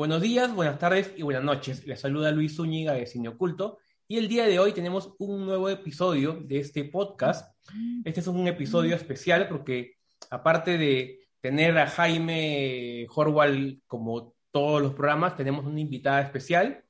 Buenos 0.00 0.22
días, 0.22 0.54
buenas 0.54 0.78
tardes 0.78 1.12
y 1.14 1.22
buenas 1.22 1.44
noches. 1.44 1.86
Les 1.86 2.00
saluda 2.00 2.32
Luis 2.32 2.56
Zúñiga 2.56 2.94
de 2.94 3.04
Cine 3.04 3.28
Oculto 3.28 3.80
y 4.08 4.16
el 4.16 4.28
día 4.28 4.46
de 4.46 4.58
hoy 4.58 4.72
tenemos 4.72 5.14
un 5.18 5.44
nuevo 5.44 5.68
episodio 5.68 6.40
de 6.42 6.58
este 6.58 6.84
podcast. 6.86 7.54
Este 8.02 8.20
es 8.20 8.26
un 8.26 8.48
episodio 8.48 8.96
especial 8.96 9.46
porque 9.46 9.98
aparte 10.30 10.78
de 10.78 11.28
tener 11.42 11.76
a 11.76 11.86
Jaime 11.86 13.06
Horwal 13.14 13.82
como 13.86 14.34
todos 14.50 14.80
los 14.80 14.94
programas, 14.94 15.36
tenemos 15.36 15.66
una 15.66 15.80
invitada 15.80 16.22
especial. 16.22 16.82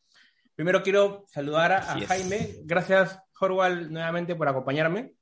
Primero 0.55 0.81
quiero 0.81 1.25
saludar 1.27 1.73
a, 1.73 1.83
Jaime. 1.83 2.59
Gracias, 2.63 3.19
Horwal, 3.41 3.93
nuevamente 3.93 4.37
por 4.37 4.47
acompañarme. 4.47 5.15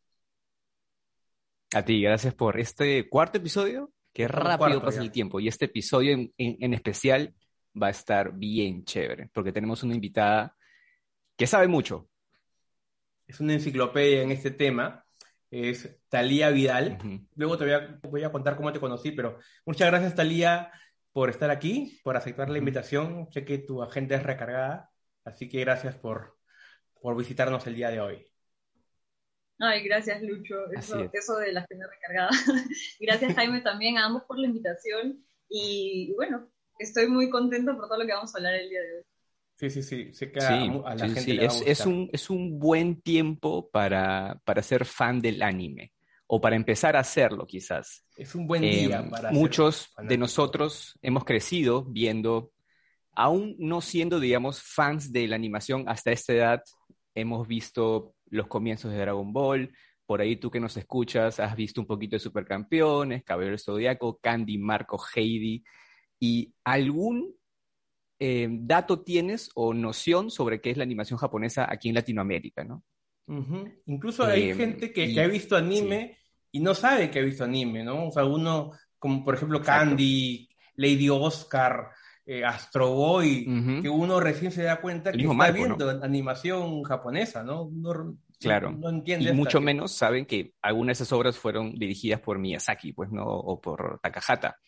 A 1.72 1.82
ti, 1.82 2.02
gracias 2.02 2.34
por 2.34 2.60
este 2.60 3.08
cuarto 3.08 3.38
episodio. 3.38 3.90
Qué 4.12 4.28
rápido 4.28 4.82
pasa 4.82 5.00
el 5.00 5.10
tiempo. 5.10 5.40
Y 5.40 5.48
este 5.48 5.64
episodio 5.64 6.30
en 6.36 6.74
especial 6.74 7.34
va 7.82 7.88
a 7.88 7.90
estar 7.90 8.32
bien 8.32 8.84
chévere, 8.84 9.30
porque 9.32 9.52
tenemos 9.52 9.82
una 9.82 9.94
invitada 9.94 10.56
que 11.36 11.46
sabe 11.46 11.68
mucho. 11.68 12.08
Es 13.26 13.40
una 13.40 13.54
enciclopedia 13.54 14.22
en 14.22 14.32
este 14.32 14.50
tema. 14.50 15.04
Es 15.50 16.00
Talía 16.08 16.50
Vidal. 16.50 16.98
Luego 17.34 17.56
te 17.56 17.64
voy 18.02 18.22
a, 18.24 18.32
contar 18.32 18.56
cómo 18.56 18.72
te 18.72 18.80
conocí, 18.80 19.12
pero 19.12 19.38
muchas 19.64 19.88
gracias, 19.88 20.14
Talía, 20.14 20.70
por 21.12 21.30
estar 21.30 21.50
aquí, 21.50 22.00
por 22.02 22.16
aceptar 22.16 22.50
la 22.50 22.58
invitación. 22.58 23.28
Sé 23.32 23.44
que 23.44 23.58
tu 23.58 23.82
agenda 23.82 24.16
es 24.16 24.22
recargada, 24.22 24.90
así 25.24 25.48
que 25.48 25.60
gracias 25.60 25.96
por, 25.96 26.38
por 27.00 27.16
visitarnos 27.16 27.66
el 27.66 27.76
día 27.76 27.90
de 27.90 28.00
hoy. 28.00 28.26
Ay, 29.60 29.82
gracias, 29.82 30.22
Lucho. 30.22 30.70
Eso, 30.72 31.10
eso 31.12 31.36
de 31.36 31.52
la 31.52 31.60
agenda 31.60 31.86
recargada. 31.90 32.30
gracias, 33.00 33.34
Jaime, 33.34 33.60
también 33.60 33.98
a 33.98 34.06
ambos 34.06 34.22
por 34.24 34.38
la 34.38 34.46
invitación. 34.46 35.24
Y 35.48 36.12
bueno, 36.14 36.48
estoy 36.78 37.08
muy 37.08 37.30
contento 37.30 37.76
por 37.76 37.88
todo 37.88 37.98
lo 37.98 38.06
que 38.06 38.12
vamos 38.12 38.34
a 38.34 38.38
hablar 38.38 38.54
el 38.54 38.68
día 38.68 38.80
de 38.80 38.96
hoy. 38.96 39.02
Sí, 39.56 39.70
sí, 39.70 39.82
sí, 39.82 40.14
sé 40.14 40.30
que 40.30 40.38
a, 40.38 40.94
la 40.94 41.08
gente 41.08 41.44
es, 41.44 41.62
es, 41.66 41.84
un, 41.84 42.08
es 42.12 42.30
un 42.30 42.60
buen 42.60 43.02
tiempo 43.02 43.68
para, 43.70 44.40
para 44.44 44.62
ser 44.62 44.84
fan 44.84 45.20
del 45.20 45.42
anime, 45.42 45.92
o 46.28 46.40
para 46.40 46.54
empezar 46.54 46.94
a 46.94 47.00
hacerlo 47.00 47.44
quizás. 47.44 48.04
Es 48.16 48.36
un 48.36 48.46
buen 48.46 48.62
día 48.62 49.00
em, 49.00 49.10
para 49.10 49.32
Muchos 49.32 49.92
de 50.00 50.16
nosotros 50.16 50.96
hemos 51.02 51.24
crecido 51.24 51.84
viendo, 51.84 52.52
aún 53.16 53.56
no 53.58 53.80
siendo, 53.80 54.20
digamos, 54.20 54.62
fans 54.62 55.10
de 55.10 55.26
la 55.26 55.34
animación 55.34 55.88
hasta 55.88 56.12
esta 56.12 56.32
edad, 56.34 56.62
hemos 57.16 57.48
visto 57.48 58.14
los 58.30 58.46
comienzos 58.46 58.92
de 58.92 58.98
Dragon 58.98 59.32
Ball, 59.32 59.72
por 60.06 60.20
ahí 60.20 60.36
tú 60.36 60.52
que 60.52 60.60
nos 60.60 60.76
escuchas 60.76 61.40
has 61.40 61.56
visto 61.56 61.80
un 61.80 61.86
poquito 61.86 62.14
de 62.14 62.20
Supercampeones, 62.20 63.24
Caballero 63.24 63.58
Zodíaco, 63.58 64.18
Candy, 64.22 64.56
Marco, 64.56 64.98
Heidi, 65.14 65.64
¿Y 66.20 66.54
algún 66.64 67.38
eh, 68.20 68.48
dato 68.50 69.02
tienes 69.02 69.50
o 69.54 69.72
noción 69.72 70.30
sobre 70.30 70.60
qué 70.60 70.70
es 70.70 70.76
la 70.76 70.82
animación 70.82 71.18
japonesa 71.18 71.70
aquí 71.70 71.88
en 71.88 71.94
Latinoamérica, 71.94 72.64
¿no? 72.64 72.82
Incluso 73.86 74.24
hay 74.24 74.50
eh, 74.50 74.54
gente 74.54 74.92
que, 74.92 75.20
ha 75.20 75.26
visto 75.28 75.54
anime 75.54 76.16
y 76.50 76.60
no 76.60 76.74
sabe 76.74 77.10
que 77.10 77.20
ha 77.20 77.22
visto 77.22 77.44
anime, 77.44 77.84
¿no? 77.84 78.08
O 78.08 78.10
sea, 78.10 78.24
uno, 78.24 78.72
como 78.98 79.22
por 79.24 79.34
ejemplo 79.34 79.60
Candy, 79.62 80.48
Lady 80.76 81.10
Oscar, 81.10 81.90
eh, 82.26 82.44
Astro 82.44 82.92
Boy, 82.92 83.44
que 83.82 83.88
uno 83.88 84.18
recién 84.18 84.50
se 84.50 84.62
da 84.64 84.80
cuenta 84.80 85.12
que 85.12 85.22
está 85.22 85.50
viendo 85.52 85.88
animación 86.02 86.82
japonesa, 86.82 87.44
¿no? 87.44 87.70
claro. 88.40 88.72
No 88.72 88.88
entiende. 88.88 89.30
Y 89.30 89.32
mucho 89.32 89.60
menos 89.60 89.92
saben 89.92 90.26
que 90.26 90.54
algunas 90.62 90.98
de 90.98 91.04
esas 91.04 91.12
obras 91.12 91.38
fueron 91.38 91.74
dirigidas 91.74 92.20
por 92.20 92.38
Miyazaki, 92.38 92.94
pues, 92.94 93.12
¿no? 93.12 93.26
O 93.26 93.60
por 93.60 94.00
Takahata 94.02 94.58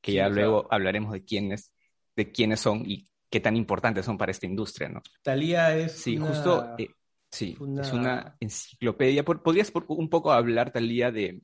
que 0.00 0.12
ya 0.12 0.28
luego 0.28 0.66
hablaremos 0.70 1.12
de 1.12 1.24
quiénes, 1.24 1.72
de 2.14 2.30
quiénes 2.30 2.60
son 2.60 2.82
y 2.86 3.08
qué 3.30 3.40
tan 3.40 3.56
importantes 3.56 4.04
son 4.04 4.18
para 4.18 4.30
esta 4.30 4.46
industria, 4.46 4.88
¿no? 4.88 5.02
Talía 5.22 5.76
es 5.76 5.92
Sí, 5.92 6.16
justo, 6.16 6.74
eh, 6.78 6.88
sí, 7.30 7.56
es 7.80 7.92
una 7.92 8.36
enciclopedia. 8.40 9.24
¿Podrías 9.24 9.72
un 9.88 10.08
poco 10.08 10.32
hablar, 10.32 10.72
Talía, 10.72 11.10
de, 11.10 11.42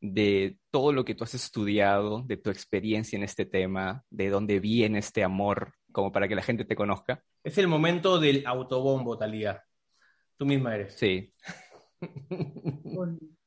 de 0.00 0.58
todo 0.70 0.92
lo 0.92 1.04
que 1.04 1.14
tú 1.14 1.24
has 1.24 1.34
estudiado, 1.34 2.22
de 2.22 2.36
tu 2.36 2.50
experiencia 2.50 3.16
en 3.16 3.24
este 3.24 3.46
tema, 3.46 4.04
de 4.10 4.28
dónde 4.28 4.60
viene 4.60 4.98
este 4.98 5.24
amor, 5.24 5.74
como 5.92 6.12
para 6.12 6.28
que 6.28 6.34
la 6.34 6.42
gente 6.42 6.64
te 6.64 6.76
conozca? 6.76 7.22
Es 7.42 7.58
el 7.58 7.68
momento 7.68 8.18
del 8.18 8.46
autobombo, 8.46 9.18
Talía. 9.18 9.62
Tú 10.36 10.46
misma 10.46 10.74
eres. 10.74 10.94
Sí. 10.94 11.32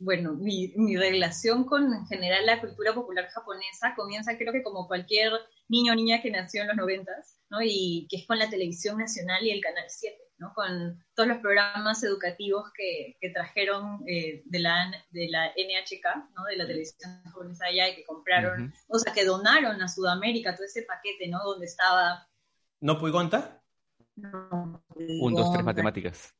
bueno, 0.00 0.32
mi, 0.32 0.72
mi, 0.76 0.96
relación 0.96 1.64
con 1.64 1.92
en 1.92 2.06
general 2.06 2.46
la 2.46 2.58
cultura 2.58 2.94
popular 2.94 3.28
japonesa 3.28 3.94
comienza 3.94 4.36
creo 4.38 4.50
que 4.50 4.62
como 4.62 4.88
cualquier 4.88 5.30
niño 5.68 5.92
o 5.92 5.94
niña 5.94 6.22
que 6.22 6.30
nació 6.30 6.62
en 6.62 6.68
los 6.68 6.76
noventas, 6.76 7.38
¿no? 7.50 7.58
Y 7.62 8.08
que 8.08 8.16
es 8.16 8.26
con 8.26 8.38
la 8.38 8.48
televisión 8.48 8.96
nacional 8.96 9.44
y 9.44 9.50
el 9.50 9.60
Canal 9.60 9.84
7, 9.86 10.16
¿no? 10.38 10.54
Con 10.54 11.04
todos 11.14 11.28
los 11.28 11.38
programas 11.38 12.02
educativos 12.02 12.64
que, 12.74 13.18
que 13.20 13.28
trajeron 13.28 14.00
eh, 14.08 14.42
de, 14.46 14.58
la, 14.58 14.90
de 15.10 15.28
la 15.28 15.48
NHK, 15.48 16.32
¿no? 16.34 16.44
De 16.44 16.56
la 16.56 16.66
televisión 16.66 17.20
japonesa 17.24 17.66
allá 17.66 17.90
y 17.90 17.96
que 17.96 18.04
compraron, 18.04 18.72
o 18.88 18.98
sea, 18.98 19.12
que 19.12 19.26
donaron 19.26 19.82
a 19.82 19.88
Sudamérica 19.88 20.56
todo 20.56 20.64
ese 20.64 20.82
paquete, 20.82 21.28
¿no? 21.28 21.44
Donde 21.44 21.66
estaba... 21.66 22.26
¿No 22.80 22.98
pude 22.98 23.12
contar? 23.12 23.60
No, 24.16 24.82
un, 24.96 25.34
dos, 25.34 25.52
tres 25.52 25.64
matemáticas. 25.64 26.34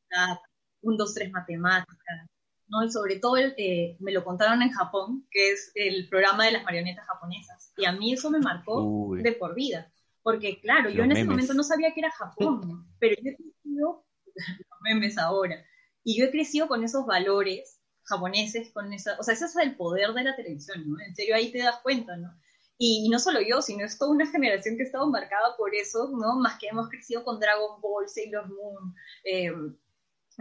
Un, 0.81 0.97
dos, 0.97 1.13
tres 1.13 1.31
matemáticas 1.31 2.27
¿no? 2.71 2.83
Y 2.83 2.91
sobre 2.91 3.17
todo 3.17 3.37
eh, 3.37 3.97
me 3.99 4.11
lo 4.11 4.23
contaron 4.23 4.61
en 4.61 4.71
Japón, 4.71 5.27
que 5.29 5.51
es 5.51 5.71
el 5.75 6.07
programa 6.09 6.45
de 6.45 6.53
las 6.53 6.63
marionetas 6.63 7.05
japonesas. 7.05 7.73
Y 7.77 7.85
a 7.85 7.91
mí 7.91 8.13
eso 8.13 8.31
me 8.31 8.39
marcó 8.39 9.11
de 9.17 9.33
por 9.33 9.53
vida. 9.53 9.91
Porque, 10.23 10.59
claro, 10.61 10.89
yo 10.89 11.03
en 11.03 11.11
ese 11.11 11.25
momento 11.25 11.53
no 11.53 11.63
sabía 11.63 11.93
que 11.93 11.99
era 11.99 12.11
Japón, 12.11 12.87
pero 12.99 13.15
yo 13.21 13.31
he 13.31 13.35
crecido, 13.35 14.05
los 14.35 14.81
memes 14.81 15.17
ahora, 15.17 15.63
y 16.03 16.17
yo 16.17 16.25
he 16.25 16.31
crecido 16.31 16.67
con 16.67 16.83
esos 16.83 17.05
valores 17.05 17.79
japoneses, 18.03 18.71
con 18.71 18.93
esa, 18.93 19.17
o 19.19 19.23
sea, 19.23 19.33
ese 19.33 19.45
es 19.45 19.55
el 19.57 19.75
poder 19.75 20.13
de 20.13 20.23
la 20.23 20.35
televisión, 20.35 20.83
¿no? 20.87 20.99
En 21.03 21.15
serio, 21.15 21.35
ahí 21.35 21.51
te 21.51 21.59
das 21.59 21.79
cuenta, 21.81 22.17
¿no? 22.17 22.29
Y, 22.77 23.09
no 23.09 23.19
solo 23.19 23.41
yo, 23.41 23.61
sino 23.61 23.85
es 23.85 23.97
toda 23.97 24.11
una 24.11 24.25
generación 24.25 24.75
que 24.75 24.83
ha 24.83 24.85
estado 24.85 25.07
marcada 25.09 25.55
por 25.57 25.73
eso, 25.75 26.09
¿no? 26.11 26.39
Más 26.39 26.57
que 26.59 26.67
hemos 26.67 26.89
crecido 26.89 27.23
con 27.23 27.39
Dragon 27.39 27.79
Ball, 27.79 28.09
Sailor 28.09 28.47
Moon, 28.47 28.95
eh, 29.23 29.51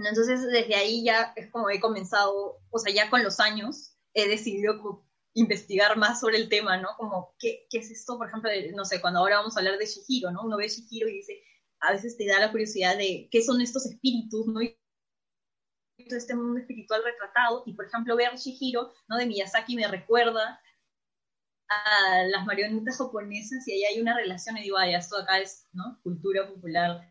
entonces, 0.08 0.42
desde 0.42 0.74
ahí 0.74 1.04
ya 1.04 1.32
es 1.36 1.50
como 1.50 1.70
he 1.70 1.80
comenzado, 1.80 2.60
o 2.70 2.78
sea, 2.78 2.92
ya 2.92 3.10
con 3.10 3.22
los 3.22 3.40
años 3.40 3.96
he 4.14 4.28
decidido 4.28 5.04
investigar 5.34 5.96
más 5.96 6.20
sobre 6.20 6.36
el 6.36 6.48
tema, 6.48 6.76
¿no? 6.76 6.88
Como, 6.96 7.34
¿qué, 7.38 7.66
¿qué, 7.70 7.78
es 7.78 7.90
esto? 7.90 8.18
Por 8.18 8.28
ejemplo, 8.28 8.50
no 8.74 8.84
sé, 8.84 9.00
cuando 9.00 9.20
ahora 9.20 9.38
vamos 9.38 9.56
a 9.56 9.60
hablar 9.60 9.78
de 9.78 9.86
Shihiro, 9.86 10.30
¿no? 10.30 10.42
Uno 10.42 10.56
ve 10.56 10.68
Shihiro 10.68 11.08
y 11.08 11.14
dice, 11.14 11.42
a 11.80 11.92
veces 11.92 12.16
te 12.16 12.26
da 12.26 12.40
la 12.40 12.50
curiosidad 12.50 12.96
de 12.96 13.28
qué 13.30 13.42
son 13.42 13.60
estos 13.60 13.86
espíritus, 13.86 14.46
¿no? 14.46 14.62
Y 14.62 14.76
este 15.98 16.34
mundo 16.34 16.60
espiritual 16.60 17.02
retratado, 17.04 17.62
y 17.66 17.74
por 17.74 17.86
ejemplo, 17.86 18.16
ver 18.16 18.36
Shihiro, 18.36 18.92
¿no? 19.08 19.16
De 19.16 19.26
Miyazaki 19.26 19.76
me 19.76 19.86
recuerda 19.86 20.60
a 21.68 22.24
las 22.24 22.44
marionetas 22.46 22.98
japonesas 22.98 23.66
y 23.68 23.72
ahí 23.72 23.84
hay 23.84 24.00
una 24.00 24.16
relación 24.16 24.56
y 24.56 24.62
digo, 24.62 24.76
ay, 24.76 24.94
esto 24.94 25.16
acá 25.16 25.38
es, 25.38 25.68
¿no? 25.72 26.00
Cultura 26.02 26.48
popular 26.48 27.08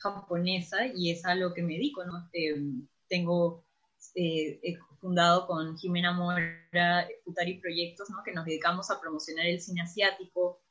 japonesa 0.00 0.86
y 0.94 1.10
es 1.10 1.24
a 1.24 1.34
lo 1.34 1.52
que 1.52 1.62
me 1.62 1.74
dedico, 1.74 2.04
¿no? 2.04 2.28
Eh, 2.32 2.56
tengo 3.08 3.64
eh, 4.14 4.60
fundado 5.00 5.46
con 5.46 5.76
Jimena 5.76 6.12
Mora 6.12 7.06
Futari 7.24 7.60
Proyectos, 7.60 8.08
¿no? 8.10 8.22
Que 8.24 8.32
nos 8.32 8.46
dedicamos 8.46 8.90
a 8.90 9.00
promocionar 9.00 9.46
el 9.46 9.60
cine 9.60 9.82
asiático, 9.82 10.62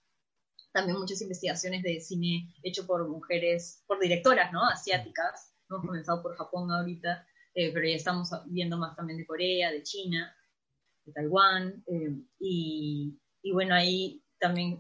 también 0.72 0.97
muchas 0.97 1.22
investigaciones 1.22 1.84
de 1.84 2.01
cine 2.01 2.53
hecho 2.63 2.85
por 2.85 3.07
mujeres, 3.07 3.84
por 3.88 4.00
directoras, 4.00 4.51
¿no? 4.51 4.66
Asiáticas, 4.66 5.53
hemos 5.69 5.85
comenzado 5.85 6.22
por 6.23 6.35
Japón 6.35 6.72
ahorita, 6.72 7.25
eh, 7.53 7.72
pero 7.73 7.88
ya 7.88 7.96
estamos 7.96 8.29
viendo 8.47 8.78
más 8.78 8.96
también 8.96 9.19
de 9.19 9.28
Corea, 9.28 9.72
de 9.72 9.84
China, 9.84 10.35
de 11.06 11.13
Taiwán, 11.13 11.84
y, 12.40 13.16
y, 13.41 13.51
bueno, 13.51 13.75
ahí 13.75 14.23
también, 14.40 14.79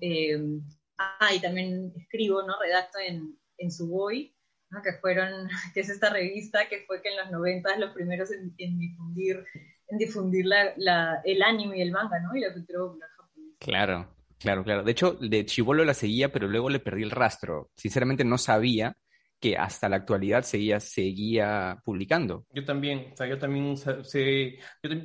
ah, 0.97 1.33
y 1.33 1.39
también 1.39 1.93
escribo, 1.95 2.43
¿no? 2.43 2.59
Redacto 2.59 2.99
en, 2.99 3.39
en 3.57 3.71
Suboy, 3.71 4.35
que 4.83 4.93
fueron, 4.93 5.49
que 5.73 5.81
es 5.81 5.89
esta 5.89 6.09
revista 6.09 6.67
que 6.69 6.83
fue 6.85 7.01
que 7.01 7.09
en 7.09 7.17
los 7.17 7.31
90 7.31 7.77
los 7.77 7.91
primeros 7.91 8.29
en, 8.31 8.79
difundir, 8.79 9.43
en 9.87 9.97
difundir 9.97 10.45
la, 10.45 11.21
el 11.23 11.41
anime 11.41 11.77
y 11.77 11.81
el 11.81 11.91
manga, 11.91 12.19
¿no? 12.19 12.35
Y 12.35 12.41
la 12.41 12.53
cultura 12.53 12.79
popular 12.79 13.09
japonesa. 13.17 13.57
Claro, 13.59 14.15
claro, 14.39 14.63
claro. 14.63 14.83
De 14.83 14.91
hecho, 14.91 15.13
de 15.13 15.45
Chibolo 15.45 15.83
la 15.83 15.93
seguía, 15.93 16.31
pero 16.31 16.47
luego 16.47 16.69
le 16.69 16.79
perdí 16.79 17.03
el 17.03 17.11
rastro. 17.11 17.71
Sinceramente 17.75 18.23
no 18.23 18.37
sabía 18.37 18.95
que 19.39 19.57
hasta 19.57 19.89
la 19.89 19.97
actualidad 19.97 20.43
seguía, 20.43 20.79
seguía 20.79 21.81
publicando. 21.83 22.45
Yo 22.51 22.65
también, 22.65 23.11
o 23.13 23.15
sea, 23.15 23.25
yo 23.27 23.39
también 23.39 23.77
sé, 23.77 24.59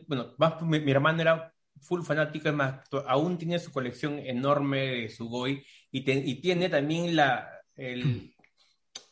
bueno, 0.09 0.35
mi, 0.63 0.81
mi, 0.81 0.91
hermano 0.91 1.23
era 1.23 1.53
full 1.81 2.03
fanático, 2.03 2.49
es 2.49 2.55
más, 2.55 2.81
aún 3.07 3.39
tiene 3.39 3.61
su 3.61 3.71
colección 3.71 4.19
enorme 4.19 4.81
de 4.81 5.09
Sugoi 5.09 5.65
y, 5.93 6.11
y 6.11 6.41
tiene 6.41 6.69
también 6.69 7.15
la, 7.15 7.49
el, 7.77 8.34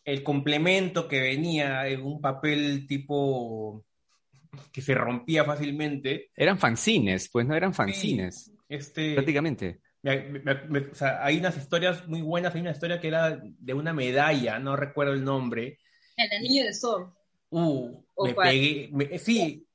el 0.04 0.22
complemento 0.22 1.08
que 1.08 1.20
venía 1.20 1.87
en 1.87 2.02
un 2.02 2.20
papel 2.20 2.87
tipo 2.87 3.84
que 4.72 4.82
se 4.82 4.94
rompía 4.94 5.44
fácilmente. 5.44 6.31
Eran 6.37 6.58
fanzines, 6.58 7.28
pues 7.31 7.46
no 7.46 7.54
eran 7.54 7.72
fanzines. 7.72 8.52
este, 8.69 9.14
prácticamente. 9.14 9.81
hay 10.02 11.38
unas 11.38 11.56
historias 11.56 12.06
muy 12.06 12.22
buenas, 12.22 12.54
hay 12.54 12.60
una 12.60 12.72
historia 12.72 13.00
que 13.00 13.08
era 13.08 13.40
de 13.43 13.75
una 13.75 13.93
medalla, 13.93 14.58
no 14.58 14.76
recuerdo 14.76 15.12
el 15.14 15.25
nombre. 15.25 15.78
El 16.16 16.32
anillo 16.32 16.64
de 16.64 16.75
sol. 16.75 17.12
Uh, 17.50 18.02
me 18.25 18.34
pegué, 18.34 19.19
sí, 19.19 19.66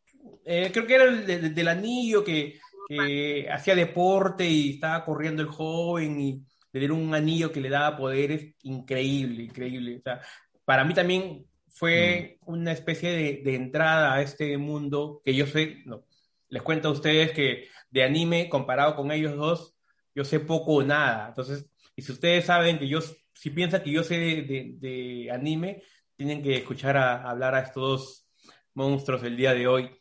eh, 0.44 0.70
creo 0.74 0.88
que 0.88 0.96
era 0.96 1.04
el 1.06 1.54
del 1.54 1.68
anillo 1.68 2.24
que, 2.24 2.60
que 2.88 3.48
hacía 3.52 3.76
deporte 3.76 4.48
y 4.50 4.72
estaba 4.72 5.06
corriendo 5.06 5.44
el 5.44 5.50
joven 5.50 6.20
y 6.20 6.44
le 6.72 6.80
dieron 6.80 7.00
un 7.00 7.14
anillo 7.16 7.52
que 7.52 7.62
le 7.62 7.70
daba 7.70 7.98
poderes 7.98 8.56
increíble, 8.64 9.44
increíble. 9.44 9.98
O 9.98 10.02
sea, 10.02 10.22
para 10.66 10.84
mí 10.84 10.94
también 10.94 11.46
fue 11.70 12.38
mm. 12.42 12.52
una 12.52 12.72
especie 12.72 13.12
de, 13.12 13.42
de, 13.44 13.56
entrada 13.56 14.14
a 14.14 14.22
este 14.22 14.58
mundo 14.58 15.22
que 15.24 15.36
yo 15.36 15.46
sé, 15.46 15.84
no, 15.86 16.06
les 16.50 16.62
cuento 16.62 16.90
a 16.90 16.92
ustedes 16.92 17.32
que 17.32 17.68
de 17.90 18.04
anime 18.04 18.50
comparado 18.50 18.96
con 18.96 19.12
ellos 19.12 19.36
dos, 19.36 19.76
yo 20.16 20.24
sé 20.24 20.40
poco 20.40 20.74
o 20.74 20.84
nada. 20.84 21.30
Entonces, 21.30 21.70
y 21.96 22.02
si 22.02 22.12
ustedes 22.12 22.46
saben 22.46 22.80
que 22.80 22.88
yo, 22.88 23.00
si 23.34 23.50
piensan 23.50 23.84
que 23.84 23.92
yo 23.92 24.04
sé 24.04 24.18
de, 24.18 24.76
de, 24.78 25.32
anime, 25.32 25.84
tienen 26.16 26.42
que 26.42 26.58
escuchar 26.58 26.98
a, 26.98 27.30
hablar 27.30 27.56
a 27.56 27.62
estos 27.62 27.84
dos 27.84 28.28
monstruos 28.74 29.24
el 29.24 29.38
día 29.38 29.54
de 29.54 29.68
hoy. 29.68 29.97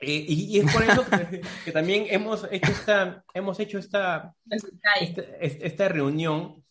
Eh, 0.00 0.26
y, 0.28 0.58
es 0.58 0.72
por 0.72 0.82
eso 0.82 1.06
que, 1.64 1.72
también 1.72 2.06
hemos 2.10 2.46
hecho 2.50 2.70
esta, 2.70 3.24
hemos 3.32 3.58
hecho 3.60 3.78
esta, 3.78 4.34
esta, 5.40 5.88
reunión, 5.88 6.64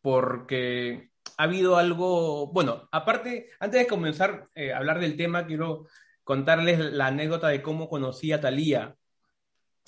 porque 0.00 1.10
ha 1.36 1.42
habido 1.44 1.76
algo, 1.76 2.46
bueno, 2.52 2.88
aparte, 2.92 3.50
antes 3.60 3.80
de 3.80 3.86
comenzar 3.86 4.48
eh, 4.54 4.72
a 4.72 4.78
hablar 4.78 5.00
del 5.00 5.16
tema, 5.16 5.46
quiero 5.46 5.86
contarles 6.24 6.78
la 6.78 7.08
anécdota 7.08 7.48
de 7.48 7.62
cómo 7.62 7.88
conocí 7.88 8.32
a 8.32 8.40
Thalía. 8.40 8.96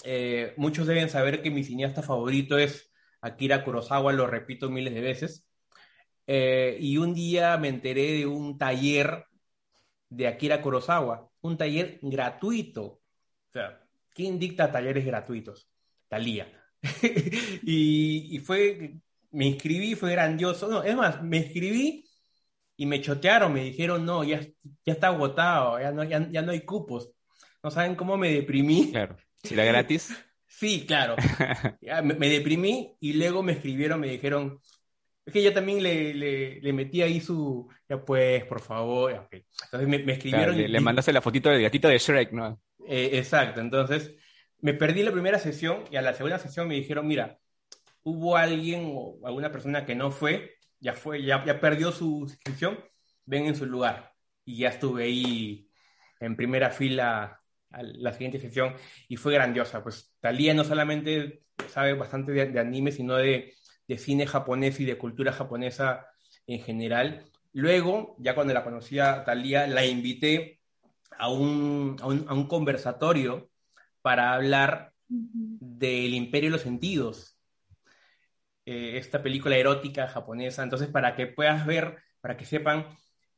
Eh, 0.04 0.54
muchos 0.56 0.86
deben 0.86 1.08
saber 1.08 1.42
que 1.42 1.50
mi 1.50 1.64
cineasta 1.64 2.02
favorito 2.02 2.58
es 2.58 2.90
Akira 3.20 3.64
Kurosawa, 3.64 4.12
lo 4.12 4.26
repito 4.26 4.70
miles 4.70 4.94
de 4.94 5.00
veces. 5.00 5.46
Eh, 6.26 6.76
y 6.80 6.96
un 6.98 7.14
día 7.14 7.56
me 7.58 7.68
enteré 7.68 8.12
de 8.18 8.26
un 8.26 8.58
taller 8.58 9.26
de 10.08 10.26
Akira 10.28 10.62
Kurosawa, 10.62 11.28
un 11.42 11.56
taller 11.56 11.98
gratuito. 12.02 12.84
O 12.84 13.52
sea, 13.52 13.80
¿quién 14.14 14.38
dicta 14.38 14.72
talleres 14.72 15.04
gratuitos? 15.04 15.68
Talía. 16.08 16.50
y, 17.62 18.36
y, 18.36 18.38
fue, 18.40 18.94
me 19.30 19.46
inscribí, 19.46 19.94
fue 19.94 20.12
grandioso. 20.12 20.68
No, 20.68 20.82
es 20.82 20.96
más, 20.96 21.22
me 21.22 21.38
inscribí 21.38 22.04
y 22.76 22.86
me 22.86 23.00
chotearon, 23.00 23.52
me 23.52 23.64
dijeron, 23.64 24.04
no, 24.04 24.24
ya, 24.24 24.40
ya 24.40 24.92
está 24.92 25.08
agotado, 25.08 25.78
ya 25.78 25.92
no, 25.92 26.04
ya, 26.04 26.20
no 26.20 26.52
hay 26.52 26.62
cupos. 26.62 27.12
No 27.62 27.70
saben 27.70 27.94
cómo 27.94 28.16
me 28.16 28.30
deprimí. 28.32 28.90
Claro. 28.90 29.16
¿Si 29.42 29.54
era 29.54 29.64
gratis? 29.64 30.16
sí, 30.46 30.84
claro. 30.86 31.16
me, 32.02 32.28
deprimí 32.28 32.96
y 33.00 33.12
luego 33.12 33.42
me 33.42 33.52
escribieron, 33.52 34.00
me 34.00 34.08
dijeron, 34.08 34.60
es 35.24 35.32
que 35.32 35.42
yo 35.42 35.52
también 35.52 35.82
le, 35.82 36.14
le, 36.60 36.72
metí 36.72 37.02
ahí 37.02 37.20
su, 37.20 37.68
ya 37.88 38.04
pues, 38.04 38.44
por 38.44 38.60
favor. 38.60 39.28
Entonces 39.30 39.88
me, 39.88 40.12
escribieron. 40.12 40.56
le, 40.56 40.80
mandaste 40.80 41.12
la 41.12 41.20
fotito 41.20 41.50
del 41.50 41.62
gatito 41.62 41.88
de 41.88 41.98
Shrek, 41.98 42.32
¿no? 42.32 42.60
Eh, 42.86 43.10
exacto, 43.14 43.60
entonces 43.60 44.12
me 44.58 44.74
perdí 44.74 45.02
la 45.02 45.12
primera 45.12 45.38
sesión 45.38 45.84
y 45.90 45.96
a 45.96 46.02
la 46.02 46.14
segunda 46.14 46.38
sesión 46.38 46.68
me 46.68 46.74
dijeron, 46.74 47.06
mira, 47.06 47.38
hubo 48.02 48.36
alguien 48.36 48.90
o 48.94 49.18
alguna 49.24 49.52
persona 49.52 49.86
que 49.86 49.94
no 49.94 50.10
fue 50.10 50.56
ya 50.82 50.94
fue, 50.94 51.22
ya, 51.22 51.44
ya 51.44 51.60
perdió 51.60 51.92
su 51.92 52.22
inscripción, 52.22 52.78
ven 53.24 53.46
en 53.46 53.54
su 53.54 53.66
lugar. 53.66 54.14
Y 54.44 54.58
ya 54.58 54.70
estuve 54.70 55.04
ahí 55.04 55.70
en 56.18 56.36
primera 56.36 56.70
fila 56.70 57.40
a 57.70 57.82
la 57.82 58.12
siguiente 58.12 58.40
sesión 58.40 58.74
y 59.08 59.16
fue 59.16 59.32
grandiosa. 59.32 59.82
Pues 59.82 60.12
Talía 60.20 60.54
no 60.54 60.64
solamente 60.64 61.44
sabe 61.68 61.94
bastante 61.94 62.32
de, 62.32 62.60
anime, 62.60 62.90
sino 62.90 63.14
de, 63.16 63.54
de, 63.88 63.98
cine 63.98 64.26
japonés 64.26 64.80
y 64.80 64.84
de 64.84 64.98
cultura 64.98 65.32
japonesa 65.32 66.06
en 66.46 66.60
general. 66.60 67.24
Luego, 67.52 68.16
ya 68.18 68.34
cuando 68.34 68.54
la 68.54 68.64
conocía 68.64 69.24
Talía, 69.24 69.66
la 69.66 69.84
invité 69.84 70.60
a 71.18 71.28
un, 71.28 71.96
a 72.00 72.06
un, 72.06 72.24
a 72.28 72.34
un 72.34 72.46
conversatorio 72.46 73.50
para 74.00 74.34
hablar 74.34 74.92
del 75.08 76.14
imperio 76.14 76.48
de 76.48 76.52
los 76.52 76.62
sentidos, 76.62 77.38
eh, 78.64 78.96
esta 78.96 79.22
película 79.22 79.56
erótica 79.56 80.08
japonesa. 80.08 80.62
Entonces, 80.62 80.88
para 80.88 81.16
que 81.16 81.26
puedas 81.26 81.66
ver, 81.66 81.98
para 82.20 82.36
que 82.36 82.44
sepan 82.44 82.86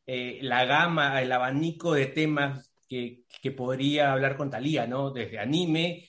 eh, 0.07 0.39
la 0.43 0.65
gama, 0.67 1.21
el 1.23 1.33
abanico 1.33 1.95
de 1.95 2.07
temas 2.07 2.75
que, 2.89 3.25
que, 3.43 3.51
podría 3.51 4.13
hablar 4.13 4.37
con 4.37 4.51
Talía, 4.51 4.87
¿no? 4.87 5.11
Desde 5.11 5.39
anime, 5.39 6.09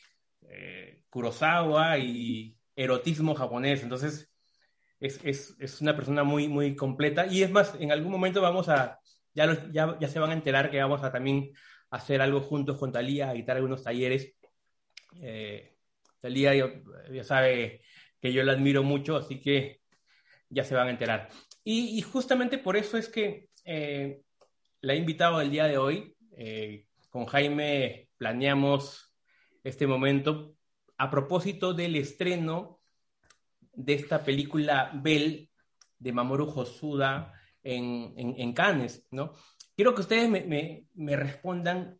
eh, 0.50 1.04
Kurosawa 1.10 1.98
y 1.98 2.55
erotismo 2.76 3.36
japonés. 3.36 3.84
Entonces, 3.84 4.32
es, 5.00 5.20
es, 5.24 5.56
es, 5.60 5.82
una 5.82 5.96
persona 5.96 6.24
muy, 6.24 6.48
muy 6.48 6.76
completa. 6.76 7.28
Y 7.28 7.44
es 7.44 7.52
más, 7.52 7.76
en 7.80 7.92
algún 7.92 8.12
momento 8.12 8.42
vamos 8.42 8.70
a, 8.70 9.00
ya, 9.34 9.70
ya, 9.72 9.98
ya 10.00 10.08
se 10.08 10.20
van 10.20 10.32
a 10.32 10.34
enterar 10.34 10.72
que 10.72 10.82
vamos 10.82 11.04
a 11.04 11.12
también 11.12 11.52
hacer 11.90 12.22
algo 12.22 12.42
juntos 12.42 12.78
con 12.78 12.92
Talía, 12.92 13.32
editar 13.32 13.56
algunos 13.58 13.84
talleres. 13.84 14.34
Talía 16.22 16.56
ya, 16.56 16.74
ya 17.12 17.24
sabe 17.24 17.82
que 18.20 18.34
yo 18.34 18.44
la 18.44 18.54
admiro 18.54 18.84
mucho, 18.84 19.16
así 19.16 19.40
que 19.40 19.82
ya 20.50 20.64
se 20.64 20.76
van 20.76 20.88
a 20.88 20.92
enterar. 20.92 21.30
Y, 21.64 22.02
justamente 22.02 22.58
por 22.58 22.78
eso 22.78 22.98
es 22.98 23.10
que 23.10 23.50
eh, 23.64 24.22
la 24.82 24.94
he 24.94 24.98
invitado 24.98 25.42
el 25.42 25.52
día 25.52 25.66
de 25.66 25.78
hoy. 25.78 26.16
Eh, 26.38 26.86
con 27.10 27.26
Jaime 27.26 28.10
planeamos 28.18 29.16
este 29.64 29.88
momento 29.88 30.55
a 30.98 31.10
propósito 31.10 31.74
del 31.74 31.96
estreno 31.96 32.80
de 33.74 33.94
esta 33.94 34.24
película 34.24 34.92
Bell 34.94 35.50
de 36.00 36.14
Mamoru 36.14 36.48
Hosoda 36.50 37.34
en, 37.64 38.14
en, 38.16 38.54
Cannes, 38.54 39.06
¿no? 39.12 39.34
Quiero 39.76 39.94
que 39.96 40.02
ustedes 40.02 40.30
me, 40.30 40.88
me, 40.94 41.16
respondan, 41.16 42.00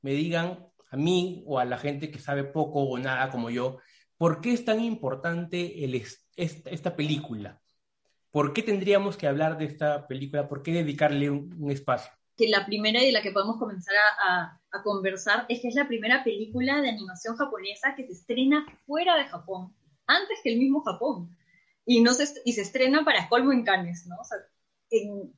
me 0.00 0.12
digan 0.12 0.66
a 0.90 0.96
mí 0.96 1.42
o 1.46 1.58
a 1.58 1.64
la 1.64 1.78
gente 1.78 2.10
que 2.10 2.18
sabe 2.18 2.44
poco 2.44 2.80
o 2.82 2.98
nada 2.98 3.30
como 3.30 3.50
yo, 3.50 3.78
¿Por 4.22 4.40
qué 4.40 4.52
es 4.52 4.64
tan 4.64 4.78
importante 4.78 5.84
esta, 6.36 6.94
película? 6.94 7.60
¿Por 8.30 8.52
qué 8.52 8.62
tendríamos 8.62 9.16
que 9.16 9.26
hablar 9.26 9.58
de 9.58 9.64
esta 9.64 10.06
película? 10.06 10.48
¿Por 10.48 10.62
qué 10.62 10.72
dedicarle 10.72 11.28
un, 11.28 11.68
espacio? 11.72 12.12
Que 12.42 12.48
la 12.48 12.66
primera 12.66 13.00
y 13.00 13.12
la 13.12 13.22
que 13.22 13.30
podemos 13.30 13.56
comenzar 13.56 13.94
a, 14.18 14.58
conversar 14.82 15.46
es 15.48 15.60
que 15.60 15.68
es 15.68 15.76
la 15.76 15.86
primera 15.86 16.24
película 16.24 16.80
de 16.80 16.88
animación 16.88 17.36
japonesa 17.36 17.94
que 17.94 18.04
se 18.04 18.14
estrena 18.14 18.66
fuera 18.84 19.16
de 19.16 19.26
Japón, 19.26 19.72
antes 20.08 20.40
que 20.42 20.52
el 20.52 20.58
mismo 20.58 20.82
Japón. 20.82 21.36
Y, 21.86 22.04
se, 22.04 22.60
estrena 22.60 23.04
para 23.04 23.28
colmo 23.28 23.52
en 23.52 23.64
Cannes, 23.64 24.06
¿no? 24.08 24.16
O 24.16 24.24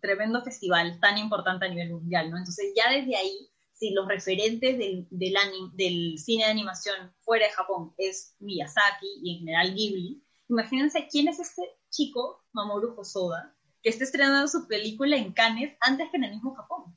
tremendo 0.01 0.43
festival 0.43 0.99
tan 0.99 1.19
importante 1.19 1.67
a 1.67 1.69
nivel 1.69 1.91
mundial, 1.91 2.31
¿no? 2.31 2.39
Entonces 2.39 2.73
ya 2.75 2.91
desde 2.91 3.17
ahí 3.17 3.51
si 3.75 3.91
los 3.91 4.09
referentes 4.09 4.79
del, 4.79 5.07
del, 5.11 5.35
del, 5.75 6.19
cine 6.19 6.45
de 6.45 6.51
animación 6.51 7.13
fuera 7.21 7.47
de 7.47 7.53
Japón 7.53 7.93
es 7.99 8.35
Miyazaki 8.39 9.21
y 9.23 9.35
en 9.35 9.39
general 9.41 9.75
Ghibli, 9.75 10.25
imagínense 10.49 11.07
quién 11.11 11.29
es 11.29 11.39
este 11.39 11.63
chico, 11.91 12.45
Mamoru 12.53 12.95
Hosoda, 12.99 13.54
que 13.85 13.91
está 13.91 14.03
estrenando 14.03 14.49
su 14.49 14.67
película 14.67 15.17
en 15.17 15.33
Cannes 15.33 15.77
antes 15.79 16.11
que 16.11 16.17
en 16.17 16.25
el 16.25 16.31
mismo 16.33 16.55
Japón. 16.55 16.97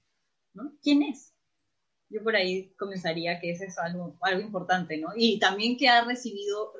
¿no? 0.54 0.72
¿Quién 0.82 1.04
es? 1.04 1.34
Yo 2.10 2.24
por 2.24 2.36
ahí 2.36 2.74
comenzaría 2.80 3.40
que 3.42 3.52
ese 3.52 3.66
es 3.66 3.78
algo, 3.78 4.18
algo 4.22 4.40
importante, 4.40 4.98
¿no? 4.98 5.10
Y 5.14 5.38
también 5.40 5.78
que 5.78 5.90
ha 5.90 6.06
recibido, 6.06 6.74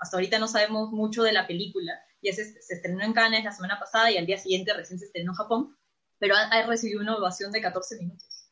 hasta 0.00 0.16
ahorita 0.16 0.40
no 0.40 0.48
sabemos 0.48 0.90
mucho 0.90 1.22
de 1.22 1.32
la 1.32 1.46
película, 1.46 1.92
ya 2.20 2.32
se, 2.32 2.60
se, 2.60 2.74
estrenó 2.74 3.04
en 3.04 3.12
Cannes 3.12 3.44
la 3.44 3.52
semana 3.52 3.78
pasada 3.78 4.10
y 4.10 4.18
al 4.18 4.26
día 4.26 4.36
siguiente 4.36 4.74
recién 4.74 4.98
se 4.98 5.06
estrenó 5.06 5.30
en 5.30 5.36
Japón, 5.36 5.76
pero 6.18 6.34
ha, 6.34 6.66
recibido 6.66 7.00
una 7.00 7.16
ovación 7.16 7.52
de 7.52 7.60
14 7.60 7.98
minutos. 7.98 8.50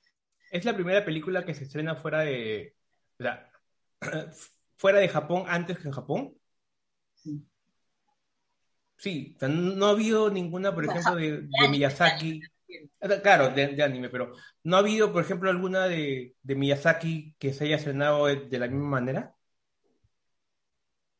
Es 0.52 0.64
la 0.64 0.74
primera 0.74 1.04
película 1.04 1.44
que 1.44 1.54
se 1.54 1.64
estrena 1.64 1.96
fuera 1.96 2.20
de. 2.20 2.74
Fuera 4.78 5.00
de 5.00 5.08
Japón 5.08 5.42
antes 5.48 5.76
que 5.80 5.88
en 5.88 5.92
Japón. 5.92 6.37
Sí. 8.98 9.36
Sí, 9.38 9.46
no 9.48 9.86
ha 9.86 9.90
habido 9.90 10.28
ninguna, 10.30 10.74
por 10.74 10.84
ejemplo, 10.84 11.14
de, 11.14 11.48
Miyazaki. 11.70 12.42
Claro, 13.22 13.50
de, 13.50 13.82
anime, 13.82 14.08
pero 14.08 14.34
¿no 14.64 14.76
ha 14.76 14.80
habido, 14.80 15.12
por 15.12 15.22
ejemplo, 15.22 15.48
alguna 15.48 15.86
de, 15.86 16.34
Miyazaki 16.42 17.34
que 17.38 17.52
se 17.52 17.64
haya 17.64 17.76
estrenado 17.76 18.26
de, 18.26 18.58
la 18.58 18.66
misma 18.66 18.88
manera? 18.88 19.34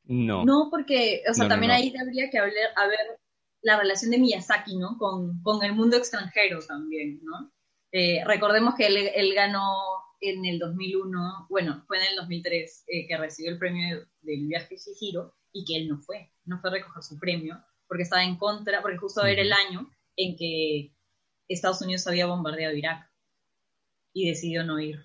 No. 0.04 0.44
No, 0.44 0.68
porque, 0.70 1.22
o 1.30 1.34
sea, 1.34 1.48
también 1.48 1.70
ahí 1.70 1.94
habría 1.96 2.30
que 2.30 2.38
hablar, 2.38 2.70
a 2.76 2.86
ver 2.86 3.20
la 3.62 3.78
relación 3.78 4.10
de 4.10 4.18
Miyazaki, 4.18 4.76
¿no? 4.76 4.96
Con, 4.98 5.42
con 5.42 5.62
el 5.64 5.74
mundo 5.74 5.96
extranjero 5.96 6.60
también, 6.66 7.20
¿no? 7.22 7.52
Eh, 7.90 8.22
recordemos 8.26 8.74
que 8.74 8.86
él, 8.86 9.34
ganó 9.34 9.76
en 10.20 10.44
el 10.44 10.58
2001, 10.58 11.46
bueno, 11.48 11.84
fue 11.86 11.98
en 11.98 12.10
el 12.10 12.16
2003 12.16 12.84
eh, 12.86 13.06
que 13.06 13.16
recibió 13.16 13.52
el 13.52 13.58
premio 13.58 14.06
del 14.20 14.46
viaje 14.46 14.76
Shihiro 14.76 15.34
y 15.52 15.64
que 15.64 15.76
él 15.76 15.88
no 15.88 15.98
fue, 15.98 16.30
no 16.44 16.60
fue 16.60 16.70
a 16.70 16.72
recoger 16.74 17.02
su 17.02 17.18
premio 17.18 17.62
porque 17.88 18.02
estaba 18.02 18.22
en 18.22 18.36
contra, 18.36 18.82
porque 18.82 18.98
justo 18.98 19.24
era 19.24 19.42
el 19.42 19.52
año 19.52 19.90
en 20.16 20.36
que 20.36 20.92
Estados 21.48 21.80
Unidos 21.80 22.06
había 22.06 22.26
bombardeado 22.26 22.76
Irak 22.76 23.10
y 24.12 24.28
decidió 24.28 24.62
no 24.64 24.78
ir. 24.78 25.04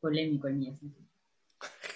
Polémico 0.00 0.46
el 0.46 0.54
mío. 0.54 0.74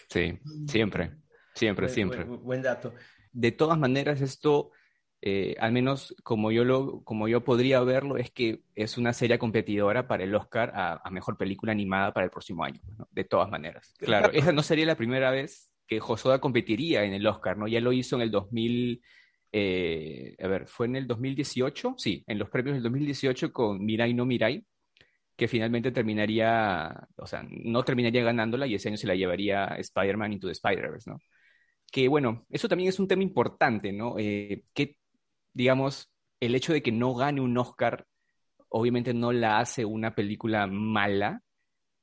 Sí, 0.08 0.38
siempre. 0.66 1.12
Siempre, 1.54 1.88
siempre. 1.88 2.25
Buen, 2.25 2.62
dato. 2.62 2.94
De 3.32 3.52
todas 3.52 3.78
maneras, 3.78 4.20
esto, 4.20 4.72
eh, 5.20 5.54
al 5.60 5.72
menos 5.72 6.16
como 6.25 6.50
yo, 6.50 6.64
lo, 6.64 7.04
como 7.04 7.28
yo 7.28 7.44
podría 7.44 7.80
verlo, 7.80 8.16
es 8.16 8.30
que 8.30 8.64
es 8.75 8.99
una 8.99 9.12
serie 9.12 9.38
competidora 9.38 10.08
para 10.08 10.25
el 10.25 10.34
Oscar 10.34 10.72
a, 10.75 11.08
Mejor 11.10 11.37
Película 11.37 11.72
Animada 11.72 12.12
para 12.12 12.25
el 12.25 12.30
próximo 12.30 12.64
año, 12.64 12.80
de 13.10 13.25
todas 13.25 13.49
maneras. 13.49 13.94
Claro, 13.99 14.30
esa 14.32 14.52
no 14.52 14.62
sería 14.62 14.87
la 14.87 14.96
primera 14.96 15.30
vez 15.30 15.70
que 15.90 15.99
Josoda 15.99 16.40
competiría 16.40 17.02
en 17.04 17.14
el 17.14 17.26
Oscar, 17.26 17.59
¿no? 17.59 17.66
Ya 17.66 17.80
lo 17.80 17.92
hizo 17.92 18.14
en 18.14 18.23
el 18.23 18.30
2000, 18.30 19.02
eh, 19.50 20.37
a 20.38 20.47
ver, 20.47 20.68
¿fue 20.68 20.87
en 20.87 20.94
el 20.94 21.09
2018? 21.09 21.97
Sí, 21.99 22.23
en 22.28 22.38
los 22.38 22.49
premios 22.49 22.75
del 22.76 22.85
2018 22.85 23.52
con 23.52 23.85
Mirai 23.85 24.14
no 24.14 24.25
Mirai, 24.25 24.64
que 25.37 25.49
finalmente 25.49 25.90
terminaría, 25.90 27.09
o 27.16 27.26
sea, 27.26 27.44
no 27.50 27.82
terminaría 27.82 28.23
ganándola 28.23 28.68
y 28.68 28.76
ese 28.76 28.88
año 28.88 28.99
se 28.99 29.09
la 29.09 29.16
llevaría 29.16 29.64
Spider-Man 29.78 30.35
into 30.35 30.47
the 30.47 30.52
Spider-Verse, 30.52 31.11
¿no? 31.11 31.18
Que 31.90 32.06
bueno, 32.06 32.47
eso 32.50 32.68
también 32.68 32.88
es 32.88 33.00
un 33.00 33.09
tema 33.09 33.25
importante, 33.25 33.92
¿no? 33.92 34.14
Eh, 34.16 34.62
que, 34.73 34.97
digamos, 35.52 36.12
el 36.38 36.54
hecho 36.54 36.73
de 36.73 36.82
que 36.82 36.92
no 36.92 37.14
gane 37.14 37.40
un 37.40 37.59
Oscar, 37.59 38.06
obviamente 38.68 39.12
no 39.12 39.32
la 39.32 39.59
hace 39.59 39.85
una 39.85 40.14
película 40.14 40.68
mala, 40.68 41.42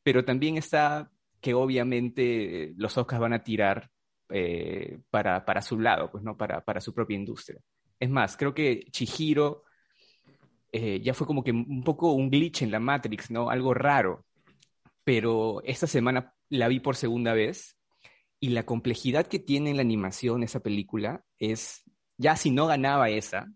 pero 0.04 0.26
también 0.26 0.58
está 0.58 1.10
que 1.48 1.54
obviamente 1.54 2.74
los 2.76 2.98
Oscars 2.98 3.22
van 3.22 3.32
a 3.32 3.42
tirar 3.42 3.90
eh, 4.28 5.00
para, 5.10 5.46
para, 5.46 5.62
su 5.62 5.80
lado, 5.80 6.12
pues, 6.12 6.22
¿no? 6.22 6.36
Para, 6.36 6.60
para 6.60 6.82
su 6.82 6.94
propia 6.94 7.16
industria. 7.16 7.62
Es 7.98 8.10
más, 8.10 8.36
creo 8.36 8.54
que 8.54 8.84
Chihiro 8.92 9.64
eh, 10.74 11.00
ya 11.00 11.14
fue 11.14 11.26
como 11.26 11.46
que 11.46 11.54
un 11.54 11.86
poco 11.86 12.12
un 12.12 12.30
glitch 12.30 12.64
en 12.64 12.72
la 12.72 12.82
Matrix, 12.82 13.32
¿no? 13.32 13.50
Algo 13.50 13.74
raro. 13.74 14.26
Pero 15.06 15.62
esta 15.64 15.88
semana 15.88 16.34
la 16.50 16.68
vi 16.68 16.82
por 16.82 16.98
segunda 16.98 17.32
vez 17.32 17.78
y 18.42 18.50
la 18.50 18.66
complejidad 18.66 19.26
que 19.26 19.40
tiene 19.40 19.70
en 19.70 19.78
la 19.78 19.84
animación 19.84 20.44
esa 20.44 20.60
película 20.60 21.24
es, 21.40 21.84
ya 22.18 22.36
si 22.36 22.52
no 22.52 22.68
ganaba 22.68 23.10
esa, 23.10 23.48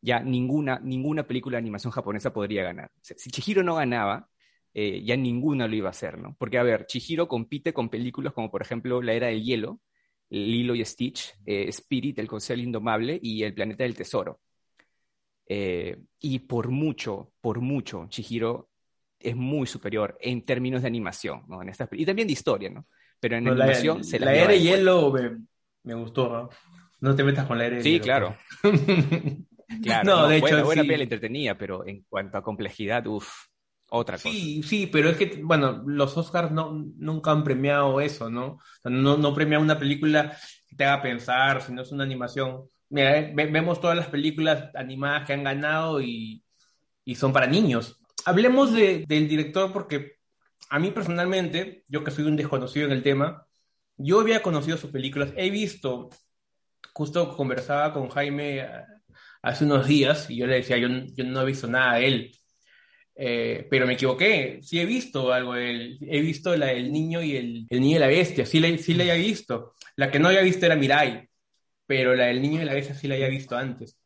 ya 0.00 0.18
ninguna, 0.18 0.80
ninguna 0.80 1.24
película 1.24 1.54
de 1.54 1.60
animación 1.60 1.92
japonesa 1.92 2.32
podría 2.32 2.64
ganar. 2.64 2.90
Si 3.00 3.30
Chihiro 3.30 3.62
no 3.62 3.76
ganaba, 3.76 4.28
eh, 4.74 5.02
ya 5.04 5.16
ninguna 5.16 5.66
lo 5.66 5.74
iba 5.74 5.88
a 5.88 5.90
hacer, 5.90 6.18
¿no? 6.18 6.36
Porque, 6.38 6.58
a 6.58 6.62
ver, 6.62 6.86
Chihiro 6.86 7.26
compite 7.26 7.72
con 7.72 7.88
películas 7.88 8.32
como, 8.32 8.50
por 8.50 8.62
ejemplo, 8.62 9.02
La 9.02 9.12
Era 9.12 9.28
del 9.28 9.42
Hielo, 9.42 9.80
Lilo 10.30 10.74
y 10.74 10.84
Stitch, 10.84 11.34
eh, 11.46 11.66
Spirit, 11.68 12.18
El 12.18 12.28
Consejo 12.28 12.60
Indomable 12.60 13.18
y 13.22 13.42
El 13.42 13.54
Planeta 13.54 13.84
del 13.84 13.94
Tesoro. 13.94 14.40
Eh, 15.46 15.96
y 16.20 16.40
por 16.40 16.68
mucho, 16.68 17.32
por 17.40 17.60
mucho, 17.60 18.06
Chihiro 18.08 18.68
es 19.18 19.34
muy 19.34 19.66
superior 19.66 20.16
en 20.20 20.44
términos 20.44 20.82
de 20.82 20.88
animación, 20.88 21.42
¿no? 21.48 21.62
En 21.62 21.70
esta, 21.70 21.88
y 21.92 22.04
también 22.04 22.28
de 22.28 22.34
historia, 22.34 22.68
¿no? 22.68 22.86
Pero 23.18 23.36
en 23.36 23.48
animación 23.48 24.04
se 24.04 24.18
la 24.18 24.26
La 24.26 24.34
era 24.36 24.52
de 24.52 24.60
hielo 24.60 25.12
me, 25.82 25.94
gustó, 25.94 26.28
¿no? 26.28 26.50
No 27.00 27.16
te 27.16 27.24
metas 27.24 27.46
con 27.46 27.58
la 27.58 27.66
era 27.66 27.76
de 27.76 27.82
sí, 27.82 27.92
hielo. 27.92 28.02
Sí, 28.02 28.06
claro. 28.06 28.36
claro. 29.82 30.04
No, 30.04 30.28
de 30.28 30.36
hecho, 30.36 30.46
buena, 30.46 30.62
buena 30.62 30.82
peli 30.82 31.02
entretenida, 31.02 31.56
pero 31.56 31.86
en 31.86 32.04
cuanto 32.08 32.36
a 32.36 32.42
complejidad, 32.42 33.06
uff, 33.06 33.47
otra. 33.90 34.18
Sí, 34.18 34.62
sí, 34.62 34.86
pero 34.86 35.10
es 35.10 35.16
que, 35.16 35.40
bueno, 35.42 35.82
los 35.86 36.16
Oscars 36.16 36.50
no, 36.50 36.72
nunca 36.96 37.30
han 37.30 37.44
premiado 37.44 38.00
eso, 38.00 38.30
¿no? 38.30 38.58
No, 38.84 39.16
no 39.16 39.34
premian 39.34 39.62
una 39.62 39.78
película 39.78 40.36
que 40.66 40.76
te 40.76 40.84
haga 40.84 41.02
pensar, 41.02 41.62
si 41.62 41.72
no 41.72 41.82
es 41.82 41.92
una 41.92 42.04
animación 42.04 42.68
vemos 42.90 43.80
todas 43.80 43.96
las 43.96 44.08
películas 44.08 44.70
animadas 44.74 45.26
que 45.26 45.32
han 45.32 45.44
ganado 45.44 46.00
y, 46.00 46.42
son 47.14 47.32
para 47.32 47.46
niños. 47.46 47.98
Hablemos 48.24 48.72
del 48.72 49.06
director 49.06 49.72
porque 49.72 50.18
a 50.68 50.78
mí 50.78 50.90
personalmente, 50.90 51.84
yo 51.88 52.04
que 52.04 52.10
soy 52.10 52.24
un 52.24 52.36
desconocido 52.36 52.86
en 52.86 52.92
el 52.92 53.02
tema, 53.02 53.46
yo 53.96 54.20
había 54.20 54.42
conocido 54.42 54.76
sus 54.76 54.90
películas, 54.90 55.32
he 55.36 55.50
visto, 55.50 56.10
justo 56.92 57.34
conversaba 57.36 57.92
con 57.92 58.08
Jaime 58.10 58.58
eh, 58.58 58.68
hace 59.42 59.64
unos 59.64 59.86
días 59.86 60.28
y 60.30 60.36
yo 60.36 60.46
le 60.46 60.56
decía, 60.56 60.76
yo, 60.76 60.88
yo 60.88 61.24
no 61.24 61.42
he 61.42 61.46
visto 61.46 61.66
nada 61.66 61.94
de 61.94 62.06
él, 62.06 62.32
eh, 63.20 63.66
pero 63.68 63.84
me 63.84 63.94
equivoqué, 63.94 64.60
sí 64.62 64.78
he 64.78 64.86
visto 64.86 65.32
algo 65.32 65.54
de 65.54 65.70
él, 65.70 65.98
he 66.02 66.20
visto 66.20 66.56
la 66.56 66.66
del 66.66 66.92
niño 66.92 67.20
y 67.20 67.34
el, 67.36 67.66
el 67.68 67.80
niño 67.80 67.96
y 67.96 67.98
la 67.98 68.06
bestia, 68.06 68.46
sí 68.46 68.60
la, 68.60 68.78
sí 68.78 68.94
la 68.94 69.02
había 69.02 69.14
visto, 69.14 69.74
la 69.96 70.08
que 70.08 70.20
no 70.20 70.28
había 70.28 70.42
visto 70.42 70.66
era 70.66 70.76
Mirai, 70.76 71.28
pero 71.84 72.14
la 72.14 72.26
del 72.26 72.40
niño 72.40 72.62
y 72.62 72.64
la 72.64 72.74
bestia 72.74 72.94
sí 72.94 73.08
la 73.08 73.16
había 73.16 73.26
visto 73.26 73.56
antes. 73.56 73.98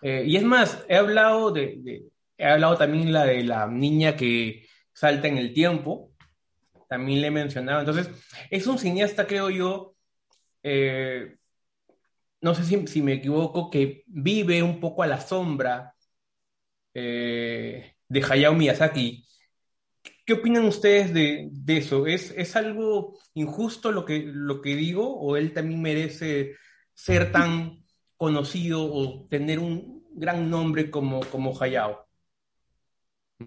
Eh, 0.00 0.24
y 0.26 0.36
es 0.36 0.44
más, 0.44 0.82
he 0.88 0.96
hablado 0.96 1.50
de, 1.52 2.06
he 2.38 2.46
hablado 2.46 2.78
también 2.78 3.12
la 3.12 3.26
de 3.26 3.44
la 3.44 3.66
niña 3.66 4.16
que 4.16 4.66
salta 4.94 5.28
en 5.28 5.36
el 5.36 5.52
tiempo, 5.52 6.12
también 6.88 7.20
le 7.20 7.26
he 7.26 7.30
mencionado. 7.30 7.80
Entonces, 7.80 8.08
es 8.50 8.66
un 8.66 8.78
cineasta, 8.78 9.26
creo 9.26 9.50
yo, 9.50 9.94
eh, 10.62 11.36
no 12.40 12.54
sé 12.54 12.64
si, 12.64 13.02
me 13.02 13.14
equivoco, 13.14 13.70
que 13.70 14.04
vive 14.06 14.62
un 14.62 14.80
poco 14.80 15.02
a 15.02 15.06
la 15.06 15.20
sombra 15.20 15.94
eh, 16.94 17.97
de 18.08 18.22
Hayao 18.22 18.54
Miyazaki. 18.54 19.26
¿Qué 20.24 20.32
opinan 20.34 20.64
ustedes 20.64 21.12
de, 21.14 21.50
eso? 21.68 22.06
¿Es, 22.06 22.32
¿Es, 22.36 22.54
algo 22.56 23.18
injusto 23.34 23.92
lo 23.92 24.04
que, 24.04 24.22
lo 24.26 24.60
que 24.60 24.76
digo 24.76 25.18
o 25.18 25.36
él 25.36 25.52
también 25.52 25.80
merece 25.80 26.56
ser 26.92 27.32
tan 27.32 27.84
conocido 28.16 28.92
o 28.92 29.26
tener 29.28 29.58
un 29.58 30.04
gran 30.12 30.50
nombre 30.50 30.90
como, 30.90 31.20
como 31.20 31.58
Hayao? 31.58 32.06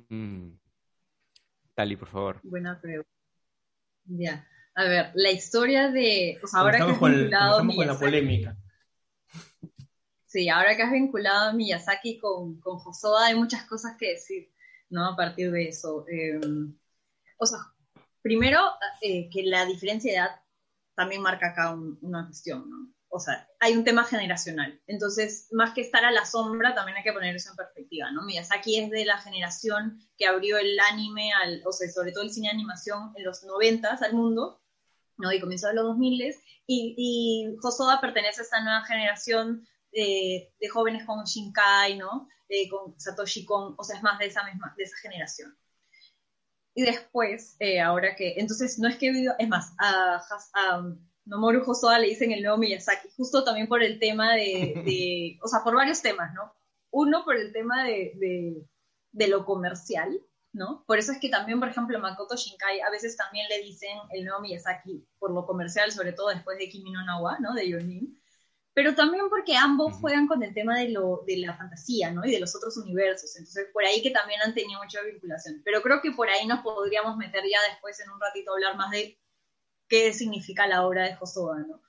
Mm. 0.09 0.53
Tali, 1.75 1.95
por 1.95 2.07
favor. 2.07 2.39
Buena 2.43 2.79
pregunta. 2.79 3.09
Ya. 4.05 4.47
A 4.73 4.85
ver, 4.85 5.11
la 5.15 5.31
historia 5.31 5.89
de. 5.89 6.37
Pues 6.39 6.53
ahora 6.53 6.77
que 6.77 6.83
has 6.83 6.99
vinculado 6.99 7.57
con 7.57 7.87
la 7.87 7.99
polémica. 7.99 8.57
Sí, 10.31 10.47
ahora 10.47 10.77
que 10.77 10.83
has 10.83 10.91
vinculado 10.93 11.49
a 11.49 11.53
Miyazaki 11.53 12.17
con, 12.17 12.61
con 12.61 12.79
Hosoda, 12.85 13.25
hay 13.25 13.35
muchas 13.35 13.65
cosas 13.65 13.97
que 13.99 14.11
decir, 14.11 14.49
¿no? 14.89 15.05
A 15.05 15.15
partir 15.17 15.51
de 15.51 15.67
eso. 15.67 16.05
Em, 16.07 16.73
o 17.37 17.45
sea, 17.45 17.59
primero, 18.21 18.61
eh, 19.01 19.29
que 19.29 19.43
la 19.43 19.65
diferencia 19.65 20.11
de 20.11 20.17
edad 20.19 20.41
también 20.95 21.21
marca 21.21 21.49
acá 21.49 21.75
una 22.01 22.27
cuestión, 22.27 22.69
¿no? 22.69 22.93
o 23.09 23.19
sea, 23.19 23.45
hay 23.59 23.75
un 23.75 23.83
tema 23.83 24.05
generacional. 24.05 24.81
Entonces, 24.87 25.49
más 25.51 25.73
que 25.73 25.81
estar 25.81 26.05
a 26.05 26.11
la 26.11 26.25
sombra, 26.25 26.73
también 26.73 26.97
hay 26.97 27.03
que 27.03 27.11
poner 27.11 27.35
eso 27.35 27.49
en 27.49 27.57
perspectiva, 27.57 28.09
¿no? 28.11 28.23
Miyazaki 28.23 28.79
es 28.79 28.89
de 28.89 29.03
la 29.03 29.17
generación 29.17 29.99
que 30.17 30.27
abrió 30.27 30.57
el 30.57 30.79
anime, 30.79 31.33
al, 31.33 31.61
o 31.65 31.73
sea, 31.73 31.91
sobre 31.91 32.13
todo 32.13 32.23
el 32.23 32.31
cine 32.31 32.47
de 32.47 32.53
animación 32.53 33.11
en 33.17 33.25
los 33.25 33.43
noventas 33.43 34.01
al 34.01 34.13
mundo, 34.13 34.61
¿no? 35.17 35.33
Y 35.33 35.41
comenzó 35.41 35.69
en 35.69 35.75
los 35.75 35.87
2000 35.87 36.35
y, 36.67 36.95
y 36.97 37.57
Hosoda 37.61 37.99
pertenece 37.99 38.39
a 38.41 38.43
esta 38.45 38.63
nueva 38.63 38.85
generación 38.85 39.67
de, 39.91 40.53
de 40.59 40.69
jóvenes 40.69 41.05
con 41.05 41.23
Shinkai, 41.23 41.97
¿no? 41.97 42.27
Eh, 42.49 42.67
con 42.69 42.99
Satoshi 42.99 43.45
Kon, 43.45 43.75
o 43.77 43.83
sea, 43.83 43.97
es 43.97 44.03
más 44.03 44.19
de 44.19 44.25
esa 44.25 44.43
misma, 44.43 44.73
de 44.77 44.83
esa 44.83 44.97
generación. 44.97 45.55
Y 46.73 46.83
después, 46.83 47.55
eh, 47.59 47.81
ahora 47.81 48.15
que, 48.15 48.35
entonces, 48.37 48.79
no 48.79 48.87
es 48.87 48.97
que 48.97 49.11
vivo, 49.11 49.33
es 49.37 49.47
más, 49.47 49.73
a, 49.77 50.21
a 50.53 50.95
Nomoru 51.25 51.63
Hosoda 51.65 51.99
le 51.99 52.07
dicen 52.07 52.31
el 52.31 52.41
nuevo 52.43 52.57
Miyazaki, 52.57 53.09
justo 53.15 53.43
también 53.43 53.67
por 53.67 53.83
el 53.83 53.99
tema 53.99 54.35
de, 54.35 55.37
o 55.41 55.47
sea, 55.47 55.63
por 55.63 55.75
varios 55.75 56.01
temas, 56.01 56.33
¿no? 56.33 56.53
Uno, 56.91 57.23
por 57.23 57.37
el 57.37 57.53
tema 57.53 57.85
de, 57.85 58.65
de, 59.11 59.27
lo 59.27 59.45
comercial, 59.45 60.19
¿no? 60.51 60.83
Por 60.85 60.97
eso 60.97 61.11
es 61.11 61.19
que 61.19 61.29
también, 61.29 61.59
por 61.59 61.69
ejemplo, 61.69 61.99
Makoto 61.99 62.35
Shinkai 62.35 62.81
a 62.81 62.89
veces 62.89 63.15
también 63.15 63.47
le 63.49 63.61
dicen 63.61 63.97
el 64.11 64.25
nuevo 64.25 64.41
Miyazaki 64.41 65.07
por 65.19 65.31
lo 65.31 65.45
comercial, 65.45 65.91
sobre 65.91 66.13
todo 66.13 66.29
después 66.29 66.57
de 66.57 66.69
Kimi 66.69 66.91
no 66.91 67.05
Nawa, 67.05 67.39
¿no? 67.39 67.53
De 67.53 67.69
Your 67.69 67.83
Pero 68.73 68.95
también 68.95 69.25
porque 69.29 69.55
ambos 69.55 69.97
juegan 69.97 70.27
con 70.27 70.41
el 70.43 70.53
tema 70.53 70.79
de, 70.79 70.89
lo, 70.89 71.23
de 71.27 71.37
la 71.37 71.57
fantasía, 71.57 72.11
¿no? 72.11 72.25
Y 72.25 72.31
de 72.31 72.39
los 72.39 72.55
otros 72.55 72.77
universos. 72.77 73.35
Entonces, 73.35 73.67
por 73.73 73.83
ahí 73.83 74.01
que 74.01 74.11
también 74.11 74.39
han 74.41 74.53
tenido 74.53 74.81
mucha 74.81 75.01
vinculación. 75.01 75.61
Pero 75.65 75.81
creo 75.81 76.01
que 76.01 76.11
por 76.11 76.29
ahí 76.29 76.47
nos 76.47 76.61
podríamos 76.61 77.17
meter 77.17 77.43
ya 77.43 77.59
después 77.69 77.99
en 77.99 78.09
un 78.09 78.21
ratito 78.21 78.51
a 78.51 78.53
hablar 78.55 78.77
más 78.77 78.91
de 78.91 79.19
qué 79.89 80.13
significa 80.13 80.67
la 80.67 80.85
obra 80.87 81.03
de 81.03 81.17
Hosoda, 81.19 81.59
¿no? 81.67 81.81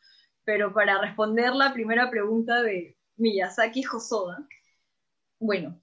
Pero 0.45 0.75
para 0.75 1.01
responder 1.01 1.55
la 1.55 1.73
primera 1.73 2.11
pregunta 2.11 2.63
de 2.63 2.97
Miyazaki 3.17 3.85
Hosoda, 3.87 4.45
bueno, 5.39 5.81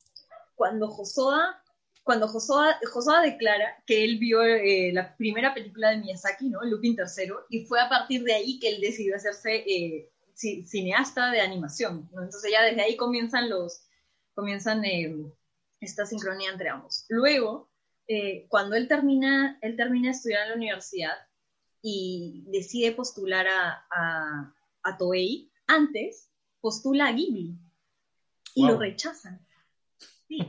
cuando 0.56 0.90
Hosoda, 0.90 1.64
cuando 2.04 2.26
Hosoda, 2.26 2.78
Hosoda 2.94 3.22
declara 3.22 3.82
que 3.86 4.04
él 4.04 4.18
vio 4.18 4.44
eh, 4.44 4.92
la 4.94 5.16
primera 5.16 5.54
película 5.54 5.92
de 5.92 5.98
Miyazaki, 6.00 6.50
¿no? 6.50 6.62
Lupin 6.64 6.98
III, 6.98 7.32
y 7.50 7.66
fue 7.66 7.80
a 7.80 7.88
partir 7.88 8.24
de 8.24 8.34
ahí 8.34 8.60
que 8.60 8.68
él 8.68 8.82
decidió 8.82 9.16
hacerse 9.16 9.64
eh, 9.66 10.12
cineasta 10.40 11.32
de 11.32 11.42
animación, 11.42 12.10
Entonces 12.14 12.52
ya 12.52 12.64
desde 12.64 12.82
ahí 12.82 12.96
comienzan 12.96 13.50
los, 13.50 13.84
comienzan 14.34 14.84
eh, 14.86 15.14
esta 15.82 16.06
sincronía 16.06 16.52
entre 16.52 16.70
ambos. 16.70 17.06
Luego, 17.10 17.70
cuando 18.48 18.76
él 18.76 18.88
termina, 18.88 19.60
él 19.62 19.76
termina 19.76 20.08
de 20.08 20.16
estudiar 20.16 20.44
en 20.44 20.50
la 20.50 20.56
universidad, 20.56 21.16
y 21.82 22.44
decide 22.48 22.92
postular 22.92 23.48
a, 23.48 24.54
a, 24.84 24.98
Toei, 24.98 25.52
antes 25.68 26.30
postula 26.62 27.08
a 27.08 27.12
Ghibli 27.12 27.58
y 28.56 28.66
lo 28.66 28.78
rechazan. 28.78 29.46
Sí, 30.28 30.40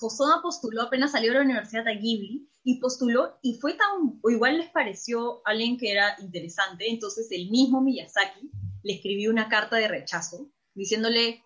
Hosoda 0.00 0.42
postuló 0.42 0.82
apenas 0.82 1.12
salió 1.12 1.32
de 1.32 1.38
la 1.38 1.44
universidad 1.44 1.86
a 1.86 1.92
Ghibli 1.92 2.48
y 2.64 2.80
postuló 2.80 3.38
y 3.42 3.54
fue 3.54 3.74
tan, 3.74 4.18
o 4.22 4.30
igual 4.30 4.58
les 4.58 4.70
pareció 4.70 5.42
alguien 5.44 5.78
que 5.78 5.92
era 5.92 6.16
interesante, 6.20 6.90
entonces 6.90 7.30
el 7.30 7.50
mismo 7.50 7.80
Miyazaki 7.80 8.50
le 8.82 8.94
escribió 8.94 9.30
una 9.30 9.48
carta 9.48 9.76
de 9.76 9.88
rechazo 9.88 10.50
diciéndole, 10.74 11.44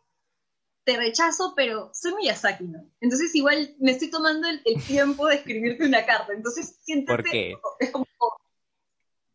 te 0.85 0.97
rechazo, 0.97 1.55
pero 1.57 1.91
soy 1.95 2.15
Miyazaki, 2.15 2.65
¿no? 2.65 2.91
Entonces 3.01 3.35
igual 3.35 3.75
me 3.79 3.93
estoy 3.93 4.11
tomando 4.11 4.47
el, 4.49 4.63
tiempo 4.85 5.27
de 5.27 5.37
escribirte 5.37 5.87
una 5.87 6.05
carta, 6.05 6.33
entonces 6.33 6.79
siéntete, 6.83 7.17
¿Por 7.17 7.31
qué? 7.31 7.55
es 7.81 7.91
como, 7.91 8.07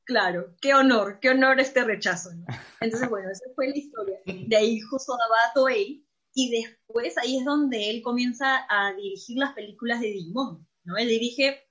claro, 0.03 0.55
qué 0.61 0.73
honor, 0.73 1.19
qué 1.19 1.29
honor 1.29 1.59
este 1.59 1.83
rechazo, 1.83 2.33
¿no? 2.33 2.45
Entonces 2.79 3.09
bueno, 3.09 3.29
esa 3.31 3.45
fue 3.55 3.69
la 3.69 3.77
historia. 3.77 4.19
De 4.25 4.55
ahí 4.55 4.79
Hosoda 4.91 5.23
va 5.29 5.49
a 5.49 5.53
Toei 5.53 6.05
y 6.33 6.51
después 6.51 7.17
ahí 7.17 7.37
es 7.37 7.45
donde 7.45 7.89
él 7.89 8.01
comienza 8.03 8.65
a 8.69 8.93
dirigir 8.93 9.37
las 9.37 9.53
películas 9.53 10.01
de 10.01 10.07
Digimon, 10.07 10.67
¿no? 10.83 10.97
Él 10.97 11.07
dirige 11.07 11.67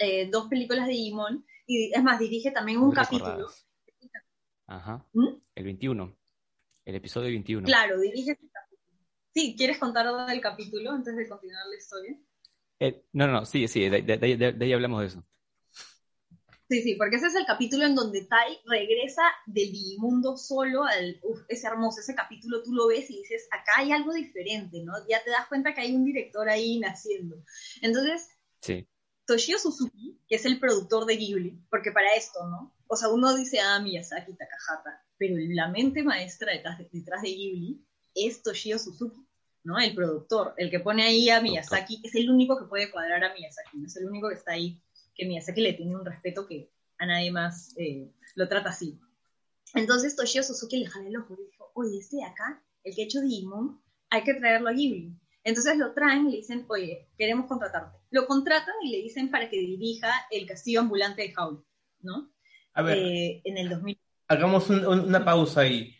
eh, 0.00 0.28
dos 0.30 0.48
películas 0.48 0.86
de 0.86 0.92
Digimon 0.92 1.44
y 1.66 1.92
es 1.94 2.02
más, 2.02 2.18
dirige 2.18 2.50
también 2.50 2.78
un 2.78 2.92
capítulo. 2.92 3.48
Ajá. 4.72 5.06
¿Mm? 5.12 5.28
El 5.54 5.64
21. 5.64 6.16
El 6.86 6.94
episodio 6.94 7.28
21. 7.28 7.66
Claro, 7.66 8.00
dirige 8.00 8.32
este 8.32 8.48
capítulo. 8.48 9.06
Sí, 9.34 9.54
¿quieres 9.56 9.78
contar 9.78 10.26
del 10.26 10.40
capítulo 10.40 10.90
antes 10.92 11.14
de 11.14 11.28
continuar 11.28 11.66
la 11.66 11.76
historia? 11.76 12.18
Eh, 12.80 13.04
no, 13.12 13.26
no, 13.26 13.44
sí, 13.44 13.68
sí, 13.68 13.88
de, 13.88 14.56
ahí 14.60 14.72
hablamos 14.72 15.00
de 15.02 15.06
eso. 15.08 15.24
Sí, 16.70 16.80
sí, 16.82 16.94
porque 16.94 17.16
ese 17.16 17.26
es 17.26 17.34
el 17.34 17.44
capítulo 17.44 17.84
en 17.84 17.94
donde 17.94 18.24
Tai 18.24 18.60
regresa 18.64 19.22
del 19.44 19.72
Digimundo 19.72 20.38
solo 20.38 20.84
al... 20.84 21.20
Uf, 21.22 21.42
es 21.48 21.62
hermoso, 21.64 22.00
ese 22.00 22.14
capítulo 22.14 22.62
tú 22.62 22.72
lo 22.72 22.86
ves 22.86 23.10
y 23.10 23.18
dices, 23.18 23.46
acá 23.50 23.72
hay 23.76 23.92
algo 23.92 24.14
diferente, 24.14 24.82
¿no? 24.82 24.94
Ya 25.06 25.22
te 25.22 25.30
das 25.30 25.48
cuenta 25.48 25.74
que 25.74 25.82
hay 25.82 25.94
un 25.94 26.06
director 26.06 26.48
ahí 26.48 26.78
naciendo. 26.78 27.44
Entonces, 27.82 28.30
sí. 28.62 28.88
Toshio 29.26 29.58
Suzuki, 29.58 30.18
que 30.26 30.36
es 30.36 30.46
el 30.46 30.58
productor 30.58 31.04
de 31.04 31.16
Ghibli, 31.16 31.62
porque 31.68 31.92
para 31.92 32.14
esto, 32.14 32.48
¿no? 32.48 32.74
O 32.92 32.96
sea, 32.96 33.08
uno 33.08 33.34
dice, 33.34 33.58
ah, 33.58 33.80
Miyazaki, 33.80 34.34
Takahata, 34.34 35.02
pero 35.16 35.34
la 35.38 35.68
mente 35.68 36.02
maestra 36.02 36.52
detrás 36.52 36.76
de, 36.76 36.90
detrás 36.92 37.22
de 37.22 37.28
Ghibli 37.28 37.82
es 38.14 38.42
Toshio 38.42 38.78
Suzuki, 38.78 39.26
¿no? 39.64 39.78
El 39.78 39.94
productor, 39.94 40.52
el 40.58 40.70
que 40.70 40.78
pone 40.78 41.02
ahí 41.02 41.30
a 41.30 41.40
Miyazaki, 41.40 42.02
es 42.04 42.14
el 42.16 42.28
único 42.28 42.58
que 42.58 42.66
puede 42.66 42.90
cuadrar 42.90 43.24
a 43.24 43.32
Miyazaki, 43.32 43.78
¿no? 43.78 43.86
es 43.86 43.96
el 43.96 44.04
único 44.04 44.28
que 44.28 44.34
está 44.34 44.52
ahí, 44.52 44.78
que 45.14 45.24
Miyazaki 45.24 45.62
le 45.62 45.72
tiene 45.72 45.96
un 45.96 46.04
respeto 46.04 46.46
que 46.46 46.70
a 46.98 47.06
nadie 47.06 47.30
más 47.30 47.74
eh, 47.78 48.12
lo 48.34 48.46
trata 48.46 48.68
así. 48.68 49.00
Entonces 49.72 50.14
Toshio 50.14 50.42
Suzuki 50.42 50.76
le 50.76 50.86
jaló 50.86 51.08
el 51.08 51.16
ojo 51.16 51.32
y 51.32 51.46
dijo, 51.46 51.72
oye, 51.72 51.96
este 51.96 52.16
de 52.16 52.24
acá, 52.24 52.62
el 52.84 52.94
que 52.94 53.00
ha 53.00 53.04
hecho 53.06 53.22
Digimon, 53.22 53.80
hay 54.10 54.22
que 54.22 54.34
traerlo 54.34 54.68
a 54.68 54.72
Ghibli. 54.72 55.18
Entonces 55.44 55.78
lo 55.78 55.94
traen 55.94 56.28
y 56.28 56.32
le 56.32 56.36
dicen, 56.36 56.66
oye, 56.68 57.08
queremos 57.16 57.46
contratarte. 57.46 57.96
Lo 58.10 58.26
contratan 58.26 58.74
y 58.82 58.90
le 58.90 58.98
dicen 58.98 59.30
para 59.30 59.48
que 59.48 59.56
dirija 59.56 60.12
el 60.30 60.46
castillo 60.46 60.80
ambulante 60.80 61.22
de 61.22 61.32
Howl, 61.34 61.64
¿no? 62.02 62.30
A 62.74 62.82
ver, 62.82 62.98
eh, 62.98 63.42
en 63.44 63.58
el 63.58 63.68
2000. 63.68 63.98
Hagamos 64.28 64.70
una 64.70 65.24
pausa 65.24 65.62
ahí, 65.62 65.94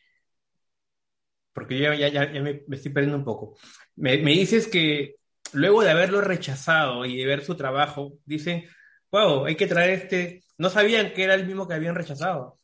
porque 1.53 1.79
ya, 1.79 1.95
ya, 1.95 2.09
ya 2.09 2.41
me, 2.41 2.65
estoy 2.71 2.93
perdiendo 2.93 3.19
un 3.19 3.25
poco. 3.25 3.57
Me, 3.97 4.19
me, 4.19 4.33
dices 4.33 4.67
que 4.69 5.17
luego 5.53 5.83
de 5.83 5.91
haberlo 5.91 6.21
rechazado 6.21 7.05
y 7.05 7.17
de 7.17 7.27
ver 7.27 7.45
su 7.45 7.57
trabajo, 7.57 8.15
dicen, 8.25 8.65
wow, 9.11 9.45
hay 9.45 9.57
que 9.57 9.67
traer 9.67 9.91
este... 9.91 10.45
No 10.57 10.71
sabían 10.71 11.13
que 11.13 11.25
era 11.25 11.35
el 11.35 11.47
mismo 11.47 11.69
que 11.69 11.75
habían 11.75 11.95
rechazado. 11.95 12.59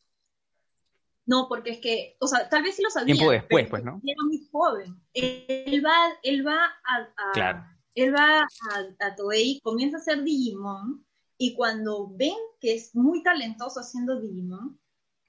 No, 1.29 1.47
porque 1.47 1.73
es 1.73 1.79
que, 1.79 2.17
o 2.21 2.27
sea, 2.27 2.49
tal 2.49 2.62
vez 2.62 2.77
sí 2.77 2.83
lo 2.83 2.88
sabía. 2.88 3.15
Tiempo 3.15 3.31
después, 3.31 3.69
pues, 3.69 3.85
¿no? 3.85 4.00
Era 4.03 4.23
muy 4.25 4.49
joven. 4.50 4.95
Él 5.12 5.85
va, 5.85 5.95
él 6.23 6.47
va 6.47 6.65
a, 6.85 7.77
él 7.95 8.15
va 8.15 8.47
a, 8.99 9.15
Toei, 9.15 9.61
comienza 9.62 9.99
a 9.99 10.00
hacer 10.00 10.23
Digimon, 10.23 11.05
y 11.38 11.54
cuando 11.54 12.11
ven 12.14 12.35
que 12.61 12.75
es 12.75 12.95
muy 12.95 13.23
talentoso 13.23 13.80
haciendo 13.80 14.21
Digimon, 14.21 14.78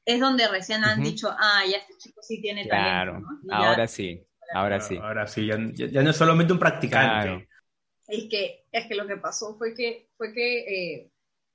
es 0.04 0.20
donde 0.20 0.48
recién 0.48 0.84
han 0.84 1.04
dicho, 1.04 1.30
ah, 1.38 1.62
ya 1.70 1.78
este 1.78 1.94
chico 2.00 2.22
sí 2.24 2.42
tiene 2.42 2.66
talento. 2.66 3.20
¿no? 3.44 3.56
ahora 3.56 3.88
sí, 3.88 4.26
ahora 4.54 4.82
sí. 4.82 4.98
Ahora 4.98 5.28
sí, 5.28 5.46
ya, 5.46 5.58
no 5.58 6.10
es 6.10 6.18
solamente 6.18 6.52
un 6.52 6.60
practicante. 6.60 7.48
Es 8.08 8.28
que, 8.28 8.66
es 8.72 8.88
que 8.88 8.96
lo 8.96 9.06
que 9.06 9.18
pasó 9.18 9.56
fue 9.56 9.76
que, 9.76 10.10
fue 10.18 10.34
que 10.34 10.60
eh, 10.62 11.12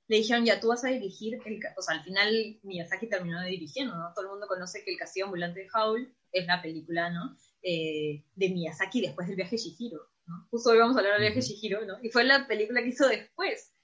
le 0.07 0.17
dijeron, 0.17 0.45
ya 0.45 0.61
tú 0.61 0.69
vas 0.69 0.85
a 0.85 0.89
dirigir, 0.89 1.37
el, 1.45 1.59
o 1.75 1.81
sea, 1.81 1.95
al 1.95 2.03
final 2.03 2.59
Miyazaki 2.63 3.07
terminó 3.07 3.41
de 3.41 3.49
dirigiendo, 3.49 3.93
¿no? 3.93 4.13
Todo 4.15 4.25
el 4.25 4.31
mundo 4.31 4.47
conoce 4.47 4.85
que 4.85 4.91
El 4.91 4.97
Castillo 4.97 5.25
Ambulante 5.25 5.59
de 5.59 5.67
Howl 5.73 6.15
es 6.31 6.45
la 6.45 6.61
película, 6.61 7.09
¿no? 7.09 7.35
Eh, 7.61 8.23
de 8.35 8.49
Miyazaki 8.49 9.01
después 9.01 9.27
del 9.27 9.35
viaje 9.35 9.57
Shihiro, 9.57 9.99
¿no? 10.27 10.47
Justo 10.49 10.69
hoy 10.69 10.77
vamos 10.77 10.95
a 10.95 10.99
hablar 10.99 11.19
del 11.19 11.33
viaje 11.33 11.41
Shihiro, 11.41 11.85
¿no? 11.85 11.97
Y 12.01 12.09
fue 12.09 12.23
la 12.23 12.47
película 12.47 12.81
que 12.81 12.89
hizo 12.89 13.09
después. 13.09 13.74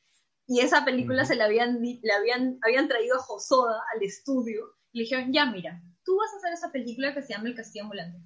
Y 0.48 0.60
esa 0.60 0.84
película 0.84 1.26
se 1.26 1.36
la 1.36 1.46
habían, 1.46 1.82
le 1.82 2.12
habían, 2.12 2.58
habían 2.62 2.88
traído 2.88 3.16
a 3.16 3.26
Hosoda 3.26 3.82
al 3.96 4.04
estudio 4.04 4.76
y 4.92 5.00
le 5.00 5.04
dijeron, 5.04 5.32
ya 5.32 5.46
mira, 5.46 5.82
tú 6.04 6.18
vas 6.18 6.34
a 6.34 6.38
hacer 6.38 6.54
esa 6.54 6.72
película 6.72 7.14
que 7.14 7.22
se 7.22 7.34
llama 7.34 7.48
El 7.48 7.56
Castillo 7.56 7.86
Ambulante, 7.86 8.20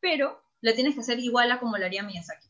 pero 0.00 0.42
la 0.60 0.74
tienes 0.74 0.94
que 0.94 1.00
hacer 1.00 1.18
igual 1.18 1.50
a 1.50 1.60
como 1.60 1.76
la 1.76 1.86
haría 1.86 2.02
Miyazaki. 2.02 2.48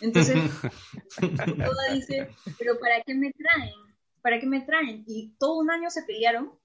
Entonces, 0.00 0.36
Hosoda 1.18 1.92
dice, 1.92 2.34
pero 2.58 2.78
¿para 2.80 3.02
qué 3.02 3.14
me 3.14 3.30
traen? 3.32 3.84
¿para 4.24 4.40
qué 4.40 4.46
me 4.46 4.62
traen? 4.62 5.04
Y 5.06 5.36
todo 5.38 5.58
un 5.58 5.70
año 5.70 5.90
se 5.90 6.02
pelearon 6.02 6.58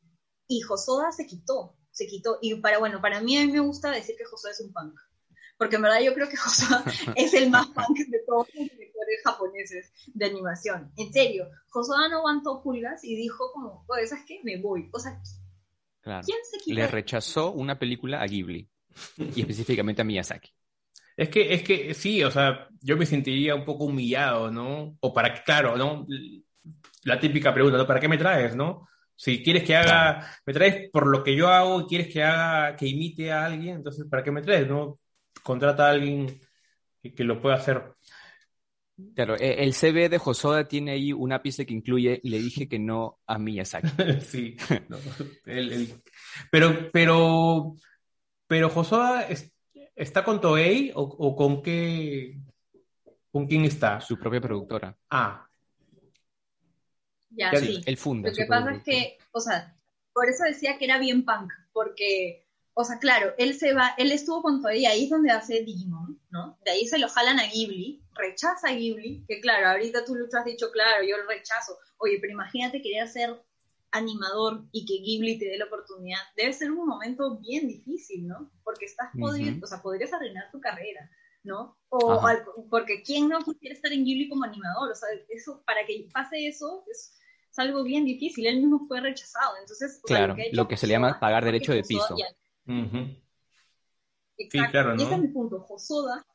y 0.48 0.62
Josoda 0.62 1.12
se 1.12 1.28
quitó, 1.28 1.76
se 1.92 2.08
quitó. 2.08 2.40
Y 2.42 2.56
para, 2.56 2.80
bueno, 2.80 3.02
para 3.02 3.20
mí 3.20 3.38
a 3.38 3.46
mí 3.46 3.52
me 3.52 3.60
gusta 3.60 3.92
decir 3.92 4.16
que 4.18 4.24
Josoda 4.24 4.54
es 4.54 4.62
un 4.62 4.72
punk. 4.72 4.98
Porque 5.60 5.76
en 5.76 5.82
verdad 5.82 6.00
yo 6.02 6.14
creo 6.14 6.30
que 6.30 6.38
Josoda 6.44 6.84
es 7.16 7.34
el 7.34 7.50
más 7.50 7.68
punk 7.68 8.00
de 8.08 8.20
todos 8.26 8.48
los 8.56 8.64
directores 8.64 9.22
japoneses 9.24 9.92
de 10.08 10.26
animación. 10.26 10.92
En 10.96 11.12
serio, 11.12 11.50
Josoda 11.70 12.08
no 12.08 12.20
aguantó 12.20 12.64
pulgas 12.64 13.04
y 13.04 13.16
dijo 13.16 13.52
como, 13.54 13.86
oye, 13.90 14.08
¿sabes 14.08 14.24
qué? 14.26 14.40
Me 14.44 14.62
voy. 14.62 14.90
O 14.94 15.00
sea, 15.00 15.22
¿quién 16.02 16.38
se 16.50 16.58
quitó? 16.60 16.76
Le 16.76 16.88
rechazó 16.88 17.52
una 17.52 17.78
película 17.78 18.22
a 18.22 18.26
Ghibli 18.26 18.70
y 19.36 19.42
específicamente 19.42 20.02
a 20.02 20.06
Miyazaki. 20.06 20.50
Es 21.18 21.28
que, 21.28 21.54
es 21.54 21.64
que 21.64 21.94
sí, 21.94 22.24
o 22.24 22.32
sea, 22.32 22.70
yo 22.80 22.96
me 22.96 23.06
sentiría 23.06 23.54
un 23.54 23.66
poco 23.66 23.84
humillado, 23.84 24.50
¿no? 24.50 24.96
O 25.02 25.14
para, 25.14 25.44
claro, 25.44 25.76
¿no? 25.76 26.08
la 27.04 27.20
típica 27.20 27.54
pregunta, 27.54 27.78
¿no? 27.78 27.86
¿Para 27.86 28.00
qué 28.00 28.08
me 28.08 28.18
traes, 28.18 28.56
no? 28.56 28.88
Si 29.14 29.44
quieres 29.44 29.64
que 29.64 29.76
haga, 29.76 30.26
me 30.46 30.54
traes 30.54 30.90
por 30.90 31.08
lo 31.08 31.22
que 31.22 31.36
yo 31.36 31.50
hago, 31.50 31.86
quieres 31.86 32.08
que 32.08 32.24
haga, 32.24 32.78
que 32.78 32.88
imite 32.88 33.34
a 33.34 33.46
alguien, 33.46 33.76
entonces 33.76 34.06
¿para 34.10 34.24
qué 34.24 34.32
me 34.32 34.42
traes, 34.42 34.66
no? 34.66 35.00
Contrata 35.44 35.88
a 35.88 35.92
alguien 35.92 36.40
que, 37.02 37.24
lo 37.24 37.42
pueda 37.42 37.56
hacer. 37.56 37.94
Claro, 39.16 39.36
e, 39.38 39.64
el 39.64 39.74
CV 39.74 40.10
de 40.10 40.18
Josoda 40.18 40.68
tiene 40.68 40.92
ahí 40.92 41.14
un 41.14 41.32
ápice 41.32 41.66
que 41.66 41.74
incluye 41.74 42.20
le 42.24 42.40
dije 42.40 42.68
que 42.68 42.80
no 42.80 43.20
a 43.26 43.38
Miyazaki. 43.38 43.88
sí, 44.22 44.58
pero, 46.52 46.92
pero, 46.92 47.76
pero 48.48 48.70
Josoda 48.70 49.28
está 49.96 50.24
con 50.24 50.42
Toei 50.42 50.92
o, 50.96 51.02
o, 51.04 51.36
con 51.36 51.62
qué, 51.62 52.40
con 53.32 53.48
quién 53.48 53.66
está? 53.66 54.02
Su 54.02 54.18
propia 54.18 54.42
productora. 54.42 54.98
Ah, 55.10 55.50
ya, 57.30 57.56
sí. 57.56 57.82
El 57.86 57.98
funda. 57.98 58.30
Lo 58.30 58.36
que 58.36 58.46
pasa 58.46 58.72
es 58.72 58.84
que, 58.84 59.18
o 59.32 59.40
sea, 59.40 59.76
por 60.14 60.28
eso 60.28 60.44
decía 60.44 60.78
que 60.78 60.86
era 60.86 61.00
bien 61.00 61.24
punk, 61.24 61.52
porque, 61.72 62.48
o 62.80 62.86
sea, 62.86 62.98
claro, 62.98 63.34
él 63.38 63.56
se 63.56 63.74
va, 63.74 63.94
él 63.98 64.14
estuvo 64.14 64.42
con 64.42 64.62
Toei, 64.62 64.86
ahí 64.86 65.04
es 65.04 65.10
donde 65.10 65.32
hace 65.32 65.64
Digimon, 65.64 66.18
¿no? 66.30 66.58
De 66.64 66.72
ahí 66.72 66.88
se 66.88 66.98
lo 66.98 67.10
jalan 67.10 67.38
a 67.38 67.46
Ghibli, 67.46 68.02
rechaza 68.14 68.70
a 68.70 68.72
Ghibli, 68.72 69.26
que 69.28 69.42
claro, 69.42 69.68
ahorita 69.68 70.06
tú 70.06 70.16
lo 70.16 70.28
has 70.32 70.46
dicho, 70.46 70.72
claro, 70.72 71.04
yo 71.04 71.18
lo 71.18 71.28
rechazo. 71.28 71.78
Oye, 71.98 72.20
pero 72.22 72.32
imagínate 72.32 72.82
querer 72.82 73.10
ser 73.10 73.38
animador 73.92 74.64
y 74.72 74.86
que 74.86 75.04
Ghibli 75.04 75.38
te 75.38 75.50
dé 75.50 75.58
la 75.58 75.66
oportunidad, 75.66 76.20
debe 76.38 76.54
ser 76.54 76.72
un 76.72 76.88
momento 76.88 77.38
bien 77.40 77.68
difícil, 77.68 78.26
¿no? 78.26 78.50
Porque 78.64 78.86
estás 78.86 79.10
podrido, 79.20 79.58
o 79.62 79.68
sea, 79.68 79.82
podrías 79.82 80.14
arruinar 80.14 80.50
tu 80.50 80.62
carrera. 80.62 81.12
¿no? 81.44 81.78
O 81.90 82.22
porque 82.70 83.02
quién 83.02 83.28
no 83.28 83.40
quisiera 83.40 83.74
estar 83.74 83.92
en 83.92 84.06
Ghibli 84.06 84.30
como 84.30 84.44
animador, 84.46 84.92
o 84.92 84.96
sea, 84.96 85.10
eso, 85.30 85.64
para 85.66 85.86
que 85.86 86.08
pase 86.14 86.48
eso, 86.48 86.86
es, 86.90 87.18
algo 87.58 87.84
bien 87.84 88.06
difícil, 88.06 88.46
él 88.46 88.58
mismo 88.58 88.86
fue 88.88 89.02
rechazado, 89.02 89.58
entonces... 89.60 90.00
Claro, 90.06 90.34
lo 90.54 90.68
que, 90.70 90.78
se 90.78 90.88
le 90.88 90.94
llama 90.94 91.20
pagar 91.20 91.44
derecho 91.44 91.74
de 91.74 91.84
piso. 91.84 92.16
Exacto, 94.38 94.96
y 94.98 95.04
ese 95.04 95.14
es 95.14 95.20
mi 95.20 95.28
punto, 95.30 95.60
Josoda, 95.62 96.26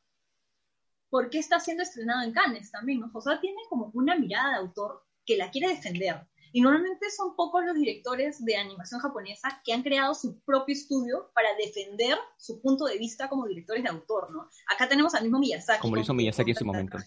¿por 1.09 1.29
qué 1.29 1.39
está 1.39 1.59
siendo 1.59 1.83
estrenado 1.83 2.23
en 2.23 2.33
Cannes 2.33 2.71
también? 2.71 2.99
¿no? 2.99 3.09
Josoda 3.09 3.39
tiene 3.39 3.61
como 3.69 3.91
una 3.93 4.15
mirada 4.17 4.51
de 4.51 4.57
autor 4.57 5.03
que 5.25 5.37
la 5.37 5.49
quiere 5.49 5.69
defender, 5.69 6.27
y 6.55 6.61
normalmente 6.61 7.11
son 7.11 7.35
pocos 7.35 7.65
los 7.65 7.75
directores 7.75 8.45
de 8.45 8.55
animación 8.55 9.01
japonesa 9.01 9.61
que 9.65 9.73
han 9.73 9.83
creado 9.83 10.13
su 10.13 10.39
propio 10.39 10.71
estudio 10.71 11.29
para 11.33 11.49
defender 11.57 12.17
su 12.37 12.61
punto 12.61 12.85
de 12.85 12.97
vista 12.97 13.27
como 13.27 13.45
directores 13.45 13.83
de 13.83 13.89
autor, 13.89 14.31
¿no? 14.31 14.49
Acá 14.73 14.87
tenemos 14.87 15.13
al 15.15 15.23
mismo 15.23 15.39
Miyazaki. 15.39 15.81
Como 15.81 15.95
lo 15.95 16.01
hizo 16.01 16.13
Miyazaki 16.13 16.51
en 16.51 16.55
su 16.55 16.63
momento. 16.63 16.97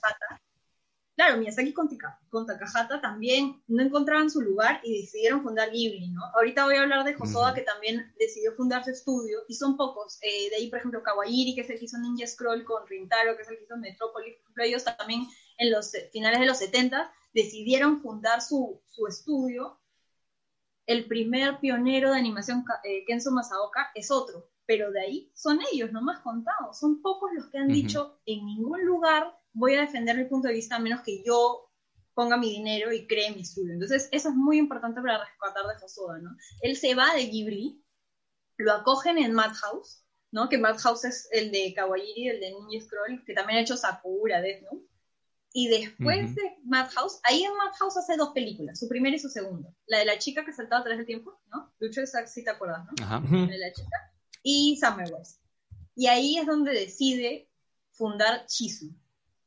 Claro, 1.19 1.37
Miyazaki 1.37 1.73
con, 1.73 1.89
con, 2.31 2.47
Takahata 2.47 3.01
también 3.01 3.61
no 3.67 3.83
encontraban 3.83 4.31
su 4.31 4.41
lugar 4.41 4.81
y 4.85 5.01
decidieron 5.01 5.43
fundar 5.43 5.73
Ghibli, 5.73 6.11
¿no? 6.11 6.23
Ahorita 6.37 6.65
voy 6.65 6.77
a 6.77 6.83
hablar 6.83 7.05
de 7.05 7.17
Hosoda, 7.19 7.55
que 7.55 7.63
también 7.63 8.15
decidió 8.21 8.53
fundar 8.53 8.85
su 8.85 8.93
estudio, 8.93 9.41
y 9.49 9.55
son 9.55 9.77
pocos. 9.77 10.21
Eh, 10.23 10.49
de 10.51 10.55
ahí, 10.55 10.71
por 10.71 10.79
ejemplo, 10.79 11.03
Kawahiri, 11.03 11.57
que 11.57 11.63
es 11.63 11.71
el 11.71 11.81
que 11.81 11.87
hizo 11.87 11.99
Ninja 11.99 12.25
Scroll, 12.25 12.65
con 12.65 12.87
Rintaro, 12.87 13.35
que 13.35 13.43
es 13.43 13.49
el 13.49 13.59
que 13.59 13.65
hizo 13.65 13.75
ejemplo, 13.75 14.63
ellos 14.63 14.85
también 14.85 15.27
en 15.57 15.73
los 15.73 15.91
finales 16.13 16.39
de 16.39 16.47
los 16.47 16.59
70 16.59 17.13
decidieron 17.35 18.01
fundar 18.01 18.41
su, 18.41 18.81
su 18.87 19.09
estudio. 19.09 19.81
El 20.87 21.09
primer 21.09 21.59
pionero 21.59 22.13
de 22.13 22.19
animación, 22.19 22.65
eh, 22.85 23.05
Kenzo 23.09 23.33
Masaoka, 23.33 23.91
es 23.97 24.13
otro, 24.13 24.51
pero 24.67 24.93
de 24.93 25.01
ahí 25.01 25.33
son 25.35 25.59
ellos, 25.73 25.91
no 25.91 26.01
más 26.01 26.21
contados. 26.21 26.79
Son 26.79 27.03
pocos 27.03 27.33
los 27.35 27.47
que 27.47 27.59
han 27.59 27.67
dicho 27.67 28.21
en 28.25 28.47
ningún 28.47 28.85
lugar 28.85 29.37
voy 29.59 29.75
a 29.75 29.81
defender 29.81 30.17
mi 30.17 30.25
punto 30.25 30.49
de 30.49 30.55
vista 30.55 30.77
a 30.77 30.79
menos 30.79 31.03
que 31.03 31.23
yo 31.25 31.71
ponga 32.15 32.37
mi 32.37 32.51
dinero 32.51 32.93
y 32.93 33.07
cree 33.07 33.33
mi 33.33 33.43
estudio. 33.43 33.75
Entonces, 33.75 34.09
eso 34.11 34.29
es 34.31 34.35
muy 34.35 34.59
importante 34.59 35.01
para 35.01 35.25
rescatar 35.25 35.65
de 35.67 35.85
Hosoda, 35.85 36.19
¿no? 36.19 36.37
Él 36.63 36.77
se 36.77 36.95
va 36.95 37.15
de 37.15 37.27
Ghibli, 37.27 37.83
lo 38.57 38.73
acogen 38.73 39.19
en 39.19 39.33
Madhouse, 39.33 40.05
¿no? 40.33 40.49
Que 40.49 40.59
Madhouse 40.59 41.05
es 41.05 41.29
el 41.33 41.51
de 41.53 41.73
Kawajiri, 41.75 42.29
el 42.29 42.41
de 42.41 42.51
Ninja 42.51 42.85
Scroll, 42.85 43.25
que 43.25 43.35
también 43.35 43.59
ha 43.59 43.63
hecho 43.63 43.77
Sakura, 43.77 44.41
Death 44.41 44.63
¿no? 44.63 44.81
Y 45.53 45.69
después 45.69 46.35
de 46.35 46.43
Madhouse, 46.65 47.21
ahí 47.25 47.43
en 47.43 47.57
Madhouse 47.57 47.97
hace 47.97 48.17
dos 48.17 48.31
películas, 48.31 48.79
su 48.79 48.89
primera 48.89 49.17
y 49.17 49.19
su 49.19 49.29
segunda. 49.29 49.71
La 49.87 49.99
de 49.99 50.05
la 50.05 50.19
chica 50.19 50.45
que 50.45 50.53
saltaba 50.53 50.83
atrás 50.83 50.99
del 50.99 51.07
tiempo, 51.07 51.41
¿no? 51.51 51.73
Lucho, 51.79 52.03
si 52.27 52.45
te 52.45 52.51
acuerdas, 52.51 52.85
¿no? 52.85 53.05
Ajá. 53.05 53.21
de 53.21 53.59
la 53.59 53.73
chica. 53.73 54.13
Y 54.43 54.79
Summer 54.81 55.11
Wars. 55.13 55.41
Y 55.95 56.07
ahí 56.07 56.39
es 56.39 56.47
donde 56.47 56.73
decide 56.73 57.49
fundar 57.93 58.47
Chisu. 58.47 58.95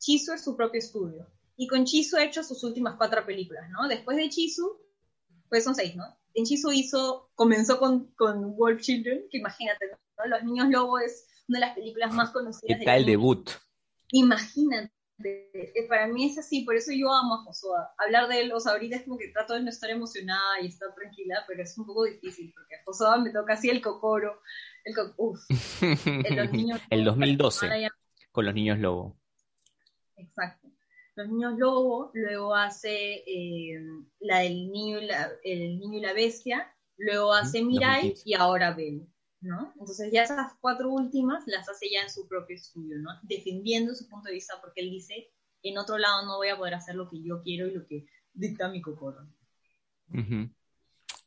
Chisu 0.02 0.34
es 0.34 0.44
su 0.44 0.58
propio 0.58 0.80
estudio. 0.80 1.28
Y 1.56 1.68
con 1.68 1.86
Chisu 1.86 2.18
ha 2.18 2.24
hecho 2.24 2.44
sus 2.44 2.64
últimas 2.64 2.96
cuatro 2.98 3.24
películas, 3.24 3.70
¿no? 3.70 3.88
Después 3.88 4.18
de 4.18 4.30
Chisu, 4.30 4.80
pues 5.48 5.64
son 5.64 5.76
seis, 5.76 5.96
¿no? 5.96 6.04
En 6.34 6.44
Chisu 6.44 6.72
hizo, 6.72 7.30
comenzó 7.36 7.78
con, 7.78 8.08
con 8.16 8.56
Wolf 8.58 8.82
Children, 8.82 9.28
que 9.30 9.38
imagínate, 9.38 9.86
¿no? 9.92 10.26
Los 10.26 10.44
Niños 10.44 10.70
Lobo 10.70 11.00
es 11.00 11.28
una 11.48 11.60
de 11.60 11.66
las 11.66 11.76
películas 11.76 12.14
más 12.14 12.32
conocidas. 12.32 12.80
¿Qué 12.80 12.86
tal 12.86 13.00
el 13.00 13.06
debut? 13.06 13.50
Imagínate, 14.12 14.92
eh, 15.24 15.88
para 15.88 16.08
mí 16.08 16.26
es 16.26 16.38
así, 16.40 16.64
por 16.64 16.76
eso 16.76 16.92
yo 16.94 17.14
amo 17.14 17.36
a 17.36 17.44
Josoa. 17.44 17.94
Hablar 17.98 18.28
de 18.28 18.42
él, 18.42 18.52
o 18.54 18.60
sea, 18.60 18.72
ahorita 18.74 18.96
es 18.96 19.04
como 19.04 19.18
que 19.18 19.28
trato 19.28 19.54
de 19.54 19.62
no 19.62 19.70
estar 19.70 19.90
emocionada 19.92 20.62
y 20.62 20.68
estar 20.68 20.94
tranquila, 20.96 21.44
pero 21.48 21.62
es 21.62 21.78
un 21.78 21.86
poco 21.86 22.06
difícil, 22.06 22.52
porque 22.56 22.76
a 22.76 22.84
Josoa 22.86 23.20
me 23.20 23.32
toca 23.32 23.54
así 23.54 23.70
el 23.70 23.82
cocoro, 23.82 24.42
el 24.84 24.96
uf, 25.18 25.40
el 25.82 26.36
2012, 27.06 27.68
con 28.32 28.46
los 28.46 28.56
niños 28.56 28.80
lobo. 28.80 29.21
Exacto. 30.22 30.70
Los 31.16 31.28
niños 31.28 31.58
lobo, 31.58 32.12
luego 32.14 32.56
hace 32.56 33.24
eh, 33.28 33.80
la 34.20 34.40
del 34.40 34.72
niño 34.72 35.00
y 35.00 35.06
la, 35.06 35.30
el 35.44 35.80
niño 35.80 35.98
y 35.98 36.02
la 36.02 36.14
bestia, 36.14 36.74
luego 36.98 37.34
hace 37.34 37.64
Mirai 37.64 38.16
y 38.24 38.34
ahora 38.34 38.74
Bell. 38.74 39.08
¿no? 39.42 39.74
Entonces 39.80 40.12
ya 40.12 40.24
esas 40.24 40.54
cuatro 40.62 40.90
últimas 40.90 41.44
las 41.48 41.68
hace 41.68 41.90
ya 41.92 42.04
en 42.04 42.10
su 42.10 42.28
propio 42.28 42.56
estudio, 42.56 43.00
¿no? 43.00 43.10
Defendiendo 43.24 43.96
su 43.96 44.08
punto 44.08 44.28
de 44.28 44.36
vista 44.36 44.54
porque 44.62 44.82
él 44.82 44.92
dice, 44.92 45.32
en 45.64 45.78
otro 45.78 45.98
lado 45.98 46.26
no 46.26 46.38
voy 46.38 46.50
a 46.50 46.58
poder 46.58 46.76
hacer 46.76 46.96
lo 46.96 47.10
que 47.10 47.22
yo 47.24 47.42
quiero 47.42 47.68
y 47.68 47.72
lo 47.72 47.86
que 47.88 48.06
dicta 48.34 48.70
mi 48.70 48.82
cocoro. 48.82 49.28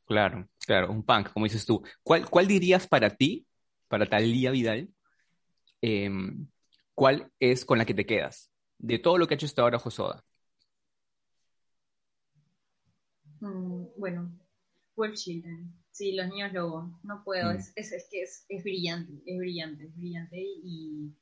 Claro, 0.07 0.49
claro, 0.65 0.93
un 0.93 1.05
punk, 1.05 1.33
como 1.33 1.47
dices 1.47 1.67
tú. 1.67 1.83
¿Cuál, 2.03 2.29
cuál 2.29 2.47
dirías 2.47 2.87
para 2.87 3.11
ti, 3.11 3.47
para 3.89 4.07
Talía 4.07 4.51
Vidal, 4.51 4.89
em, 5.81 6.47
cuál 6.95 7.33
es 7.41 7.65
con 7.65 7.79
la 7.79 7.85
que 7.85 7.95
te 7.95 8.07
quedas? 8.07 8.51
De 8.79 8.99
todo 8.99 9.19
lo 9.19 9.27
que 9.27 9.35
ha 9.35 9.37
hecho 9.37 9.47
hasta 9.47 9.63
ahora 9.63 9.79
Josoda. 9.79 10.25
Mm, 13.41 13.87
bueno, 13.97 14.33
World 14.97 15.17
Children. 15.17 15.73
Sí, 15.91 16.13
los 16.17 16.27
niños 16.29 16.53
lobo, 16.53 16.99
no 17.05 17.23
puedo, 17.23 17.53
mm. 17.53 17.57
es, 17.57 17.73
es, 17.77 18.09
que 18.11 18.23
es, 18.23 18.45
es, 18.49 18.65
brillante, 18.65 19.13
es 19.27 19.39
brillante, 19.39 19.85
es 19.85 19.95
brillante 19.95 20.37
y, 20.41 21.15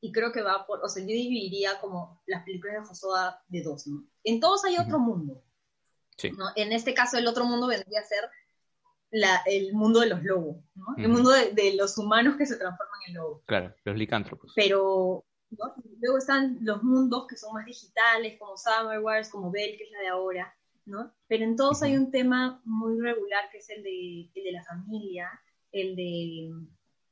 y, 0.00 0.12
creo 0.12 0.30
que 0.30 0.42
va 0.42 0.64
por, 0.64 0.84
o 0.84 0.88
sea, 0.88 1.02
yo 1.02 1.08
dividiría 1.08 1.80
como 1.80 2.22
las 2.26 2.44
películas 2.44 2.76
de 2.76 2.86
Josoda 2.86 3.42
de 3.48 3.62
dos, 3.62 3.88
¿no? 3.88 4.06
En 4.22 4.38
todos 4.38 4.64
hay 4.64 4.78
otro 4.78 5.00
mundo, 5.00 5.42
sí. 6.16 6.30
¿no? 6.30 6.44
En 6.54 6.72
este 6.72 6.94
caso 6.94 7.18
el 7.18 7.26
otro 7.26 7.46
mundo 7.46 7.66
vendría 7.66 7.98
a 7.98 8.04
ser 8.04 8.30
la, 9.10 9.42
el 9.46 9.72
mundo 9.72 9.98
de 9.98 10.06
los 10.06 10.22
lobos, 10.22 10.58
¿no? 10.76 10.94
El 10.96 11.08
mundo 11.08 11.30
de, 11.30 11.50
de, 11.50 11.74
los 11.74 11.98
humanos 11.98 12.36
que 12.36 12.46
se 12.46 12.56
transforman 12.56 13.00
en 13.08 13.14
lobos. 13.14 13.42
Claro, 13.44 13.74
los 13.82 13.96
licántropos. 13.96 14.52
Pero 14.54 15.24
¿no? 15.50 15.74
luego 16.00 16.18
están 16.18 16.58
los 16.62 16.82
mundos 16.82 17.26
que 17.28 17.36
son 17.36 17.54
más 17.54 17.66
digitales, 17.66 18.38
como 18.38 18.56
Summer 18.56 19.00
Wars, 19.00 19.28
como 19.28 19.50
Bell, 19.50 19.76
que 19.76 19.84
es 19.84 19.90
la 19.92 20.00
de 20.00 20.08
ahora, 20.08 20.54
¿no? 20.84 21.12
Pero 21.28 21.44
en 21.44 21.56
todos 21.56 21.82
hay 21.82 21.96
un 21.96 22.10
tema 22.10 22.60
muy 22.64 23.00
regular 23.00 23.48
que 23.50 23.58
es 23.58 23.70
el 23.70 23.82
de, 23.82 24.30
el 24.34 24.44
de 24.44 24.52
la 24.52 24.64
familia, 24.64 25.30
el 25.72 25.96
de, 25.96 26.50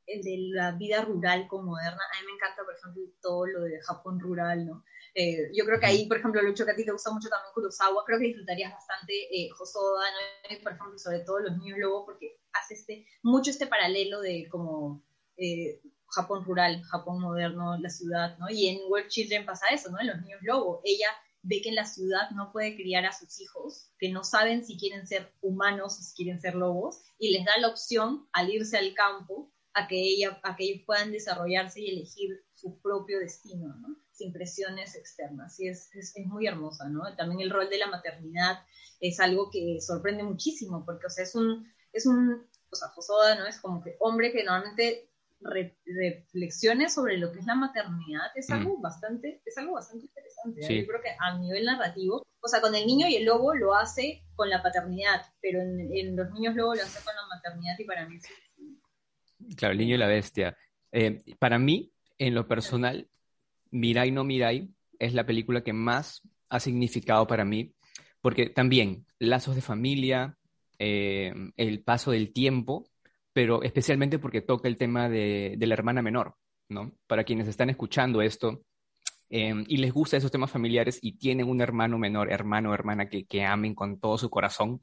el 0.07 0.23
de 0.23 0.37
la 0.53 0.73
vida 0.73 1.03
rural 1.03 1.47
con 1.49 1.65
moderna. 1.65 2.01
A 2.13 2.21
mí 2.21 2.27
me 2.27 2.33
encanta, 2.35 2.65
por 2.65 2.75
ejemplo, 2.75 3.03
todo 3.21 3.47
lo 3.47 3.63
de 3.63 3.81
Japón 3.83 4.21
rural, 4.21 4.67
¿no? 4.67 4.85
Eh, 5.15 5.51
yo 5.55 5.65
creo 5.65 5.79
que 5.79 5.87
ahí, 5.87 6.07
por 6.07 6.19
ejemplo, 6.19 6.43
Lucho, 6.43 6.65
que 6.65 6.73
a 6.73 6.77
ti 6.77 6.85
te 6.85 6.91
gusta 6.91 7.13
mucho 7.13 7.29
también 7.29 7.53
Kurosawa, 7.55 8.05
creo 8.05 8.19
que 8.19 8.27
disfrutarías 8.27 8.73
bastante 8.73 9.13
eh, 9.31 9.49
Hosoda, 9.59 10.05
¿no? 10.11 10.59
por 10.63 10.73
ejemplo, 10.73 10.99
sobre 10.99 11.21
todo 11.21 11.39
los 11.39 11.57
niños 11.59 11.79
lobo, 11.79 12.05
porque 12.05 12.41
hace 12.53 12.75
este, 12.75 13.07
mucho 13.23 13.51
este 13.51 13.69
paralelo 13.69 14.21
de 14.21 14.49
como 14.49 15.05
eh, 15.37 15.81
Japón 16.15 16.45
rural, 16.45 16.83
Japón 16.83 17.21
moderno, 17.21 17.77
la 17.79 17.91
ciudad, 17.91 18.39
¿no? 18.39 18.49
Y 18.51 18.69
en 18.69 18.81
World 18.89 19.09
Children 19.09 19.47
pasa 19.47 19.67
eso, 19.73 19.91
¿no? 19.91 20.01
En 20.01 20.09
los 20.09 20.21
niños 20.21 20.41
lobo, 20.43 20.81
ella 20.85 21.09
ve 21.43 21.61
que 21.63 21.69
en 21.69 21.75
la 21.75 21.85
ciudad 21.85 22.31
no 22.31 22.53
puede 22.53 22.75
criar 22.75 23.05
a 23.05 23.13
sus 23.13 23.41
hijos, 23.41 23.91
que 23.99 24.11
no 24.11 24.25
saben 24.25 24.65
si 24.65 24.79
quieren 24.79 25.07
ser 25.07 25.33
humanos 25.43 25.99
o 25.99 26.03
si 26.03 26.15
quieren 26.15 26.41
ser 26.41 26.55
lobos, 26.55 27.03
y 27.19 27.33
les 27.33 27.45
da 27.45 27.59
la 27.59 27.69
opción 27.69 28.27
al 28.33 28.51
irse 28.51 28.79
al 28.79 28.95
campo 28.95 29.53
a 29.75 29.87
que, 29.89 30.01
ella, 30.01 30.41
a 30.43 30.57
que 30.57 30.65
ellos 30.65 30.83
puedan 30.87 31.13
desarrollarse 31.13 31.81
y 31.81 31.91
elegir 31.91 32.45
su 32.55 32.81
propio 32.81 33.19
destino, 33.19 33.75
¿no? 33.75 33.97
sin 34.15 34.33
presiones 34.33 34.95
externas. 34.95 35.59
Y 35.61 35.69
es, 35.69 35.91
es, 35.95 36.15
muy 36.27 36.47
hermosa, 36.47 36.89
¿no? 36.89 37.03
También 37.17 37.41
el 37.41 37.51
rol 37.51 37.69
de 37.69 37.79
la 37.79 37.89
maternidad 37.89 38.61
es 39.01 39.21
algo 39.21 39.51
que 39.51 39.81
sorprende 39.81 40.23
muchísimo, 40.23 40.85
porque, 40.87 41.07
o 41.07 41.11
sea, 41.11 41.25
es 41.25 41.35
un, 41.35 41.67
es 41.93 42.07
un, 42.07 42.47
o 42.71 42.77
sea, 42.77 42.89
Josoda, 42.89 43.35
¿no? 43.35 43.47
Es 43.47 43.61
como 43.61 43.83
que 43.83 43.97
hombre 43.99 44.33
que 44.33 44.45
normalmente 44.45 45.11
reflexiones 45.45 46.95
sobre 46.95 47.19
lo 47.19 47.31
que 47.31 47.41
es 47.41 47.47
la 47.47 47.55
maternidad 47.55 48.29
es 48.35 48.51
algo 48.51 48.79
mm. 48.79 48.83
bastante, 48.83 49.43
es 49.45 49.59
algo 49.59 49.75
bastante 49.75 50.07
interesante. 50.07 50.61
¿eh? 50.61 50.81
Yo 50.81 50.87
creo 50.87 51.03
que 51.03 51.11
a 51.19 51.39
nivel 51.39 51.65
narrativo, 51.65 52.27
o 52.41 52.49
sea, 52.49 52.61
con 52.61 52.75
el 52.75 52.87
niño 52.87 53.07
y 53.09 53.17
el 53.17 53.25
lobo 53.25 53.55
lo 53.55 53.75
hace 53.75 54.23
con 54.35 54.49
la 54.49 54.63
paternidad, 54.63 55.21
pero 55.41 55.61
en, 55.61 56.17
los 56.17 56.31
niños 56.33 56.55
lobo 56.55 56.75
lo 56.75 56.83
hace 56.83 57.05
con 57.05 57.15
la 57.15 57.27
maternidad 57.35 57.79
y 57.79 57.85
para 57.85 58.09
mí 58.09 58.19
Claro, 59.57 59.73
el 59.73 59.79
niño 59.79 59.97
y 59.97 59.99
la 59.99 60.07
bestia. 60.07 60.57
Eh, 60.91 61.23
para 61.39 61.59
mí, 61.59 61.93
en 62.17 62.35
lo 62.35 62.49
personal, 62.49 63.09
Mirai 63.71 64.11
no 64.11 64.25
Mirai 64.25 64.71
es 64.99 65.13
la 65.13 65.27
película 65.27 65.63
que 65.63 65.75
más 65.75 66.23
ha 66.49 66.61
significado 66.61 67.27
para 67.27 67.45
mí, 67.45 67.75
porque 68.23 68.49
también 68.49 69.05
lazos 69.19 69.55
de 69.55 69.61
familia, 69.61 70.39
eh, 70.79 71.35
el 71.57 71.83
paso 71.83 72.13
del 72.13 72.33
tiempo, 72.33 72.87
pero 73.35 73.63
especialmente 73.63 74.19
porque 74.19 74.41
toca 74.41 74.69
el 74.69 74.79
tema 74.79 75.09
de, 75.11 75.57
la 75.59 75.75
hermana 75.75 76.01
menor, 76.01 76.37
¿no? 76.69 76.95
Para 77.07 77.25
quienes 77.25 77.49
están 77.49 77.69
escuchando 77.69 78.23
esto 78.23 78.63
em, 79.29 79.65
y 79.69 79.77
les 79.79 79.93
gusta 79.93 80.17
esos 80.17 80.31
temas 80.31 80.53
familiares 80.53 81.01
y 81.03 81.19
tienen 81.19 81.49
un 81.49 81.61
hermano 81.61 81.99
menor, 81.99 82.33
hermano 82.33 82.71
o 82.71 82.75
hermana 82.75 83.09
que, 83.09 83.45
amen 83.45 83.75
con 83.75 83.99
todo 83.99 84.17
su 84.19 84.31
corazón, 84.31 84.83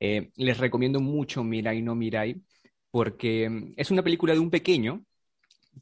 eh, 0.00 0.32
les 0.36 0.58
recomiendo 0.58 1.00
mucho 1.00 1.44
Mirai 1.44 1.82
no 1.82 1.94
Mirai, 1.94 2.42
porque 2.90 3.44
em, 3.44 3.72
es 3.76 3.90
una 3.92 4.02
película 4.02 4.34
de 4.34 4.40
un 4.40 4.50
pequeño 4.50 5.04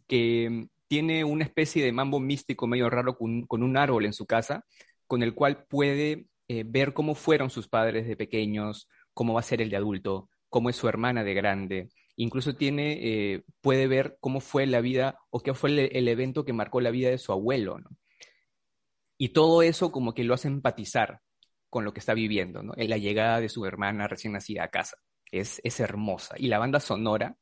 que 0.07 0.44
em, 0.44 0.68
tiene 0.88 1.25
una 1.25 1.44
especie 1.44 1.83
de 1.83 1.92
mambo 1.92 2.20
místico 2.20 2.66
medio 2.66 2.90
raro 2.90 3.16
con, 3.16 3.46
un 3.48 3.77
árbol 3.79 4.05
en 4.05 4.12
su 4.12 4.27
casa, 4.27 4.66
con 5.07 5.22
el 5.22 5.33
cual 5.33 5.64
puede 5.66 6.27
eh, 6.48 6.64
ver 6.66 6.92
cómo 6.92 7.14
fueron 7.14 7.48
sus 7.48 7.68
padres 7.68 8.07
de 8.07 8.16
pequeños, 8.18 8.87
cómo 9.14 9.33
va 9.33 9.40
a 9.40 9.44
ser 9.44 9.62
el 9.62 9.70
de 9.70 9.77
adulto, 9.77 10.29
cómo 10.51 10.68
es 10.68 10.77
su 10.77 10.88
hermana 10.88 11.25
de 11.25 11.33
grande, 11.33 11.88
incluso 12.22 12.54
tiene, 12.54 12.98
eh, 13.02 13.44
puede 13.61 13.87
ver 13.88 14.16
cómo 14.20 14.40
fue 14.40 14.66
la 14.66 14.80
vida 14.80 15.18
o 15.30 15.40
qué 15.40 15.54
fue 15.54 15.70
el, 15.70 16.08
evento 16.08 16.44
que 16.44 16.52
marcó 16.52 16.80
la 16.80 16.90
vida 16.90 17.11
de 17.11 17.18
su 17.18 17.32
abuelo. 17.32 17.78
Y 19.18 19.30
todo 19.30 19.62
eso 19.62 19.92
como 19.92 20.14
que 20.14 20.24
lo 20.24 20.35
hace 20.35 20.48
empatizar 20.48 21.20
con 21.68 21.85
lo 21.85 21.92
que 21.92 22.00
está 22.00 22.14
viviendo. 22.14 22.62
En 22.76 22.90
la 22.90 22.98
llegada 22.98 23.40
de 23.40 23.48
su 23.48 23.64
hermana 23.66 24.08
recién 24.08 24.32
nacida 24.32 24.64
a 24.64 24.68
casa. 24.68 24.96
Es, 25.30 25.61
es 25.64 25.80
hermosa. 25.80 26.35
Y 26.38 26.48
la 26.48 26.58
banda 26.58 26.80
sonora, 26.80 27.37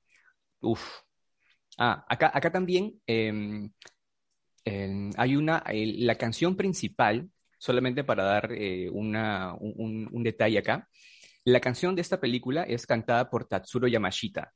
uff. 0.60 1.00
Ah, 1.78 2.04
acá, 2.08 2.30
acá 2.34 2.50
también 2.50 3.00
em, 3.06 3.70
hay 5.16 5.36
una, 5.36 5.64
la 5.72 6.16
canción 6.16 6.56
principal, 6.56 7.30
solamente 7.58 8.04
para 8.04 8.24
dar 8.24 8.52
eh, 8.52 8.88
una, 8.90 9.54
un, 9.54 10.08
un 10.10 10.22
detalle 10.22 10.58
acá, 10.58 10.88
la 11.44 11.60
canción 11.60 11.94
de 11.94 12.02
esta 12.02 12.20
película 12.20 12.64
es 12.64 12.86
cantada 12.86 13.30
por 13.30 13.46
Tatsuro 13.46 13.88
Yamashita, 13.88 14.52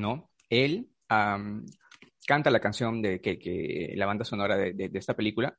¿no? 0.00 0.30
Él 0.48 0.88
canta 1.08 2.50
la 2.50 2.60
canción 2.60 3.02
de 3.02 3.20
que, 3.20 3.92
la 3.96 4.06
banda 4.06 4.24
sonora 4.24 4.56
de, 4.56 4.90
esta 4.94 5.14
película, 5.14 5.56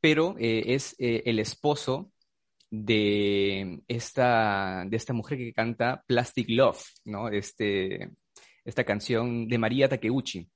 pero 0.00 0.36
eh, 0.38 0.74
es 0.74 0.96
eh, 0.98 1.22
el 1.26 1.38
esposo 1.38 2.12
de 2.70 3.80
esta, 3.88 4.84
de 4.86 4.96
esta 4.96 5.12
mujer 5.12 5.38
que 5.38 5.52
canta 5.52 6.02
Plastic 6.06 6.48
Love, 6.50 6.82
¿no? 7.04 7.28
Este, 7.28 8.10
esta 8.64 8.84
canción 8.84 9.48
de 9.48 9.58
María 9.58 9.88
Takeuchi, 9.88 10.48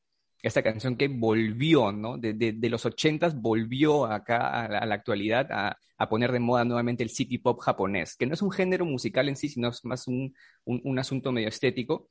esta 0.43 0.63
canción 0.63 0.97
que 0.97 1.09
volvió, 1.09 1.91
¿no? 1.91 2.19
De, 2.19 2.35
de, 2.35 2.71
los 2.71 2.87
ochentas 2.87 3.35
volvió 3.41 4.07
acá 4.07 4.65
a 4.65 4.87
la, 4.87 4.95
actualidad 4.95 5.49
a, 5.51 5.79
poner 6.09 6.33
de 6.33 6.39
moda 6.39 6.65
nuevamente 6.65 7.03
el 7.03 7.11
city 7.11 7.39
pop 7.39 7.61
japonés, 7.61 8.15
que 8.17 8.27
no 8.27 8.35
es 8.35 8.43
un 8.43 8.51
género 8.51 8.85
musical 8.85 9.29
en 9.29 9.37
sí, 9.37 9.49
sino 9.49 9.69
es 9.69 9.85
más 9.85 10.07
un, 10.07 10.35
un 10.65 10.99
asunto 10.99 11.33
medio 11.33 11.49
estético, 11.49 12.09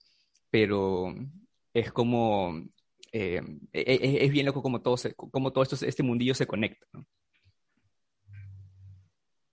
pero 0.53 1.15
es 1.73 1.91
como, 1.91 2.63
eh, 3.11 3.41
e, 3.73 3.81
e, 3.81 4.23
es, 4.23 4.31
bien 4.31 4.45
loco 4.45 4.61
como 4.61 4.83
todo, 4.83 4.95
como 5.15 5.51
todo 5.51 5.63
esto, 5.63 5.83
este 5.83 6.03
mundillo 6.03 6.35
se 6.35 6.45
conecta, 6.45 6.85
¿no? 6.93 7.07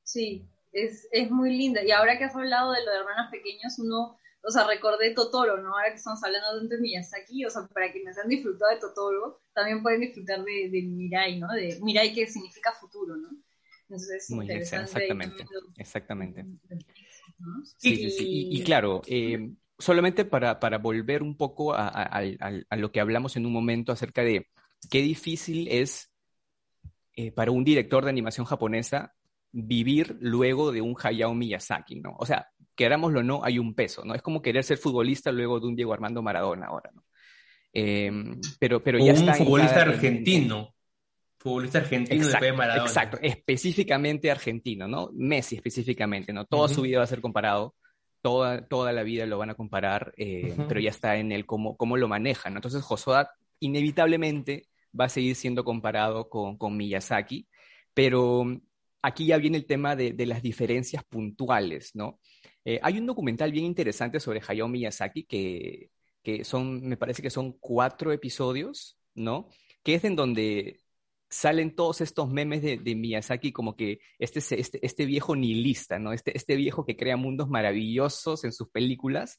Sí, 0.02 0.46
es, 0.72 1.08
es 1.10 1.30
muy 1.30 1.56
linda. 1.56 1.82
Y 1.82 1.90
ahora 1.90 2.18
que 2.18 2.24
has 2.24 2.36
hablado 2.36 2.72
de 2.72 2.84
lo 2.84 2.90
de 2.90 2.98
hermanas 2.98 3.30
pequeñas, 3.30 3.78
uno 3.78 4.18
o 4.42 4.50
sea, 4.50 4.66
recordé 4.66 5.14
Totoro, 5.14 5.56
¿no? 5.62 5.72
Ahora 5.72 5.88
que 5.88 5.96
estamos 5.96 6.22
hablando 6.22 6.68
de 6.68 6.78
Miyazaki, 6.78 7.46
o 7.46 7.50
sea, 7.50 7.66
para 7.68 7.90
quienes 7.90 8.18
han 8.18 8.28
disfrutado 8.28 8.74
de 8.74 8.80
Totoro, 8.80 9.40
también 9.54 9.82
pueden 9.82 10.02
disfrutar 10.02 10.44
de, 10.44 10.68
de 10.70 10.82
Mirai, 10.82 11.40
¿no? 11.40 11.48
De 11.48 11.78
Mirai 11.80 12.12
que 12.12 12.26
significa 12.26 12.72
futuro, 12.72 13.16
¿no? 13.16 13.30
Entonces 13.84 14.24
es 14.24 14.30
Muy 14.30 14.44
interesante. 14.44 14.90
Exactamente, 14.90 15.46
exactamente. 15.78 16.46
Sí, 17.78 17.96
sí, 17.96 18.10
sí. 18.10 18.48
Y, 18.50 18.62
claro, 18.64 19.00
eh, 19.06 19.50
solamente 19.80 20.24
para, 20.24 20.60
para, 20.60 20.78
volver 20.78 21.22
un 21.22 21.36
poco 21.36 21.74
a, 21.74 21.88
a, 21.88 22.22
a, 22.68 22.76
lo 22.76 22.92
que 22.92 23.00
hablamos 23.00 23.36
en 23.36 23.46
un 23.46 23.52
momento 23.52 23.92
acerca 23.92 24.22
de 24.22 24.46
qué 24.88 25.02
difícil 25.02 25.68
es 25.68 26.10
eh, 27.16 27.32
para 27.32 27.50
un 27.50 27.64
director 27.64 28.04
de 28.04 28.10
animación 28.10 28.46
japonesa 28.46 29.14
vivir 29.52 30.16
luego 30.20 30.72
de 30.72 30.80
un 30.80 30.96
Hayao 31.02 31.34
Miyazaki, 31.34 31.96
¿no? 31.96 32.14
O 32.18 32.24
sea, 32.24 32.48
querámoslo 32.74 33.20
o 33.20 33.22
no, 33.22 33.44
hay 33.44 33.58
un 33.58 33.74
peso, 33.74 34.04
¿no? 34.04 34.14
Es 34.14 34.22
como 34.22 34.40
querer 34.40 34.62
ser 34.64 34.78
futbolista 34.78 35.32
luego 35.32 35.58
de 35.58 35.66
un 35.66 35.76
Diego 35.76 35.92
Armando 35.92 36.22
Maradona 36.22 36.66
ahora, 36.66 36.90
¿no? 36.94 37.04
Em, 37.72 38.40
pero, 38.58 38.82
pero 38.82 38.98
ya 38.98 39.12
un 39.12 39.34
futbolista 39.34 39.82
argentino. 39.82 40.74
Futbolista 41.38 41.78
argentino 41.78 42.24
exacto, 42.24 42.44
de 42.44 42.52
Maradona. 42.52 42.86
Exacto, 42.86 43.18
específicamente 43.22 44.30
argentino, 44.30 44.86
¿no? 44.86 45.10
Messi 45.14 45.56
específicamente, 45.56 46.32
¿no? 46.32 46.44
Toda 46.44 46.68
su 46.68 46.82
vida 46.82 46.98
va 46.98 47.04
a 47.04 47.08
ser 47.08 47.20
comparado, 47.20 47.74
toda, 48.22 48.66
toda 48.66 48.92
la 48.92 49.02
vida 49.02 49.26
lo 49.26 49.38
van 49.38 49.50
a 49.50 49.54
comparar, 49.54 50.12
eh, 50.16 50.54
pero 50.68 50.80
ya 50.80 50.90
está 50.90 51.16
en 51.16 51.32
el 51.32 51.46
cómo, 51.46 51.76
cómo 51.76 51.96
lo 51.96 52.08
manejan. 52.08 52.56
Entonces, 52.56 52.82
Josoda 52.82 53.32
inevitablemente 53.60 54.68
va 54.98 55.06
a 55.06 55.08
seguir 55.08 55.36
siendo 55.36 55.64
comparado 55.64 56.28
con, 56.28 56.56
con 56.56 56.76
Miyazaki, 56.76 57.48
pero 57.94 58.44
aquí 59.02 59.26
ya 59.26 59.38
viene 59.38 59.58
el 59.58 59.66
tema 59.66 59.96
de, 59.96 60.12
de 60.12 60.26
las 60.26 60.42
diferencias 60.42 61.04
puntuales, 61.04 61.90
¿no? 61.94 62.20
Eh, 62.64 62.78
hay 62.82 62.98
un 62.98 63.06
documental 63.06 63.52
bien 63.52 63.64
interesante 63.64 64.20
sobre 64.20 64.42
Hayao 64.46 64.68
Miyazaki 64.68 65.24
que, 65.24 65.90
que 66.22 66.44
son, 66.44 66.86
me 66.86 66.96
parece 66.96 67.22
que 67.22 67.30
son 67.30 67.52
cuatro 67.52 68.12
episodios, 68.12 68.98
¿no? 69.14 69.48
Que 69.82 69.94
es 69.94 70.04
en 70.04 70.16
donde 70.16 70.80
salen 71.30 71.74
todos 71.74 72.00
estos 72.00 72.28
memes 72.28 72.60
de, 72.62 72.94
Miyazaki 72.94 73.52
como 73.52 73.76
que 73.76 74.00
este, 74.18 74.40
este, 74.40 74.84
este 74.84 75.06
viejo 75.06 75.36
nihilista, 75.36 75.98
¿no? 75.98 76.12
Este, 76.12 76.36
este 76.36 76.56
viejo 76.56 76.84
que 76.84 76.96
crea 76.96 77.16
mundos 77.16 77.48
maravillosos 77.48 78.44
en 78.44 78.52
sus 78.52 78.68
películas, 78.68 79.38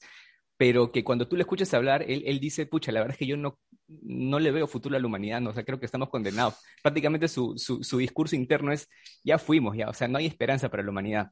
pero 0.58 0.92
que 0.92 1.04
cuando 1.04 1.28
tú 1.28 1.36
le 1.36 1.42
escuchas 1.42 1.74
hablar, 1.74 2.04
él, 2.04 2.24
él, 2.26 2.40
dice, 2.40 2.66
pucha, 2.66 2.92
la 2.92 3.02
verdad 3.02 3.16
es 3.16 3.20
que 3.20 3.28
yo 3.28 3.36
no, 3.36 3.60
no 3.88 4.40
le 4.40 4.52
veo 4.52 4.68
futuro 4.68 4.96
a 4.96 5.00
la 5.00 5.08
humanidad, 5.08 5.42
¿no? 5.42 5.50
o 5.50 5.54
sea, 5.54 5.66
creo 5.66 5.80
que 5.80 5.86
estamos 5.86 6.10
condenados. 6.10 6.56
Prácticamente 6.82 7.28
su, 7.28 7.56
su, 7.58 7.84
su, 7.84 7.98
discurso 7.98 8.36
interno 8.36 8.72
es, 8.72 8.88
ya 9.24 9.38
fuimos, 9.38 9.76
ya, 9.76 9.90
o 9.90 9.94
sea, 9.94 10.08
no 10.08 10.18
hay 10.18 10.28
esperanza 10.28 10.70
para 10.70 10.84
la 10.84 10.92
humanidad 10.92 11.32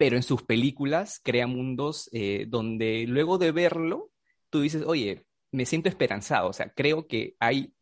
pero 0.00 0.16
en 0.16 0.22
sus 0.22 0.42
películas 0.42 1.20
crea 1.22 1.46
mundos 1.46 2.08
eh, 2.12 2.46
donde 2.48 3.04
luego 3.06 3.36
de 3.36 3.52
verlo, 3.52 4.10
tú 4.48 4.62
dices, 4.62 4.82
oye, 4.86 5.26
me 5.52 5.66
siento 5.66 5.90
esperanzado, 5.90 6.48
o 6.48 6.54
sea, 6.54 6.72
creo 6.72 7.06
que 7.06 7.36
hay, 7.38 7.74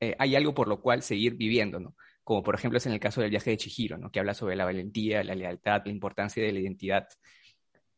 eh, 0.00 0.14
hay 0.18 0.36
algo 0.36 0.54
por 0.54 0.68
lo 0.68 0.80
cual 0.80 1.02
seguir 1.02 1.36
viviendo, 1.36 1.80
¿no? 1.80 1.96
Como 2.22 2.42
por 2.42 2.54
ejemplo 2.54 2.78
es 2.78 2.86
en 2.86 2.92
el 2.92 3.00
caso 3.00 3.20
del 3.20 3.30
viaje 3.30 3.50
de 3.50 3.56
Chihiro, 3.56 3.98
¿no? 3.98 4.10
Que 4.10 4.20
habla 4.20 4.34
sobre 4.34 4.56
la 4.56 4.64
valentía, 4.64 5.22
la 5.24 5.34
lealtad, 5.34 5.82
la 5.84 5.92
importancia 5.92 6.42
de 6.42 6.52
la 6.52 6.60
identidad. 6.60 7.08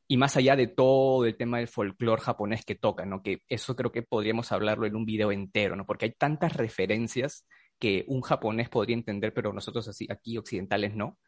Y 0.06 0.16
más 0.16 0.36
allá 0.36 0.56
de 0.56 0.68
todo 0.68 1.26
el 1.26 1.36
tema 1.36 1.58
del 1.58 1.68
folclore 1.68 2.22
japonés 2.22 2.64
que 2.64 2.74
toca, 2.74 3.04
¿no? 3.04 3.22
Que 3.22 3.42
eso 3.48 3.76
creo 3.76 3.92
que 3.92 4.02
podríamos 4.02 4.52
hablarlo 4.52 4.86
en 4.86 4.96
un 4.96 5.04
video 5.04 5.32
entero, 5.32 5.76
¿no? 5.76 5.86
Porque 5.86 6.06
hay 6.06 6.12
tantas 6.12 6.56
referencias 6.56 7.46
que 7.78 8.04
un 8.08 8.22
japonés 8.22 8.68
podría 8.68 8.96
entender, 8.96 9.32
pero 9.34 9.52
nosotros 9.52 9.86
así, 9.88 10.06
aquí 10.10 10.38
occidentales 10.38 10.94
no. 10.94 11.18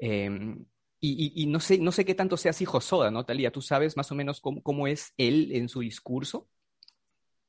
Em, 0.00 0.64
y, 1.00 1.46
no, 1.46 1.60
sé, 1.60 1.78
no 1.78 1.92
sé 1.92 2.04
qué 2.04 2.14
tanto 2.14 2.36
sea 2.36 2.50
así 2.50 2.64
Josoda, 2.64 3.10
¿no, 3.10 3.24
Talía? 3.24 3.52
¿Tú 3.52 3.62
sabes 3.62 3.96
más 3.96 4.10
o 4.10 4.16
menos 4.16 4.40
cómo, 4.40 4.62
cómo, 4.62 4.88
es 4.88 5.12
él 5.16 5.50
en 5.52 5.68
su 5.68 5.80
discurso? 5.80 6.48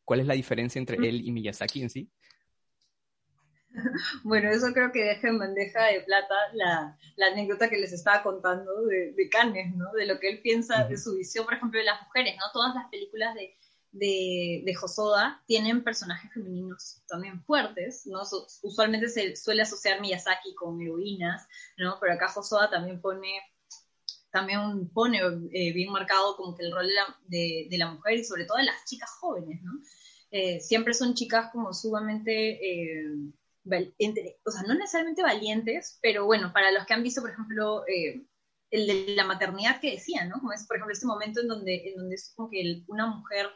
¿Cuál 0.09 0.21
es 0.21 0.25
la 0.25 0.33
diferencia 0.33 0.79
entre 0.79 0.97
él 0.97 1.21
y 1.23 1.31
Miyazaki 1.31 1.83
en 1.83 1.89
sí? 1.91 2.11
Bueno, 4.23 4.49
eso 4.49 4.73
creo 4.73 4.91
que 4.91 5.03
deja 5.03 5.27
en 5.27 5.37
bandeja 5.37 5.85
de 5.85 6.01
plata 6.01 6.33
la, 6.53 6.97
la 7.15 7.27
anécdota 7.27 7.69
que 7.69 7.77
les 7.77 7.93
estaba 7.93 8.23
contando 8.23 8.87
de, 8.87 9.13
de 9.13 9.29
Cannes, 9.29 9.75
¿no? 9.75 9.91
De 9.91 10.07
lo 10.07 10.19
que 10.19 10.29
él 10.31 10.41
piensa, 10.41 10.85
de 10.85 10.97
su 10.97 11.15
visión, 11.15 11.45
por 11.45 11.53
ejemplo, 11.53 11.79
de 11.79 11.85
las 11.85 12.01
mujeres, 12.01 12.35
¿no? 12.37 12.45
Todas 12.51 12.73
las 12.73 12.89
películas 12.89 13.35
de, 13.35 13.55
de, 13.91 14.63
de 14.65 14.77
Hosoda 14.81 15.43
tienen 15.45 15.83
personajes 15.83 16.33
femeninos 16.33 17.03
también 17.07 17.43
fuertes, 17.43 18.07
¿no? 18.07 18.23
usualmente 18.63 19.09
se 19.09 19.35
suele 19.35 19.61
asociar 19.61 20.01
Miyazaki 20.01 20.55
con 20.55 20.81
heroínas, 20.81 21.47
¿no? 21.77 21.99
Pero 22.01 22.13
acá 22.13 22.33
Hosoda 22.35 22.67
también 22.67 22.99
pone 22.99 23.29
también 24.31 24.89
pone 24.89 25.19
eh, 25.51 25.73
bien 25.73 25.91
marcado 25.91 26.35
como 26.35 26.55
que 26.55 26.63
el 26.63 26.71
rol 26.71 26.87
de 26.87 26.93
la, 26.93 27.19
de, 27.27 27.77
la, 27.77 27.91
mujer 27.91 28.19
y 28.19 28.23
sobre 28.23 28.45
todo 28.45 28.57
de 28.57 28.65
las 28.65 28.85
chicas 28.85 29.09
jóvenes, 29.19 29.61
¿no? 29.63 29.71
Eh, 30.31 30.59
siempre 30.59 30.93
son 30.93 31.13
chicas 31.15 31.49
como 31.51 31.73
sumamente, 31.73 32.59
eh, 32.63 33.03
o 34.45 34.51
sea, 34.51 34.63
no 34.63 34.75
necesariamente 34.75 35.23
valientes, 35.23 35.99
pero 36.01 36.25
bueno, 36.25 36.51
para 36.53 36.71
los 36.71 36.85
que 36.85 36.93
han 36.93 37.03
visto, 37.03 37.21
por 37.21 37.31
ejemplo, 37.31 37.83
el 38.71 38.87
de 38.87 39.15
la 39.15 39.25
maternidad 39.25 39.79
que 39.79 39.91
decía, 39.91 40.25
¿no? 40.25 40.39
Como 40.39 40.53
es, 40.53 40.65
por 40.67 40.77
ejemplo, 40.77 40.93
este 40.93 41.07
momento 41.07 41.41
en 41.41 41.47
donde, 41.47 41.89
en 41.89 41.95
donde 41.97 42.15
es 42.15 42.33
como 42.35 42.49
que 42.49 42.83
una 42.87 43.07
mujer 43.07 43.47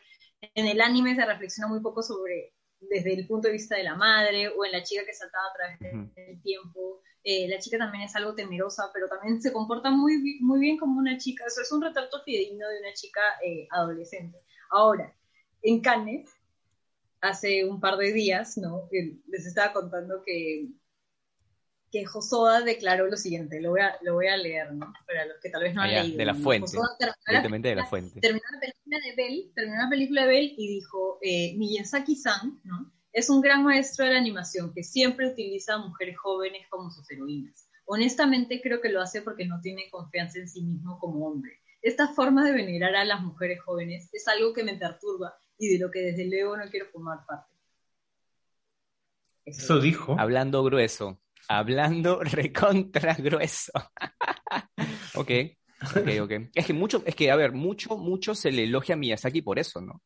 en 0.56 0.68
el 0.68 0.82
anime 0.82 1.16
se 1.16 1.26
reflexiona 1.26 1.68
muy 1.68 1.82
poco 1.82 2.02
sobre 2.02 2.54
desde 2.90 3.14
el 3.14 3.28
punto 3.28 3.48
de 3.48 3.54
vista 3.54 3.76
de 3.76 3.84
la 3.84 3.96
madre 3.96 4.50
o 4.50 4.66
en 4.66 4.72
la 4.72 4.84
chica 4.84 5.06
que 5.06 5.14
saltaba 5.14 5.46
a 5.46 5.54
través 5.54 6.16
del 6.16 6.42
tiempo. 6.42 7.02
Eh, 7.24 7.48
la 7.48 7.60
chica 7.60 7.78
también 7.78 8.04
es 8.04 8.16
algo 8.16 8.36
temerosa, 8.36 8.92
pero 8.94 9.08
también 9.08 9.42
se 9.42 9.54
comporta 9.54 9.90
muy, 9.90 10.40
muy 10.42 10.60
bien 10.60 10.78
como 10.78 11.00
una 11.00 11.18
chica. 11.18 11.46
Eso 11.48 11.62
es 11.62 11.72
un 11.72 11.82
retrato 11.82 12.22
fidedigno 12.24 12.68
de 12.68 12.80
una 12.80 12.94
chica 12.94 13.22
eh, 13.46 13.68
adolescente. 13.72 14.40
Ahora, 14.70 15.16
en 15.62 15.80
Cannes, 15.82 16.30
hace 17.24 17.66
un 17.66 17.80
par 17.80 17.98
de 17.98 18.12
días, 18.12 18.58
¿no? 18.58 18.90
Les 18.92 19.46
estaba 19.46 19.74
contando 19.74 20.22
que 20.24 20.68
que 21.94 22.06
Josoda 22.06 22.62
declaró 22.62 23.06
lo 23.06 23.16
siguiente, 23.16 23.62
lo 23.62 23.70
voy 23.70 23.82
a, 23.82 23.96
lo 24.02 24.16
voy 24.16 24.26
a 24.26 24.36
leer, 24.36 24.74
¿no? 24.74 24.92
Para 25.06 25.28
los 25.28 25.38
que 25.40 25.52
tal 25.52 25.62
vez 25.62 25.76
no 25.76 25.84
han 25.84 25.92
leído. 25.92 26.18
De 26.18 26.26
la 26.26 26.34
fuente, 26.34 26.76
directamente 27.28 27.68
de 27.68 27.76
la 27.76 27.86
fuente. 27.86 28.20
Terminó 28.20 28.44
la 28.52 28.60
película 28.60 28.98
de 28.98 29.16
Bell, 29.16 29.52
terminó 29.54 29.78
la 29.78 29.90
película 29.90 30.22
de 30.22 30.28
Bell 30.28 30.56
y 30.58 30.68
dijo, 30.70 31.20
eh, 31.22 31.54
Miyazaki-san, 31.56 32.62
¿no? 32.64 32.92
Es 33.12 33.30
un 33.30 33.42
gran 33.42 33.64
maestro 33.64 34.06
de 34.06 34.14
la 34.14 34.18
animación 34.18 34.74
que 34.74 34.84
siempre 34.84 35.28
utiliza 35.28 35.76
a 35.76 35.78
mujeres 35.78 36.18
jóvenes 36.18 36.66
como 36.68 36.90
sus 36.90 37.10
heroínas. 37.12 37.70
Honestamente 37.86 38.60
creo 38.60 38.82
que 38.82 38.90
lo 38.90 39.00
hace 39.00 39.22
porque 39.22 39.46
no 39.46 39.62
tiene 39.62 39.92
confianza 39.92 40.40
en 40.40 40.50
sí 40.50 40.64
mismo 40.64 40.98
como 40.98 41.28
hombre. 41.28 41.60
Esta 41.84 42.08
forma 42.08 42.44
de 42.44 42.54
venerar 42.54 42.96
a 42.96 43.06
las 43.06 43.22
mujeres 43.22 43.62
jóvenes 43.62 44.10
es 44.14 44.28
algo 44.28 44.52
que 44.52 44.64
me 44.64 44.78
perturba 44.78 45.36
y 45.66 45.74
de 45.74 45.80
lo 45.80 45.92
que 45.92 46.00
desde 46.00 46.28
luego 46.28 46.58
no 46.58 46.70
quiero 46.70 46.88
formar 46.88 47.26
parte. 47.26 47.52
Eso 49.46 49.80
dijo. 49.80 50.16
Hablando 50.18 50.64
grueso 50.64 51.20
hablando 51.48 52.20
recontra 52.24 53.16
grueso. 53.16 53.72
ok, 55.16 55.32
ok, 55.96 56.10
ok. 56.22 56.32
Es 56.54 56.66
que 56.66 56.74
mucho, 56.74 57.04
es 57.06 57.16
que, 57.16 57.32
a 57.32 57.36
ver, 57.36 57.54
mucho, 57.54 57.98
mucho 57.98 58.36
se 58.36 58.52
le 58.52 58.64
elogia 58.64 58.96
a 58.96 58.98
Miyazaki 58.98 59.42
por 59.42 59.60
eso, 59.60 59.82
¿no? 59.82 60.02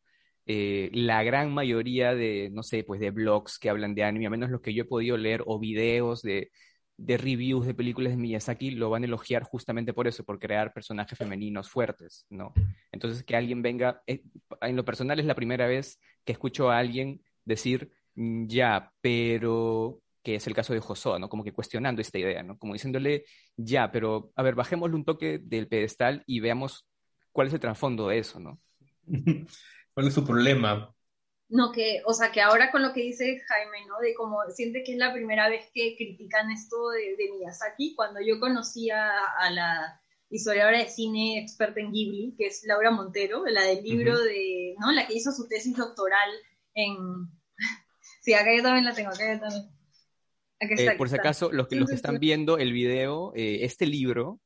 Eh, 0.46 0.90
la 0.94 1.24
gran 1.24 1.54
mayoría 1.54 2.16
de, 2.16 2.50
no 2.52 2.64
sé, 2.64 2.84
pues 2.84 3.02
de 3.02 3.12
blogs 3.12 3.60
que 3.60 3.70
hablan 3.70 3.96
de 3.96 4.04
anime, 4.04 4.28
a 4.28 4.30
menos 4.30 4.50
los 4.50 4.62
que 4.62 4.74
yo 4.74 4.84
he 4.84 4.88
podido 4.88 5.18
leer, 5.18 5.44
o 5.46 5.60
videos 5.60 6.22
de, 6.22 6.52
de 6.98 7.18
reviews 7.18 7.66
de 7.66 7.76
películas 7.76 8.12
de 8.12 8.18
Miyazaki, 8.18 8.72
lo 8.72 8.90
van 8.90 9.04
a 9.04 9.06
elogiar 9.06 9.44
justamente 9.44 9.94
por 9.94 10.08
eso, 10.08 10.24
por 10.24 10.40
crear 10.40 10.74
personajes 10.74 11.18
femeninos 11.18 11.70
fuertes, 11.70 12.26
¿no? 12.30 12.54
Entonces, 12.92 13.24
que 13.24 13.36
alguien 13.36 13.62
venga, 13.62 14.02
eh, 14.08 14.24
en 14.62 14.76
lo 14.76 14.84
personal 14.84 15.20
es 15.20 15.26
la 15.26 15.36
primera 15.36 15.68
vez 15.68 16.00
que 16.26 16.32
escucho 16.32 16.72
a 16.72 16.80
alguien 16.80 17.22
decir, 17.46 17.92
mm, 18.16 18.48
ya, 18.48 18.92
pero 19.00 20.02
que 20.24 20.36
es 20.36 20.48
el 20.48 20.56
caso 20.56 20.74
de 20.74 20.80
Josoa, 20.80 21.20
¿no? 21.20 21.30
Como 21.30 21.44
que 21.44 21.54
cuestionando 21.54 22.02
esta 22.02 22.18
idea, 22.18 22.44
¿no? 22.44 22.58
Como 22.58 22.74
diciéndole, 22.74 23.26
ya, 23.56 23.92
pero 23.92 24.32
a 24.36 24.44
ver, 24.44 24.56
bajémosle 24.56 24.96
un 24.96 25.06
toque 25.06 25.40
del 25.42 25.68
pedestal 25.68 26.24
y 26.26 26.40
veamos 26.40 26.86
cuál 27.32 27.48
es 27.48 27.54
el 27.54 27.60
trasfondo 27.60 28.08
de 28.08 28.18
eso, 28.18 28.40
¿no? 28.40 28.60
¿Cuál 29.94 30.08
es 30.08 30.14
su 30.14 30.26
problema? 30.26 30.94
No, 31.50 31.72
que, 31.72 32.02
o 32.06 32.14
sea, 32.14 32.32
que 32.32 32.42
ahora 32.42 32.72
con 32.72 32.82
lo 32.82 32.92
que 32.94 33.02
dice 33.02 33.42
Jaime, 33.48 33.86
¿no? 33.88 34.00
De 34.00 34.14
como 34.14 34.38
siente 34.50 34.84
que 34.84 34.94
es 34.94 34.98
la 34.98 35.14
primera 35.14 35.48
vez 35.48 35.70
que 35.74 35.96
critican 35.96 36.52
esto 36.52 36.90
de, 36.90 37.16
Miyazaki, 37.32 37.96
cuando 37.96 38.20
yo 38.22 38.40
conocía 38.40 39.12
a, 39.40 39.50
la 39.52 40.02
historiadora 40.30 40.80
de 40.80 40.90
cine 40.90 41.40
experta 41.40 41.80
en 41.80 41.92
Ghibli, 41.94 42.36
que 42.38 42.48
es 42.48 42.64
Laura 42.66 42.92
Montero, 42.92 43.46
la 43.46 43.62
del 43.64 43.82
libro 43.82 44.20
de, 44.20 44.76
¿no? 44.80 44.92
La 44.92 45.08
que 45.08 45.14
hizo 45.14 45.32
su 45.32 45.48
tesis 45.48 45.76
doctoral 45.78 46.30
en... 46.74 46.98
sí, 48.22 48.34
acá 48.34 48.54
yo 48.54 48.62
también 48.62 48.84
la 48.84 48.94
tengo, 48.94 49.10
acá 49.10 49.34
yo 49.34 49.40
también. 49.40 49.78
Eh, 50.60 50.98
por 50.98 51.08
si 51.08 51.16
acaso, 51.16 51.52
los 51.52 51.68
que, 51.68 51.76
los 51.76 51.88
que 51.88 51.96
están 51.96 52.20
viendo 52.20 52.58
el 52.58 52.74
video, 52.74 53.32
eh, 53.36 53.60
este 53.64 53.86
libro 53.86 54.42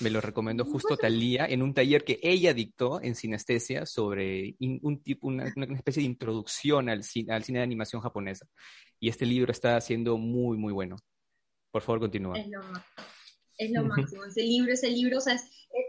me 0.00 0.10
lo 0.10 0.20
recomendó 0.20 0.64
justo 0.64 0.96
Talía 0.96 1.46
en 1.46 1.62
un 1.62 1.72
taller 1.72 2.04
que 2.04 2.20
ella 2.22 2.52
dictó 2.52 3.00
en 3.00 3.14
sinestesia 3.14 3.86
sobre 3.86 4.56
un 4.60 5.02
tipo, 5.02 5.28
una, 5.28 5.46
especie 5.46 6.02
de 6.02 6.08
introducción 6.08 6.88
al 6.88 7.02
cine, 7.02 7.32
al 7.32 7.44
cine 7.44 7.60
de 7.60 7.64
animación 7.64 8.02
japonesa. 8.02 8.46
Y 9.00 9.08
este 9.08 9.26
libro 9.26 9.52
está 9.52 9.80
siendo 9.80 10.18
muy, 10.18 10.58
muy 10.58 10.72
bueno. 10.72 10.96
Por 11.70 11.82
favor, 11.82 12.00
continúa. 12.00 12.38
Es 12.38 12.48
lo, 12.48 12.60
es 13.58 13.70
lo 13.70 13.84
máximo. 13.84 14.24
Ese 14.24 14.42
libro, 14.42 14.72
ese 14.72 14.90
libro, 14.90 15.18
o 15.18 15.20
sea, 15.20 15.38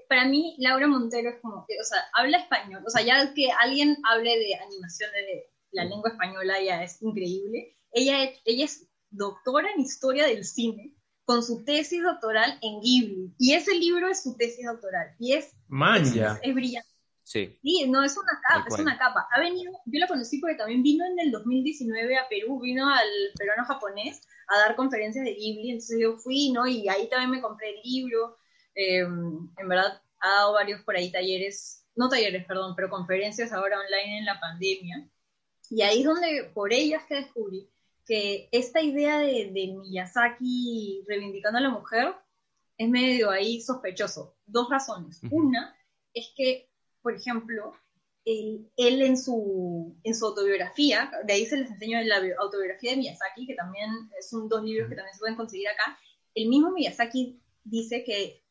para 0.08 0.26
mí 0.26 0.56
Laura 0.60 0.88
Montero 0.88 1.30
es 1.30 1.42
como 1.42 1.66
que, 1.68 1.76
o 1.80 1.84
sea, 1.84 2.00
habla 2.14 2.38
español. 2.38 2.84
O 2.86 2.90
sea, 2.90 3.02
ya 3.04 3.34
que 3.34 3.52
alguien 3.52 3.98
hable 4.10 4.38
de 4.38 4.56
animación 4.56 5.12
de 5.12 5.50
la 5.72 5.86
lengua 5.86 6.12
española 6.12 6.62
ya 6.64 6.84
es 6.84 7.02
increíble. 7.02 7.76
Ella, 7.92 8.32
ella 8.46 8.66
es 8.66 8.88
doctora 9.10 9.72
en 9.72 9.82
historia 9.82 10.26
del 10.28 10.44
cine 10.44 10.97
con 11.28 11.44
su 11.44 11.66
tesis 11.66 12.02
doctoral 12.02 12.58
en 12.62 12.80
Ghibli. 12.80 13.34
Y 13.38 13.54
ese 13.54 13.74
libro 13.76 14.08
es 14.08 14.24
su 14.24 14.38
tesis 14.38 14.66
doctoral. 14.66 15.14
Y 15.20 15.34
es, 15.34 15.54
es, 16.42 16.56
brillante. 16.56 16.90
Sí. 17.22 17.60
sí. 17.62 17.86
no, 17.90 18.02
es 18.02 18.16
una 18.16 18.40
capa, 18.42 18.66
es 18.70 18.80
una 18.80 18.98
capa. 18.98 19.28
Ha 19.34 19.40
venido, 19.42 19.74
yo 19.86 20.00
la 20.00 20.08
conocí 20.08 20.40
porque 20.40 20.56
también 20.56 20.82
vino 20.84 21.04
en 21.06 21.20
el 21.20 21.32
2019 21.34 22.18
a 22.18 22.30
Perú, 22.30 22.62
vino 22.62 22.90
al 22.90 23.10
peruano 23.38 23.66
japonés 23.66 24.22
a 24.48 24.58
dar 24.60 24.78
conferencias 24.78 25.26
de 25.26 25.34
Ghibli, 25.34 25.72
entonces 25.72 26.00
yo 26.00 26.16
fui, 26.16 26.54
¿no? 26.54 26.66
Y 26.66 26.88
ahí 26.88 27.10
también 27.10 27.32
me 27.32 27.42
compré 27.42 27.72
el 27.72 27.82
libro. 27.84 28.38
Em, 28.74 29.50
en 29.58 29.68
verdad, 29.68 30.02
ha 30.22 30.30
dado 30.30 30.54
varios 30.54 30.82
por 30.84 30.96
ahí 30.96 31.12
talleres, 31.12 31.86
no 31.98 32.08
talleres, 32.08 32.46
perdón, 32.46 32.74
pero 32.74 32.90
conferencias 32.90 33.52
ahora 33.52 33.82
online 33.82 34.20
en 34.20 34.26
la 34.26 34.40
pandemia. 34.40 35.06
Y 35.70 35.82
ahí 35.82 36.00
es 36.00 36.06
donde, 36.06 36.52
por 36.54 36.72
ellas 36.72 37.04
que 37.06 37.16
descubrí, 37.16 37.70
que 38.08 38.48
esta 38.52 38.82
idea 38.82 39.20
de, 39.20 39.52
Miyazaki 39.52 41.04
reivindicando 41.08 41.60
a 41.60 41.62
la 41.62 41.70
mujer 41.70 42.16
es 42.78 42.90
medio 42.90 43.30
ahí 43.30 43.62
sospechoso. 43.62 44.36
Dos 44.46 44.70
razones. 44.70 45.20
Una 45.30 45.76
es 46.14 46.32
que, 46.36 46.70
por 47.02 47.14
ejemplo, 47.14 47.74
él, 48.24 48.70
en, 48.78 49.18
su, 49.18 49.96
en 50.04 50.16
su 50.16 50.26
autobiografía, 50.26 51.12
de 51.26 51.34
ahí 51.34 51.46
se 51.46 51.58
les 51.58 51.70
enseño 51.70 52.02
la 52.02 52.22
autobiografía 52.40 52.92
de 52.92 52.98
Miyazaki, 52.98 53.46
que 53.46 53.56
también 53.56 53.90
son 54.22 54.48
dos 54.48 54.64
libros 54.64 54.90
que 54.90 54.96
también 54.96 55.14
se 55.14 55.20
pueden 55.20 55.36
conseguir 55.36 55.68
acá, 55.68 55.98
el 56.34 56.50
mismo 56.50 56.72
Miyazaki 56.72 57.42
dice 57.64 58.04
que 58.04 58.44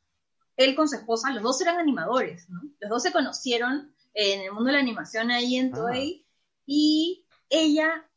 él 0.57 0.75
con 0.75 0.89
su 0.89 0.97
esposa, 0.97 1.33
los 1.33 1.43
dos 1.43 1.61
eran 1.61 1.79
animadores, 1.79 2.49
¿no? 2.49 2.63
Los 2.81 2.91
dos 2.91 3.03
se 3.03 3.13
conocieron 3.13 3.95
en 4.15 4.41
el 4.41 4.53
mundo 4.53 4.69
de 4.69 4.73
la 4.73 4.81
animación 4.81 5.31
ahí 5.31 5.57
en 5.57 5.73
ah. 5.75 5.77
Toei, 5.77 6.27
y 6.65 7.27
ella 7.51 8.09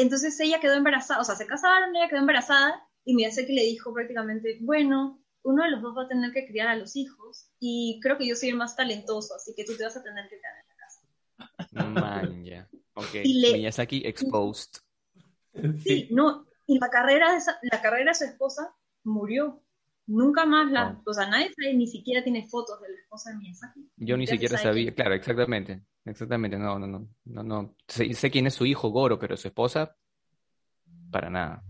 entonces 0.00 0.38
ella 0.40 0.60
quedó 0.60 0.74
embarazada, 0.74 1.20
o 1.20 1.24
sea, 1.24 1.34
se 1.34 1.46
casaron, 1.46 1.94
ella 1.94 2.08
quedó 2.08 2.20
embarazada 2.20 2.86
y 3.04 3.14
Miyazaki 3.14 3.52
le 3.52 3.62
dijo 3.62 3.92
prácticamente, 3.92 4.58
bueno, 4.60 5.20
uno 5.42 5.64
de 5.64 5.70
los 5.70 5.82
dos 5.82 5.96
va 5.96 6.04
a 6.04 6.08
tener 6.08 6.32
que 6.32 6.46
criar 6.46 6.68
a 6.68 6.76
los 6.76 6.96
hijos 6.96 7.50
y 7.58 7.98
creo 8.02 8.18
que 8.18 8.26
yo 8.26 8.36
soy 8.36 8.50
el 8.50 8.56
más 8.56 8.76
talentoso, 8.76 9.34
así 9.34 9.54
que 9.56 9.64
tú 9.64 9.76
te 9.76 9.84
vas 9.84 9.96
a 9.96 10.02
tener 10.02 10.28
que 10.28 10.36
quedar 10.36 10.54
en 10.58 10.66
la 10.68 10.76
casa. 10.76 12.00
Man, 12.00 12.44
ya. 12.44 12.68
Ok. 12.94 13.14
Miyazaki 13.24 14.02
exposed. 14.04 14.82
Sí, 15.84 16.08
no, 16.10 16.46
y 16.66 16.78
la 16.78 16.88
carrera, 16.88 17.34
de 17.34 17.68
la 17.70 17.82
carrera 17.82 18.10
de 18.12 18.14
su 18.14 18.24
esposa 18.24 18.74
murió. 19.02 19.62
Nunca 20.06 20.44
más 20.44 20.70
la, 20.72 21.00
o 21.04 21.12
sea, 21.12 21.28
nadie 21.28 21.52
sabe, 21.54 21.74
ni 21.74 21.86
siquiera 21.86 22.22
tiene 22.24 22.48
fotos 22.48 22.80
de 22.80 22.88
la 22.88 22.98
esposa 22.98 23.30
de 23.30 23.36
Miyazaki. 23.36 23.88
Yo 23.96 24.16
ni 24.16 24.26
siquiera 24.26 24.58
sabía, 24.58 24.92
claro, 24.94 25.14
exactamente. 25.14 25.82
Exactamente, 26.04 26.58
no, 26.58 26.78
no, 26.78 26.86
no, 26.86 27.08
no, 27.26 27.42
no. 27.42 27.76
Sé, 27.86 28.30
quién 28.30 28.46
es 28.46 28.54
su 28.54 28.66
hijo 28.66 28.88
Goro, 28.88 29.18
pero 29.18 29.36
su 29.36 29.48
esposa, 29.48 29.96
para 31.10 31.30
nada. 31.30 31.62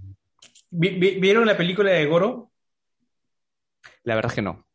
¿Vieron 0.71 1.47
la 1.47 1.57
película 1.57 1.91
de 1.91 2.07
Goro? 2.07 2.53
La 4.05 4.15
verdad 4.15 4.31
es 4.31 4.37
que 4.37 4.43
no. 4.43 4.67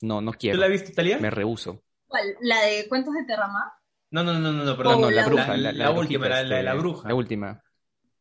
No, 0.00 0.20
no 0.20 0.32
quiero. 0.32 0.56
¿Tú 0.56 0.60
la 0.60 0.68
viste, 0.68 0.92
Italia? 0.92 1.18
Me 1.18 1.30
rehuso. 1.30 1.82
¿Cuál? 2.06 2.36
¿La 2.40 2.62
de 2.62 2.88
Cuentos 2.88 3.14
de 3.14 3.24
Terramar? 3.24 3.72
No, 4.10 4.24
no, 4.24 4.34
no, 4.34 4.52
no, 4.52 4.76
perdón. 4.76 5.00
no, 5.00 5.10
la, 5.10 5.24
bruja. 5.24 5.56
La, 5.56 5.90
última, 5.90 6.28
la, 6.28 6.42
de 6.42 6.62
la 6.62 6.74
bruja. 6.74 7.08
La 7.08 7.14
última. 7.14 7.62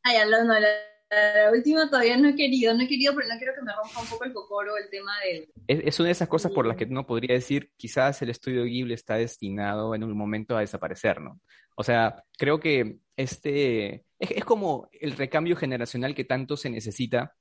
Ah, 0.03 0.13
ya, 0.13 0.25
no, 0.25 0.59
la, 0.59 0.69
la 1.11 1.51
última 1.51 1.89
todavía 1.89 2.17
no 2.17 2.29
he 2.29 2.35
querido, 2.35 2.73
no 2.73 2.83
he 2.83 2.87
querido, 2.87 3.13
pero 3.13 3.27
no 3.27 3.37
quiero 3.37 3.53
que 3.53 3.61
me 3.61 3.73
rompa 3.73 3.99
un 3.99 4.07
poco 4.07 4.23
el 4.23 4.33
cocoro 4.33 4.77
el 4.77 4.89
tema 4.89 5.11
de... 5.23 5.49
Es, 5.67 5.99
una 5.99 6.07
de 6.07 6.13
esas 6.13 6.29
cosas 6.29 6.51
por 6.53 6.65
las 6.65 6.77
que 6.77 6.85
no 6.85 7.05
podría 7.05 7.35
decir, 7.35 7.71
quizás 7.75 8.21
el 8.21 8.29
estudio 8.29 8.63
Ghibli 8.63 8.93
está 8.93 9.15
destinado 9.15 9.93
en 9.93 10.05
un 10.05 10.17
momento 10.17 10.55
a 10.55 10.61
desaparecer, 10.61 11.19
¿no? 11.19 11.41
O 11.75 11.83
sea, 11.83 12.23
creo 12.37 12.59
que 12.59 12.97
este 13.17 14.05
es, 14.19 14.45
como 14.45 14.89
el 14.93 15.11
recambio 15.13 15.57
generacional 15.57 16.15
que 16.15 16.23
tanto 16.23 16.55
se 16.55 16.69
necesita, 16.69 17.35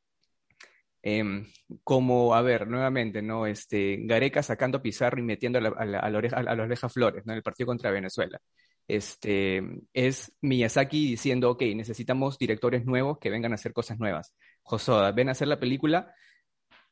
em, 1.02 1.46
como, 1.84 2.34
a 2.34 2.42
ver, 2.42 2.66
nuevamente, 2.66 3.22
¿no? 3.22 3.46
Este, 3.46 3.98
Gareca 4.00 4.42
sacando 4.42 4.82
pizarro 4.82 5.20
y 5.20 5.22
metiendo 5.22 5.58
a 5.58 5.62
la, 5.62 5.68
a 5.70 6.10
la, 6.10 6.18
oreja, 6.18 6.36
a 6.38 6.42
la 6.42 6.62
oreja 6.62 6.88
Flores, 6.88 7.24
¿no? 7.24 7.32
En 7.32 7.36
el 7.38 7.42
partido 7.42 7.68
contra 7.68 7.90
Venezuela 7.92 8.40
este, 8.88 9.62
es 9.92 10.32
Miyazaki 10.40 11.08
diciendo, 11.10 11.50
ok, 11.50 11.62
necesitamos 11.74 12.38
directores 12.38 12.84
nuevos 12.84 13.18
que 13.18 13.30
vengan 13.30 13.52
a 13.52 13.56
hacer 13.56 13.72
cosas 13.72 13.98
nuevas. 13.98 14.34
Josoda, 14.62 15.12
ven 15.12 15.28
a 15.28 15.32
hacer 15.32 15.48
la 15.48 15.60
película, 15.60 16.14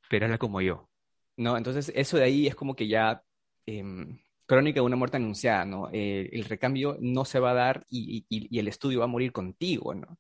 pero 0.09 0.27
hazla 0.27 0.39
como 0.39 0.61
yo. 0.61 0.89
¿No? 1.37 1.57
Entonces, 1.57 1.93
eso 1.95 2.17
de 2.17 2.25
ahí 2.25 2.47
es 2.47 2.55
como 2.55 2.75
que 2.75 2.89
ya 2.89 3.23
em, 3.67 4.19
crónica 4.47 4.81
de 4.81 4.87
una 4.87 4.97
muerte 4.97 5.19
anunciada, 5.19 5.65
¿no? 5.65 5.89
Eh, 5.93 6.31
el 6.33 6.45
recambio 6.45 6.97
no 7.01 7.25
se 7.25 7.39
va 7.39 7.51
a 7.53 7.55
dar 7.55 7.87
y, 7.89 8.25
y, 8.29 8.59
el 8.59 8.67
estudio 8.67 9.01
va 9.01 9.05
a 9.05 9.09
morir 9.09 9.31
contigo, 9.31 9.95
¿no? 9.95 10.19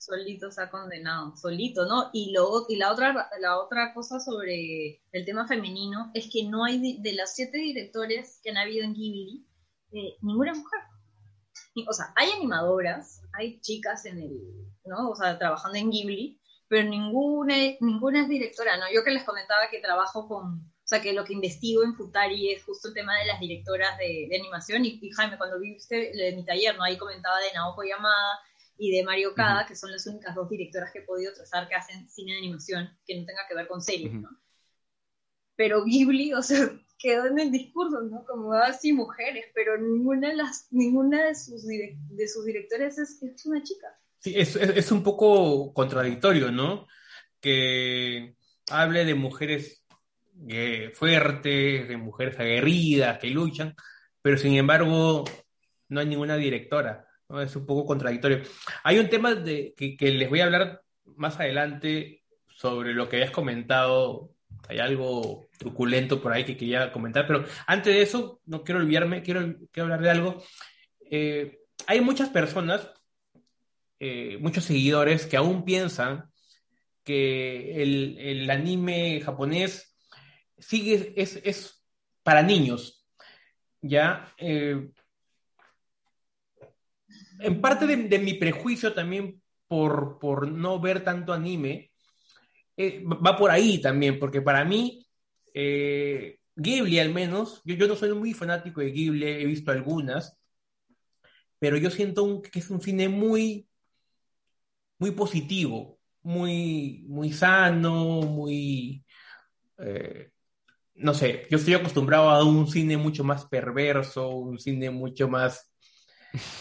Solito 0.00 0.50
se 0.50 0.62
ha 0.62 0.70
condenado, 0.70 1.36
solito, 1.36 1.84
¿no? 1.84 2.10
Y, 2.12 2.32
luego 2.32 2.64
y 2.68 2.76
la, 2.76 2.90
otra, 2.90 3.28
la 3.38 3.58
otra 3.58 3.92
cosa 3.92 4.18
sobre 4.18 5.02
el 5.12 5.24
tema 5.26 5.46
femenino 5.46 6.10
es 6.14 6.30
que 6.32 6.44
no 6.44 6.64
hay, 6.64 6.98
de, 7.00 7.12
las 7.12 7.34
siete 7.34 7.58
directores 7.58 8.40
que 8.42 8.50
han 8.50 8.56
habido 8.56 8.84
en 8.84 8.94
Ghibli, 8.94 9.46
eh, 9.92 10.16
ninguna 10.22 10.54
mujer. 10.54 10.80
O 11.86 11.92
sea, 11.92 12.12
hay 12.16 12.30
animadoras, 12.30 13.22
hay 13.34 13.60
chicas 13.60 14.06
en 14.06 14.18
el, 14.20 14.40
¿no? 14.86 15.10
O 15.10 15.14
sea, 15.14 15.38
trabajando 15.38 15.76
en 15.78 15.90
Ghibli, 15.90 16.40
pero 16.66 16.88
ninguna, 16.88 17.54
ninguna 17.80 18.22
es 18.22 18.28
directora, 18.28 18.78
¿no? 18.78 18.86
Yo 18.92 19.04
que 19.04 19.10
les 19.10 19.24
comentaba 19.24 19.68
que 19.70 19.80
trabajo 19.80 20.26
con, 20.26 20.60
o 20.60 20.86
sea, 20.86 21.02
que 21.02 21.12
lo 21.12 21.24
que 21.24 21.34
investigo 21.34 21.84
en 21.84 21.94
Futari 21.94 22.52
es 22.52 22.64
justo 22.64 22.88
el 22.88 22.94
tema 22.94 23.18
de 23.18 23.26
las 23.26 23.38
directoras 23.38 23.98
de, 23.98 24.30
animación, 24.34 24.84
y, 24.86 24.98
y, 25.02 25.10
Jaime, 25.10 25.36
cuando 25.36 25.60
viste 25.60 26.12
mi 26.34 26.44
taller, 26.44 26.76
¿no? 26.76 26.84
Ahí 26.84 26.96
comentaba 26.96 27.38
de 27.38 27.52
Naoko 27.52 27.82
Yamada, 27.84 28.40
y 28.80 28.96
de 28.96 29.04
Mario 29.04 29.34
Kada, 29.34 29.66
que 29.66 29.76
son 29.76 29.92
las 29.92 30.06
únicas 30.06 30.34
dos 30.34 30.48
directoras 30.48 30.90
que 30.90 31.00
he 31.00 31.02
podido 31.02 31.34
trazar 31.34 31.68
que 31.68 31.74
hacen 31.74 32.08
cine 32.08 32.32
de 32.32 32.38
animación 32.38 32.88
que 33.04 33.20
no 33.20 33.26
tenga 33.26 33.42
que 33.46 33.54
ver 33.54 33.68
con 33.68 33.82
series, 33.82 34.14
¿no? 34.14 34.30
Pero 35.54 35.84
Ghibli, 35.84 36.32
o 36.32 36.40
sea, 36.40 36.70
quedó 36.98 37.26
en 37.26 37.38
el 37.38 37.52
discurso, 37.52 38.00
¿no? 38.00 38.24
Como 38.24 38.54
así 38.54 38.92
ah, 38.92 38.94
mujeres, 38.94 39.44
pero 39.54 39.76
ninguna 39.76 40.30
de, 40.30 40.36
las, 40.36 40.66
ninguna 40.70 41.26
de, 41.26 41.34
sus, 41.34 41.66
de 41.66 42.28
sus 42.28 42.42
directores 42.46 42.96
es, 42.96 43.22
es, 43.22 43.44
una 43.44 43.62
chica. 43.62 43.86
Sí, 44.18 44.32
es, 44.34 44.56
es, 44.56 44.90
un 44.90 45.02
poco 45.02 45.74
contradictorio, 45.74 46.50
¿no? 46.50 46.86
Que 47.38 48.34
hable 48.70 49.04
de 49.04 49.14
mujeres 49.14 49.84
eh, 50.48 50.90
fuertes, 50.94 51.86
de 51.86 51.96
mujeres 51.98 52.38
aguerridas, 52.38 53.18
que 53.18 53.28
luchan, 53.28 53.74
pero 54.22 54.38
sin 54.38 54.54
embargo 54.54 55.24
no 55.88 56.00
hay 56.00 56.06
ninguna 56.06 56.36
directora. 56.36 57.09
Es 57.38 57.54
un 57.56 57.66
poco 57.66 57.86
contradictorio. 57.86 58.42
Hay 58.82 58.98
un 58.98 59.08
tema 59.08 59.34
de, 59.34 59.74
que, 59.76 60.10
les 60.10 60.28
voy 60.28 60.40
a 60.40 60.46
hablar 60.46 60.82
más 61.16 61.38
adelante 61.38 62.22
sobre 62.48 62.92
lo 62.92 63.08
que 63.08 63.16
habías 63.16 63.30
comentado. 63.30 64.30
Hay 64.68 64.78
algo 64.78 65.48
truculento 65.58 66.20
por 66.20 66.32
ahí 66.32 66.44
que 66.44 66.56
quería 66.56 66.92
comentar, 66.92 67.26
pero 67.26 67.44
antes 67.66 67.94
de 67.94 68.02
eso, 68.02 68.40
no 68.46 68.62
quiero 68.62 68.80
olvidarme, 68.80 69.22
quiero, 69.22 69.54
hablar 69.76 70.02
de 70.02 70.10
algo. 70.10 70.42
Eh, 71.10 71.58
hay 71.86 72.00
muchas 72.00 72.28
personas, 72.28 72.90
eh, 73.98 74.38
muchos 74.40 74.64
seguidores 74.64 75.26
que 75.26 75.36
aún 75.36 75.64
piensan 75.64 76.30
que 77.04 77.82
el, 77.82 78.50
anime 78.50 79.20
japonés 79.24 79.96
sigue, 80.58 81.14
es, 81.16 81.40
es 81.44 81.84
para 82.22 82.42
niños. 82.42 83.00
¿ya? 83.82 84.32
Eh, 84.38 84.90
en 87.40 87.60
parte 87.60 87.86
de, 87.86 88.18
mi 88.18 88.34
prejuicio 88.34 88.92
también 88.92 89.40
por, 89.66 90.18
por, 90.18 90.50
no 90.50 90.80
ver 90.80 91.04
tanto 91.04 91.32
anime, 91.32 91.90
eh, 92.76 93.02
va 93.04 93.36
por 93.36 93.50
ahí 93.50 93.80
también, 93.80 94.18
porque 94.18 94.42
para 94.42 94.64
mí, 94.64 95.06
eh, 95.54 96.38
Ghibli 96.56 96.98
al 96.98 97.12
menos, 97.12 97.62
yo, 97.64 97.74
yo 97.74 97.86
no 97.86 97.96
soy 97.96 98.12
muy 98.14 98.34
fanático 98.34 98.80
de 98.80 98.90
Ghibli, 98.90 99.26
he 99.26 99.44
visto 99.46 99.70
algunas, 99.70 100.38
pero 101.58 101.76
yo 101.76 101.90
siento 101.90 102.42
que 102.42 102.58
es 102.58 102.70
un 102.70 102.80
cine 102.80 103.08
muy, 103.08 103.68
muy 104.98 105.10
positivo, 105.12 105.98
muy, 106.22 107.04
muy 107.08 107.32
sano, 107.32 108.22
muy... 108.22 109.04
Eh, 109.78 110.30
no 110.94 111.14
sé, 111.14 111.46
yo 111.50 111.56
estoy 111.56 111.74
acostumbrado 111.74 112.30
a 112.30 112.44
un 112.44 112.66
cine 112.66 112.96
mucho 112.96 113.24
más 113.24 113.46
perverso, 113.46 114.28
un 114.28 114.58
cine 114.58 114.90
mucho 114.90 115.28
más, 115.28 115.69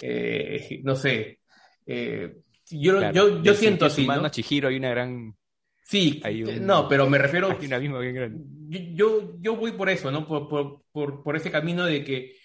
eh, 0.02 0.80
no 0.84 0.96
sé, 0.96 1.40
eh, 1.86 2.36
yo, 2.70 3.12
yo, 3.12 3.42
yo 3.42 3.54
siento 3.54 3.86
así. 3.86 4.06
¿no? 4.06 4.30
Chihiro 4.30 4.70
hay 4.70 4.78
una 4.78 4.90
gran... 4.90 5.36
Sí, 5.84 6.22
no, 6.62 6.88
pero 6.88 7.10
me 7.10 7.18
refiero... 7.18 7.48
Hay 7.60 7.68
bien 7.68 8.14
grande. 8.14 8.94
Yo, 8.94 9.34
yo, 9.40 9.56
voy 9.56 9.72
por 9.72 9.90
eso, 9.90 10.12
¿no? 10.12 10.28
Por, 10.28 10.48
por, 10.48 10.84
por, 10.92 11.24
por 11.24 11.36
ese 11.36 11.50
camino 11.50 11.84
de 11.84 12.04
que 12.04 12.36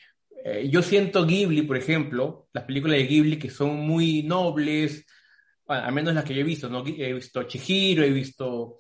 eh, 0.46 0.68
yo 0.70 0.82
siento 0.82 1.26
Ghibli, 1.26 1.62
por 1.62 1.76
ejemplo, 1.76 2.48
las 2.52 2.64
películas 2.64 2.98
de 2.98 3.06
Ghibli 3.06 3.38
que 3.38 3.50
son 3.50 3.76
muy 3.76 4.22
nobles, 4.22 5.06
al 5.66 5.92
menos 5.92 6.14
las 6.14 6.24
que 6.24 6.34
yo 6.34 6.40
he 6.40 6.44
visto, 6.44 6.68
¿no? 6.68 6.84
He 6.86 7.12
visto 7.12 7.42
Chihiro, 7.44 8.02
he 8.02 8.10
visto 8.10 8.76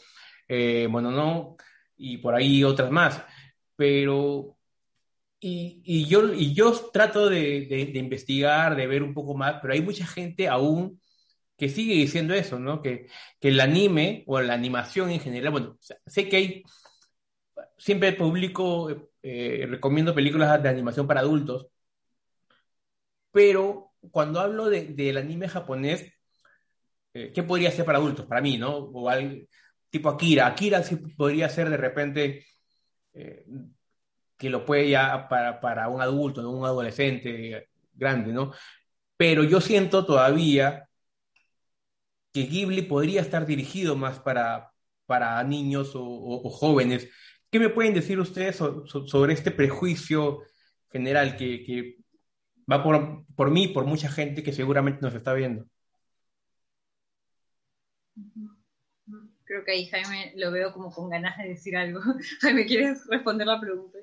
eh, 0.48 0.88
no 0.90 1.56
y 1.96 2.18
por 2.18 2.34
ahí 2.34 2.64
otras 2.64 2.90
más. 2.90 3.22
Pero, 3.76 4.53
y, 5.46 6.06
yo, 6.54 6.72
trato 6.90 7.28
de, 7.28 7.90
investigar, 7.94 8.76
de 8.76 8.86
ver 8.86 9.02
un 9.02 9.12
poco 9.12 9.34
más, 9.36 9.56
pero 9.60 9.74
hay 9.74 9.82
mucha 9.82 10.06
gente 10.06 10.48
aún 10.48 11.00
que 11.56 11.68
sigue 11.68 11.94
diciendo 11.94 12.34
eso, 12.34 12.58
¿no? 12.58 12.82
Que, 12.82 13.08
el 13.40 13.60
anime 13.60 14.24
o 14.26 14.40
la 14.40 14.54
animación 14.54 15.10
en 15.10 15.20
general, 15.20 15.52
bueno, 15.52 15.78
sé 16.06 16.28
que 16.28 16.36
hay, 16.36 16.62
siempre 17.76 18.12
publico, 18.14 18.88
eh, 19.22 19.66
recomiendo 19.68 20.14
películas 20.14 20.62
de 20.62 20.68
animación 20.68 21.06
para 21.06 21.20
adultos, 21.20 21.66
pero 23.30 23.92
cuando 24.10 24.40
hablo 24.40 24.70
de, 24.70 24.86
del 24.86 25.18
anime 25.18 25.48
japonés, 25.48 26.10
eh, 27.12 27.32
¿qué 27.34 27.42
podría 27.42 27.70
ser 27.70 27.84
para 27.84 27.98
adultos? 27.98 28.26
Para 28.26 28.40
mí, 28.40 28.56
¿no? 28.58 28.76
O 28.76 29.08
algo, 29.10 29.44
tipo 29.90 30.08
Akira. 30.08 30.46
Akira 30.46 30.82
sí 30.82 30.96
podría 30.96 31.48
ser 31.48 31.70
de 31.70 31.76
repente 31.76 32.46
eh, 33.12 33.44
que 34.36 34.50
lo 34.50 34.64
puede 34.64 34.90
ya 34.90 35.28
para, 35.28 35.60
para 35.60 35.88
un 35.88 36.00
adulto, 36.00 36.48
un 36.48 36.64
adolescente 36.64 37.68
grande, 37.94 38.32
¿no? 38.32 38.52
Pero 39.16 39.44
yo 39.44 39.60
siento 39.60 40.04
todavía 40.06 40.88
que 42.32 42.42
Ghibli 42.42 42.82
podría 42.82 43.20
estar 43.20 43.46
dirigido 43.46 43.96
más 43.96 44.18
para, 44.18 44.72
para 45.06 45.42
niños 45.44 45.92
o, 45.94 46.50
jóvenes. 46.50 47.08
¿Qué 47.50 47.60
me 47.60 47.68
pueden 47.68 47.94
decir 47.94 48.18
ustedes 48.18 48.56
sobre 48.56 49.32
este 49.32 49.52
prejuicio 49.52 50.40
general 50.90 51.36
que, 51.36 51.98
va 52.70 52.82
por, 52.82 53.24
por 53.36 53.50
mí, 53.50 53.68
por 53.68 53.84
mucha 53.84 54.10
gente 54.10 54.42
que 54.42 54.52
seguramente 54.52 55.00
nos 55.02 55.14
está 55.14 55.32
viendo? 55.32 55.64
Creo 59.44 59.64
que 59.64 59.72
ahí 59.72 59.86
Jaime 59.86 60.32
lo 60.36 60.50
veo 60.50 60.72
como 60.72 60.90
con 60.90 61.10
ganas 61.10 61.36
de 61.38 61.50
decir 61.50 61.76
algo. 61.76 62.00
Jaime, 62.40 62.66
¿quieres 62.66 63.06
responder 63.06 63.46
la 63.46 63.60
pregunta? 63.60 63.98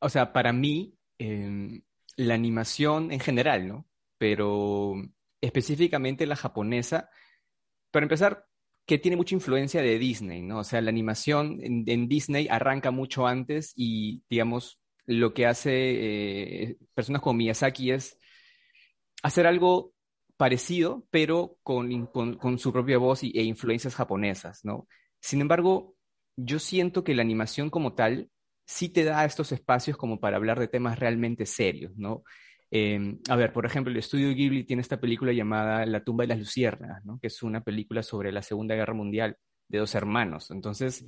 O 0.00 0.08
sea, 0.08 0.32
para 0.32 0.52
mí, 0.52 0.94
em, 1.18 1.82
la 2.16 2.34
animación 2.34 3.12
en 3.12 3.20
general, 3.20 3.68
¿no? 3.68 3.86
Pero 4.18 4.94
específicamente 5.40 6.26
la 6.26 6.36
japonesa, 6.36 7.10
para 7.90 8.04
empezar, 8.04 8.46
que 8.86 8.98
tiene 8.98 9.16
mucha 9.16 9.34
influencia 9.34 9.82
de 9.82 9.98
Disney, 9.98 10.42
¿no? 10.42 10.58
O 10.58 10.64
sea, 10.64 10.80
la 10.80 10.90
animación 10.90 11.58
en, 11.62 12.08
Disney 12.08 12.48
arranca 12.50 12.90
mucho 12.90 13.26
antes 13.26 13.72
y, 13.76 14.22
digamos, 14.28 14.80
lo 15.06 15.32
que 15.32 15.46
hace 15.46 15.70
eh, 15.72 16.78
personas 16.94 17.22
como 17.22 17.34
Miyazaki 17.34 17.92
es 17.92 18.18
hacer 19.22 19.46
algo 19.46 19.92
parecido, 20.36 21.06
pero 21.10 21.58
con, 21.62 22.06
con, 22.06 22.58
su 22.58 22.72
propia 22.72 22.98
voz 22.98 23.22
e 23.22 23.42
influencias 23.42 23.94
japonesas, 23.94 24.64
¿no? 24.64 24.88
Sin 25.20 25.40
embargo, 25.40 25.94
yo 26.36 26.58
siento 26.58 27.04
que 27.04 27.14
la 27.14 27.22
animación 27.22 27.70
como 27.70 27.94
tal 27.94 28.30
sí 28.70 28.88
te 28.88 29.02
da 29.02 29.24
estos 29.24 29.50
espacios 29.50 29.96
como 29.96 30.20
para 30.20 30.36
hablar 30.36 30.60
de 30.60 30.68
temas 30.68 30.96
realmente 30.96 31.44
serios, 31.44 31.96
¿no? 31.96 32.22
Em, 32.70 33.18
a 33.28 33.34
ver, 33.34 33.52
por 33.52 33.66
ejemplo, 33.66 33.90
el 33.90 33.98
estudio 33.98 34.32
Ghibli 34.32 34.62
tiene 34.62 34.80
esta 34.80 35.00
película 35.00 35.32
llamada 35.32 35.84
La 35.86 36.04
tumba 36.04 36.22
de 36.22 36.28
las 36.28 36.38
luciernas, 36.38 37.04
¿no? 37.04 37.18
que 37.18 37.26
es 37.26 37.42
una 37.42 37.62
película 37.62 38.04
sobre 38.04 38.30
la 38.30 38.42
Segunda 38.42 38.76
Guerra 38.76 38.94
Mundial 38.94 39.36
de 39.66 39.78
dos 39.78 39.96
hermanos. 39.96 40.52
Entonces, 40.52 41.04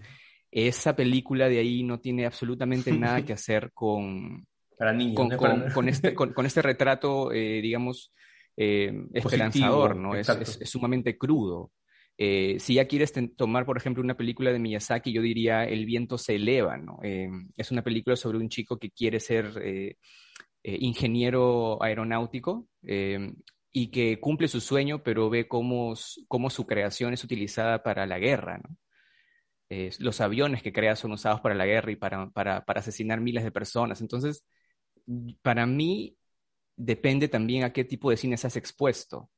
esa 0.51 0.97
película 0.97 1.49
de 1.49 1.61
ahí 1.61 1.85
no 1.85 2.01
tiene 2.01 2.27
absolutamente 2.27 2.91
nada 2.99 3.25
que 3.25 3.33
hacer 3.33 3.71
con, 3.73 4.45
para 4.77 4.93
niños, 4.93 5.15
con, 5.73 5.89
este, 5.89 6.15
con, 6.15 6.45
este, 6.45 6.63
retrato, 6.63 7.31
eh, 7.31 7.61
digamos, 7.63 8.13
eh, 8.57 8.93
esperanzador, 9.15 9.95
¿no? 9.95 10.17
Es, 10.17 10.27
sumamente 10.65 11.17
crudo. 11.17 11.71
Eh, 12.25 12.61
si 12.61 12.75
ya 12.75 12.87
quieres 12.87 13.13
tomar, 13.37 13.67
por 13.67 13.77
ejemplo, 13.77 14.01
una 14.01 14.17
película 14.17 14.53
de 14.53 14.61
Miyazaki, 14.61 15.13
yo 15.13 15.23
diría 15.23 15.65
El 15.65 15.85
viento 15.87 16.17
se 16.19 16.37
eleva. 16.37 16.81
Eh, 17.03 17.29
es 17.57 17.73
una 17.73 17.83
película 17.83 18.15
sobre 18.15 18.39
un 18.39 18.49
chico 18.49 18.79
que 18.79 18.93
quiere 18.93 19.19
ser 19.19 19.97
ingeniero 20.63 21.83
aeronáutico 21.83 22.69
y 23.73 23.91
que 23.91 24.21
cumple 24.21 24.47
su 24.47 24.61
sueño, 24.61 25.03
pero 25.03 25.31
ve 25.31 25.49
cómo, 25.49 25.97
su 25.97 26.65
creación 26.65 27.13
es 27.13 27.25
utilizada 27.25 27.83
para 27.83 28.07
la 28.07 28.21
guerra, 28.21 28.63
los 29.99 30.21
aviones 30.21 30.63
que 30.63 30.73
crea 30.73 30.95
son 30.95 31.11
usados 31.13 31.41
para 31.41 31.57
la 31.57 31.67
guerra 31.67 31.91
y 31.91 31.97
para, 31.97 32.31
para, 32.31 32.63
asesinar 32.69 33.21
miles 33.21 33.43
de 33.43 33.51
personas. 33.51 34.01
Entonces, 34.01 34.45
para 35.43 35.67
mí, 35.67 36.17
depende 36.77 37.27
también 37.27 37.65
a 37.65 37.73
qué 37.73 37.85
tipo 37.85 38.11
de 38.11 38.17
cine 38.17 38.37
has 38.37 38.57
expuesto. 38.57 39.29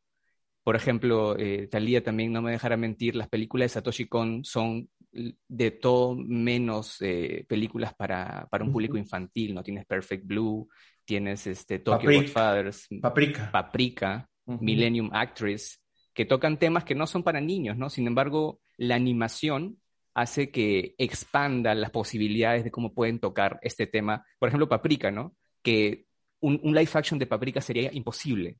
Por 0.64 0.76
ejemplo, 0.76 1.38
eh, 1.38 1.68
Talía 1.70 2.02
también 2.02 2.32
no 2.32 2.42
me 2.42 2.50
dejará 2.50 2.76
mentir, 2.76 3.14
las 3.14 3.28
películas 3.28 3.66
de 3.66 3.74
Satoshi 3.74 4.06
Kon 4.06 4.44
son 4.44 4.88
de 5.12 5.70
todo 5.70 6.16
menos 6.16 6.96
eh, 7.00 7.44
películas 7.48 7.94
para, 7.94 8.48
para 8.50 8.64
un 8.64 8.72
público 8.72 8.96
infantil, 8.96 9.54
¿no? 9.54 9.62
Tienes 9.62 9.86
Perfect 9.86 10.26
Blue, 10.26 10.68
tienes 11.04 11.46
este, 11.46 11.78
Tokyo 11.78 12.10
Godfathers, 12.10 12.88
Paprika, 13.00 13.50
Paprika 13.52 14.28
Millennium 14.46 15.10
Actress, 15.12 15.80
que 16.12 16.24
tocan 16.24 16.58
temas 16.58 16.84
que 16.84 16.94
no 16.94 17.06
son 17.06 17.22
para 17.22 17.40
niños, 17.40 17.76
¿no? 17.76 17.90
Sin 17.90 18.06
embargo, 18.06 18.60
la 18.76 18.94
animación 18.94 19.78
hace 20.14 20.50
que 20.50 20.94
expanda 20.96 21.74
las 21.74 21.90
posibilidades 21.90 22.64
de 22.64 22.70
cómo 22.70 22.94
pueden 22.94 23.18
tocar 23.18 23.58
este 23.62 23.86
tema. 23.86 24.24
Por 24.38 24.48
ejemplo, 24.48 24.68
Paprika, 24.68 25.10
¿no? 25.10 25.36
Que 25.62 26.06
un, 26.40 26.60
live 26.62 26.90
action 26.94 27.18
de 27.18 27.26
Paprika 27.26 27.60
sería 27.60 27.92
imposible. 27.92 28.58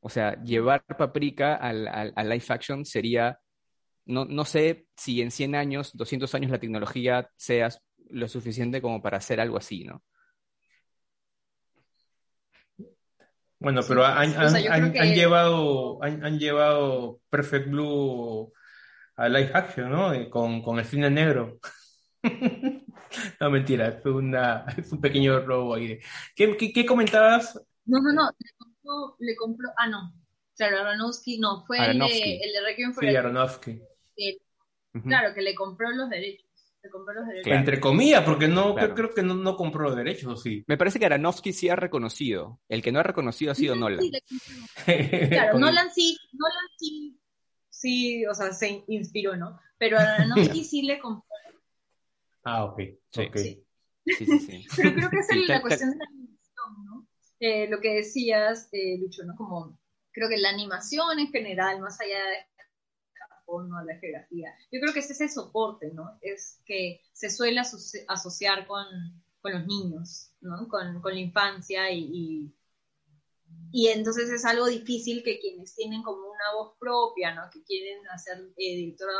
O 0.00 0.08
sea, 0.08 0.42
llevar 0.42 0.84
Paprika 0.84 1.54
al, 1.54 1.88
al, 1.88 2.28
live 2.28 2.44
action 2.48 2.84
sería, 2.84 3.38
no, 4.06 4.24
no, 4.24 4.44
sé 4.44 4.86
si 4.96 5.20
en 5.22 5.30
100 5.30 5.54
años, 5.54 5.90
200 5.94 6.34
años 6.34 6.50
la 6.50 6.58
tecnología 6.58 7.28
sea 7.36 7.68
lo 8.10 8.28
suficiente 8.28 8.82
como 8.82 9.02
para 9.02 9.18
hacer 9.18 9.40
algo 9.40 9.56
así, 9.56 9.84
¿no? 9.84 10.02
Bueno, 13.58 13.80
pero 13.88 14.04
han, 14.04 14.34
han, 14.36 15.14
llevado, 15.14 16.02
han, 16.02 16.38
llevado 16.38 17.20
Perfect 17.30 17.70
Blue 17.70 18.52
a 19.16 19.28
live 19.28 19.50
action, 19.54 19.90
¿no? 19.90 20.12
Con, 20.28 20.60
con 20.60 20.78
el 20.78 20.84
cine 20.84 21.10
negro. 21.10 21.58
No, 23.40 23.50
mentira, 23.50 23.88
es, 23.88 24.04
una, 24.06 24.64
es 24.76 24.92
un 24.92 25.00
pequeño 25.00 25.40
robo 25.40 25.74
ahí. 25.74 25.98
¿Qué, 26.34 26.56
qué, 26.56 26.86
comentabas? 26.86 27.54
No, 27.84 28.00
no, 28.00 28.12
no, 28.12 28.30
le 29.18 29.36
compró, 29.36 29.70
ah, 29.76 29.88
no, 29.88 30.12
claro, 30.56 30.80
Aronofsky, 30.80 31.38
no, 31.38 31.64
fue 31.66 31.78
el 31.78 31.98
de, 31.98 32.36
el 32.36 32.52
de 32.52 32.60
Requiem 32.64 32.92
for 32.92 33.04
Sí, 33.04 33.16
Aronofsky. 33.16 33.80
Claro, 35.04 35.34
que 35.34 35.42
le 35.42 35.54
compró 35.54 35.90
los 35.90 36.08
derechos. 36.08 36.46
Le 36.82 36.90
compró 36.90 37.14
los 37.14 37.26
derechos. 37.26 37.52
Entre 37.52 37.80
comillas, 37.80 38.22
porque 38.24 38.46
no 38.46 38.74
creo, 38.74 39.10
que 39.14 39.22
no, 39.22 39.34
no, 39.34 39.56
compró 39.56 39.84
los 39.84 39.96
derechos, 39.96 40.32
¿o 40.32 40.36
sí? 40.36 40.64
Me 40.66 40.76
parece 40.76 40.98
que 40.98 41.06
Aronofsky 41.06 41.52
sí 41.52 41.68
ha 41.68 41.76
reconocido. 41.76 42.60
El 42.68 42.82
que 42.82 42.92
no 42.92 43.00
ha 43.00 43.02
reconocido 43.02 43.52
ha 43.52 43.54
sido 43.54 43.74
Nolan. 43.74 44.00
claro, 44.84 45.58
Nolan 45.58 45.90
sí, 45.92 46.16
Nolan 46.32 46.68
sí, 46.78 47.18
sí, 47.70 48.26
o 48.26 48.34
sea, 48.34 48.52
se 48.52 48.84
inspiró, 48.86 49.36
¿no? 49.36 49.58
Pero 49.78 49.98
Aronofsky 49.98 50.62
sí 50.64 50.82
le 50.82 50.98
compró 50.98 51.24
Ah, 52.44 52.64
ok. 52.64 52.78
Sí. 53.10 53.22
okay. 53.22 53.42
Sí. 53.42 53.64
Sí, 54.18 54.38
sí, 54.38 54.66
Pero 54.76 54.92
creo 54.94 55.10
que 55.10 55.18
es 55.18 55.48
la 55.48 55.62
cuestión 55.62 55.90
de 55.90 55.96
la 55.96 56.04
animación, 56.04 56.84
¿no? 56.84 57.06
Eh, 57.46 57.68
lo 57.68 57.78
que 57.78 57.96
decías, 57.96 58.70
eh, 58.72 58.96
Lucho. 58.98 59.22
Como 59.36 59.78
creo 60.12 60.30
que 60.30 60.38
la 60.38 60.48
animación 60.48 61.18
en 61.18 61.30
general, 61.30 61.78
más 61.78 62.00
allá 62.00 62.16
de 62.30 62.38
Japón, 63.12 63.68
¿no? 63.68 63.84
la 63.84 63.98
geografía, 63.98 64.54
yo 64.72 64.80
creo 64.80 64.94
que 64.94 65.00
es 65.00 65.10
ese 65.10 65.28
soporte, 65.28 65.90
¿no? 65.92 66.18
Es 66.22 66.62
que 66.64 67.02
se 67.12 67.28
suele 67.28 67.60
asociar 67.60 68.66
con, 68.66 68.86
con 69.42 69.52
los 69.52 69.66
niños, 69.66 70.32
¿no? 70.40 70.66
Con, 70.68 71.02
con 71.02 71.12
la 71.12 71.20
infancia 71.20 71.90
y, 71.90 72.50
y, 73.72 73.88
entonces 73.88 74.30
es 74.30 74.46
algo 74.46 74.66
difícil 74.66 75.22
que 75.22 75.38
quienes 75.38 75.74
tienen 75.74 76.02
como 76.02 76.26
una 76.26 76.54
voz 76.56 76.78
propia, 76.78 77.34
¿no? 77.34 77.50
Que 77.52 77.62
quieren 77.62 78.08
hacer 78.08 78.38
eh, 78.56 78.76
directora 78.76 79.12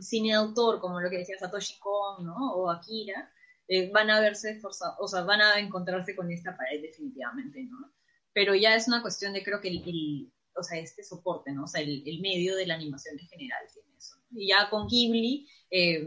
cine 0.00 0.28
de 0.28 0.34
autor, 0.36 0.80
como 0.80 0.98
lo 0.98 1.10
que 1.10 1.18
decía 1.18 1.38
Satoshi 1.38 1.78
Kon, 1.78 2.24
¿no? 2.24 2.54
O 2.54 2.70
Akira, 2.70 3.30
eh, 3.72 3.88
van 3.92 4.10
a 4.10 4.18
verse 4.18 4.58
forzados, 4.58 4.96
o 4.98 5.06
sea, 5.06 5.22
van 5.22 5.40
a 5.40 5.60
encontrarse 5.60 6.16
con 6.16 6.28
esta 6.32 6.56
pared 6.56 6.82
definitivamente, 6.82 7.62
¿no? 7.62 7.92
Pero 8.32 8.56
ya 8.56 8.74
es 8.74 8.88
una 8.88 9.00
cuestión 9.00 9.32
de, 9.32 9.44
creo 9.44 9.60
que 9.60 9.68
el, 9.68 10.32
o 10.56 10.62
sea, 10.64 10.80
este 10.80 11.04
soporte, 11.04 11.52
¿no? 11.52 11.62
O 11.62 11.66
sea, 11.68 11.80
el, 11.80 12.20
medio 12.20 12.56
de 12.56 12.66
la 12.66 12.74
animación 12.74 13.16
en 13.16 13.28
general 13.28 13.60
tiene 13.72 13.96
eso. 13.96 14.16
Y 14.32 14.48
ya 14.48 14.68
con 14.70 14.88
Ghibli, 14.88 15.48
eh, 15.70 16.04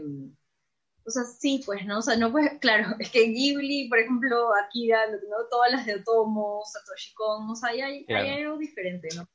o 1.06 1.10
sea, 1.10 1.24
sí, 1.24 1.62
pues, 1.64 1.86
¿no? 1.86 2.00
O 2.00 2.02
sea, 2.02 2.16
no 2.16 2.30
pues, 2.32 2.50
claro, 2.60 2.96
es 2.98 3.08
que 3.10 3.28
Ghibli, 3.28 3.88
por 3.88 3.98
ejemplo, 3.98 4.50
Akira, 4.56 5.06
¿no? 5.06 5.48
Todas 5.50 5.72
las 5.72 5.86
de 5.86 5.94
Otomo, 5.94 6.60
Satoshi 6.70 7.14
Kon, 7.14 7.48
o 7.48 7.56
sea, 7.56 7.70
hay, 7.70 8.04
hay 8.10 8.42
algo 8.42 8.58
diferente, 8.58 9.08
¿no? 9.16 9.26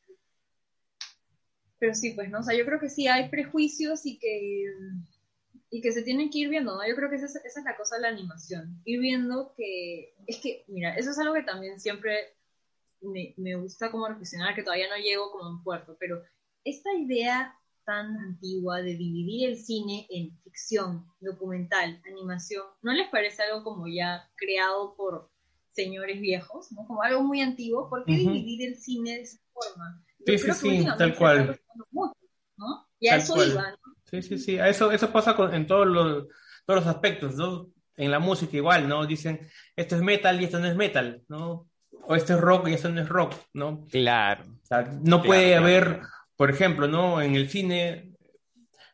Pero 1.79 1.95
sí, 1.95 2.11
pues, 2.11 2.29
¿no? 2.29 2.41
O 2.41 2.43
sea, 2.43 2.55
yo 2.55 2.63
creo 2.63 2.79
que 2.79 2.91
sí 2.91 3.07
hay 3.07 3.27
prejuicios 3.29 4.05
y 4.05 4.19
que, 4.19 4.65
y 5.71 5.81
que 5.81 5.91
se 5.91 6.01
tienen 6.01 6.29
que 6.29 6.39
ir 6.39 6.49
viendo, 6.49 6.75
¿no? 6.75 6.87
Yo 6.87 6.95
creo 6.95 7.09
que 7.09 7.17
esa, 7.17 7.25
esa 7.25 7.59
es 7.59 7.65
la 7.65 7.77
cosa 7.77 7.95
de 7.95 8.01
la 8.01 8.09
animación. 8.09 8.81
Ir 8.85 8.99
viendo 8.99 9.53
que, 9.55 10.15
es 10.25 10.39
que, 10.39 10.65
mira, 10.67 10.95
eso 10.95 11.11
es 11.11 11.19
algo 11.19 11.33
que 11.33 11.43
también 11.43 11.79
siempre 11.79 12.35
me, 13.01 13.33
me 13.37 13.55
gusta 13.55 13.91
como 13.91 14.07
reflexionar, 14.07 14.55
que 14.55 14.63
todavía 14.63 14.89
no 14.89 14.97
llego 14.97 15.31
como 15.31 15.49
un 15.49 15.63
puerto, 15.63 15.95
pero 15.99 16.21
esta 16.63 16.93
idea 16.93 17.55
tan 17.85 18.17
antigua 18.17 18.81
de 18.81 18.95
dividir 18.95 19.49
el 19.49 19.57
cine 19.57 20.05
en 20.09 20.37
ficción, 20.43 21.07
documental, 21.19 22.01
animación, 22.05 22.63
¿no 22.83 22.93
les 22.93 23.09
parece 23.09 23.41
algo 23.43 23.63
como 23.63 23.87
ya 23.87 24.29
creado 24.35 24.95
por 24.95 25.31
señores 25.71 26.19
viejos, 26.19 26.71
¿no? 26.71 26.85
Como 26.85 27.01
algo 27.01 27.23
muy 27.23 27.41
antiguo, 27.41 27.89
¿por 27.89 28.05
qué 28.05 28.13
dividir 28.13 28.67
el 28.67 28.77
cine 28.77 29.15
de 29.15 29.21
esa 29.21 29.39
forma? 29.53 30.05
sí, 30.25 30.37
sí, 30.37 30.51
sí, 30.51 30.85
tal 30.97 31.15
cual. 31.15 31.59
¿no? 32.57 32.87
Y 32.99 33.07
a 33.07 33.15
eso 33.15 33.43
iba, 33.43 33.71
¿no? 33.71 33.88
Sí, 34.09 34.21
sí, 34.21 34.37
sí, 34.37 34.57
eso, 34.57 34.91
eso 34.91 35.11
pasa 35.11 35.35
en 35.51 35.67
todos 35.67 35.87
los, 35.87 36.27
todos 36.65 36.81
los 36.81 36.87
aspectos, 36.87 37.35
¿no? 37.35 37.69
En 37.95 38.11
la 38.11 38.19
música 38.19 38.55
igual, 38.57 38.87
¿no? 38.87 39.05
Dicen, 39.05 39.47
esto 39.75 39.95
es 39.95 40.01
metal 40.01 40.39
y 40.39 40.45
esto 40.45 40.59
no 40.59 40.67
es 40.67 40.75
metal, 40.75 41.21
¿no? 41.27 41.67
O 42.03 42.15
esto 42.15 42.33
es 42.33 42.41
rock 42.41 42.69
y 42.69 42.73
esto 42.73 42.89
no 42.89 43.01
es 43.01 43.09
rock, 43.09 43.35
¿no? 43.53 43.85
Claro. 43.91 44.45
O 44.63 44.65
sea, 44.65 44.89
no 45.03 45.21
puede 45.21 45.55
haber 45.55 46.01
por 46.39 46.49
ejemplo, 46.49 46.87
¿no? 46.87 47.21
En 47.21 47.35
el 47.35 47.49
cine, 47.49 48.13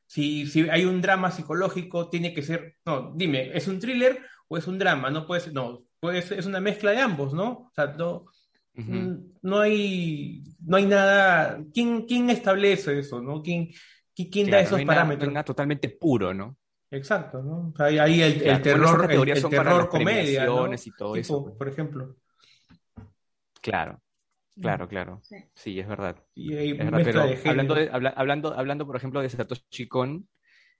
si, 0.07 0.47
si 0.47 0.67
hay 0.67 0.83
un 0.83 0.99
drama 0.99 1.29
psicológico, 1.29 2.09
tiene 2.09 2.33
que 2.33 2.41
ser, 2.41 2.77
no, 2.87 3.13
dime, 3.15 3.51
¿es 3.55 3.67
un 3.67 3.79
thriller 3.79 4.19
o 4.47 4.57
es 4.57 4.65
un 4.65 4.79
drama? 4.79 5.11
No 5.11 5.27
puede 5.27 5.41
ser, 5.41 5.53
no, 5.53 5.83
pues 5.99 6.31
es 6.31 6.47
una 6.47 6.59
mezcla 6.59 6.89
de 6.89 7.01
ambos, 7.01 7.35
¿no? 7.35 7.69
O 7.69 7.71
sea, 7.75 7.93
no, 7.95 8.25
no 9.43 9.59
hay, 9.59 10.41
no 10.65 10.77
hay 10.77 10.87
nada, 10.87 11.59
¿quién, 11.71 12.07
quién 12.07 12.31
establece 12.31 12.97
eso, 12.97 13.21
¿no? 13.21 13.43
¿Quién, 13.43 13.69
quién 14.15 14.49
da 14.49 14.59
esos 14.59 14.81
parámetros? 14.83 15.31
Nada, 15.31 15.43
totalmente 15.43 15.89
puro, 15.89 16.33
¿no? 16.33 16.57
Exacto, 16.91 17.41
¿no? 17.41 17.71
O 17.73 17.73
sea, 17.75 17.87
ahí 18.03 18.21
el, 18.21 18.41
el 18.41 18.61
terror, 18.61 19.11
el, 19.11 19.49
terror 19.49 19.89
comedia, 19.89 20.45
¿no? 20.45 20.73
y 20.73 20.91
todo 20.97 21.15
eso. 21.15 21.53
Por 21.57 21.67
ejemplo. 21.67 22.15
Claro. 23.61 23.99
Claro, 24.61 24.87
claro. 24.87 25.21
Sí, 25.53 25.79
es 25.79 25.87
verdad. 25.87 26.15
Pero 26.33 27.23
hablando, 27.45 27.75
hablando, 28.15 28.53
hablando, 28.53 28.85
por 28.87 28.95
ejemplo, 28.95 29.21
de 29.21 29.29
Satoshi 29.29 29.87
Kon, 29.87 30.27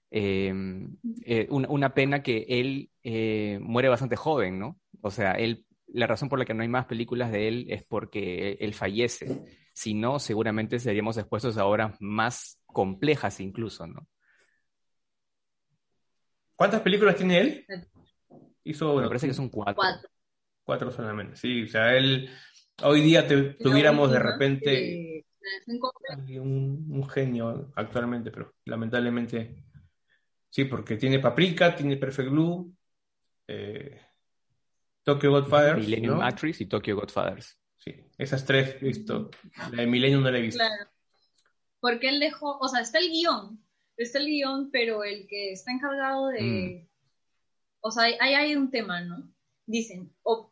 em, 0.10 0.96
eh, 1.26 1.48
una, 1.50 1.94
pena 1.94 2.24
que 2.24 2.46
él 2.48 2.90
eh, 3.04 3.60
muere 3.62 3.90
bastante 3.90 4.16
joven, 4.16 4.60
¿no? 4.60 4.80
O 5.02 5.12
sea, 5.12 5.34
él, 5.34 5.66
la 5.88 6.08
razón 6.08 6.30
por 6.30 6.40
la 6.40 6.46
que 6.46 6.54
no 6.54 6.62
hay 6.62 6.70
más 6.70 6.86
películas 6.86 7.32
de 7.32 7.48
él 7.50 7.66
es 7.70 7.84
porque 7.84 8.58
él 8.60 8.74
fallece. 8.74 9.46
Si 9.74 9.94
no, 9.94 10.20
seguramente 10.20 10.80
seríamos 10.80 11.18
expuestos 11.18 11.58
a 11.58 11.66
obras 11.66 11.98
más 12.00 12.62
complejas 12.76 13.40
incluso, 13.40 13.88
¿no? 13.88 14.06
¿Cuántas 16.58 16.82
películas 16.82 17.16
tiene 17.16 17.40
él? 17.40 17.66
Hizo, 18.66 18.98
Me 18.98 19.08
parece 19.08 19.28
que 19.28 19.34
son 19.34 19.48
cuatro. 19.48 19.76
Cuatro. 19.76 20.10
Cuatro 20.64 20.92
solamente, 20.92 21.38
sí. 21.38 21.64
O 21.64 21.68
sea, 21.68 21.96
él 21.96 22.30
hoy 22.84 23.02
día 23.02 23.26
tuviéramos 23.28 24.12
de 24.12 24.20
repente 24.20 25.26
un, 26.40 27.08
genio 27.10 27.72
actualmente, 27.76 28.30
pero 28.30 28.56
lamentablemente 28.66 29.64
sí, 30.50 30.66
porque 30.66 30.98
tiene 30.98 31.20
Paprika, 31.20 31.76
tiene 31.76 31.96
Perfect 31.96 32.30
Blue, 32.30 32.76
eh, 33.48 34.02
Tokyo 35.04 35.32
Godfathers. 35.32 35.80
Millennium 35.80 36.18
Matrix 36.18 36.60
y 36.60 36.66
Tokyo 36.66 36.98
Godfathers. 36.98 37.58
Sí, 37.78 37.96
esas 38.18 38.44
tres 38.44 38.78
he 38.82 38.86
visto. 38.86 39.30
La 39.72 39.82
de 39.82 39.88
Millennium 39.88 40.24
no 40.24 40.32
la 40.32 40.40
he 40.40 40.42
visto. 40.42 40.58
Claro. 40.58 40.95
Porque 41.86 42.10
él 42.10 42.20
dejó, 42.20 42.58
o 42.58 42.68
sea, 42.68 42.82
está 42.82 42.98
el 42.98 43.12
guion, 43.12 43.64
está 43.96 44.18
el 44.18 44.26
guion, 44.26 44.72
pero 44.72 45.04
el 45.04 45.28
que 45.28 45.52
está 45.52 45.72
encargado 45.72 46.30
de. 46.30 46.42
Mm. 46.42 46.90
O 47.82 47.92
sea, 47.92 48.06
ahí 48.06 48.34
hay, 48.34 48.56
un 48.56 48.72
tema, 48.72 49.02
¿no? 49.02 49.32
Dicen, 49.68 50.12
o 50.24 50.52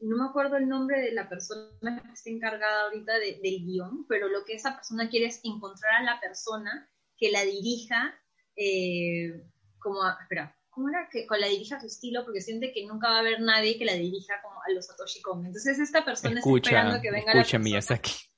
no 0.00 0.16
me 0.16 0.24
acuerdo 0.24 0.56
el 0.56 0.68
nombre 0.68 1.00
de 1.00 1.12
la 1.12 1.28
persona 1.28 2.02
que 2.02 2.12
está 2.12 2.28
encargada 2.28 2.86
ahorita 2.86 3.12
del 3.20 3.64
guion, 3.64 4.04
pero 4.08 4.26
lo 4.26 4.44
que 4.44 4.54
esa 4.54 4.74
persona 4.74 5.08
quiere 5.08 5.26
es 5.26 5.40
encontrar 5.44 5.94
a 5.94 6.02
la 6.02 6.18
persona 6.18 6.90
que 7.16 7.30
la 7.30 7.44
dirija, 7.44 8.12
eh, 8.56 9.44
como, 9.78 10.00
espera, 10.22 10.58
¿cómo 10.70 10.88
era? 10.88 11.08
Que 11.08 11.24
con 11.28 11.40
la 11.40 11.46
dirija 11.46 11.76
a 11.76 11.80
su 11.80 11.86
estilo, 11.86 12.24
porque 12.24 12.40
siente 12.40 12.72
que 12.72 12.84
nunca 12.84 13.10
va 13.10 13.18
a 13.18 13.20
haber 13.20 13.40
nadie 13.42 13.78
que 13.78 13.84
la 13.84 13.94
dirija 13.94 14.42
como 14.42 14.60
a 14.60 14.72
los 14.74 14.86
Satoshi 14.86 15.22
Kon. 15.22 15.46
Entonces 15.46 15.78
esta 15.78 16.04
persona 16.04 16.40
está 16.40 16.50
esperando 16.50 17.00
que 17.00 17.12
venga 17.12 17.30
escucha 17.30 17.58
la 17.58 17.74
persona 17.74 18.33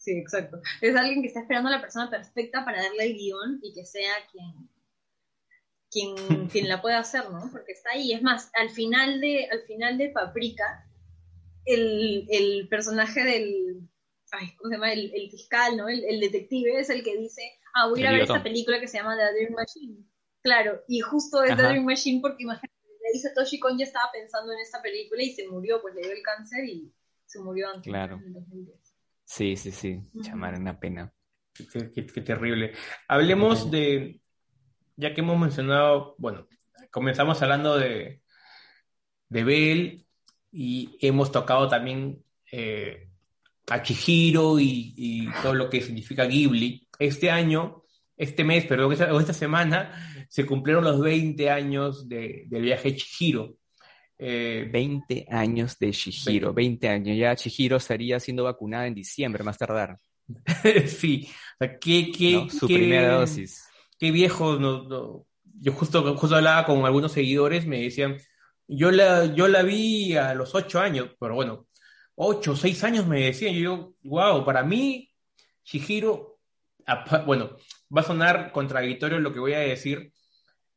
Sí, 0.00 0.12
exacto. 0.12 0.62
Es 0.80 0.96
alguien 0.96 1.20
que 1.20 1.28
está 1.28 1.40
esperando 1.40 1.68
a 1.68 1.72
la 1.72 1.80
persona 1.82 2.08
perfecta 2.08 2.64
para 2.64 2.82
darle 2.82 3.04
el 3.04 3.16
guion 3.18 3.60
y 3.62 3.74
que 3.74 3.84
sea 3.84 4.14
quien, 4.32 4.70
quien, 5.90 6.14
quien 6.48 6.68
la 6.68 6.80
puede 6.80 6.96
hacer, 6.96 7.30
¿no? 7.30 7.50
Porque 7.52 7.72
está 7.72 7.90
ahí. 7.90 8.12
Es 8.12 8.22
más, 8.22 8.50
al 8.54 8.70
final 8.70 9.20
de, 9.20 9.46
al 9.50 9.60
final 9.66 9.98
de 9.98 10.08
Paprika, 10.08 10.88
el, 11.66 12.26
el 12.30 12.66
personaje 12.68 13.22
del, 13.22 13.86
ay, 14.32 14.54
¿cómo 14.56 14.70
se 14.70 14.76
llama? 14.76 14.90
El, 14.90 15.12
el 15.14 15.30
fiscal, 15.30 15.76
¿no? 15.76 15.86
El, 15.86 16.02
el, 16.04 16.18
detective 16.18 16.80
es 16.80 16.88
el 16.88 17.04
que 17.04 17.18
dice, 17.18 17.42
ah, 17.74 17.88
voy 17.88 18.00
a 18.00 18.02
ir 18.02 18.06
a 18.06 18.12
ver 18.12 18.22
esta 18.22 18.42
película 18.42 18.80
que 18.80 18.88
se 18.88 18.96
llama 18.96 19.18
The 19.18 19.34
Dream 19.34 19.52
Machine. 19.52 19.98
Claro, 20.42 20.82
y 20.88 21.00
justo 21.00 21.44
es 21.44 21.54
The 21.54 21.62
Dream 21.62 21.84
Machine 21.84 22.22
porque 22.22 22.44
imagínate, 22.44 22.74
le 23.02 23.12
dice 23.12 23.32
Toshi 23.34 23.60
Kon 23.60 23.76
ya 23.76 23.84
estaba 23.84 24.10
pensando 24.10 24.50
en 24.54 24.60
esta 24.60 24.80
película 24.80 25.22
y 25.22 25.32
se 25.32 25.46
murió, 25.46 25.82
pues 25.82 25.94
le 25.94 26.00
dio 26.00 26.12
el 26.12 26.22
cáncer 26.22 26.64
y 26.64 26.90
se 27.26 27.38
murió 27.40 27.68
antes. 27.68 27.84
Claro. 27.84 28.18
Sí, 29.30 29.56
sí, 29.56 29.70
sí, 29.70 30.02
llamar 30.12 30.58
una 30.58 30.80
pena. 30.80 31.14
Qué, 31.54 31.92
qué, 31.94 32.04
qué, 32.04 32.20
terrible. 32.20 32.72
Hablemos 33.06 33.70
de, 33.70 34.20
ya 34.96 35.14
que 35.14 35.20
hemos 35.20 35.38
mencionado, 35.38 36.16
bueno, 36.18 36.48
comenzamos 36.90 37.40
hablando 37.40 37.78
de, 37.78 38.22
de 39.28 39.44
Bell 39.44 40.04
y 40.50 40.98
hemos 41.00 41.30
tocado 41.30 41.68
también 41.68 42.24
eh, 42.50 43.08
a 43.68 43.80
Chihiro 43.84 44.58
y, 44.58 45.30
todo 45.44 45.54
lo 45.54 45.70
que 45.70 45.80
significa 45.80 46.24
Ghibli. 46.24 46.88
Este 46.98 47.30
año, 47.30 47.84
este 48.16 48.42
mes, 48.42 48.66
perdón, 48.66 48.92
esta, 48.92 49.16
esta 49.16 49.32
semana, 49.32 50.26
se 50.28 50.44
cumplieron 50.44 50.82
los 50.82 51.00
20 51.00 51.50
años 51.50 52.08
de, 52.08 52.46
del 52.48 52.62
viaje 52.62 52.96
Chihiro. 52.96 53.59
20 54.20 55.14
eh, 55.14 55.26
años 55.30 55.78
de 55.78 55.90
Chihiro, 55.92 56.52
20. 56.52 56.88
años. 56.88 57.16
Ya 57.16 57.34
Chihiro 57.34 57.76
estaría 57.76 58.20
siendo 58.20 58.44
vacunada 58.44 58.86
en 58.86 58.94
diciembre, 58.94 59.42
más 59.42 59.58
tardar. 59.58 59.98
sí, 60.86 61.28
o 61.28 61.64
sea, 61.64 61.78
¿qué, 61.78 62.48
su 62.50 62.66
primera 62.66 63.14
dosis 63.14 63.70
qué 64.00 64.10
viejo, 64.10 64.56
no, 64.56 65.26
yo 65.60 65.72
justo, 65.72 66.16
justo 66.16 66.34
hablaba 66.34 66.64
con 66.64 66.84
algunos 66.86 67.12
seguidores, 67.12 67.66
me 67.66 67.82
decían, 67.82 68.16
yo 68.66 68.90
la, 68.90 69.26
yo 69.26 69.46
la 69.46 69.62
vi 69.62 70.16
a 70.16 70.34
los 70.34 70.54
ocho 70.54 70.80
años, 70.80 71.10
pero 71.20 71.34
bueno, 71.34 71.68
ocho, 72.14 72.56
seis 72.56 72.82
años 72.82 73.06
me 73.06 73.20
decían, 73.20 73.54
yo, 73.54 73.92
wow, 74.02 74.42
para 74.42 74.64
mí, 74.64 75.12
Shihiro, 75.64 76.38
bueno, 77.26 77.56
va 77.94 78.00
a 78.00 78.04
sonar 78.04 78.52
contradictorio 78.52 79.20
lo 79.20 79.34
que 79.34 79.40
voy 79.40 79.52
a 79.52 79.58
decir, 79.58 80.12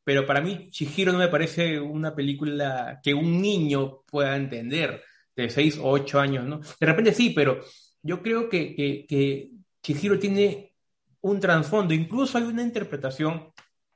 pero 0.03 0.25
para 0.25 0.41
mí 0.41 0.69
Shihiro 0.71 1.11
no 1.11 1.19
me 1.19 1.29
parece 1.29 1.79
una 1.79 2.13
película 2.15 2.99
que 3.01 3.13
un 3.13 3.41
niño 3.41 4.01
pueda 4.05 4.35
entender 4.35 5.03
de 5.35 5.49
seis 5.49 5.77
o 5.77 5.89
ocho 5.89 6.19
años, 6.19 6.45
¿no? 6.45 6.59
De 6.79 6.85
repente 6.85 7.13
sí, 7.13 7.31
pero 7.31 7.59
yo 8.01 8.21
creo 8.21 8.49
que, 8.49 8.75
que, 8.75 9.49
Chihiro 9.81 10.19
tiene 10.19 10.75
un 11.21 11.39
trasfondo. 11.39 11.93
Incluso 11.93 12.37
hay 12.37 12.45
una 12.45 12.61
interpretación, 12.63 13.53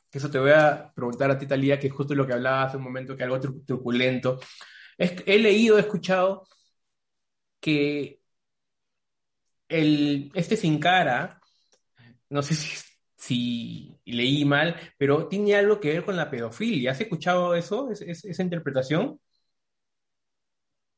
que 0.09 0.17
eso 0.17 0.29
te 0.29 0.39
voy 0.39 0.51
a 0.51 0.91
preguntar 0.93 1.31
a 1.31 1.37
ti, 1.37 1.45
Talía, 1.47 1.79
que 1.79 1.87
es 1.87 1.93
justo 1.93 2.15
lo 2.15 2.25
que 2.27 2.33
hablaba 2.33 2.63
hace 2.63 2.77
un 2.77 2.83
momento, 2.83 3.15
que 3.15 3.23
algo 3.23 3.39
truculento. 3.39 4.39
He 4.97 5.39
leído, 5.39 5.77
he 5.77 5.81
escuchado 5.81 6.47
que 7.59 8.21
el, 9.67 10.31
este 10.33 10.55
sin 10.57 10.79
cara, 10.79 11.39
no 12.29 12.41
sé 12.41 12.55
si, 12.55 12.86
si, 13.17 13.99
leí 14.05 14.45
mal, 14.45 14.75
pero 14.97 15.27
tiene 15.27 15.55
algo 15.55 15.79
que 15.79 15.89
ver 15.89 16.05
con 16.05 16.15
la 16.15 16.29
pedofilia. 16.29 16.91
¿Has 16.91 17.01
escuchado 17.01 17.55
eso, 17.55 17.89
esa 17.91 18.43
interpretación? 18.43 19.19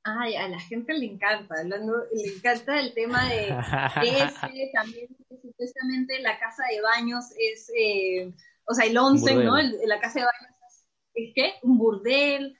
Ay, 0.03 0.35
a 0.35 0.47
la 0.47 0.59
gente 0.59 0.93
le 0.93 1.05
encanta, 1.05 1.55
hablando, 1.59 2.05
le 2.13 2.35
encanta 2.35 2.79
el 2.79 2.93
tema 2.93 3.27
de 3.29 3.49
ese, 3.49 4.71
también 4.73 5.07
supuestamente 5.41 6.19
la 6.19 6.39
casa 6.39 6.63
de 6.71 6.81
baños 6.81 7.25
es, 7.37 7.71
eh, 7.77 8.33
o 8.65 8.73
sea, 8.73 8.85
el 8.85 8.97
once, 8.97 9.33
¿no? 9.35 9.55
la 9.57 9.99
casa 9.99 10.19
de 10.19 10.25
baños 10.25 10.87
es, 11.13 11.31
¿qué? 11.35 11.53
Un 11.63 11.77
burdel. 11.77 12.57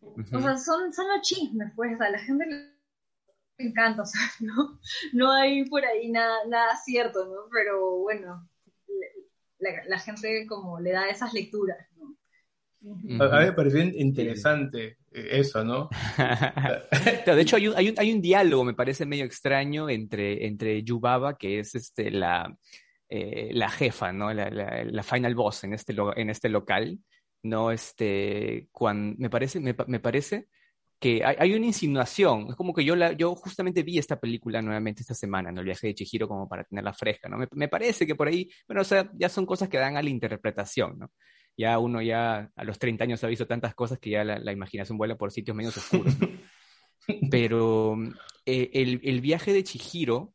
O 0.00 0.40
sea, 0.40 0.56
son, 0.56 0.92
son 0.92 1.08
los 1.08 1.22
chismes, 1.22 1.72
pues, 1.74 2.00
a 2.00 2.08
la 2.08 2.18
gente 2.18 2.46
le 2.46 3.66
encanta, 3.68 4.02
o 4.02 4.06
sea, 4.06 4.20
no, 4.40 4.78
no 5.12 5.32
hay 5.32 5.64
por 5.68 5.84
ahí 5.84 6.10
nada, 6.10 6.38
nada 6.46 6.76
cierto, 6.76 7.24
¿no? 7.26 7.48
Pero 7.50 7.98
bueno, 7.98 8.48
la, 9.58 9.98
gente 9.98 10.46
como 10.46 10.80
le 10.80 10.92
da 10.92 11.08
esas 11.08 11.32
lecturas. 11.32 11.78
A 12.82 13.38
mí 13.38 13.46
me 13.46 13.52
pareció 13.52 13.82
interesante 13.82 14.98
eh, 15.10 15.28
eso, 15.32 15.64
¿no? 15.64 15.88
de 17.26 17.40
hecho, 17.40 17.56
hay 17.56 17.68
un, 17.68 17.76
hay, 17.76 17.88
un, 17.88 17.94
hay 17.98 18.12
un, 18.12 18.22
diálogo, 18.22 18.64
me 18.64 18.74
parece 18.74 19.06
medio 19.06 19.24
extraño, 19.24 19.88
entre, 19.88 20.46
entre 20.46 20.82
Yubaba, 20.82 21.36
que 21.36 21.58
es 21.58 21.74
este, 21.74 22.10
la, 22.10 22.56
eh, 23.08 23.50
la 23.52 23.70
jefa, 23.70 24.12
¿no? 24.12 24.32
La, 24.32 24.50
la, 24.50 25.02
final 25.02 25.34
boss 25.34 25.64
en 25.64 25.72
este, 25.72 25.96
en 26.16 26.30
este 26.30 26.48
local, 26.48 26.98
¿no? 27.42 27.72
Este, 27.72 28.68
cuando, 28.70 29.16
me, 29.18 29.30
parece, 29.30 29.58
me, 29.58 29.74
me 29.88 30.00
parece 30.00 30.48
que 30.98 31.24
hay, 31.24 31.36
hay, 31.38 31.54
una 31.54 31.66
insinuación, 31.66 32.46
es 32.50 32.56
como 32.56 32.72
que 32.72 32.84
yo, 32.84 32.96
la, 32.96 33.12
yo 33.12 33.34
justamente 33.34 33.82
vi 33.82 33.98
esta 33.98 34.18
película 34.18 34.62
nuevamente 34.62 35.02
esta 35.02 35.14
semana, 35.14 35.52
¿no? 35.52 35.60
El 35.60 35.66
viaje 35.66 35.88
de 35.88 35.94
Chihiro 35.94 36.26
como 36.26 36.48
para 36.48 36.64
tenerla 36.64 36.92
fresca, 36.92 37.28
¿no? 37.28 37.36
Me, 37.36 37.46
me 37.52 37.68
parece 37.68 38.06
que 38.06 38.14
por 38.14 38.28
ahí, 38.28 38.48
bueno, 38.66 38.80
o 38.80 38.84
sea, 38.84 39.10
ya 39.14 39.28
son 39.28 39.44
cosas 39.44 39.68
que 39.68 39.78
dan 39.78 39.96
a 39.96 40.02
la 40.02 40.10
interpretación, 40.10 40.98
¿no? 40.98 41.10
ya 41.56 41.78
uno 41.78 42.02
ya 42.02 42.50
a 42.54 42.64
los 42.64 42.78
30 42.78 43.04
años 43.04 43.24
ha 43.24 43.28
visto 43.28 43.46
tantas 43.46 43.74
cosas 43.74 43.98
que 43.98 44.10
ya 44.10 44.24
la, 44.24 44.52
imaginación 44.52 44.98
vuela 44.98 45.16
por 45.16 45.32
sitios 45.32 45.56
menos 45.56 45.76
oscuros. 45.76 46.14
Pero 47.30 47.96
eh, 48.44 48.70
el, 48.72 49.20
viaje 49.20 49.52
de 49.52 49.64
Chihiro, 49.64 50.34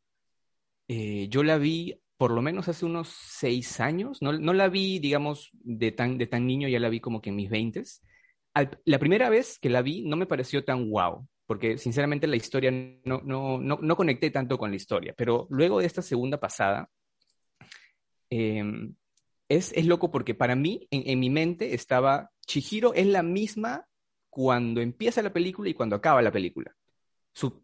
eh, 0.88 1.28
yo 1.28 1.42
la 1.44 1.58
vi 1.58 2.00
por 2.16 2.32
lo 2.32 2.42
menos 2.42 2.68
hace 2.68 2.84
unos 2.84 3.08
seis 3.08 3.80
años, 3.80 4.22
no, 4.22 4.32
la 4.32 4.68
vi, 4.68 5.00
digamos, 5.00 5.50
de 5.52 5.90
tan, 5.92 6.18
de 6.18 6.26
tan 6.26 6.46
niño, 6.46 6.68
ya 6.68 6.78
la 6.78 6.88
vi 6.88 7.00
como 7.00 7.20
que 7.20 7.30
en 7.30 7.36
mis 7.36 7.50
veintes. 7.50 8.02
La 8.84 8.98
primera 8.98 9.30
vez 9.30 9.58
que 9.58 9.70
la 9.70 9.82
vi 9.82 10.02
no 10.02 10.16
me 10.16 10.26
pareció 10.26 10.64
tan 10.64 10.90
wow, 10.90 11.26
porque 11.46 11.78
sinceramente 11.78 12.26
la 12.26 12.36
historia 12.36 12.70
no, 12.70 13.20
no, 13.24 13.58
no, 13.58 13.78
no 13.80 13.96
conecté 13.96 14.30
tanto 14.30 14.58
con 14.58 14.70
la 14.70 14.76
historia, 14.76 15.14
pero 15.16 15.46
luego 15.50 15.80
de 15.80 15.86
esta 15.86 16.02
segunda 16.02 16.38
pasada, 16.38 16.88
eh, 18.30 18.62
es, 19.48 19.86
loco 19.86 20.10
porque 20.10 20.34
para 20.34 20.56
mí, 20.56 20.86
en, 20.90 21.18
mi 21.20 21.30
mente, 21.30 21.74
estaba, 21.74 22.30
Chihiro 22.46 22.94
es 22.94 23.06
la 23.06 23.22
misma 23.22 23.86
cuando 24.30 24.80
empieza 24.80 25.22
la 25.22 25.32
película 25.32 25.68
y 25.68 25.74
cuando 25.74 25.96
acaba 25.96 26.22
la 26.22 26.32
película. 26.32 26.74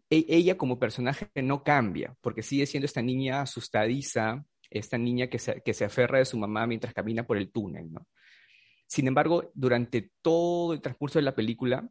E, 0.09 0.25
ella 0.27 0.57
como 0.57 0.79
personaje 0.79 1.29
no 1.41 1.63
cambia, 1.63 2.15
porque 2.21 2.43
sigue 2.43 2.65
siendo 2.65 2.85
esta 2.85 3.01
niña 3.01 3.41
asustadiza, 3.41 4.45
esta 4.69 4.97
niña 4.97 5.27
que 5.27 5.39
se, 5.39 5.61
que 5.61 5.73
se 5.73 5.85
aferra 5.85 6.19
de 6.19 6.25
su 6.25 6.37
mamá 6.37 6.67
mientras 6.67 6.93
camina 6.93 7.25
por 7.25 7.37
el 7.37 7.51
túnel, 7.51 7.91
¿no? 7.91 8.07
Sin 8.89 9.07
embargo, 9.07 9.51
durante 9.53 10.11
todo 10.23 10.73
el 10.73 10.81
transcurso 10.81 11.19
de 11.19 11.23
la 11.23 11.35
película, 11.35 11.87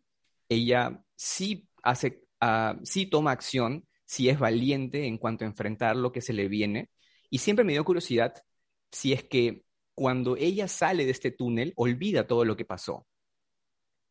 ella 0.49 1.01
sí 1.15 1.69
hace, 1.85 2.25
uh, 2.43 2.77
sí 2.83 3.07
toma 3.07 3.31
acción, 3.31 3.87
sí 4.05 4.29
es 4.29 4.37
valiente 4.37 5.07
en 5.07 5.17
cuanto 5.17 5.45
a 5.45 5.47
enfrentar 5.47 5.95
lo 5.95 6.11
que 6.11 6.21
se 6.21 6.33
le 6.33 6.49
viene, 6.49 6.91
y 7.31 7.39
siempre 7.39 7.65
me 7.65 7.73
dio 7.73 7.85
curiosidad 7.85 8.35
si 8.91 9.13
es 9.13 9.23
que 9.23 9.63
cuando 9.95 10.37
ella 10.37 10.67
sale 10.67 11.05
de 11.05 11.13
este 11.13 11.31
túnel, 11.31 11.73
olvida 11.77 12.27
todo 12.27 12.45
lo 12.45 12.57
que 12.57 12.65
pasó. 12.65 13.07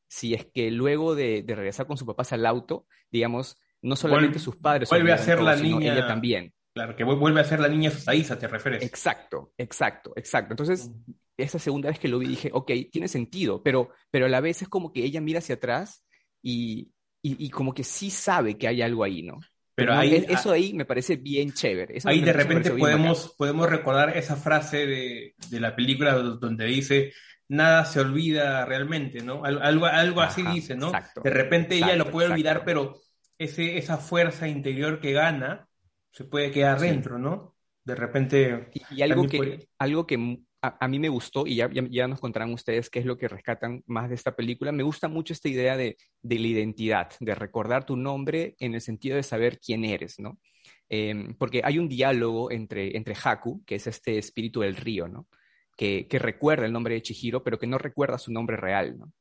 Si 0.07 0.33
es 0.33 0.45
que 0.45 0.71
luego 0.71 1.13
de, 1.13 1.43
regresar 1.45 1.87
con 1.87 1.97
sus 1.97 2.07
papás 2.07 2.31
al 2.31 2.45
auto, 2.45 2.87
digamos, 3.11 3.57
no 3.81 3.97
solamente 3.97 4.39
sus 4.39 4.55
padres. 4.55 4.89
Vuelve 4.89 5.11
a 5.11 5.17
ser 5.17 5.41
la 5.41 5.57
niña. 5.57 5.93
Ella 5.93 6.07
también. 6.07 6.53
Claro, 6.73 6.95
que 6.95 7.03
vuelve 7.03 7.41
a 7.41 7.43
ser 7.43 7.59
la 7.59 7.67
niña 7.67 7.91
Saiza, 7.91 8.37
¿te 8.37 8.47
refieres? 8.47 8.83
Exacto, 8.83 9.51
exacto, 9.57 10.13
exacto. 10.15 10.53
Entonces, 10.53 10.91
esa 11.37 11.59
segunda 11.59 11.89
vez 11.89 11.99
que 11.99 12.07
lo 12.07 12.19
vi 12.19 12.27
dije, 12.27 12.49
ok, 12.51 12.71
tiene 12.91 13.07
sentido, 13.07 13.61
pero, 13.63 13.91
pero 14.11 14.25
a 14.25 14.29
la 14.29 14.41
vez 14.41 14.61
es 14.61 14.67
como 14.67 14.91
que 14.91 15.03
ella 15.03 15.21
mira 15.21 15.39
hacia 15.39 15.55
atrás 15.55 16.03
y, 16.41 16.91
y 17.21 17.49
como 17.49 17.73
que 17.73 17.83
sí 17.83 18.09
sabe 18.09 18.57
que 18.57 18.67
hay 18.67 18.81
algo 18.81 19.03
ahí, 19.03 19.23
¿no? 19.23 19.39
Pero 19.77 19.93
ahí, 19.93 20.25
eso 20.27 20.51
ahí 20.51 20.73
me 20.73 20.85
parece 20.85 21.17
bien 21.17 21.53
chévere. 21.53 21.99
ahí 22.05 22.21
de 22.21 22.33
repente 22.33 22.71
podemos, 22.71 23.35
podemos 23.37 23.69
recordar 23.69 24.17
esa 24.17 24.35
frase 24.35 24.87
de, 24.87 25.35
de, 25.51 25.59
la 25.59 25.75
película 25.75 26.13
donde 26.15 26.65
dice, 26.65 27.13
nada 27.47 27.85
se 27.85 27.99
olvida 27.99 28.65
realmente, 28.65 29.21
¿no? 29.21 29.45
Algo, 29.45 29.85
algo 29.85 30.21
así 30.21 30.41
dice, 30.51 30.75
¿no? 30.75 30.91
de 31.23 31.29
repente 31.29 31.75
ella 31.75 31.95
lo 31.95 32.09
puede 32.09 32.31
olvidar, 32.31 32.63
pero 32.65 32.99
ese, 33.37 33.77
esa 33.77 33.97
fuerza 33.97 34.47
interior 34.47 34.99
que 34.99 35.13
gana 35.13 35.69
se 36.11 36.23
puede 36.23 36.49
quedar 36.49 36.79
dentro, 36.79 37.19
¿no? 37.19 37.55
De 37.83 37.93
repente... 37.93 38.71
Y, 38.89 39.03
algo, 39.03 39.27
que, 39.27 39.69
algo 39.77 40.07
que 40.07 40.39
a, 40.61 40.87
mí 40.87 40.99
me 40.99 41.09
gustó, 41.09 41.45
y 41.45 41.55
ya, 41.55 42.07
nos 42.07 42.19
contarán 42.19 42.51
ustedes 42.51 42.89
qué 42.89 42.99
es 42.99 43.05
lo 43.05 43.17
que 43.17 43.27
rescatan 43.27 43.83
más 43.85 44.09
de 44.09 44.15
esta 44.15 44.35
película, 44.35 44.71
me 44.71 44.83
gusta 44.83 45.07
mucho 45.07 45.33
esta 45.33 45.49
idea 45.49 45.77
de, 45.77 45.97
la 46.23 46.35
identidad, 46.35 47.11
de 47.19 47.35
recordar 47.35 47.85
tu 47.85 47.95
nombre 47.95 48.55
en 48.59 48.73
el 48.73 48.81
sentido 48.81 49.15
de 49.15 49.23
saber 49.23 49.59
quién 49.59 49.85
eres, 49.85 50.19
¿no? 50.19 50.39
Em, 50.89 51.35
porque 51.35 51.61
hay 51.63 51.79
un 51.79 51.89
diálogo 51.89 52.51
entre, 52.51 52.95
entre 52.97 53.15
Haku, 53.21 53.63
que 53.65 53.75
es 53.75 53.87
este 53.87 54.17
espíritu 54.17 54.61
del 54.61 54.75
río, 54.75 55.07
¿no? 55.07 55.27
Que, 55.75 56.07
recuerda 56.11 56.65
el 56.65 56.73
nombre 56.73 56.95
de 56.95 57.01
Chihiro, 57.03 57.43
pero 57.43 57.59
que 57.59 57.67
no 57.67 57.77
recuerda 57.77 58.17
su 58.17 58.31
nombre 58.31 58.57
real, 58.57 58.97
¿no? 58.97 59.11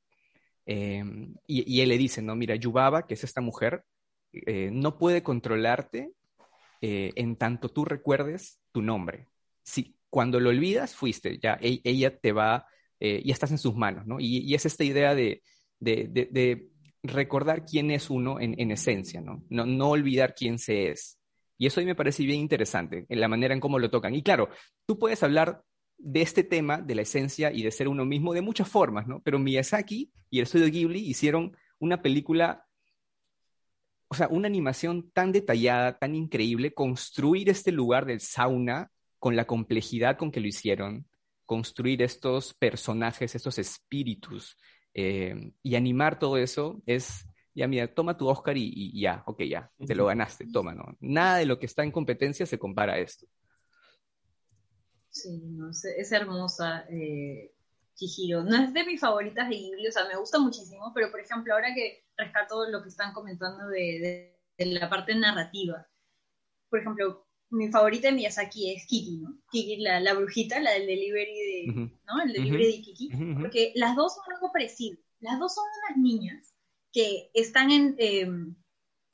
Em, 0.64 1.34
y, 1.47 1.80
él 1.80 1.89
le 1.91 1.99
dice, 1.99 2.22
¿no? 2.22 2.34
Mira, 2.34 2.57
Yubaba, 2.57 3.07
que 3.07 3.14
es 3.14 3.24
esta 3.24 3.41
mujer, 3.41 3.84
eh, 4.32 4.70
no 4.72 4.99
puede 4.99 5.22
controlarte 5.22 6.12
eh, 6.80 7.12
en 7.16 7.37
tanto 7.37 7.68
tú 7.68 7.84
recuerdes 7.84 8.61
tu 8.72 8.82
nombre. 8.82 9.28
Sí, 9.62 9.95
cuando 10.11 10.41
lo 10.41 10.51
olvidas, 10.51 10.95
fuiste, 10.95 11.39
ya 11.39 11.59
e, 11.61 11.81
ella 11.85 12.17
te 12.17 12.33
va, 12.33 12.67
eh, 13.01 13.23
ya 13.25 13.33
estás 13.33 13.51
en 13.51 13.59
sus 13.59 13.75
manos, 13.75 14.07
¿no? 14.07 14.19
Y, 14.21 14.55
es 14.55 14.67
esta 14.67 14.85
idea 14.85 15.15
de, 15.15 15.43
de, 15.79 16.69
recordar 17.03 17.65
quién 17.65 17.91
es 17.91 18.11
uno 18.11 18.41
en, 18.41 18.71
esencia, 18.71 19.21
¿no? 19.21 19.45
¿no? 19.49 19.65
¿no? 19.65 19.91
olvidar 19.91 20.35
quién 20.35 20.59
se 20.59 20.91
es. 20.91 21.19
Y 21.59 21.67
eso 21.67 21.81
a 21.81 21.83
mí 21.83 21.87
me 21.87 21.95
parece 21.95 22.25
bien 22.25 22.41
interesante, 22.41 23.07
en 23.09 23.21
la 23.21 23.29
manera 23.29 23.55
en 23.55 23.61
cómo 23.61 23.79
lo 23.79 23.91
tocan. 23.91 24.15
Y 24.15 24.23
claro, 24.23 24.49
tú 24.87 24.99
puedes 24.99 25.23
hablar 25.23 25.63
de 25.99 26.23
este 26.23 26.45
tema, 26.45 26.79
de 26.79 26.95
la 26.95 27.03
esencia 27.03 27.53
y 27.53 27.63
de 27.63 27.71
ser 27.71 27.89
uno 27.89 28.05
mismo, 28.05 28.35
de 28.35 28.43
muchas 28.43 28.69
formas, 28.69 29.07
¿no? 29.07 29.21
Pero 29.23 29.39
Miyazaki 29.39 30.11
y 30.31 30.39
el 30.39 30.45
estudio 30.45 30.67
Ghibli 30.67 31.01
hicieron 31.01 31.57
una 31.79 32.03
película, 32.03 32.67
o 34.09 34.15
sea, 34.15 34.29
una 34.29 34.49
animación 34.49 35.11
tan 35.13 35.33
detallada, 35.33 35.99
tan 35.99 36.15
increíble, 36.15 36.75
construir 36.75 37.49
este 37.49 37.73
lugar 37.73 38.05
del 38.05 38.21
sauna 38.21 38.91
con 39.19 39.37
la 39.37 39.47
complejidad 39.47 40.17
con 40.17 40.31
que 40.31 40.41
lo 40.41 40.47
hicieron, 40.47 41.07
construir 41.45 42.03
estos 42.03 42.55
personajes, 42.55 43.35
estos 43.35 43.59
espíritus 43.59 44.57
eh, 44.93 45.53
y 45.62 45.77
animar 45.77 46.19
todo 46.19 46.37
eso 46.37 46.83
es, 46.87 47.27
ya 47.55 47.69
mira, 47.69 47.93
toma 47.95 48.17
tu 48.17 48.29
Oscar 48.29 48.57
y, 48.57 49.01
ya, 49.01 49.23
ok, 49.27 49.43
ya, 49.43 49.71
te 49.87 49.95
lo 49.95 50.07
ganaste, 50.07 50.47
toma, 50.53 50.75
¿no? 50.75 50.97
Nada 51.01 51.39
de 51.39 51.47
lo 51.47 51.59
que 51.59 51.67
está 51.67 51.85
en 51.85 51.93
competencia 51.93 52.47
se 52.47 52.59
compara 52.59 52.95
a 52.95 52.99
esto. 52.99 53.27
Sí, 55.09 55.41
no, 55.45 55.71
es, 55.71 56.12
hermosa. 56.12 56.85
Eh, 56.91 57.53
Chihiro. 57.95 58.45
No 58.45 58.57
es 58.62 58.75
de 58.75 58.85
mis 58.85 59.01
favoritas 59.01 59.49
de 59.49 59.57
Ghibli, 59.57 59.89
o 59.89 59.93
sea, 59.93 60.07
me 60.07 60.17
gusta 60.17 60.39
muchísimo, 60.39 60.93
pero 60.95 61.11
por 61.11 61.21
ejemplo, 61.21 61.55
ahora 61.55 61.75
que 61.75 62.05
rescato 62.17 62.69
lo 62.69 62.83
que 62.83 62.91
están 62.91 63.14
comentando 63.14 63.69
de 63.69 64.39
la 64.59 64.91
parte 64.91 65.14
narrativa, 65.14 65.87
por 66.69 66.81
ejemplo, 66.81 67.26
mi 67.57 67.71
favorita 67.71 68.09
de 68.09 68.15
Miyazaki 68.15 68.75
es 68.75 68.87
Kiki, 68.87 69.19
¿no? 69.19 69.39
Kiki, 69.51 69.79
la, 69.79 70.01
la 70.01 70.15
brujita, 70.15 70.61
la 70.61 70.73
del 70.73 70.87
delivery 70.87 71.33
de, 71.33 71.91
¿no? 72.07 72.23
El 72.25 72.33
delivery 72.33 72.77
de 72.77 72.83
Kiki, 72.83 73.11
porque 73.41 73.73
las 73.75 73.97
dos 73.97 74.15
son 74.15 74.25
algo 74.35 74.53
parecido. 74.53 74.99
Las 75.21 75.39
dos 75.39 75.55
son 75.55 75.65
unas 75.85 75.99
niñas 75.99 76.55
que 76.93 77.31
están 77.35 77.71
en, 77.71 77.97
em, 77.99 78.57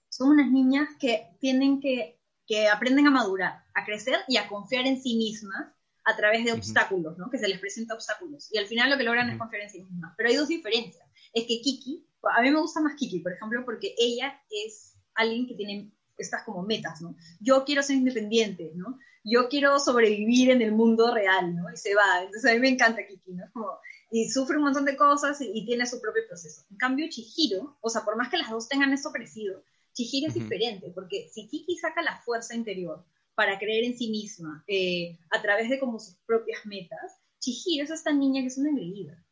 son 0.09 0.31
unas 0.31 0.51
niñas 0.51 0.89
que 0.99 1.29
tienen 1.41 1.81
que, 1.81 2.21
que 2.47 2.69
aprenden 2.69 3.07
a 3.07 3.11
madurar, 3.11 3.65
a 3.75 3.85
crecer 3.85 4.19
y 4.29 4.37
a 4.37 4.49
confiar 4.49 4.87
en 4.87 5.01
sí 5.01 5.17
mismas 5.17 5.73
a 6.05 6.17
través 6.17 6.45
de 6.45 6.53
obstáculos, 6.53 7.17
¿no? 7.17 7.31
Que 7.31 7.39
se 7.39 7.49
les 7.49 7.61
presenta 7.61 7.95
obstáculos. 7.95 8.53
Y 8.53 8.59
al 8.59 8.67
final 8.67 8.91
lo 8.91 8.99
que 8.99 9.05
logran 9.05 9.31
es 9.31 9.39
confiar 9.39 9.63
en 9.63 9.71
sí 9.71 9.85
mismas. 9.85 10.13
Pero 10.17 10.29
hay 10.29 10.37
dos 10.37 10.49
diferencias. 10.49 11.09
Es 11.33 11.45
que 11.45 11.61
Kiki, 11.61 12.05
a 12.37 12.43
mí 12.43 12.51
me 12.51 12.61
gusta 12.61 12.81
más 12.81 12.95
Kiki, 12.97 13.21
por 13.21 13.33
ejemplo, 13.33 13.65
porque 13.65 13.95
ella 13.97 14.41
es 14.51 14.97
alguien 15.15 15.47
que 15.47 15.55
tiene 15.55 15.93
estas 16.23 16.45
como 16.45 16.63
metas, 16.63 17.01
¿no? 17.01 17.15
Yo 17.41 17.65
quiero 17.65 17.83
ser 17.83 17.97
independiente, 17.97 18.73
¿no? 18.75 18.99
Yo 19.25 19.49
quiero 19.49 19.79
sobrevivir 19.79 20.51
en 20.51 20.63
el 20.63 20.73
mundo 20.73 21.15
real, 21.15 21.55
¿no? 21.55 21.71
Y 21.73 21.77
se 21.77 21.95
va. 21.95 22.23
Entonces 22.25 22.51
a 22.51 22.55
mí 22.55 22.61
me 22.61 22.69
encanta 22.69 23.07
Kiki, 23.07 23.33
¿no? 23.33 23.45
Como, 23.53 23.69
y 24.13 24.29
sufre 24.29 24.59
un 24.59 24.65
montón 24.65 24.85
de 24.85 24.95
cosas 24.95 25.41
y, 25.41 25.65
tiene 25.65 25.87
su 25.87 26.01
propio 26.01 26.23
proceso. 26.29 26.63
En 26.71 26.77
cambio, 26.77 27.07
Chihiro, 27.09 27.79
o 27.81 27.89
sea, 27.89 28.05
por 28.05 28.17
más 28.17 28.29
que 28.29 28.37
las 28.37 28.51
dos 28.51 28.69
tengan 28.69 28.93
eso 28.93 29.11
parecido, 29.11 29.65
Chihiro 29.95 30.29
es 30.29 30.35
diferente, 30.35 30.93
porque 30.95 31.31
si 31.33 31.49
Kiki 31.49 31.77
saca 31.79 32.03
la 32.03 32.21
fuerza 32.21 32.55
interior 32.55 33.05
para 33.35 33.59
creer 33.59 33.85
en 33.85 33.97
sí 33.97 34.11
misma 34.11 34.65
eh, 34.67 35.19
a 35.31 35.41
través 35.41 35.71
de 35.71 35.81
como 35.81 35.99
sus 35.99 36.17
propias 36.27 36.67
metas, 36.67 37.21
Chihiro 37.39 37.85
es 37.85 37.91
esta 37.91 38.13
niña 38.13 38.43
que 38.43 38.49
es 38.49 38.59
una 38.59 38.69
engreída. 38.69 39.25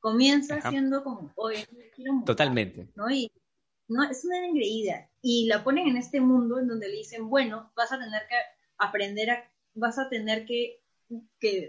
Comienza 0.00 0.60
siendo 0.68 1.04
como, 1.04 1.30
oye, 1.36 1.68
quiero 1.94 2.22
Totalmente. 2.24 2.88
¿no? 2.96 3.10
Y 3.10 3.30
no, 3.92 4.10
es 4.10 4.24
una 4.24 4.44
engreída. 4.44 5.08
Y 5.20 5.46
la 5.46 5.62
ponen 5.62 5.88
en 5.88 5.96
este 5.96 6.20
mundo 6.20 6.58
en 6.58 6.68
donde 6.68 6.88
le 6.88 6.96
dicen, 6.96 7.28
bueno, 7.28 7.72
vas 7.76 7.92
a 7.92 7.98
tener 7.98 8.22
que 8.28 8.36
aprender 8.78 9.30
a, 9.30 9.50
vas 9.74 9.98
a 9.98 10.08
tener 10.08 10.46
que, 10.46 10.80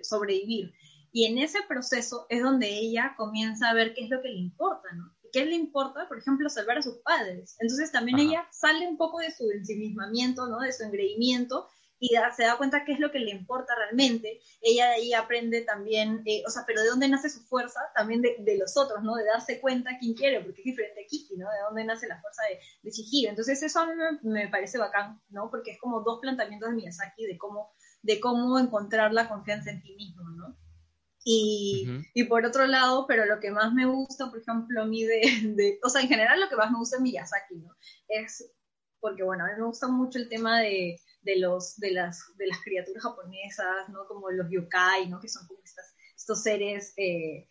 sobrevivir. 0.04 0.74
Y 1.12 1.26
en 1.26 1.38
ese 1.38 1.60
proceso 1.68 2.26
es 2.30 2.42
donde 2.42 2.70
ella 2.70 3.14
comienza 3.18 3.70
a 3.70 3.74
ver 3.74 3.94
qué 3.94 4.06
es 4.06 4.10
lo 4.10 4.22
que 4.22 4.30
le 4.30 4.40
importa, 4.40 4.88
¿no? 4.94 5.14
¿Qué 5.32 5.46
le 5.46 5.56
importa, 5.56 6.08
por 6.08 6.18
ejemplo, 6.18 6.48
salvar 6.50 6.78
a 6.78 6.82
sus 6.82 7.00
padres? 7.00 7.58
Entonces 7.60 7.92
también 7.92 8.20
ella 8.20 8.48
sale 8.52 8.88
un 8.88 8.98
poco 8.98 9.20
de 9.20 9.32
su 9.32 9.50
ensimismamiento, 9.52 10.48
¿no? 10.48 10.60
De 10.60 10.72
su 10.72 10.84
engreimiento 10.84 11.68
y 12.04 12.10
se 12.36 12.44
da 12.44 12.58
cuenta 12.58 12.84
qué 12.84 12.92
es 12.92 13.00
lo 13.00 13.12
que 13.12 13.20
le 13.20 13.32
importa 13.32 13.74
realmente. 13.76 14.42
Ella 14.62 14.88
de 14.88 14.96
ahí 14.96 15.14
aprende 15.14 15.62
también, 15.62 16.22
eh, 16.26 16.44
o 16.46 16.50
sea, 16.50 16.64
pero 16.68 16.82
de 16.82 16.90
dónde 16.90 17.08
nace 17.08 17.30
su 17.30 17.40
fuerza, 17.46 17.80
también 17.96 18.22
de, 18.22 18.36
de, 18.40 18.58
los 18.58 18.76
otros, 18.76 19.02
¿no? 19.04 19.16
De 19.16 19.24
darse 19.24 19.62
cuenta 19.62 19.98
quién 20.02 20.14
quiere, 20.14 20.42
porque 20.42 20.60
es 20.60 20.66
diferente 20.66 21.02
a 21.02 21.08
Kiki, 21.08 21.38
¿no? 21.38 21.50
De 21.50 21.60
dónde 21.66 21.86
nace 21.86 22.10
la 22.10 22.20
fuerza 22.20 22.42
de, 22.50 22.60
de 22.82 22.92
Chihiro. 22.92 23.30
Entonces 23.30 23.64
eso 23.64 23.80
a 23.80 23.86
mí 23.86 23.94
me, 24.24 24.50
parece 24.50 24.78
bacán, 24.80 25.22
¿no? 25.30 25.50
Porque 25.50 25.72
es 25.72 25.80
como 25.80 26.02
dos 26.02 26.20
planteamientos 26.20 26.72
de 26.72 26.76
Miyazaki 26.76 27.26
de 27.26 27.38
cómo, 27.38 27.72
de 28.02 28.20
cómo 28.20 28.60
encontrar 28.60 29.14
la 29.14 29.30
confianza 29.30 29.72
en 29.72 29.82
ti 29.82 29.96
mismo, 29.96 30.24
¿no? 30.32 30.58
Y, 31.24 31.88
y, 32.14 32.26
por 32.26 32.46
otro 32.46 32.68
lado, 32.68 33.08
pero 33.08 33.26
lo 33.26 33.40
que 33.40 33.50
más 33.50 33.72
me 33.72 33.86
gusta, 33.86 34.30
por 34.30 34.42
ejemplo, 34.42 34.82
a 34.82 34.86
mí 34.86 35.06
de, 35.06 35.22
de, 35.56 35.80
o 35.82 35.88
sea, 35.88 36.02
en 36.02 36.10
general 36.10 36.38
lo 36.42 36.50
que 36.50 36.58
más 36.58 36.70
me 36.70 36.80
gusta 36.80 36.98
de 36.98 37.04
Miyazaki, 37.04 37.56
¿no? 37.56 37.74
Es 38.10 38.52
porque, 39.00 39.24
bueno, 39.24 39.46
a 39.46 39.48
mí 39.48 39.54
me 39.58 39.66
gusta 39.66 39.88
mucho 39.88 40.20
el 40.20 40.28
tema 40.28 40.60
de, 40.60 41.00
de, 41.24 41.40
los, 41.40 41.78
de, 41.78 41.92
las, 41.92 42.36
de 42.38 42.48
las 42.48 42.60
criaturas 42.62 43.04
japonesas, 43.04 43.90
¿no? 43.90 44.06
Como 44.08 44.30
los 44.32 44.50
yokai, 44.50 45.10
¿no? 45.10 45.20
Que 45.20 45.30
son 45.30 45.48
como 45.48 45.60
estas, 45.64 45.96
estos 46.16 46.44
seres, 46.44 46.94
eh, 46.98 47.48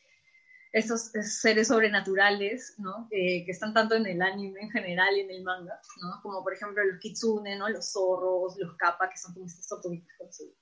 estos 0.72 1.10
seres 1.22 1.68
sobrenaturales, 1.68 2.74
¿no? 2.78 3.08
Eh, 3.10 3.44
que 3.44 3.52
están 3.52 3.74
tanto 3.74 3.94
en 3.94 4.06
el 4.06 4.22
anime 4.22 4.60
en 4.60 4.70
general 4.70 5.16
y 5.16 5.20
en 5.20 5.30
el 5.30 5.42
manga, 5.42 5.80
¿no? 6.00 6.20
Como 6.22 6.42
por 6.42 6.54
ejemplo 6.54 6.84
los 6.84 7.00
kitsune, 7.00 7.56
¿no? 7.56 7.68
Los 7.68 7.92
zorros, 7.92 8.56
los 8.58 8.76
kappa, 8.76 9.10
que 9.10 9.18
son 9.18 9.34
como 9.34 9.46
estas 9.46 9.68
tortuguitas 9.68 10.16
con 10.18 10.32
su, 10.32 10.54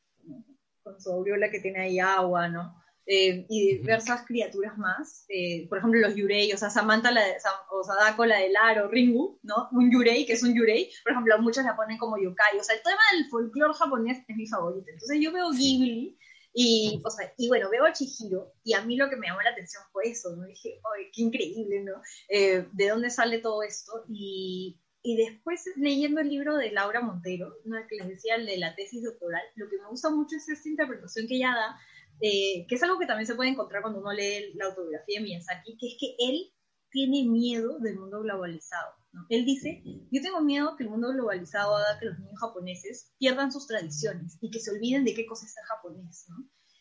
con 0.83 1.01
su 1.01 1.13
aureola 1.13 1.51
que 1.51 1.61
tiene 1.61 1.81
ahí 1.81 2.01
agua, 2.01 2.49
¿no? 2.49 2.80
Eh, 3.07 3.47
y 3.49 3.79
diversas 3.79 4.25
criaturas 4.25 4.79
más. 4.79 5.25
Eh, 5.29 5.67
por 5.69 5.79
ejemplo, 5.79 6.01
los 6.01 6.15
yurei, 6.15 6.53
o 6.53 6.57
sea, 6.57 6.71
Samantha 6.71 7.11
la 7.11 7.25
de, 7.25 7.37
o 7.71 7.83
Sadako, 7.83 8.27
la 8.27 8.39
del 8.39 8.57
aro, 8.57 8.89
Ringu, 8.89 9.41
¿no? 9.43 9.69
Un 9.73 9.91
yurei, 9.91 10.25
que 10.27 10.35
es 10.35 10.43
un 10.43 10.55
yurei. 10.55 10.91
Por 11.03 11.13
ejemplo, 11.13 11.39
muchos 11.41 11.65
la 11.65 11.75
ponen 11.77 11.99
como 11.99 12.19
yokai. 12.19 12.59
O 12.59 12.63
sea, 12.63 12.77
el 12.77 12.83
tema 12.83 13.01
del 13.13 13.27
folclore 13.29 13.75
japonés 13.75 14.19
es 14.29 14.37
mi 14.37 14.47
favorito. 14.47 14.87
Entonces 14.89 15.19
yo 15.21 15.33
veo 15.33 15.51
Ghibli 15.51 16.17
y, 16.53 17.01
o 17.05 17.11
sea, 17.11 17.33
y 17.37 17.49
bueno, 17.49 17.71
veo 17.71 17.85
a 17.85 17.93
Chihiro 17.93 18.55
y 18.65 18.75
a 18.75 18.83
mí 18.83 18.97
lo 18.97 19.09
que 19.09 19.17
me 19.17 19.29
llamó 19.29 19.41
la 19.43 19.51
atención 19.51 19.83
fue 19.93 20.09
eso, 20.09 20.35
¿no? 20.37 20.45
Dije, 20.47 20.81
¡ay, 20.97 21.11
qué 21.13 21.23
increíble, 21.23 21.83
¿no? 21.83 22.03
Eh, 22.29 22.67
¿De 22.73 22.89
dónde 22.89 23.11
sale 23.11 23.39
todo 23.39 23.63
esto? 23.63 24.05
Y, 24.09 24.81
y 25.03 25.17
después 25.17 25.65
leyendo 25.77 26.21
el 26.21 26.29
libro 26.29 26.57
de 26.57 26.73
Laura 26.73 27.01
Montero, 27.01 27.55
¿no? 27.65 27.77
que 27.89 27.97
les 27.97 28.09
decía, 28.09 28.35
el 28.35 28.47
de 28.47 28.59
la 28.59 28.75
tesis 28.75 29.03
doctoral, 29.03 29.43
lo 29.55 29.69
que 29.69 29.79
me 29.79 29.89
gusta 29.89 30.11
mucho 30.11 30.37
es 30.37 30.49
esta 30.49 30.69
interpretación 30.69 31.27
que 31.27 31.37
ella 31.37 31.55
da 31.55 31.79
eh, 32.21 32.67
que 32.69 32.75
es 32.75 32.83
algo 32.83 32.99
que 32.99 33.07
también 33.07 33.27
se 33.27 33.35
puede 33.35 33.51
encontrar 33.51 33.83
cuando 33.83 34.01
uno 34.01 34.13
lee 34.13 34.53
la 34.55 34.67
autobiografía 34.67 35.19
de 35.19 35.25
Miyazaki, 35.25 35.77
que 35.79 35.87
es 35.87 35.97
que 35.99 36.15
él 36.19 36.53
tiene 36.91 37.29
miedo 37.29 37.79
del 37.79 37.99
mundo 37.99 38.21
globalizado. 38.21 38.95
Él 39.29 39.45
dice, 39.45 39.83
yo 39.85 40.23
tengo 40.23 40.41
miedo 40.41 40.77
que 40.77 40.85
el 40.85 40.91
mundo 40.91 41.09
globalizado 41.09 41.77
haga 41.77 41.99
que 41.99 42.07
los 42.07 42.19
niños 42.19 42.39
japoneses 42.39 43.13
pierdan 43.19 43.51
sus 43.51 43.67
tradiciones 43.67 44.39
y 44.41 44.51
que 44.51 44.61
se 44.61 44.71
olviden 44.71 45.05
de 45.05 45.15
qué 45.15 45.27
cosa 45.27 45.47
es 45.47 45.57
el 45.57 45.65
japonés 45.65 46.27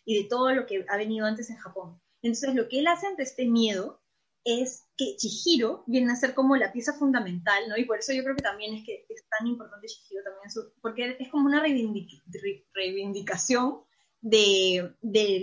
y 0.06 0.22
de 0.22 0.30
todo 0.30 0.54
lo 0.54 0.66
que 0.66 0.86
ha 0.90 0.98
venido 0.98 1.26
antes 1.26 1.50
en 1.50 1.58
Japón. 1.58 2.00
Entonces, 2.22 2.56
lo 2.56 2.68
que 2.68 2.80
él 2.80 2.88
hace 2.88 3.08
ante 3.08 3.24
este 3.24 3.46
miedo 3.46 4.02
es 4.44 4.88
que 4.98 5.16
Chihiro 5.18 5.84
viene 5.88 6.12
a 6.12 6.16
ser 6.16 6.34
como 6.34 6.56
la 6.56 6.72
pieza 6.72 6.94
fundamental, 6.94 7.68
¿no? 7.68 7.78
Y 7.78 7.86
por 7.86 8.00
eso 8.00 8.14
yo 8.14 8.24
creo 8.24 8.36
que 8.36 8.42
también 8.42 8.74
es 8.74 8.86
que 8.86 9.06
es 9.10 9.26
tan 9.30 9.48
importante 9.48 9.88
Chihiro 9.88 10.24
también, 10.24 10.74
porque 10.82 11.18
es 11.20 11.30
como 11.30 11.46
una 11.46 11.62
reivindicación 11.62 13.84
de, 14.22 14.94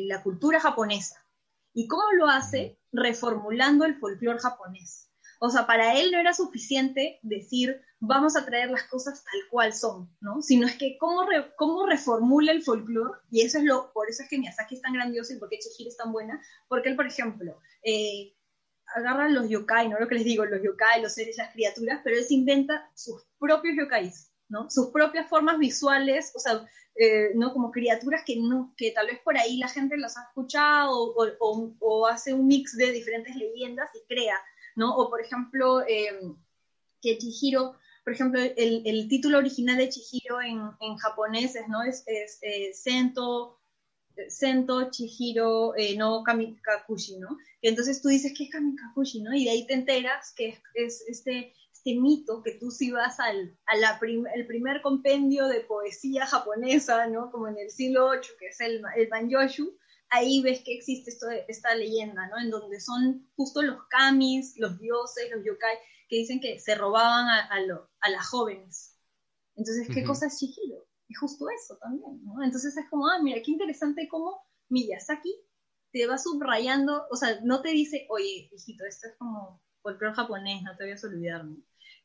la 0.06 0.22
cultura 0.22 0.60
japonesa. 0.60 1.24
¿Y 1.72 1.86
cómo 1.88 2.04
lo 2.12 2.28
hace? 2.28 2.78
Reformulando 2.92 3.84
el 3.84 3.96
folclore 3.96 4.38
japonés. 4.38 5.10
O 5.38 5.50
sea, 5.50 5.66
para 5.66 5.98
él 5.98 6.10
no 6.10 6.18
era 6.18 6.32
suficiente 6.32 7.18
decir, 7.22 7.82
vamos 8.00 8.36
a 8.36 8.46
traer 8.46 8.70
las 8.70 8.84
cosas 8.84 9.22
tal 9.22 9.40
cual 9.50 9.74
son, 9.74 10.10
¿no? 10.20 10.40
Sino 10.40 10.66
es 10.66 10.76
que 10.76 10.96
cómo, 10.98 11.26
cómo 11.56 11.86
reformula 11.86 12.52
el 12.52 12.62
folclore, 12.62 13.20
y 13.30 13.42
eso 13.42 13.58
es 13.58 13.64
lo, 13.64 13.92
por 13.92 14.08
eso 14.08 14.22
es 14.22 14.30
que 14.30 14.38
Miyazaki 14.38 14.76
es 14.76 14.80
tan 14.80 14.94
grandioso 14.94 15.34
y 15.34 15.38
por 15.38 15.50
qué 15.50 15.58
Chihiro 15.58 15.90
es 15.90 15.96
tan 15.96 16.10
buena, 16.10 16.40
porque 16.68 16.88
él, 16.88 16.96
por 16.96 17.06
ejemplo, 17.06 17.60
eh, 17.82 18.34
agarra 18.94 19.28
los 19.28 19.48
yokai, 19.48 19.88
¿no? 19.88 19.98
Lo 19.98 20.08
que 20.08 20.14
les 20.14 20.24
digo, 20.24 20.46
los 20.46 20.62
yokai, 20.62 21.02
los 21.02 21.12
seres, 21.12 21.36
las 21.36 21.52
criaturas, 21.52 22.00
pero 22.02 22.16
él 22.16 22.24
se 22.24 22.34
inventa 22.34 22.90
sus 22.94 23.26
propios 23.38 23.76
yokais, 23.76 24.32
Sus 24.68 24.88
propias 24.88 25.28
formas 25.28 25.58
visuales, 25.58 26.32
o 26.34 26.38
sea, 26.38 26.66
eh, 26.98 27.32
¿no? 27.34 27.52
Como 27.52 27.70
criaturas 27.70 28.22
que, 28.24 28.36
no, 28.36 28.72
que 28.74 28.90
tal 28.90 29.06
vez 29.08 29.20
por 29.20 29.36
ahí 29.36 29.58
la 29.58 29.68
gente 29.68 29.98
las 29.98 30.16
ha 30.16 30.22
escuchado 30.22 31.14
o, 31.38 32.06
hace 32.06 32.32
un 32.32 32.46
mix 32.46 32.74
de 32.76 32.90
diferentes 32.90 33.36
leyendas 33.36 33.90
y 33.94 34.06
crea, 34.08 34.36
¿no? 34.76 34.96
O 34.96 35.10
por 35.10 35.20
ejemplo, 35.20 35.82
eh, 35.86 36.20
que 37.02 37.18
Chihiro, 37.18 37.76
por 38.02 38.14
ejemplo, 38.14 38.40
el, 38.40 39.08
título 39.08 39.38
original 39.38 39.76
de 39.76 39.90
Chihiro 39.90 40.40
en, 40.40 40.58
en 40.80 40.96
japonés 40.96 41.54
es, 41.56 41.68
¿no? 41.68 41.82
Es, 41.82 42.02
es 42.06 42.38
eh, 42.40 42.72
Sento, 42.72 43.58
Sento 44.28 44.90
Chihiro 44.90 45.74
no 45.98 46.22
Kamikakushi, 46.22 47.18
¿no? 47.18 47.36
Que 47.60 47.68
entonces 47.68 48.00
tú 48.00 48.08
dices, 48.08 48.32
¿qué 48.34 48.44
es 48.44 48.50
Kamikakushi, 48.50 49.20
no? 49.20 49.34
Y 49.34 49.44
de 49.44 49.50
ahí 49.50 49.66
te 49.66 49.74
enteras 49.74 50.32
que 50.34 50.58
es 50.72 51.04
este 51.08 51.52
este 51.86 52.00
mito 52.00 52.42
que 52.42 52.52
tú 52.52 52.70
si 52.70 52.90
vas 52.90 53.20
al 53.20 53.56
a 53.66 53.76
la 53.76 54.00
el 54.34 54.46
primer 54.46 54.82
compendio 54.82 55.46
de 55.46 55.60
poesía 55.60 56.26
japonesa, 56.26 57.06
¿no? 57.06 57.30
Como 57.30 57.46
en 57.46 57.58
el 57.58 57.70
siglo 57.70 58.10
VIII, 58.10 58.22
que 58.38 58.46
es 58.48 58.60
el, 58.60 58.82
el 58.96 59.08
Banyoshu, 59.08 59.72
ahí 60.10 60.42
ves 60.42 60.62
que 60.64 60.74
existe 60.74 61.10
esto, 61.10 61.26
esta 61.46 61.74
leyenda, 61.76 62.26
¿no? 62.28 62.38
En 62.40 62.50
donde 62.50 62.80
son 62.80 63.28
justo 63.36 63.62
los 63.62 63.86
kamis, 63.88 64.54
los 64.56 64.78
dioses, 64.80 65.30
los 65.32 65.44
yokai, 65.44 65.76
que 66.08 66.16
dicen 66.16 66.40
que 66.40 66.58
se 66.58 66.74
robaban 66.74 67.28
a, 67.28 67.48
a, 68.00 68.10
las 68.10 68.28
jóvenes. 68.28 68.96
Entonces, 69.54 69.88
¿qué 69.92 70.04
cosa 70.04 70.26
es 70.26 70.38
Chihiro? 70.38 70.84
Es 71.08 71.18
justo 71.18 71.46
eso 71.50 71.76
también, 71.80 72.24
¿no? 72.24 72.42
Entonces 72.42 72.76
es 72.76 72.90
como, 72.90 73.08
ah, 73.08 73.22
mira, 73.22 73.40
qué 73.44 73.52
interesante 73.52 74.08
cómo 74.08 74.44
Miyazaki 74.68 75.34
te 75.92 76.06
va 76.06 76.18
subrayando, 76.18 77.06
o 77.10 77.16
sea, 77.16 77.40
no 77.44 77.62
te 77.62 77.68
dice, 77.70 78.06
oye, 78.10 78.50
hijito, 78.52 78.84
esto 78.84 79.06
es 79.08 79.14
como 79.18 79.62
folclore 79.82 80.14
japonés, 80.14 80.62
no 80.64 80.76
te 80.76 80.84
voy 80.84 80.92
a 80.92 81.06
olvidar, 81.06 81.44
¿no? 81.44 81.56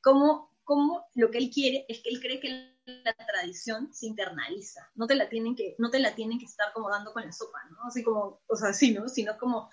Como, 0.02 0.52
como 0.64 1.06
lo 1.16 1.32
que 1.32 1.38
él 1.38 1.50
quiere 1.50 1.86
es 1.88 2.02
que 2.02 2.10
él 2.10 2.20
cree 2.20 2.40
que 2.40 2.72
la 2.86 3.16
tradición 3.16 3.94
se 3.94 4.08
internaliza, 4.08 4.90
no 4.96 5.08
te 5.08 5.16
la 5.16 5.30
tienen 5.30 5.56
que, 5.56 5.76
no 5.78 5.90
te 5.90 6.00
la 6.00 6.16
tienen 6.16 6.40
que 6.40 6.46
estar 6.46 6.74
como 6.74 6.90
dando 6.90 7.14
con 7.14 7.26
la 7.26 7.32
sopa, 7.32 7.60
¿no? 7.70 7.88
Así 7.88 8.04
como, 8.04 8.42
o 8.48 8.56
sea, 8.56 8.70
así, 8.70 8.92
¿no? 8.92 9.08
Sino 9.08 9.38
como 9.38 9.70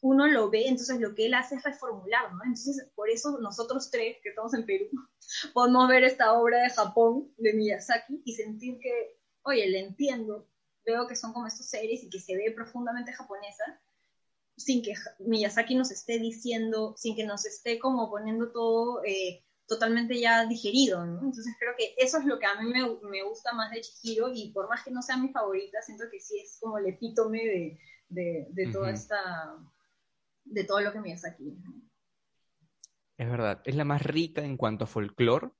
uno 0.00 0.26
lo 0.26 0.50
ve, 0.50 0.66
entonces 0.66 1.00
lo 1.00 1.14
que 1.14 1.26
él 1.26 1.34
hace 1.34 1.56
es 1.56 1.62
reformular, 1.62 2.32
¿no? 2.34 2.40
Entonces, 2.44 2.88
por 2.94 3.08
eso 3.08 3.38
nosotros 3.40 3.90
tres, 3.90 4.18
que 4.22 4.30
estamos 4.30 4.54
en 4.54 4.66
Perú, 4.66 4.88
podemos 5.54 5.88
ver 5.88 6.04
esta 6.04 6.34
obra 6.34 6.62
de 6.62 6.70
Japón, 6.70 7.32
de 7.38 7.54
Miyazaki, 7.54 8.22
y 8.24 8.34
sentir 8.34 8.78
que, 8.80 9.18
oye, 9.42 9.66
le 9.68 9.80
entiendo, 9.80 10.48
veo 10.84 11.06
que 11.06 11.16
son 11.16 11.32
como 11.32 11.46
estos 11.46 11.66
seres 11.66 12.02
y 12.02 12.10
que 12.10 12.20
se 12.20 12.36
ve 12.36 12.52
profundamente 12.54 13.12
japonesa, 13.12 13.80
sin 14.56 14.82
que 14.82 14.94
Miyazaki 15.18 15.74
nos 15.74 15.90
esté 15.90 16.18
diciendo, 16.18 16.94
sin 16.96 17.16
que 17.16 17.24
nos 17.24 17.44
esté 17.44 17.78
como 17.78 18.10
poniendo 18.10 18.52
todo 18.52 19.02
eh, 19.04 19.43
totalmente 19.66 20.20
ya 20.20 20.46
digerido, 20.46 21.04
¿no? 21.06 21.20
Entonces 21.22 21.54
creo 21.58 21.74
que 21.76 21.94
eso 21.96 22.18
es 22.18 22.24
lo 22.24 22.38
que 22.38 22.46
a 22.46 22.60
mí 22.60 22.70
me, 22.70 23.22
gusta 23.22 23.52
más 23.52 23.70
de 23.70 23.80
Chihiro 23.80 24.30
y 24.32 24.52
por 24.52 24.68
más 24.68 24.84
que 24.84 24.90
no 24.90 25.02
sea 25.02 25.16
mi 25.16 25.30
favorita, 25.30 25.80
siento 25.82 26.04
que 26.10 26.20
sí 26.20 26.38
es 26.38 26.58
como 26.60 26.78
el 26.78 26.86
epítome 26.86 27.78
de, 28.08 28.46
de, 28.50 28.72
toda 28.72 28.90
esta, 28.90 29.56
de 30.44 30.64
todo 30.64 30.80
lo 30.80 30.92
que 30.92 31.00
me 31.00 31.12
hace 31.12 31.28
aquí. 31.28 31.56
Es 33.16 33.30
verdad, 33.30 33.62
es 33.64 33.74
la 33.74 33.84
más 33.84 34.02
rica 34.02 34.44
en 34.44 34.56
cuanto 34.56 34.84
a 34.84 34.86
folclore, 34.86 35.50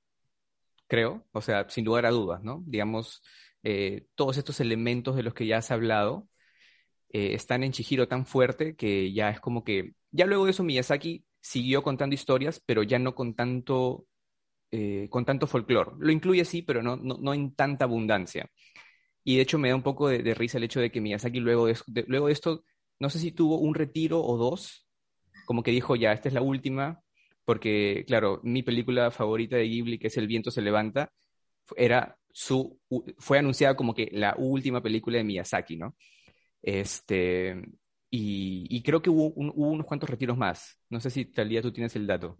creo, 0.87 1.25
o 1.31 1.41
sea, 1.41 1.67
sin 1.69 1.85
lugar 1.85 2.05
a 2.05 2.11
dudas, 2.11 2.43
¿no? 2.43 2.63
Digamos, 2.67 3.23
eh, 3.63 4.05
todos 4.15 4.37
estos 4.37 4.59
elementos 4.59 5.15
de 5.15 5.23
los 5.23 5.33
que 5.33 5.47
ya 5.47 5.57
has 5.57 5.71
hablado 5.71 6.27
eh, 7.09 7.33
están 7.33 7.63
en 7.63 7.71
Chihiro 7.71 8.07
tan 8.07 8.25
fuerte 8.25 8.75
que 8.75 9.11
ya 9.13 9.29
es 9.29 9.39
como 9.39 9.63
que, 9.63 9.95
ya 10.11 10.25
luego 10.25 10.45
de 10.45 10.51
eso 10.51 10.63
Miyazaki 10.63 11.25
siguió 11.45 11.83
contando 11.83 12.15
historias, 12.15 12.59
pero 12.65 12.81
ya 12.81 12.97
no 12.97 13.13
con 13.13 13.35
tanto, 13.35 14.07
eh, 14.71 15.07
con 15.11 15.25
tanto 15.25 15.45
folclore. 15.45 15.91
Lo 15.99 16.11
incluye 16.11 16.43
sí, 16.43 16.63
pero 16.63 16.81
no, 16.81 16.95
no, 16.95 17.33
en 17.35 17.53
tanta 17.53 17.85
abundancia. 17.85 18.49
Y 19.23 19.35
de 19.35 19.43
hecho 19.43 19.59
me 19.59 19.69
da 19.69 19.75
un 19.75 19.83
poco 19.83 20.09
de, 20.09 20.33
risa 20.33 20.57
el 20.57 20.63
hecho 20.63 20.79
de 20.79 20.91
que 20.91 21.01
Miyazaki 21.01 21.39
luego 21.39 21.67
de, 21.67 22.05
luego 22.07 22.29
esto, 22.29 22.63
no 22.99 23.11
sé 23.11 23.19
si 23.19 23.31
tuvo 23.31 23.59
un 23.59 23.75
retiro 23.75 24.21
o 24.23 24.37
dos, 24.37 24.87
como 25.45 25.61
que 25.61 25.69
dijo, 25.69 25.95
ya, 25.95 26.13
esta 26.13 26.29
es 26.29 26.33
la 26.33 26.41
última, 26.41 27.01
porque, 27.45 28.05
claro, 28.07 28.41
mi 28.43 28.63
película 28.63 29.11
favorita 29.11 29.55
de 29.55 29.65
Ghibli, 29.65 29.99
que 29.99 30.07
es 30.07 30.17
El 30.17 30.27
viento 30.27 30.49
se 30.49 30.63
levanta, 30.63 31.11
era 31.77 32.17
su, 32.31 32.79
fue 33.19 33.37
anunciada 33.37 33.75
como 33.75 33.93
que 33.93 34.09
la 34.11 34.35
última 34.37 34.81
película 34.81 35.17
de 35.17 35.23
Miyazaki, 35.23 35.77
¿no? 35.77 35.95
Este, 36.63 37.61
y, 38.17 38.83
creo 38.83 39.01
que 39.01 39.09
hubo, 39.09 39.29
unos 39.29 39.85
cuantos 39.85 40.09
retiros 40.09 40.37
más. 40.37 40.79
No 40.89 40.99
sé 40.99 41.09
si 41.09 41.25
tal 41.25 41.49
día 41.49 41.61
tú 41.61 41.71
tienes 41.71 41.95
el 41.95 42.07
dato. 42.07 42.37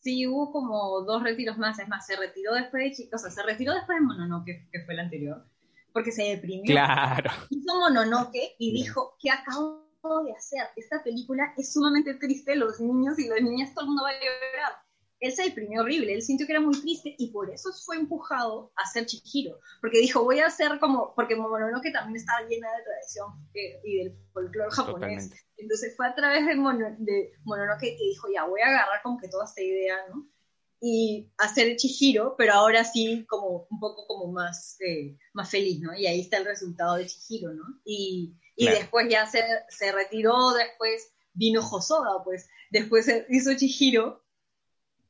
Sí, 0.00 0.26
hubo 0.26 0.52
como 0.52 1.02
dos 1.02 1.22
retiros 1.22 1.58
más. 1.58 1.78
Es 1.78 1.88
más, 1.88 2.06
se 2.06 2.16
retiró 2.16 2.54
después 2.54 2.96
de, 2.96 3.08
o 3.14 3.18
sea, 3.18 3.30
se 3.30 3.42
retiró 3.42 3.74
después 3.74 3.98
de 3.98 4.04
Mononoke, 4.04 4.68
que 4.70 4.84
fue 4.84 4.94
el 4.94 5.00
anterior, 5.00 5.44
porque 5.92 6.12
se 6.12 6.24
deprimió. 6.24 6.64
Claro. 6.64 7.30
Hizo 7.50 7.78
Mononoke 7.78 8.56
y 8.58 8.72
dijo, 8.72 9.16
¿qué 9.20 9.30
acabo 9.30 9.86
de 10.24 10.32
hacer? 10.32 10.66
Esta 10.76 11.02
película 11.02 11.54
es 11.56 11.72
sumamente 11.72 12.14
triste, 12.14 12.56
los 12.56 12.80
niños 12.80 13.18
y 13.18 13.28
las 13.28 13.40
niñas, 13.40 13.72
todo 13.74 13.82
el 13.84 13.88
mundo 13.88 14.02
va 14.02 14.10
a 14.10 14.14
llorar. 14.14 14.72
Él 15.22 15.32
se 15.32 15.44
deprimió 15.44 15.82
horrible, 15.82 16.14
él 16.14 16.20
sintió 16.20 16.46
que 16.46 16.52
era 16.52 16.60
muy 16.60 16.78
triste 16.80 17.14
y 17.16 17.30
por 17.30 17.48
eso 17.48 17.70
fue 17.86 17.96
empujado 17.96 18.72
a 18.74 18.84
ser 18.90 19.06
Chihiro, 19.06 19.60
porque 19.80 19.98
dijo, 19.98 20.24
voy 20.24 20.40
a 20.40 20.46
hacer 20.46 20.80
como, 20.80 21.14
porque 21.14 21.36
Mononoke 21.36 21.92
también 21.92 22.16
estaba 22.16 22.46
llena 22.48 22.68
de 22.76 22.82
tradición 22.82 23.28
eh, 23.54 23.80
y 23.84 23.98
del 23.98 24.16
folclore 24.32 24.72
japonés, 24.72 25.30
entonces 25.56 25.94
fue 25.96 26.08
a 26.08 26.14
través 26.16 26.44
de, 26.44 26.54
de 26.98 27.32
Mononoke 27.44 27.96
que 27.96 28.04
dijo, 28.04 28.28
ya, 28.34 28.46
voy 28.46 28.62
a 28.62 28.66
agarrar 28.66 29.00
como 29.04 29.20
que 29.20 29.28
toda 29.28 29.44
esta 29.44 29.62
idea, 29.62 29.96
¿no? 30.12 30.28
Y 30.80 31.30
hacer 31.38 31.76
Chihiro, 31.76 32.34
pero 32.36 32.54
ahora 32.54 32.82
sí 32.82 33.24
como 33.28 33.68
un 33.70 33.78
poco 33.78 34.04
como 34.08 34.32
más, 34.32 34.76
eh, 34.80 35.16
más 35.32 35.48
feliz, 35.48 35.80
¿no? 35.80 35.94
Y 35.94 36.08
ahí 36.08 36.22
está 36.22 36.38
el 36.38 36.46
resultado 36.46 36.96
de 36.96 37.06
Chihiro, 37.06 37.54
¿no? 37.54 37.62
Y, 37.84 38.34
y 38.56 38.66
después 38.66 39.06
ya 39.08 39.24
se, 39.26 39.44
se 39.68 39.92
retiró, 39.92 40.52
después 40.52 41.12
vino 41.32 41.60
Hosoda, 41.60 42.24
pues 42.24 42.48
después 42.72 43.06
hizo 43.28 43.54
Chihiro 43.54 44.21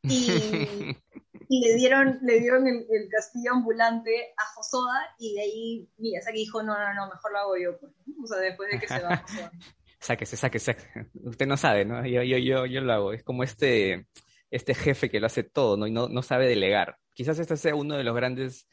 y, 1.48 1.60
le 1.60 1.74
dieron, 1.76 2.18
le 2.22 2.40
dieron 2.40 2.66
el, 2.66 3.08
castillo 3.10 3.52
ambulante 3.52 4.34
a 4.36 4.44
Josoda 4.54 5.14
y 5.18 5.34
de 5.34 5.40
ahí 5.42 5.88
Miyazaki 5.98 6.38
dijo, 6.38 6.62
no, 6.62 6.78
no, 6.78 6.94
no, 6.94 7.08
mejor 7.08 7.32
lo 7.32 7.38
hago 7.38 7.56
yo, 7.56 7.78
pues, 7.78 7.92
o 8.22 8.26
sea, 8.26 8.38
después 8.38 8.70
de 8.70 8.80
que 8.80 8.88
se 8.88 9.00
va 9.00 9.16
Josoda. 9.18 9.52
sáquese, 10.02 10.36
sáquese, 10.36 10.76
Usted 11.14 11.46
no 11.46 11.56
sabe, 11.56 11.84
¿no? 11.84 12.04
Yo, 12.04 12.22
yo, 12.22 12.36
yo, 12.36 12.66
yo 12.66 12.80
lo 12.80 12.92
hago. 12.92 13.12
Es 13.12 13.22
como 13.22 13.44
este, 13.44 14.06
este 14.50 14.74
jefe 14.74 15.08
que 15.08 15.20
lo 15.20 15.26
hace 15.26 15.44
todo, 15.44 15.76
¿no? 15.76 15.86
Y 15.86 15.92
no, 15.92 16.08
no 16.08 16.22
sabe 16.22 16.48
delegar. 16.48 16.98
Quizás 17.14 17.38
este 17.38 17.56
sea 17.56 17.74
uno 17.74 17.96
de 17.96 18.04
los 18.04 18.14
grandes 18.14 18.66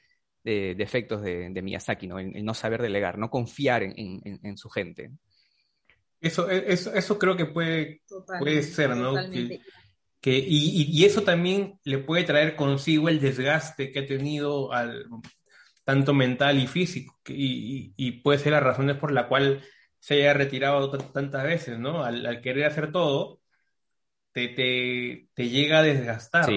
eh, 0.43 0.73
defectos 0.75 1.21
de, 1.21 1.49
de, 1.51 1.61
Miyazaki, 1.61 2.07
¿no? 2.07 2.17
El, 2.19 2.43
no 2.43 2.53
saber 2.53 2.81
delegar, 2.81 3.17
no 3.17 3.29
confiar 3.29 3.83
en, 3.83 3.93
en, 3.97 4.39
en 4.43 4.57
su 4.57 4.69
gente. 4.69 5.11
Eso, 6.21 6.49
eso, 6.49 6.93
eso 6.93 7.17
creo 7.17 7.37
que 7.37 7.45
puede, 7.45 8.01
puede 8.39 8.61
ser, 8.63 8.95
¿no? 8.95 9.13
Que, 9.31 9.61
y, 10.23 11.05
eso 11.05 11.23
también 11.23 11.79
le 11.83 11.99
puede 11.99 12.23
traer 12.23 12.55
consigo 12.55 13.09
el 13.09 13.19
desgaste 13.19 13.91
que 13.91 13.99
ha 13.99 14.05
tenido 14.05 14.73
al, 14.73 15.05
tanto 15.83 16.13
mental 16.13 16.59
y 16.59 16.67
físico, 16.67 17.19
y, 17.27 18.11
puede 18.21 18.39
ser 18.39 18.51
las 18.51 18.63
razones 18.63 18.97
por 18.97 19.11
la 19.11 19.27
cual 19.27 19.61
se 19.97 20.15
haya 20.15 20.33
retirado 20.33 20.91
tantas 20.91 21.43
veces, 21.43 21.79
¿no? 21.79 22.03
Al, 22.03 22.41
querer 22.41 22.65
hacer 22.65 22.91
todo, 22.91 23.41
te, 24.31 24.49
te, 24.49 25.49
llega 25.49 25.79
a 25.79 25.83
desgastar, 25.83 26.49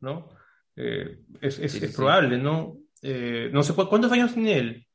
¿no? 0.00 0.28
Eh, 0.76 1.18
es, 1.40 1.58
es, 1.58 1.94
probable, 1.94 2.38
¿no? 2.38 2.78
Eh, 3.02 3.50
no 3.52 3.62
sé, 3.62 3.74
¿cuántos 3.74 4.12
años 4.12 4.32
tiene 4.32 4.58
él? 4.58 4.86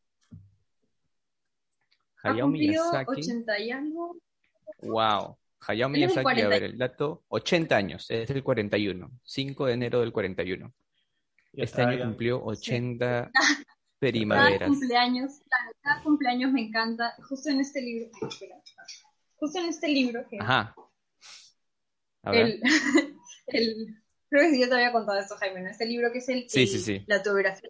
Hayao 2.24 2.48
Miyazaki. 2.48 3.22
80 3.22 3.60
y 3.60 3.72
algo. 3.72 4.18
Wow. 4.82 5.38
Hayao 5.68 5.89
Miyazaki, 5.89 6.41
a 6.41 6.47
ver, 6.47 6.63
el 6.63 6.78
dato, 6.78 7.24
80 7.30 7.76
años, 7.76 8.05
es 8.09 8.28
del 8.28 8.43
41, 8.43 9.09
5 9.24 9.66
de 9.66 9.74
enero 9.74 9.99
del 10.01 10.11
41. 10.11 10.74
Este 11.53 11.82
año 11.82 12.05
cumplió 12.05 12.43
80 12.43 13.32
primaveras. 13.99 14.59
Cada 14.59 14.70
cumpleaños, 14.70 15.32
cada 15.82 16.03
cumpleaños 16.03 16.51
me 16.51 16.61
encanta, 16.61 17.16
justo 17.28 17.49
en 17.49 17.61
este 17.61 17.82
libro, 17.82 18.11
justo 19.38 19.59
en 19.59 19.66
este 19.66 19.88
libro 19.88 20.26
que... 20.30 20.38
Ajá. 20.39 20.76
A 22.24 22.32
ver. 22.32 22.59
El, 23.47 24.01
creo 24.30 24.51
que 24.51 24.59
yo 24.59 24.68
te 24.68 24.76
había 24.76 24.91
contado 24.91 25.20
esto, 25.20 25.36
Jaime, 25.38 25.61
¿no? 25.61 25.70
Este 25.70 25.86
libro 25.86 26.11
que 26.11 26.20
es 26.20 26.30
el, 26.30 26.49
sí, 26.49 26.68
sí, 26.68 26.80
sí. 26.80 27.03
la 27.07 27.18
autobiografía. 27.18 27.70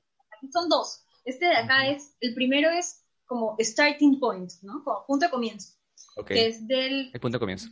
Son 0.51 0.67
dos. 0.69 1.05
Este 1.23 1.45
de 1.45 1.55
acá 1.55 1.87
es, 1.87 2.15
el 2.19 2.33
primero 2.33 2.69
es 2.69 3.03
como 3.25 3.55
starting 3.59 4.19
point, 4.19 4.51
¿no? 4.61 4.83
Como 4.83 5.05
punto 5.05 5.25
de 5.25 5.31
comienzo 5.31 5.75
que 6.23 6.47
es 6.47 6.67
del... 6.67 7.11
El 7.13 7.19
punto 7.19 7.37
de 7.37 7.39
comienzo. 7.39 7.69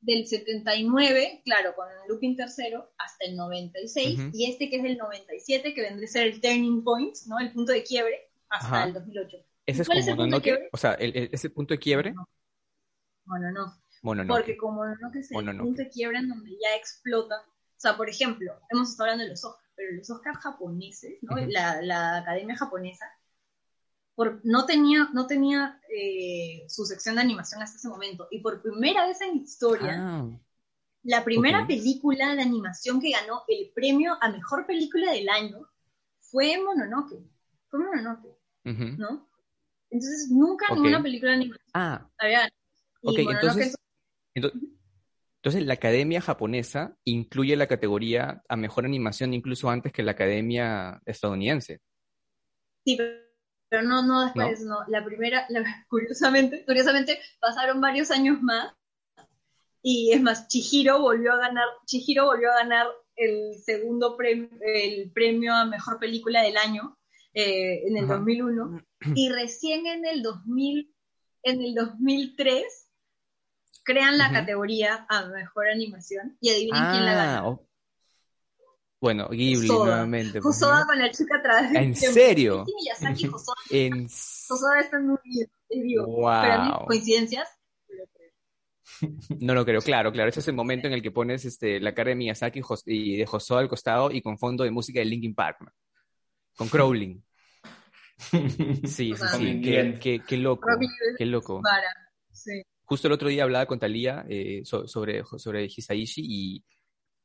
Del 0.00 0.26
79, 0.26 1.42
claro, 1.44 1.74
con 1.74 1.88
el 1.88 2.08
looping 2.08 2.36
tercero, 2.36 2.92
hasta 2.98 3.24
el 3.24 3.36
96, 3.36 4.30
y 4.32 4.50
este 4.50 4.68
que 4.68 4.76
es 4.76 4.84
el 4.84 4.96
97, 4.98 5.74
que 5.74 5.80
vendría 5.82 6.06
a 6.06 6.10
ser 6.10 6.26
el 6.28 6.40
turning 6.40 6.84
point, 6.84 7.14
¿no? 7.26 7.38
El 7.38 7.52
punto 7.52 7.72
de 7.72 7.82
quiebre, 7.82 8.30
hasta 8.48 8.84
el 8.84 8.92
2008. 8.92 9.36
¿Ese 9.66 9.82
es, 9.82 9.88
como 9.88 9.98
es 9.98 10.06
el 10.06 10.16
punto 10.16 10.36
de 10.36 10.42
quiebre? 10.42 10.68
O 10.72 10.76
sea, 10.76 10.94
el, 10.94 11.30
¿ese 11.32 11.50
punto 11.50 11.74
de 11.74 11.78
quiebre? 11.78 12.14
Bueno, 13.24 13.50
no. 13.50 13.74
Porque 14.28 14.56
como 14.56 14.84
no 14.84 15.10
que 15.10 15.20
es 15.20 15.30
el 15.32 15.58
punto 15.58 15.82
de 15.82 15.88
quiebre 15.88 16.18
en 16.18 16.28
donde 16.28 16.50
ya 16.50 16.76
explota. 16.76 17.36
O 17.40 17.78
sea, 17.80 17.96
por 17.96 18.08
ejemplo, 18.08 18.52
hemos 18.70 18.90
estado 18.90 19.10
hablando 19.10 19.24
de 19.24 19.30
los 19.30 19.44
Oscars, 19.44 19.72
pero 19.74 19.92
los 19.92 20.08
Oscars 20.08 20.38
japoneses, 20.38 21.18
¿no? 21.22 21.36
la, 21.48 21.82
la 21.82 22.18
academia 22.18 22.56
japonesa 22.56 23.06
no 24.44 24.64
tenía, 24.64 25.08
no 25.12 25.26
tenía 25.26 25.80
eh, 25.94 26.64
su 26.68 26.84
sección 26.86 27.16
de 27.16 27.20
animación 27.20 27.62
hasta 27.62 27.76
ese 27.76 27.88
momento. 27.88 28.28
Y 28.30 28.40
por 28.40 28.62
primera 28.62 29.06
vez 29.06 29.20
en 29.20 29.36
historia, 29.36 29.96
ah, 29.98 30.30
la 31.02 31.22
primera 31.22 31.66
película 31.66 32.34
de 32.34 32.42
animación 32.42 33.00
que 33.00 33.10
ganó 33.10 33.42
el 33.48 33.70
premio 33.74 34.16
a 34.20 34.30
mejor 34.30 34.66
película 34.66 35.12
del 35.12 35.28
año 35.28 35.68
fue 36.18 36.58
Mononoke. 36.58 37.22
Fue 37.68 37.78
Mononoke, 37.78 38.36
¿no? 38.64 39.28
Entonces, 39.90 40.28
nunca 40.30 40.74
ninguna 40.74 41.02
película 41.02 41.32
de 41.32 41.36
animación 41.36 41.70
ah. 41.74 42.10
había 42.18 42.48
entonces, 43.02 43.76
entonces, 44.34 45.64
la 45.64 45.74
academia 45.74 46.20
japonesa 46.20 46.96
incluye 47.04 47.54
la 47.54 47.68
categoría 47.68 48.42
a 48.48 48.56
mejor 48.56 48.84
animación 48.84 49.32
incluso 49.32 49.70
antes 49.70 49.92
que 49.92 50.02
la 50.02 50.10
academia 50.10 51.00
estadounidense. 51.06 51.80
Sí, 52.84 52.96
pero 52.96 53.25
pero 53.68 53.82
no, 53.82 54.02
no 54.02 54.24
después, 54.24 54.60
no. 54.62 54.78
La 54.88 55.04
primera, 55.04 55.46
curiosamente, 55.88 56.64
curiosamente, 56.64 57.20
pasaron 57.40 57.80
varios 57.80 58.10
años 58.10 58.40
más. 58.42 58.72
Y 59.82 60.12
es 60.12 60.20
más, 60.20 60.48
Chihiro 60.48 61.00
volvió 61.00 61.32
a 61.32 61.36
ganar, 61.36 61.66
Chihiro 61.84 62.26
volvió 62.26 62.50
a 62.50 62.56
ganar 62.56 62.88
el 63.14 63.54
segundo 63.64 64.16
premio, 64.16 64.48
el 64.60 65.12
premio 65.12 65.54
a 65.54 65.64
mejor 65.64 65.98
película 66.00 66.42
del 66.42 66.56
año 66.56 66.98
eh, 67.34 67.86
en 67.86 67.96
el 67.96 68.08
2001. 68.08 68.84
Y 69.14 69.28
recién 69.30 69.86
en 69.86 70.04
el 70.04 70.22
2000, 70.22 70.92
en 71.44 71.60
el 71.62 71.74
2003 71.74 72.64
crean 73.84 74.18
la 74.18 74.32
categoría 74.32 75.06
a 75.08 75.26
mejor 75.26 75.68
animación 75.68 76.36
y 76.40 76.50
adivinen 76.50 76.90
quién 76.90 77.04
la 77.06 77.14
ganó. 77.14 77.66
Bueno, 79.00 79.28
Ghibli 79.28 79.68
nuevamente. 79.68 80.40
Pues, 80.40 80.56
Hosoda 80.56 80.86
con 80.86 80.98
la 80.98 81.10
chica 81.10 81.36
atrás. 81.36 81.70
¿En 81.74 81.94
serio? 81.94 82.64
Miyazaki, 82.64 83.26
Hosoda. 83.28 83.56
en... 83.70 84.06
Hosoda 84.06 84.80
está 84.80 84.98
muy 84.98 85.18
bien. 85.24 86.04
Wow. 86.04 86.42
Pero 86.42 86.84
coincidencias. 86.86 87.48
No 89.40 89.52
lo 89.52 89.64
creo, 89.64 89.80
claro, 89.80 90.10
claro. 90.12 90.30
Ese 90.30 90.40
es 90.40 90.48
el 90.48 90.54
momento 90.54 90.86
en 90.86 90.94
el 90.94 91.02
que 91.02 91.10
pones 91.10 91.44
este, 91.44 91.80
la 91.80 91.92
cara 91.92 92.10
de 92.10 92.16
Miyazaki 92.16 92.62
y 92.86 93.16
de 93.16 93.26
Hosoda 93.30 93.60
al 93.60 93.68
costado 93.68 94.10
y 94.10 94.22
con 94.22 94.38
fondo 94.38 94.64
de 94.64 94.70
música 94.70 95.00
de 95.00 95.04
Linkin 95.06 95.34
Park, 95.34 95.58
con 96.56 96.68
Crowling. 96.68 97.22
Sí, 98.86 99.12
sí, 99.14 99.14
sí. 99.36 99.60
Qué, 99.60 100.22
qué, 100.26 100.36
loco. 100.38 100.66
Qué 101.18 101.26
loco. 101.26 101.60
Justo 102.84 103.08
el 103.08 103.12
otro 103.12 103.28
día 103.28 103.42
hablaba 103.42 103.66
con 103.66 103.78
Talía 103.78 104.24
eh, 104.26 104.62
sobre, 104.64 105.22
sobre 105.36 105.66
Hisaishi 105.66 106.22
y 106.24 106.64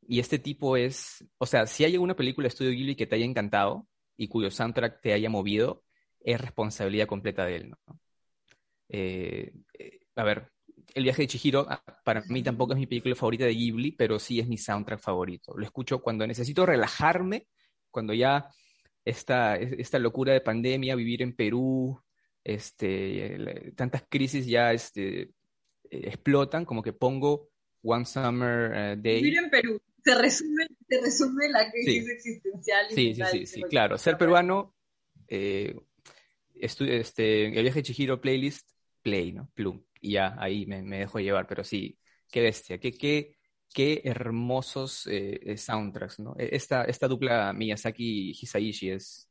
y 0.07 0.19
este 0.19 0.39
tipo 0.39 0.77
es, 0.77 1.25
o 1.37 1.45
sea, 1.45 1.67
si 1.67 1.85
hay 1.85 1.93
alguna 1.93 2.15
película 2.15 2.45
de 2.45 2.49
Estudio 2.49 2.71
Ghibli 2.71 2.95
que 2.95 3.07
te 3.07 3.15
haya 3.15 3.25
encantado 3.25 3.87
y 4.17 4.27
cuyo 4.27 4.51
soundtrack 4.51 5.01
te 5.01 5.13
haya 5.13 5.29
movido, 5.29 5.83
es 6.19 6.39
responsabilidad 6.39 7.07
completa 7.07 7.45
de 7.45 7.55
él, 7.55 7.69
¿no? 7.69 7.99
Eh, 8.89 9.53
eh, 9.79 9.99
a 10.15 10.23
ver, 10.23 10.51
El 10.93 11.03
viaje 11.03 11.21
de 11.21 11.27
Chihiro, 11.27 11.65
ah, 11.69 11.81
para 12.03 12.21
mí 12.27 12.43
tampoco 12.43 12.73
es 12.73 12.79
mi 12.79 12.87
película 12.87 13.15
favorita 13.15 13.45
de 13.45 13.53
Ghibli, 13.53 13.93
pero 13.93 14.19
sí 14.19 14.39
es 14.39 14.47
mi 14.47 14.57
soundtrack 14.57 14.99
favorito. 14.99 15.53
Lo 15.55 15.63
escucho 15.63 16.01
cuando 16.01 16.27
necesito 16.27 16.65
relajarme, 16.65 17.47
cuando 17.89 18.13
ya 18.13 18.49
esta, 19.05 19.55
esta 19.55 19.99
locura 19.99 20.33
de 20.33 20.41
pandemia, 20.41 20.95
vivir 20.95 21.21
en 21.21 21.35
Perú, 21.35 21.99
este, 22.43 23.71
tantas 23.75 24.03
crisis 24.09 24.45
ya 24.45 24.73
este, 24.73 25.21
eh, 25.21 25.29
explotan, 25.89 26.65
como 26.65 26.83
que 26.83 26.91
pongo 26.91 27.49
One 27.83 28.05
Summer 28.05 29.01
Day. 29.01 29.21
Vivir 29.23 29.37
en 29.37 29.49
Perú 29.49 29.81
se 30.03 30.15
resume, 30.15 30.67
se 30.87 31.01
resume 31.01 31.49
la 31.49 31.71
crisis 31.71 32.09
existencial. 32.09 32.85
sí, 32.89 33.15
sí, 33.15 33.21
sí, 33.31 33.45
sí, 33.45 33.61
claro. 33.63 33.97
Ser 33.97 34.17
peruano, 34.17 34.75
eh, 35.27 35.75
este, 36.55 37.45
el 37.45 37.63
viaje 37.63 37.79
de 37.79 37.83
Chihiro 37.83 38.21
playlist, 38.21 38.69
play, 39.01 39.31
¿no? 39.31 39.49
Plum. 39.53 39.83
Y 39.99 40.13
ya, 40.13 40.35
ahí 40.39 40.65
me, 40.65 40.81
me 40.81 40.99
dejo 40.99 41.19
llevar, 41.19 41.47
pero 41.47 41.63
sí, 41.63 41.97
qué 42.29 42.41
bestia, 42.41 42.79
qué, 42.79 42.91
qué, 42.91 43.37
qué 43.73 44.01
hermosos 44.03 45.07
eh, 45.07 45.55
soundtracks, 45.57 46.19
¿no? 46.19 46.35
E, 46.37 46.55
esta, 46.55 46.83
esta 46.85 47.07
dupla 47.07 47.53
Miyazaki-Hisaishi 47.53 48.93
es, 48.93 49.29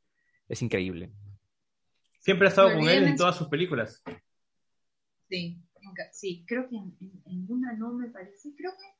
es 0.48 0.62
increíble. 0.62 1.12
Siempre 2.20 2.46
ha 2.46 2.50
estado 2.50 2.74
con 2.74 2.88
él 2.88 3.04
en 3.04 3.16
todas 3.16 3.36
sus 3.36 3.48
películas. 3.48 4.02
Sí, 5.28 5.58
sí, 6.12 6.44
creo 6.46 6.68
que 6.68 6.76
en, 6.76 6.96
en, 7.26 7.46
una 7.48 7.72
no 7.72 7.92
me 7.92 8.08
parece, 8.08 8.52
creo 8.56 8.72
que 8.72 8.99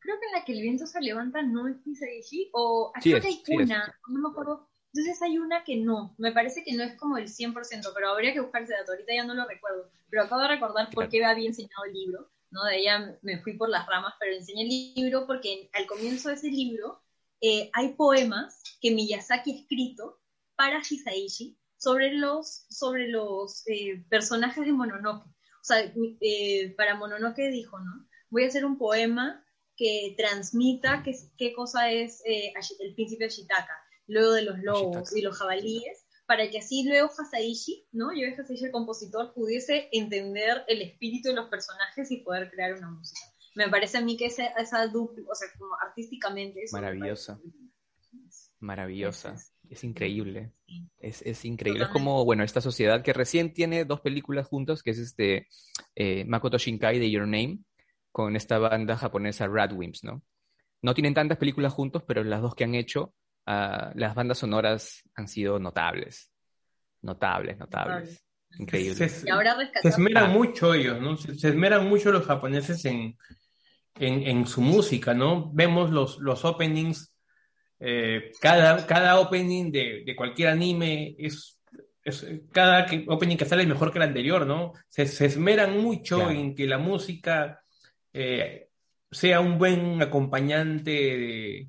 creo 0.00 0.18
que 0.18 0.26
en 0.26 0.32
la 0.32 0.44
que 0.44 0.52
el 0.52 0.62
viento 0.62 0.86
se 0.86 1.00
levanta 1.00 1.42
no 1.42 1.68
es 1.68 1.76
Hisaishi, 1.86 2.50
o 2.52 2.92
creo 3.00 3.20
que 3.20 3.28
hay 3.28 3.42
una, 3.48 3.94
no 4.08 4.20
me 4.20 4.28
acuerdo. 4.28 4.68
Entonces 4.92 5.22
hay 5.22 5.38
una 5.38 5.62
que 5.62 5.76
no, 5.76 6.14
me 6.18 6.32
parece 6.32 6.64
que 6.64 6.72
no 6.72 6.82
es 6.82 6.96
como 6.96 7.16
el 7.16 7.28
100%, 7.28 7.92
pero 7.94 8.08
habría 8.08 8.32
que 8.32 8.40
buscar 8.40 8.62
ese 8.62 8.72
dato, 8.72 8.92
ahorita 8.92 9.14
ya 9.14 9.24
no 9.24 9.34
lo 9.34 9.46
recuerdo, 9.46 9.88
pero 10.08 10.24
acabo 10.24 10.42
de 10.42 10.48
recordar 10.48 10.90
por 10.90 11.08
qué 11.08 11.24
había 11.24 11.46
enseñado 11.46 11.84
el 11.86 11.92
libro, 11.92 12.30
¿no? 12.50 12.64
De 12.64 12.78
ella 12.78 13.16
me 13.22 13.40
fui 13.40 13.56
por 13.56 13.68
las 13.68 13.86
ramas, 13.86 14.14
pero 14.18 14.34
enseñé 14.34 14.62
el 14.62 14.94
libro 14.96 15.26
porque 15.26 15.70
al 15.74 15.86
comienzo 15.86 16.28
de 16.28 16.34
ese 16.34 16.50
libro 16.50 17.00
eh, 17.40 17.70
hay 17.72 17.94
poemas 17.94 18.62
que 18.80 18.90
Miyazaki 18.90 19.52
ha 19.52 19.60
escrito 19.60 20.20
para 20.56 20.80
Hisaishi 20.80 21.56
sobre 21.76 22.12
los, 22.12 22.66
sobre 22.68 23.08
los 23.08 23.62
eh, 23.68 24.04
personajes 24.08 24.64
de 24.64 24.72
Mononoke. 24.72 25.26
O 25.26 25.64
sea, 25.64 25.78
eh, 26.20 26.74
para 26.76 26.96
Mononoke 26.96 27.48
dijo, 27.50 27.78
¿no? 27.78 28.06
Voy 28.28 28.44
a 28.44 28.48
hacer 28.48 28.64
un 28.64 28.76
poema 28.76 29.44
que 29.80 30.14
transmita 30.14 31.02
qué, 31.02 31.16
qué 31.38 31.54
cosa 31.54 31.90
es 31.90 32.22
el 32.26 32.94
príncipe 32.94 33.24
Ashitaka, 33.24 33.72
luego 34.06 34.32
de 34.32 34.42
los 34.42 34.58
lobos 34.58 35.16
y 35.16 35.22
los 35.22 35.38
jabalíes, 35.38 36.04
para 36.26 36.50
que 36.50 36.58
así 36.58 36.84
luego 36.86 37.08
Hasaishi, 37.08 37.88
¿no? 37.90 38.10
Yo 38.12 38.28
Hasaishi, 38.38 38.66
el 38.66 38.72
compositor, 38.72 39.32
pudiese 39.32 39.88
entender 39.90 40.64
el 40.68 40.82
espíritu 40.82 41.30
de 41.30 41.34
los 41.34 41.48
personajes 41.48 42.10
y 42.10 42.18
poder 42.18 42.50
crear 42.50 42.74
una 42.74 42.90
música. 42.90 43.20
Me 43.54 43.70
parece 43.70 43.96
a 43.96 44.00
mí 44.02 44.18
que 44.18 44.26
esa, 44.26 44.48
esa 44.48 44.86
dupla, 44.86 45.24
o 45.30 45.34
sea, 45.34 45.48
como 45.58 45.72
artísticamente... 45.82 46.60
Maravillosa. 46.72 47.40
Maravillosa. 48.58 49.34
Es, 49.70 49.82
increíble. 49.82 50.52
Es, 50.98 51.22
es, 51.22 51.46
increíble. 51.46 51.84
Es 51.84 51.88
como, 51.88 52.26
bueno, 52.26 52.44
esta 52.44 52.60
sociedad 52.60 53.02
que 53.02 53.14
recién 53.14 53.54
tiene 53.54 53.86
dos 53.86 54.02
películas 54.02 54.46
juntos, 54.46 54.82
que 54.82 54.90
es 54.90 54.98
este 54.98 55.48
eh, 55.94 56.26
Makoto 56.26 56.58
Shinkai 56.58 56.98
de 56.98 57.10
Your 57.10 57.26
Name, 57.26 57.60
con 58.12 58.36
esta 58.36 58.58
banda 58.58 58.96
japonesa 58.96 59.46
Radwimps, 59.46 60.04
¿no? 60.04 60.22
No 60.82 60.94
tienen 60.94 61.14
tantas 61.14 61.38
películas 61.38 61.72
juntos, 61.72 62.02
pero 62.06 62.24
las 62.24 62.40
dos 62.40 62.54
que 62.54 62.64
han 62.64 62.74
hecho 62.74 63.14
Ah, 63.46 63.90
las 63.94 64.14
bandas 64.14 64.38
sonoras 64.38 65.02
han 65.14 65.26
sido 65.28 65.58
notables. 65.58 66.30
Notables, 67.02 67.58
notables. 67.58 68.24
Increíble. 68.58 68.94
Se, 68.94 69.24
esmeran 69.88 70.24
ah. 70.24 70.28
mucho 70.28 70.74
ellos, 70.74 71.00
¿no? 71.00 71.16
Se, 71.16 71.48
esmeran 71.48 71.88
mucho 71.88 72.12
los 72.12 72.26
japoneses 72.26 72.84
en, 72.84 73.16
en, 73.98 74.46
su 74.46 74.60
música, 74.60 75.14
¿no? 75.14 75.50
Vemos 75.52 75.90
los, 75.90 76.18
los 76.18 76.44
openings, 76.44 77.12
eh, 77.78 78.30
cada, 78.40 78.86
cada 78.86 79.18
opening 79.18 79.72
de, 79.72 80.02
de, 80.04 80.16
cualquier 80.16 80.48
anime 80.48 81.16
es, 81.18 81.60
es 82.04 82.26
cada 82.52 82.86
opening 83.08 83.36
que 83.36 83.46
sale 83.46 83.62
es 83.62 83.68
mejor 83.68 83.90
que 83.90 83.98
el 83.98 84.04
anterior, 84.04 84.46
¿no? 84.46 84.74
Se, 84.88 85.02
esmeran 85.02 85.78
mucho 85.80 86.30
en 86.30 86.54
que 86.54 86.66
la 86.66 86.78
música 86.78 87.62
eh, 88.12 88.68
sea 89.10 89.40
un 89.40 89.58
buen 89.58 90.00
acompañante 90.02 90.90
de, 90.90 91.68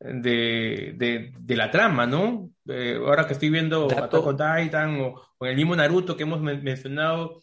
de, 0.00 1.32
de, 1.38 1.56
la 1.56 1.70
trama, 1.70 2.06
¿no? 2.06 2.50
Eh, 2.66 2.96
ahora 2.96 3.26
que 3.26 3.34
estoy 3.34 3.50
viendo 3.50 3.86
Attack 3.86 4.26
on 4.26 4.36
Titan 4.36 5.00
o, 5.00 5.46
el 5.46 5.56
mismo 5.56 5.76
Naruto 5.76 6.16
que 6.16 6.22
hemos 6.24 6.40
mencionado, 6.40 7.40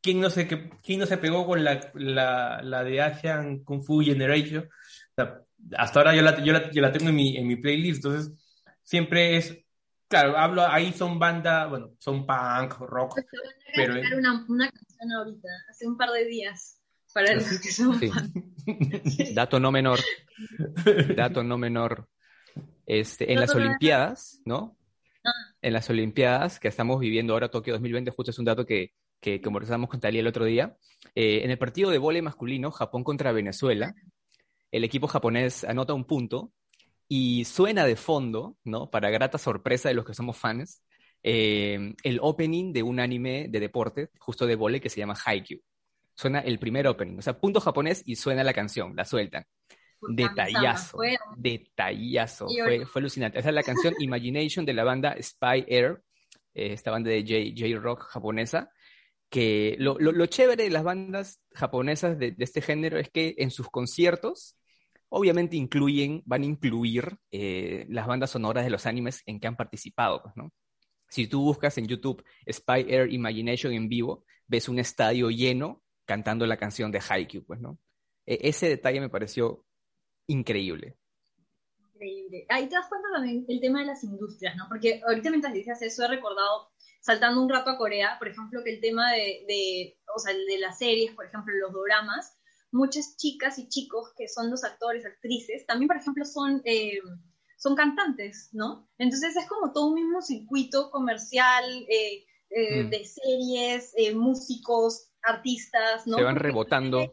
¿quién 0.00 0.20
no, 0.20 0.30
se, 0.30 0.46
¿quién 0.82 1.00
no 1.00 1.06
se 1.06 1.18
pegó 1.18 1.46
con 1.46 1.64
la, 1.64 1.90
la, 1.94 2.60
la 2.62 2.84
de 2.84 3.00
Asian 3.00 3.64
Kung 3.64 3.82
Fu 3.82 4.00
Generation? 4.00 4.68
hasta 5.76 6.00
ahora 6.00 6.14
yo 6.14 6.22
la, 6.22 6.42
yo 6.42 6.52
la, 6.52 6.70
yo 6.70 6.82
la 6.82 6.92
tengo 6.92 7.08
en 7.08 7.14
mi, 7.14 7.36
en 7.36 7.46
mi 7.46 7.56
playlist, 7.56 8.04
entonces 8.04 8.32
siempre 8.82 9.36
es 9.36 9.64
claro, 10.08 10.36
hablo, 10.36 10.66
ahí 10.66 10.92
son 10.92 11.18
banda, 11.18 11.66
bueno, 11.66 11.92
son 11.98 12.26
punk, 12.26 12.78
rock. 12.80 13.20
pero 13.74 13.94
una, 14.16 14.44
una 14.48 14.70
canción 14.70 15.12
ahorita, 15.12 15.48
hace 15.70 15.86
un 15.86 15.96
par 15.96 16.10
de 16.10 16.24
días 16.26 16.80
para 17.14 17.34
los 17.34 17.44
que 17.60 17.70
son 17.70 17.98
Dato 19.34 19.60
no 19.60 19.70
menor. 19.70 20.00
Dato 21.16 21.44
no 21.44 21.56
menor. 21.56 22.08
Este, 22.86 23.32
en 23.32 23.40
las 23.40 23.54
Olimpiadas, 23.54 24.42
¿no? 24.44 24.76
En 25.62 25.72
las 25.72 25.88
Olimpiadas 25.88 26.58
que 26.58 26.68
estamos 26.68 26.98
viviendo 26.98 27.32
ahora, 27.32 27.50
Tokio 27.50 27.74
2020, 27.74 28.10
justo 28.10 28.32
es 28.32 28.38
un 28.38 28.44
dato 28.44 28.66
que, 28.66 28.92
que 29.20 29.40
conversamos 29.40 29.88
con 29.88 30.00
Talía 30.00 30.20
el 30.20 30.26
otro 30.26 30.44
día. 30.44 30.76
Eh, 31.14 31.42
en 31.44 31.50
el 31.50 31.58
partido 31.58 31.90
de 31.90 31.98
vóley 31.98 32.20
masculino, 32.20 32.72
Japón 32.72 33.04
contra 33.04 33.32
Venezuela, 33.32 33.94
el 34.72 34.82
equipo 34.82 35.06
japonés 35.06 35.62
anota 35.62 35.94
un 35.94 36.04
punto 36.04 36.52
y 37.06 37.44
suena 37.44 37.84
de 37.84 37.94
fondo, 37.94 38.56
¿no? 38.64 38.90
Para 38.90 39.10
grata 39.10 39.38
sorpresa 39.38 39.88
de 39.88 39.94
los 39.94 40.04
que 40.04 40.14
somos 40.14 40.36
fans, 40.36 40.82
eh, 41.22 41.94
el 42.02 42.18
opening 42.20 42.72
de 42.72 42.82
un 42.82 42.98
anime 42.98 43.46
de 43.48 43.60
deporte, 43.60 44.10
justo 44.18 44.46
de 44.46 44.56
vóley, 44.56 44.80
que 44.80 44.90
se 44.90 44.98
llama 44.98 45.16
Haikyuu 45.24 45.60
suena 46.14 46.40
el 46.40 46.58
primer 46.58 46.86
opening, 46.86 47.18
o 47.18 47.22
sea, 47.22 47.38
punto 47.38 47.60
japonés 47.60 48.02
y 48.06 48.16
suena 48.16 48.44
la 48.44 48.52
canción, 48.52 48.94
la 48.96 49.04
sueltan. 49.04 49.44
Detallazo, 50.06 50.98
detallazo, 51.36 52.46
fue, 52.48 52.84
fue, 52.84 53.00
alucinante. 53.00 53.38
Esa 53.38 53.48
es 53.48 53.54
la 53.54 53.62
canción 53.62 53.94
Imagination 53.98 54.66
de 54.66 54.74
la 54.74 54.84
banda 54.84 55.16
Spy 55.20 55.64
Air, 55.66 56.02
eh, 56.52 56.72
esta 56.72 56.90
banda 56.90 57.10
de 57.10 57.54
J-Rock 57.56 58.02
japonesa, 58.08 58.70
que 59.30 59.76
lo, 59.78 59.98
lo, 59.98 60.26
chévere 60.26 60.64
de 60.64 60.70
las 60.70 60.84
bandas 60.84 61.40
japonesas 61.54 62.18
de, 62.18 62.34
este 62.38 62.60
género 62.60 62.98
es 62.98 63.10
que 63.10 63.34
en 63.38 63.50
sus 63.50 63.68
conciertos, 63.68 64.56
obviamente 65.08 65.56
incluyen, 65.56 66.22
van 66.26 66.42
a 66.42 66.46
incluir 66.46 67.16
eh, 67.30 67.86
las 67.88 68.06
bandas 68.06 68.30
sonoras 68.30 68.64
de 68.64 68.70
los 68.70 68.86
animes 68.86 69.22
en 69.26 69.40
que 69.40 69.46
han 69.46 69.56
participado, 69.56 70.22
pues, 70.22 70.36
¿no? 70.36 70.52
Si 71.08 71.26
tú 71.26 71.42
buscas 71.42 71.78
en 71.78 71.86
YouTube 71.86 72.24
Spy 72.50 72.86
Air 72.88 73.12
Imagination 73.12 73.72
en 73.72 73.88
vivo, 73.88 74.24
ves 74.46 74.68
un 74.68 74.78
estadio 74.78 75.30
lleno 75.30 75.83
cantando 76.04 76.46
la 76.46 76.56
canción 76.56 76.90
de 76.92 77.00
Haikyuu, 77.06 77.44
pues, 77.44 77.60
¿no? 77.60 77.78
E, 78.26 78.48
ese 78.48 78.68
detalle 78.68 79.00
me 79.00 79.10
pareció 79.10 79.64
increíble. 80.26 80.96
Increíble. 81.94 82.46
Ahí 82.48 82.68
te 82.68 82.74
das 82.74 82.88
cuenta 82.88 83.08
también 83.12 83.44
el 83.48 83.60
tema 83.60 83.80
de 83.80 83.86
las 83.86 84.04
industrias, 84.04 84.56
¿no? 84.56 84.66
Porque 84.68 85.00
ahorita 85.06 85.30
mientras 85.30 85.54
decías 85.54 85.80
eso 85.82 86.04
he 86.04 86.08
recordado, 86.08 86.70
saltando 87.00 87.42
un 87.42 87.48
rato 87.48 87.70
a 87.70 87.78
Corea, 87.78 88.16
por 88.18 88.28
ejemplo, 88.28 88.62
que 88.64 88.74
el 88.74 88.80
tema 88.80 89.12
de, 89.12 89.44
de 89.46 89.98
o 90.14 90.18
sea, 90.18 90.34
de 90.34 90.58
las 90.58 90.78
series, 90.78 91.12
por 91.12 91.26
ejemplo, 91.26 91.54
los 91.54 91.72
doramas, 91.72 92.36
muchas 92.74 93.16
chicas 93.16 93.58
y 93.58 93.68
chicos 93.68 94.12
que 94.16 94.28
son 94.28 94.50
los 94.50 94.64
actores, 94.64 95.06
actrices, 95.06 95.64
también, 95.64 95.86
por 95.86 95.96
ejemplo, 95.96 96.24
son, 96.24 96.60
eh, 96.64 96.98
son 97.56 97.76
cantantes, 97.76 98.50
¿no? 98.52 98.90
Entonces 98.98 99.36
es 99.36 99.46
como 99.46 99.72
todo 99.72 99.88
un 99.88 99.94
mismo 99.94 100.20
circuito 100.20 100.90
comercial 100.90 101.64
eh, 101.88 102.26
eh, 102.50 102.82
mm. 102.82 102.90
de 102.90 103.04
series, 103.04 103.94
músicos, 104.14 105.08
artistas, 105.26 106.06
¿no? 106.06 106.16
Se 106.16 106.22
van 106.22 106.36
rebotando 106.36 107.10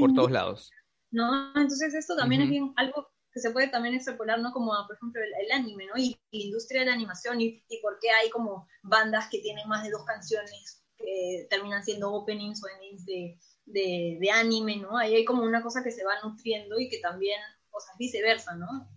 por 0.00 0.14
todos 0.14 0.30
lados. 0.30 0.70
¿No? 1.10 1.52
Entonces 1.56 1.94
esto 1.94 2.16
también 2.16 2.42
es 2.42 2.50
bien 2.50 2.72
algo 2.76 3.08
que 3.32 3.40
se 3.40 3.50
puede 3.50 3.68
también 3.68 3.94
extrapolar, 3.94 4.40
¿no? 4.40 4.52
Como, 4.52 4.72
por 4.86 4.96
ejemplo, 4.96 5.20
el, 5.22 5.52
anime, 5.52 5.86
¿no? 5.86 5.96
Y, 5.96 6.18
la 6.32 6.38
industria 6.44 6.80
de 6.80 6.86
la 6.86 6.94
animación 6.94 7.40
y, 7.40 7.62
por 7.82 7.98
qué 8.00 8.10
hay 8.10 8.30
como 8.30 8.66
bandas 8.82 9.28
que 9.30 9.40
tienen 9.40 9.68
más 9.68 9.84
de 9.84 9.90
dos 9.90 10.04
canciones 10.04 10.84
que 10.96 11.46
terminan 11.48 11.82
siendo 11.82 12.12
openings 12.12 12.62
o 12.62 12.68
endings 12.68 13.06
de, 13.06 13.38
de, 13.66 14.30
anime, 14.32 14.76
¿no? 14.76 14.96
Ahí 14.98 15.14
hay 15.14 15.24
como 15.24 15.42
una 15.42 15.62
cosa 15.62 15.82
que 15.82 15.90
se 15.90 16.04
va 16.04 16.20
nutriendo 16.22 16.78
y 16.78 16.88
que 16.88 16.98
también, 16.98 17.40
o 17.70 17.80
sea, 17.80 17.94
viceversa, 17.98 18.54
¿no? 18.54 18.88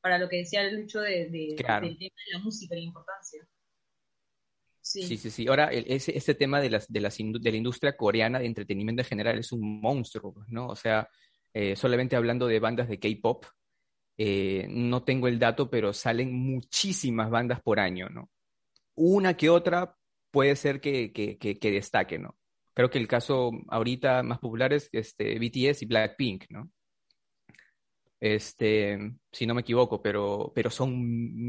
Para 0.00 0.18
lo 0.18 0.28
que 0.28 0.38
decía 0.38 0.62
el 0.62 0.80
Lucho 0.80 1.00
de, 1.00 1.28
de, 1.28 1.54
claro. 1.56 1.86
del 1.86 1.98
tema 1.98 2.16
de 2.26 2.38
la 2.38 2.44
música, 2.44 2.74
la 2.74 2.80
importancia. 2.80 3.46
Sí, 4.82 5.16
sí, 5.16 5.30
sí. 5.30 5.46
Ahora, 5.46 5.68
ese, 5.70 6.16
este 6.16 6.34
tema 6.34 6.60
de, 6.60 6.68
las, 6.68 6.92
de, 6.92 7.00
las, 7.00 7.16
de 7.16 7.50
la 7.50 7.56
industria 7.56 7.96
coreana 7.96 8.40
de 8.40 8.46
entretenimiento 8.46 9.02
en 9.02 9.08
general 9.08 9.38
es 9.38 9.52
un 9.52 9.80
monstruo, 9.80 10.34
¿no? 10.48 10.66
O 10.66 10.76
sea, 10.76 11.08
eh, 11.54 11.76
solamente 11.76 12.16
hablando 12.16 12.48
de 12.48 12.58
bandas 12.58 12.88
de 12.88 12.98
K-pop, 12.98 13.46
eh, 14.18 14.66
no 14.68 15.04
tengo 15.04 15.28
el 15.28 15.38
dato, 15.38 15.70
pero 15.70 15.92
salen 15.92 16.34
muchísimas 16.34 17.30
bandas 17.30 17.62
por 17.62 17.78
año, 17.78 18.08
¿no? 18.08 18.28
Una 18.96 19.36
que 19.36 19.50
otra 19.50 19.96
puede 20.32 20.56
ser 20.56 20.80
que, 20.80 21.12
que, 21.12 21.38
que, 21.38 21.70
destaque, 21.70 22.18
¿no? 22.18 22.36
Creo 22.74 22.90
que 22.90 22.98
el 22.98 23.06
caso 23.06 23.52
ahorita 23.68 24.24
más 24.24 24.40
popular 24.40 24.72
es 24.72 24.88
este, 24.92 25.38
BTS 25.38 25.82
y 25.82 25.86
Blackpink, 25.86 26.46
¿no? 26.50 26.70
Este, 28.18 28.98
si 29.30 29.46
no 29.46 29.54
me 29.54 29.60
equivoco, 29.60 30.02
pero, 30.02 30.52
pero 30.54 30.70
son 30.70 31.00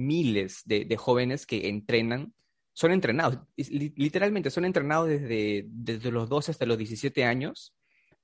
miles 0.06 0.62
de, 0.66 0.86
de 0.86 0.98
jóvenes 0.98 1.48
que 1.48 1.68
entrenan 1.68 2.34
son 2.74 2.92
entrenados, 2.92 3.40
literalmente 3.56 4.50
son 4.50 4.66
entrenados 4.66 5.08
desde, 5.08 5.66
desde 5.68 6.12
los 6.12 6.28
12 6.28 6.52
hasta 6.52 6.66
los 6.66 6.78
17 6.78 7.24
años 7.24 7.74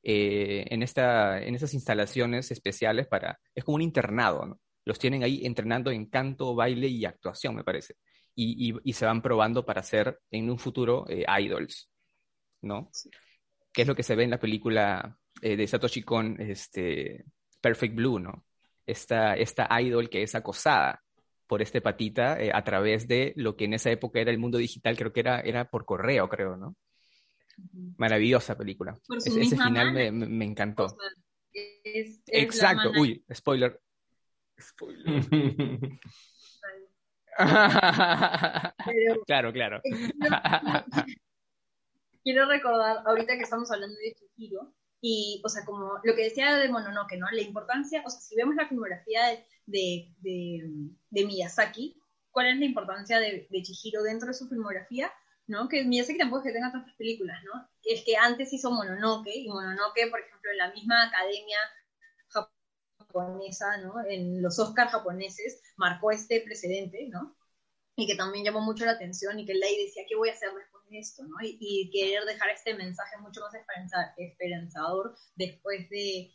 eh, 0.01 0.65
en, 0.69 0.81
esta, 0.81 1.41
en 1.41 1.55
esas 1.55 1.73
instalaciones 1.73 2.51
especiales 2.51 3.07
para, 3.07 3.39
es 3.53 3.63
como 3.63 3.75
un 3.75 3.81
internado, 3.81 4.45
¿no? 4.45 4.59
Los 4.85 4.97
tienen 4.97 5.23
ahí 5.23 5.45
entrenando 5.45 5.91
en 5.91 6.07
canto, 6.07 6.55
baile 6.55 6.87
y 6.87 7.05
actuación, 7.05 7.55
me 7.55 7.63
parece. 7.63 7.95
Y, 8.33 8.73
y, 8.83 8.93
se 8.93 9.05
van 9.05 9.21
probando 9.21 9.65
para 9.65 9.83
ser 9.83 10.19
en 10.31 10.49
un 10.49 10.57
futuro 10.57 11.05
eh, 11.09 11.25
idols, 11.41 11.89
¿no? 12.61 12.89
Que 13.71 13.81
es 13.81 13.87
lo 13.87 13.95
que 13.95 14.03
se 14.03 14.15
ve 14.15 14.23
en 14.23 14.29
la 14.29 14.39
película 14.39 15.17
eh, 15.41 15.57
de 15.57 15.67
Satoshi 15.67 16.03
Kon, 16.03 16.39
este, 16.39 17.25
Perfect 17.59 17.93
Blue, 17.95 18.17
¿no? 18.17 18.45
Esta, 18.85 19.35
esta 19.35 19.67
idol 19.81 20.09
que 20.09 20.23
es 20.23 20.33
acosada 20.33 21.03
por 21.49 21.61
este 21.63 21.81
patita 21.81 22.39
eh, 22.39 22.51
a 22.53 22.63
través 22.63 23.07
de 23.07 23.33
lo 23.35 23.55
que 23.55 23.65
en 23.65 23.73
esa 23.73 23.89
época 23.89 24.19
era 24.19 24.29
el 24.29 24.37
mundo 24.37 24.59
digital, 24.59 24.95
creo 24.95 25.11
que 25.11 25.21
era, 25.21 25.39
era 25.39 25.67
por 25.67 25.83
correo, 25.83 26.29
creo, 26.29 26.55
¿no? 26.55 26.75
Maravillosa 27.97 28.55
película. 28.55 28.99
ese 29.17 29.57
final 29.57 29.91
me, 29.91 30.11
me, 30.11 30.45
encantó. 30.45 30.95
Exacto, 31.51 32.91
uy, 32.99 33.25
spoiler. 33.33 33.81
Spoiler. 34.61 35.23
claro, 39.25 39.51
claro. 39.51 39.81
Quiero, 42.23 42.47
recordar, 42.47 42.97
ahorita 43.07 43.37
que 43.37 43.43
estamos 43.43 43.71
hablando 43.71 43.95
de 43.97 44.13
Chihiro, 44.13 44.75
Y, 45.01 45.41
o 45.43 45.49
sea, 45.49 45.65
como 45.65 45.99
lo 46.03 46.15
que 46.15 46.25
decía 46.25 46.55
de 46.57 46.69
Mononoke, 46.69 47.17
¿no? 47.17 47.25
La 47.31 47.41
importancia, 47.41 48.03
o 48.05 48.09
sea, 48.09 48.19
si 48.19 48.35
vemos 48.35 48.55
la 48.55 48.67
filmografía 48.67 49.25
de, 49.25 49.43
de, 49.69 51.25
Miyazaki, 51.25 52.01
¿cuál 52.31 52.47
es 52.47 52.59
la 52.59 52.65
importancia 52.65 53.19
de, 53.19 53.47
de, 53.49 53.61
Chihiro 53.61 54.03
dentro 54.03 54.27
de 54.27 54.33
su 54.33 54.47
filmografía? 54.47 55.11
¿no? 55.49 55.67
Que 55.67 55.83
Miyazaki 55.83 56.19
tampoco 56.19 56.41
es 56.41 56.47
que 56.47 56.53
tenga 56.53 56.71
tantas 56.71 56.95
películas, 56.95 57.43
¿no? 57.43 57.67
Es 57.83 58.03
que 58.05 58.15
antes 58.15 58.53
hizo 58.53 58.69
Mononoke, 58.69 59.35
y 59.35 59.47
Mononoke, 59.47 60.09
por 60.11 60.19
ejemplo, 60.19 60.51
en 60.51 60.57
la 60.57 60.71
misma 60.71 61.07
academia 61.07 61.57
japonesa, 62.99 63.77
¿no? 63.77 63.95
En 64.07 64.43
los 64.43 64.59
Oscars 64.59 64.91
japoneses, 64.91 65.61
marcó 65.75 66.11
este 66.11 66.41
precedente, 66.41 67.07
¿no? 67.09 67.35
Y 67.95 68.05
que 68.05 68.15
también 68.15 68.45
llamó 68.45 68.61
mucho 68.61 68.85
la 68.85 68.91
atención 68.91 69.39
y 69.39 69.45
que 69.45 69.55
Ley 69.55 69.85
decía, 69.85 70.03
¿qué 70.07 70.15
voy 70.15 70.29
a 70.29 70.33
hacer 70.33 70.53
de 70.53 70.68
esto, 70.97 71.23
¿no? 71.23 71.35
Y, 71.41 71.89
querer 71.91 72.23
dejar 72.25 72.49
este 72.49 72.73
mensaje 72.73 73.17
mucho 73.17 73.41
más 73.41 73.53
esperanzador 74.17 75.15
después 75.35 75.89
de, 75.89 76.31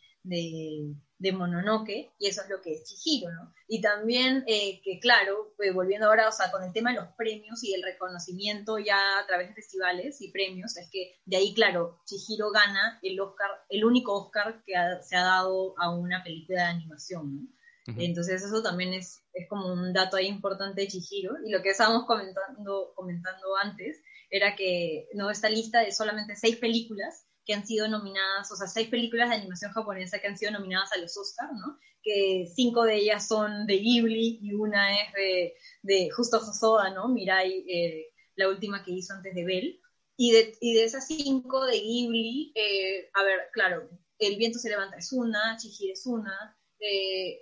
de 1.17 1.31
Mononoke, 1.31 2.11
y 2.19 2.27
eso 2.27 2.41
es 2.43 2.49
lo 2.49 2.61
que 2.61 2.73
es 2.73 2.83
Chihiro, 2.83 3.31
¿no? 3.31 3.53
Y 3.67 3.81
también 3.81 4.43
eh, 4.47 4.81
que, 4.83 4.99
claro, 4.99 5.53
pues, 5.55 5.73
volviendo 5.73 6.07
ahora, 6.07 6.27
o 6.27 6.31
sea, 6.31 6.51
con 6.51 6.63
el 6.63 6.73
tema 6.73 6.91
de 6.91 6.97
los 6.97 7.07
premios 7.17 7.63
y 7.63 7.73
el 7.73 7.83
reconocimiento 7.83 8.77
ya 8.77 9.19
a 9.19 9.25
través 9.25 9.49
de 9.49 9.55
festivales 9.55 10.21
y 10.21 10.31
premios, 10.31 10.75
es 10.77 10.89
que 10.91 11.15
de 11.25 11.37
ahí, 11.37 11.53
claro, 11.53 12.01
Chihiro 12.05 12.51
gana 12.51 12.99
el 13.01 13.19
Oscar, 13.19 13.49
el 13.69 13.85
único 13.85 14.13
Oscar 14.13 14.61
que 14.65 14.73
se 15.01 15.15
ha 15.15 15.23
dado 15.23 15.73
a 15.79 15.95
una 15.95 16.23
película 16.23 16.63
de 16.63 16.67
animación, 16.67 17.35
¿no? 17.35 17.55
Entonces 17.87 18.43
eso 18.43 18.63
también 18.63 18.93
es, 18.93 19.23
es 19.31 19.47
como 19.47 19.71
un 19.71 19.93
dato 19.93 20.17
ahí 20.17 20.25
importante 20.25 20.81
de 20.81 20.87
Chihiro. 20.87 21.35
Y 21.45 21.51
lo 21.51 21.61
que 21.61 21.69
estábamos 21.69 22.05
comentando, 22.07 22.93
comentando 22.95 23.55
antes 23.61 24.01
era 24.29 24.55
que, 24.55 25.07
¿no? 25.13 25.29
Esta 25.29 25.49
lista 25.49 25.81
de 25.81 25.91
solamente 25.91 26.35
seis 26.35 26.57
películas 26.57 27.25
que 27.45 27.53
han 27.53 27.65
sido 27.65 27.87
nominadas, 27.87 28.51
o 28.51 28.55
sea, 28.55 28.67
seis 28.67 28.89
películas 28.89 29.29
de 29.29 29.35
animación 29.35 29.71
japonesa 29.71 30.19
que 30.19 30.27
han 30.27 30.37
sido 30.37 30.51
nominadas 30.51 30.91
a 30.93 30.97
los 30.97 31.15
Oscars, 31.15 31.53
¿no? 31.53 31.77
Que 32.01 32.47
cinco 32.53 32.83
de 32.83 32.95
ellas 32.95 33.27
son 33.27 33.67
de 33.67 33.77
Ghibli 33.77 34.39
y 34.41 34.53
una 34.53 35.01
es 35.01 35.13
de, 35.13 35.53
de 35.83 36.09
Justo 36.09 36.37
Hosoda, 36.37 36.91
¿no? 36.91 37.07
Mirai, 37.07 37.65
eh, 37.69 38.07
la 38.35 38.49
última 38.49 38.83
que 38.83 38.91
hizo 38.91 39.13
antes 39.13 39.33
de 39.35 39.45
Bell. 39.45 39.79
Y 40.17 40.31
de, 40.31 40.55
y 40.61 40.73
de 40.73 40.85
esas 40.85 41.07
cinco 41.07 41.65
de 41.65 41.79
Ghibli, 41.79 42.53
eh, 42.55 43.09
a 43.13 43.23
ver, 43.23 43.49
claro, 43.53 43.89
El 44.17 44.37
viento 44.37 44.57
se 44.59 44.69
levanta 44.69 44.97
es 44.97 45.11
una, 45.11 45.57
Chihiro 45.57 45.93
es 45.93 46.05
una, 46.05 46.57
eh, 46.79 47.41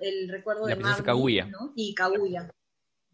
el 0.00 0.28
recuerdo 0.28 0.66
de 0.66 0.76
Marley, 0.76 1.44
¿no? 1.46 1.72
Y 1.76 1.94
Kaguya. 1.94 2.50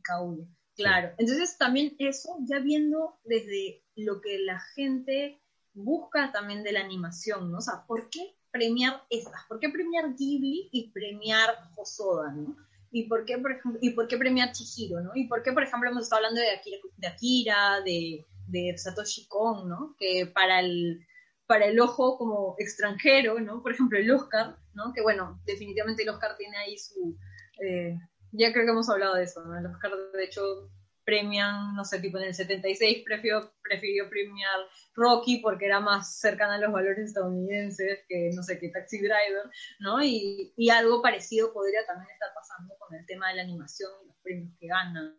Kaguya. 0.03 0.47
Claro. 0.77 1.12
Entonces 1.18 1.57
también 1.57 1.95
eso, 1.99 2.37
ya 2.49 2.59
viendo 2.59 3.18
desde 3.25 3.85
lo 3.97 4.20
que 4.20 4.39
la 4.39 4.59
gente 4.75 5.41
busca 5.72 6.33
también 6.33 6.62
de 6.62 6.72
la 6.72 6.81
animación, 6.81 7.51
¿no? 7.51 7.59
O 7.59 7.61
sea, 7.61 7.85
¿por 7.87 8.11
qué 8.11 8.37
premiar 8.51 9.03
estas? 9.11 9.45
¿Por 9.49 9.59
qué 9.59 9.68
premiar 9.68 10.14
Ghibli 10.14 10.68
y 10.72 10.91
premiar 10.91 11.51
Hosoda, 11.77 12.33
¿no? 12.33 12.57
¿Y 12.91 13.09
por 13.09 13.25
qué, 13.25 13.39
por 13.39 13.51
ejemplo, 13.51 13.81
y 13.83 13.91
por 13.91 14.07
qué 14.07 14.16
premiar 14.16 14.53
Chihiro, 14.53 15.01
¿no? 15.01 15.11
¿Y 15.16 15.27
por 15.27 15.43
qué, 15.43 15.53
por 15.53 15.64
ejemplo, 15.64 15.91
hemos 15.91 16.05
estado 16.05 16.18
hablando 16.18 16.41
de 16.41 16.51
Akira, 16.51 16.79
de, 16.97 17.07
Akira, 17.09 17.81
de, 17.83 18.79
Satoshi 18.79 19.27
Kon, 19.27 19.68
¿no? 19.68 19.97
Que 19.99 20.27
para 20.27 20.61
el, 20.61 21.05
para 21.47 21.66
el 21.66 21.81
ojo 21.81 22.16
como 22.16 22.55
extranjero, 22.59 23.41
¿no? 23.41 23.62
Por 23.62 23.72
ejemplo, 23.72 23.99
el 23.99 24.11
Oscar, 24.12 24.57
¿no? 24.75 24.93
Que 24.93 25.03
bueno, 25.03 25.41
definitivamente 25.45 26.05
el 26.05 26.11
Oscar 26.11 26.37
tiene 26.37 26.57
ahí 26.57 26.79
su... 26.79 27.18
Eh, 27.61 27.99
ya 28.37 28.53
creo 28.53 28.64
que 28.64 28.72
hemos 28.72 28.91
hablado 28.91 29.14
de 29.14 29.24
eso, 29.24 29.45
¿no? 29.45 29.59
El 29.59 29.66
Oscar, 29.66 29.93
de 30.12 30.24
hecho, 30.24 30.70
premian, 31.05 31.74
no 31.74 31.85
sé, 31.85 32.01
tipo 32.01 32.18
en 32.18 32.24
el 32.24 32.35
76 32.35 33.03
prefirió, 33.05 33.53
prefirió 33.62 34.09
premiar 34.09 34.59
Rocky 34.95 35.39
porque 35.39 35.66
era 35.66 35.80
más 35.80 36.18
cercana 36.18 36.55
a 36.55 36.59
los 36.59 36.72
valores 36.72 37.09
estadounidenses 37.09 38.01
que, 38.09 38.30
no 38.35 38.43
sé, 38.43 38.59
que 38.59 38.70
Taxi 38.70 38.99
Driver, 38.99 39.51
¿no? 39.80 40.03
Y, 40.03 40.53
y 40.57 40.70
algo 40.70 41.03
parecido 41.03 41.53
podría 41.53 41.87
también 41.87 42.11
estar 42.11 42.30
pasando 42.35 42.74
con 42.78 42.95
el 42.95 43.07
tema 43.07 43.28
de 43.28 43.37
la 43.37 43.43
animación 43.43 43.91
y 44.03 44.09
los 44.09 44.16
premios 44.22 44.53
que 44.59 44.66
ganan, 44.66 45.16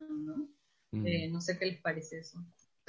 ¿no? 0.00 0.48
Mm. 0.90 1.06
Eh, 1.06 1.28
no 1.30 1.40
sé 1.40 1.58
qué 1.58 1.66
les 1.66 1.80
parece 1.80 2.18
eso. 2.18 2.38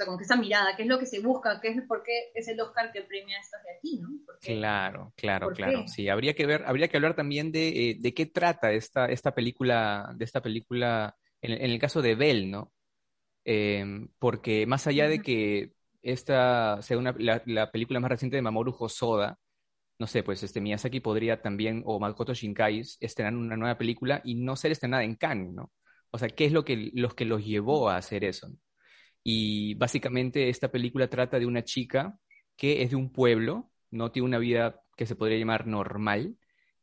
Sea, 0.00 0.06
con 0.06 0.16
que 0.16 0.24
esa 0.24 0.36
mirada, 0.36 0.74
qué 0.76 0.84
es 0.84 0.88
lo 0.88 0.98
que 0.98 1.04
se 1.04 1.20
busca, 1.20 1.60
qué 1.60 1.68
es 1.68 1.82
por 1.82 2.02
qué 2.02 2.30
es 2.34 2.48
el 2.48 2.58
Oscar 2.58 2.90
que 2.90 3.02
premia 3.02 3.38
estas 3.38 3.62
de 3.62 3.70
aquí, 3.76 4.00
¿no? 4.00 4.08
Claro, 4.40 5.12
claro, 5.14 5.50
claro. 5.50 5.86
Sí, 5.88 6.08
habría 6.08 6.34
que 6.34 6.46
ver, 6.46 6.64
habría 6.64 6.88
que 6.88 6.96
hablar 6.96 7.14
también 7.14 7.52
de, 7.52 7.68
eh, 7.68 7.96
de 8.00 8.14
qué 8.14 8.24
trata 8.24 8.72
esta, 8.72 9.06
esta 9.06 9.34
película, 9.34 10.10
de 10.16 10.24
esta 10.24 10.40
película 10.40 11.16
en, 11.42 11.70
el 11.70 11.78
caso 11.78 12.00
de 12.00 12.14
Bell, 12.14 12.50
¿no? 12.50 12.72
Em, 13.44 14.08
porque 14.18 14.66
más 14.66 14.86
allá 14.86 15.06
de 15.06 15.20
que 15.20 15.72
esta 16.02 16.80
sea 16.80 16.96
una, 16.96 17.14
la, 17.18 17.70
película 17.70 18.00
más 18.00 18.10
reciente 18.10 18.36
de 18.36 18.42
Mamoru 18.42 18.74
Hosoda, 18.78 19.38
no 19.98 20.06
sé, 20.06 20.22
pues 20.22 20.42
este 20.42 20.62
Miyazaki 20.62 21.00
podría 21.00 21.42
también, 21.42 21.82
o 21.84 22.00
Makoto 22.00 22.32
Shinkai, 22.32 22.82
estrenar 23.00 23.36
una 23.36 23.56
nueva 23.56 23.76
película 23.76 24.22
y 24.24 24.36
no 24.36 24.56
ser 24.56 24.72
estrenada 24.72 25.04
en 25.04 25.16
Cannes, 25.16 25.52
¿no? 25.52 25.70
O 26.10 26.18
sea, 26.18 26.28
¿qué 26.28 26.46
es 26.46 26.52
lo 26.52 26.64
que, 26.64 26.90
los 26.94 27.14
que 27.14 27.26
los 27.26 27.44
llevó 27.44 27.90
a 27.90 27.96
hacer 27.96 28.24
eso? 28.24 28.48
Y 29.22 29.74
básicamente 29.74 30.48
esta 30.48 30.70
película 30.70 31.08
trata 31.08 31.38
de 31.38 31.46
una 31.46 31.64
chica 31.64 32.18
que 32.56 32.82
es 32.82 32.90
de 32.90 32.96
un 32.96 33.10
pueblo, 33.12 33.70
no 33.90 34.10
tiene 34.10 34.26
una 34.26 34.38
vida 34.38 34.82
que 34.96 35.06
se 35.06 35.16
podría 35.16 35.38
llamar 35.38 35.66
normal, 35.66 36.36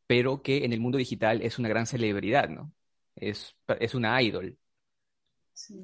pero 0.08 0.42
que 0.42 0.66
en 0.66 0.74
el 0.74 0.80
mundo 0.80 0.98
digital 0.98 1.42
es 1.42 1.60
una 1.60 1.70
gran 1.70 1.86
celebridad, 1.86 2.50
¿no? 2.50 2.74
es, 3.18 3.56
es 3.80 3.96
una 3.96 4.22
idol. 4.22 4.58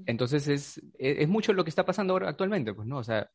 Entonces 0.05 0.47
es, 0.47 0.81
es, 0.99 1.27
mucho 1.27 1.51
lo 1.51 1.63
que 1.63 1.69
está 1.69 1.83
pasando 1.83 2.13
ahora 2.13 2.29
actualmente, 2.29 2.73
pues, 2.73 2.87
¿no? 2.87 2.97
O 2.99 3.03
sea, 3.03 3.31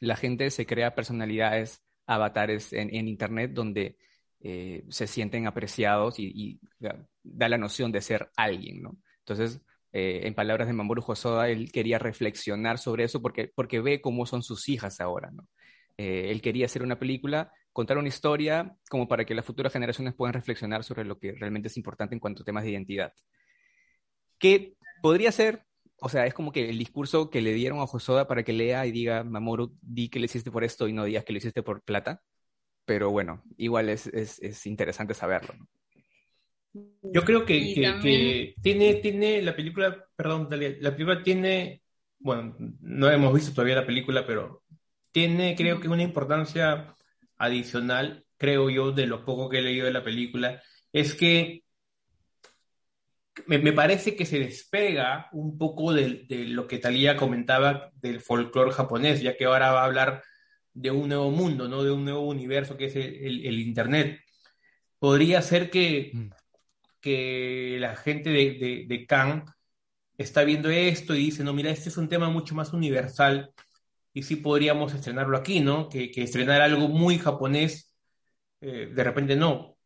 la 0.00 0.16
gente 0.16 0.50
se 0.50 0.66
crea 0.66 0.94
personalidades, 0.94 1.82
avatares 2.06 2.72
en, 2.72 2.94
en 2.94 3.06
Internet 3.06 3.52
donde 3.52 3.96
eh, 4.40 4.84
se 4.88 5.06
sienten 5.06 5.46
apreciados 5.46 6.18
y, 6.18 6.60
da 7.22 7.48
la 7.48 7.58
noción 7.58 7.92
de 7.92 8.00
ser 8.00 8.30
alguien, 8.36 8.82
¿no? 8.82 8.96
Entonces, 9.20 9.60
eh, 9.92 10.20
en 10.24 10.34
palabras 10.34 10.68
de 10.68 10.74
Mamoru 10.74 11.02
Hosoda, 11.06 11.48
él 11.48 11.72
quería 11.72 11.98
reflexionar 11.98 12.78
sobre 12.78 13.04
eso 13.04 13.22
porque, 13.22 13.50
porque 13.54 13.80
ve 13.80 14.00
cómo 14.00 14.26
son 14.26 14.42
sus 14.42 14.68
hijas 14.68 15.00
ahora, 15.00 15.30
¿no? 15.30 15.46
Eh, 15.98 16.30
él 16.30 16.40
quería 16.40 16.66
hacer 16.66 16.82
una 16.82 16.98
película, 16.98 17.52
contar 17.72 17.98
una 17.98 18.08
historia 18.08 18.76
como 18.88 19.08
para 19.08 19.24
que 19.24 19.34
las 19.34 19.44
futuras 19.44 19.72
generaciones 19.72 20.14
puedan 20.14 20.32
reflexionar 20.32 20.84
sobre 20.84 21.04
lo 21.04 21.18
que 21.18 21.32
realmente 21.32 21.68
es 21.68 21.76
importante 21.76 22.14
en 22.14 22.20
cuanto 22.20 22.42
a 22.42 22.44
temas 22.44 22.64
de 22.64 22.70
identidad. 22.70 23.12
Que 24.38 24.74
podría 25.02 25.32
ser, 25.32 25.64
o 26.00 26.08
sea, 26.08 26.26
es 26.26 26.34
como 26.34 26.52
que 26.52 26.68
el 26.70 26.78
discurso 26.78 27.30
que 27.30 27.40
le 27.40 27.52
dieron 27.52 27.80
a 27.80 27.86
Josoda 27.86 28.28
para 28.28 28.44
que 28.44 28.52
lea 28.52 28.86
y 28.86 28.92
diga, 28.92 29.24
Mamoru, 29.24 29.76
di 29.82 30.08
que 30.08 30.20
le 30.20 30.26
hiciste 30.26 30.52
por 30.52 30.62
esto 30.62 30.86
y 30.86 30.92
no 30.92 31.04
digas 31.04 31.24
que 31.24 31.32
le 31.32 31.38
hiciste 31.38 31.62
por 31.62 31.82
plata. 31.82 32.22
Pero 32.84 33.10
bueno, 33.10 33.42
igual 33.56 33.88
es, 33.90 34.06
es, 34.06 34.66
interesante 34.66 35.14
saberlo. 35.14 35.54
Yo 37.02 37.24
creo 37.24 37.44
que, 37.44 37.74
que, 37.74 38.54
tiene, 38.60 38.94
tiene 38.94 39.42
la 39.42 39.54
película, 39.54 40.04
perdón, 40.14 40.48
la 40.50 40.90
película 40.90 41.22
tiene, 41.22 41.82
bueno, 42.18 42.56
no 42.80 43.10
hemos 43.10 43.32
visto 43.32 43.52
todavía 43.52 43.76
la 43.76 43.86
película, 43.86 44.26
pero 44.26 44.62
tiene, 45.12 45.54
creo 45.56 45.80
que, 45.80 45.88
una 45.88 46.02
importancia 46.02 46.94
adicional, 47.36 48.24
creo 48.36 48.68
yo, 48.68 48.92
de 48.92 49.06
lo 49.06 49.24
poco 49.24 49.48
que 49.48 49.58
he 49.58 49.62
leído 49.62 49.86
de 49.86 49.92
la 49.92 50.04
película, 50.04 50.62
es 50.92 51.14
que 51.14 51.62
me, 53.46 53.72
parece 53.72 54.16
que 54.16 54.26
se 54.26 54.38
despega 54.38 55.28
un 55.32 55.56
poco 55.58 55.92
de, 55.92 56.26
lo 56.28 56.66
que 56.66 56.78
Talía 56.78 57.16
comentaba 57.16 57.90
del 57.94 58.20
folclore 58.20 58.72
japonés, 58.72 59.22
ya 59.22 59.36
que 59.36 59.44
ahora 59.44 59.72
va 59.72 59.82
a 59.82 59.86
hablar 59.86 60.22
de 60.72 60.90
un 60.90 61.08
nuevo 61.08 61.30
mundo, 61.30 61.68
¿no? 61.68 61.82
De 61.82 61.90
un 61.90 62.04
nuevo 62.04 62.22
universo 62.22 62.76
que 62.76 62.86
es 62.86 62.96
el, 62.96 63.58
Internet. 63.60 64.20
Podría 64.98 65.42
ser 65.42 65.70
que, 65.70 66.10
mm. 66.12 66.28
Que 67.00 67.76
la 67.80 67.96
gente 67.96 68.30
de, 68.30 68.54
de, 68.54 68.84
de 68.88 69.06
Khan 69.06 69.44
está 70.16 70.44
viendo 70.44 70.70
esto 70.70 71.14
y 71.14 71.26
dice, 71.26 71.44
no, 71.44 71.52
mira, 71.52 71.70
este 71.70 71.88
es 71.88 71.96
un 71.96 72.08
tema 72.08 72.28
mucho 72.30 72.54
más 72.54 72.72
universal 72.72 73.52
y 74.12 74.22
sí 74.24 74.36
podríamos 74.36 74.94
estrenarlo 74.94 75.36
aquí, 75.36 75.60
¿no? 75.60 75.88
Que, 75.88 76.10
estrenar 76.16 76.60
algo 76.60 76.88
muy 76.88 77.18
japonés, 77.18 77.94
eh, 78.60 78.90
de 78.92 79.04
repente 79.04 79.36
no. 79.36 79.76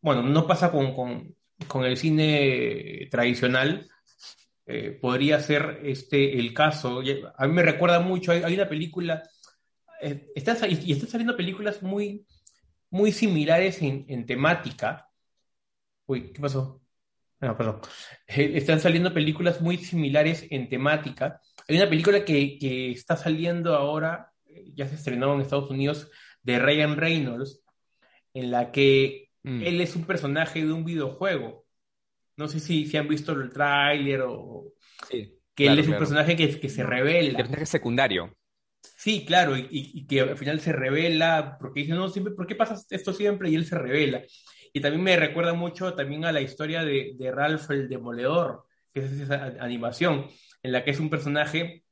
bueno, 0.00 0.22
no 0.22 0.46
pasa 0.46 0.72
con, 0.72 1.84
el 1.84 1.96
cine 1.96 3.08
tradicional, 3.10 3.88
eh, 4.66 4.98
podría 5.00 5.40
ser 5.40 5.80
este 5.84 6.38
el 6.38 6.52
caso. 6.54 7.02
A 7.36 7.46
mí 7.46 7.52
me 7.52 7.62
recuerda 7.62 8.00
mucho, 8.00 8.32
hay, 8.32 8.54
una 8.54 8.68
película, 8.68 9.22
eh, 10.00 10.28
está, 10.34 10.66
y 10.66 10.92
están 10.92 11.08
saliendo 11.08 11.36
películas 11.36 11.82
muy, 11.82 12.26
muy 12.90 13.12
similares 13.12 13.80
en, 13.82 14.26
temática. 14.26 15.08
Uy, 16.06 16.32
¿qué 16.32 16.40
pasó? 16.40 16.80
No, 17.40 17.56
perdón. 17.56 17.80
están 18.26 18.80
saliendo 18.80 19.12
películas 19.12 19.60
muy 19.60 19.76
similares 19.76 20.46
en 20.50 20.68
temática 20.68 21.40
hay 21.68 21.76
una 21.76 21.88
película 21.88 22.24
que, 22.24 22.90
está 22.90 23.16
saliendo 23.16 23.74
ahora, 23.74 24.32
eh, 24.46 24.72
ya 24.74 24.88
se 24.88 24.96
estrenó 24.96 25.34
en 25.34 25.40
Estados 25.40 25.70
Unidos, 25.70 26.10
de 26.42 26.58
Ryan 26.58 26.96
Reynolds, 26.96 27.62
en 28.34 28.50
la 28.50 28.72
que 28.72 29.30
mm. 29.42 29.62
él 29.62 29.80
es 29.80 29.94
un 29.96 30.04
personaje 30.04 30.64
de 30.64 30.72
un 30.72 30.84
videojuego. 30.84 31.64
No 32.36 32.48
sé 32.48 32.60
si, 32.60 32.86
si 32.86 32.96
han 32.96 33.08
visto 33.08 33.32
el 33.32 33.50
tráiler 33.50 34.22
o... 34.22 34.72
que 35.54 35.66
él 35.66 35.78
es 35.78 35.88
un 35.88 35.98
personaje 35.98 36.34
que, 36.34 36.58
que 36.58 36.68
se 36.68 36.82
revela. 36.82 37.36
personaje 37.36 37.66
secundario. 37.66 38.36
Sí, 38.96 39.24
claro, 39.24 39.56
y, 39.56 40.06
que 40.06 40.20
al 40.20 40.36
final 40.36 40.60
se 40.60 40.72
revela, 40.72 41.56
porque 41.60 41.80
dice, 41.80 41.92
no, 41.92 42.08
siempre, 42.08 42.34
¿por 42.34 42.46
qué 42.46 42.54
pasa 42.54 42.82
esto 42.90 43.12
siempre? 43.12 43.50
Y 43.50 43.54
él 43.54 43.64
se 43.64 43.78
revela. 43.78 44.22
Y 44.72 44.80
también 44.80 45.02
me 45.02 45.16
recuerda 45.16 45.52
mucho 45.52 45.94
también 45.94 46.24
a 46.24 46.32
la 46.32 46.40
historia 46.40 46.84
de, 46.84 47.14
de 47.18 47.30
Ralph 47.30 47.70
el 47.70 47.88
Demoledor, 47.88 48.64
que 48.92 49.00
es 49.00 49.12
esa 49.12 49.44
animación, 49.60 50.28
en 50.62 50.72
la 50.72 50.84
que 50.84 50.92
es 50.92 51.00
un 51.00 51.10
personaje 51.10 51.84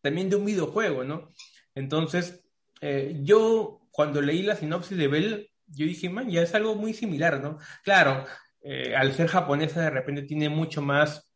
también 0.00 0.30
de 0.30 0.36
un 0.36 0.44
videojuego, 0.44 1.04
¿no? 1.04 1.28
Entonces, 1.74 2.44
eh, 2.80 3.18
yo 3.22 3.88
cuando 3.90 4.22
leí 4.22 4.42
la 4.42 4.56
sinopsis 4.56 4.96
de 4.96 5.08
Bell, 5.08 5.50
yo 5.66 5.86
dije, 5.86 6.08
man, 6.08 6.30
ya 6.30 6.42
es 6.42 6.54
algo 6.54 6.74
muy 6.74 6.94
similar, 6.94 7.40
¿no? 7.40 7.58
Claro, 7.82 8.24
eh, 8.62 8.94
al 8.94 9.12
ser 9.12 9.28
japonesa 9.28 9.82
de 9.82 9.90
repente 9.90 10.22
tiene 10.22 10.48
mucho 10.48 10.82
más... 10.82 11.28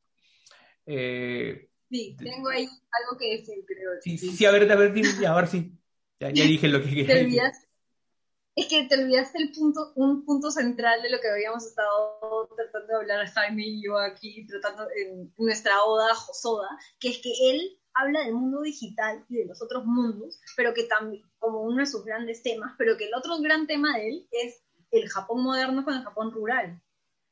Eh, 0.86 1.68
sí, 1.90 2.16
tengo 2.18 2.48
ahí 2.48 2.64
algo 2.64 3.18
que 3.18 3.38
decir, 3.38 3.64
creo. 3.66 3.90
Sí, 4.00 4.18
sí, 4.18 4.30
sí 4.30 4.46
a 4.46 4.50
ver, 4.50 4.70
a 4.70 4.76
ver, 4.76 4.92
a 5.26 5.34
ver 5.34 5.46
si... 5.48 5.72
Ya, 6.20 6.30
ya, 6.30 6.44
dije 6.44 6.68
lo 6.68 6.80
que 6.80 6.90
quería 6.90 7.14
decir 7.14 7.63
es 8.56 8.68
que 8.68 8.84
te 8.84 9.02
olvidaste 9.02 9.42
el 9.42 9.52
punto, 9.52 9.92
un 9.96 10.24
punto 10.24 10.50
central 10.50 11.02
de 11.02 11.10
lo 11.10 11.20
que 11.20 11.28
habíamos 11.28 11.64
estado 11.66 12.48
tratando 12.54 12.86
de 12.86 12.96
hablar 12.96 13.26
Jaime 13.26 13.66
y 13.66 13.84
yo 13.84 13.98
aquí, 13.98 14.46
tratando 14.46 14.86
en 14.96 15.32
nuestra 15.38 15.82
oda 15.82 16.14
Josoda, 16.14 16.68
que 17.00 17.08
es 17.08 17.18
que 17.18 17.32
él 17.50 17.78
habla 17.94 18.24
del 18.24 18.34
mundo 18.34 18.62
digital 18.62 19.24
y 19.28 19.38
de 19.38 19.46
los 19.46 19.60
otros 19.60 19.84
mundos, 19.84 20.40
pero 20.56 20.72
que 20.72 20.84
también, 20.84 21.24
como 21.38 21.62
uno 21.62 21.78
de 21.78 21.86
sus 21.86 22.04
grandes 22.04 22.42
temas, 22.42 22.74
pero 22.78 22.96
que 22.96 23.06
el 23.06 23.14
otro 23.14 23.38
gran 23.38 23.66
tema 23.66 23.96
de 23.96 24.08
él 24.08 24.28
es 24.30 24.62
el 24.90 25.08
Japón 25.08 25.42
moderno 25.42 25.84
con 25.84 25.94
el 25.94 26.02
Japón 26.02 26.32
rural. 26.32 26.80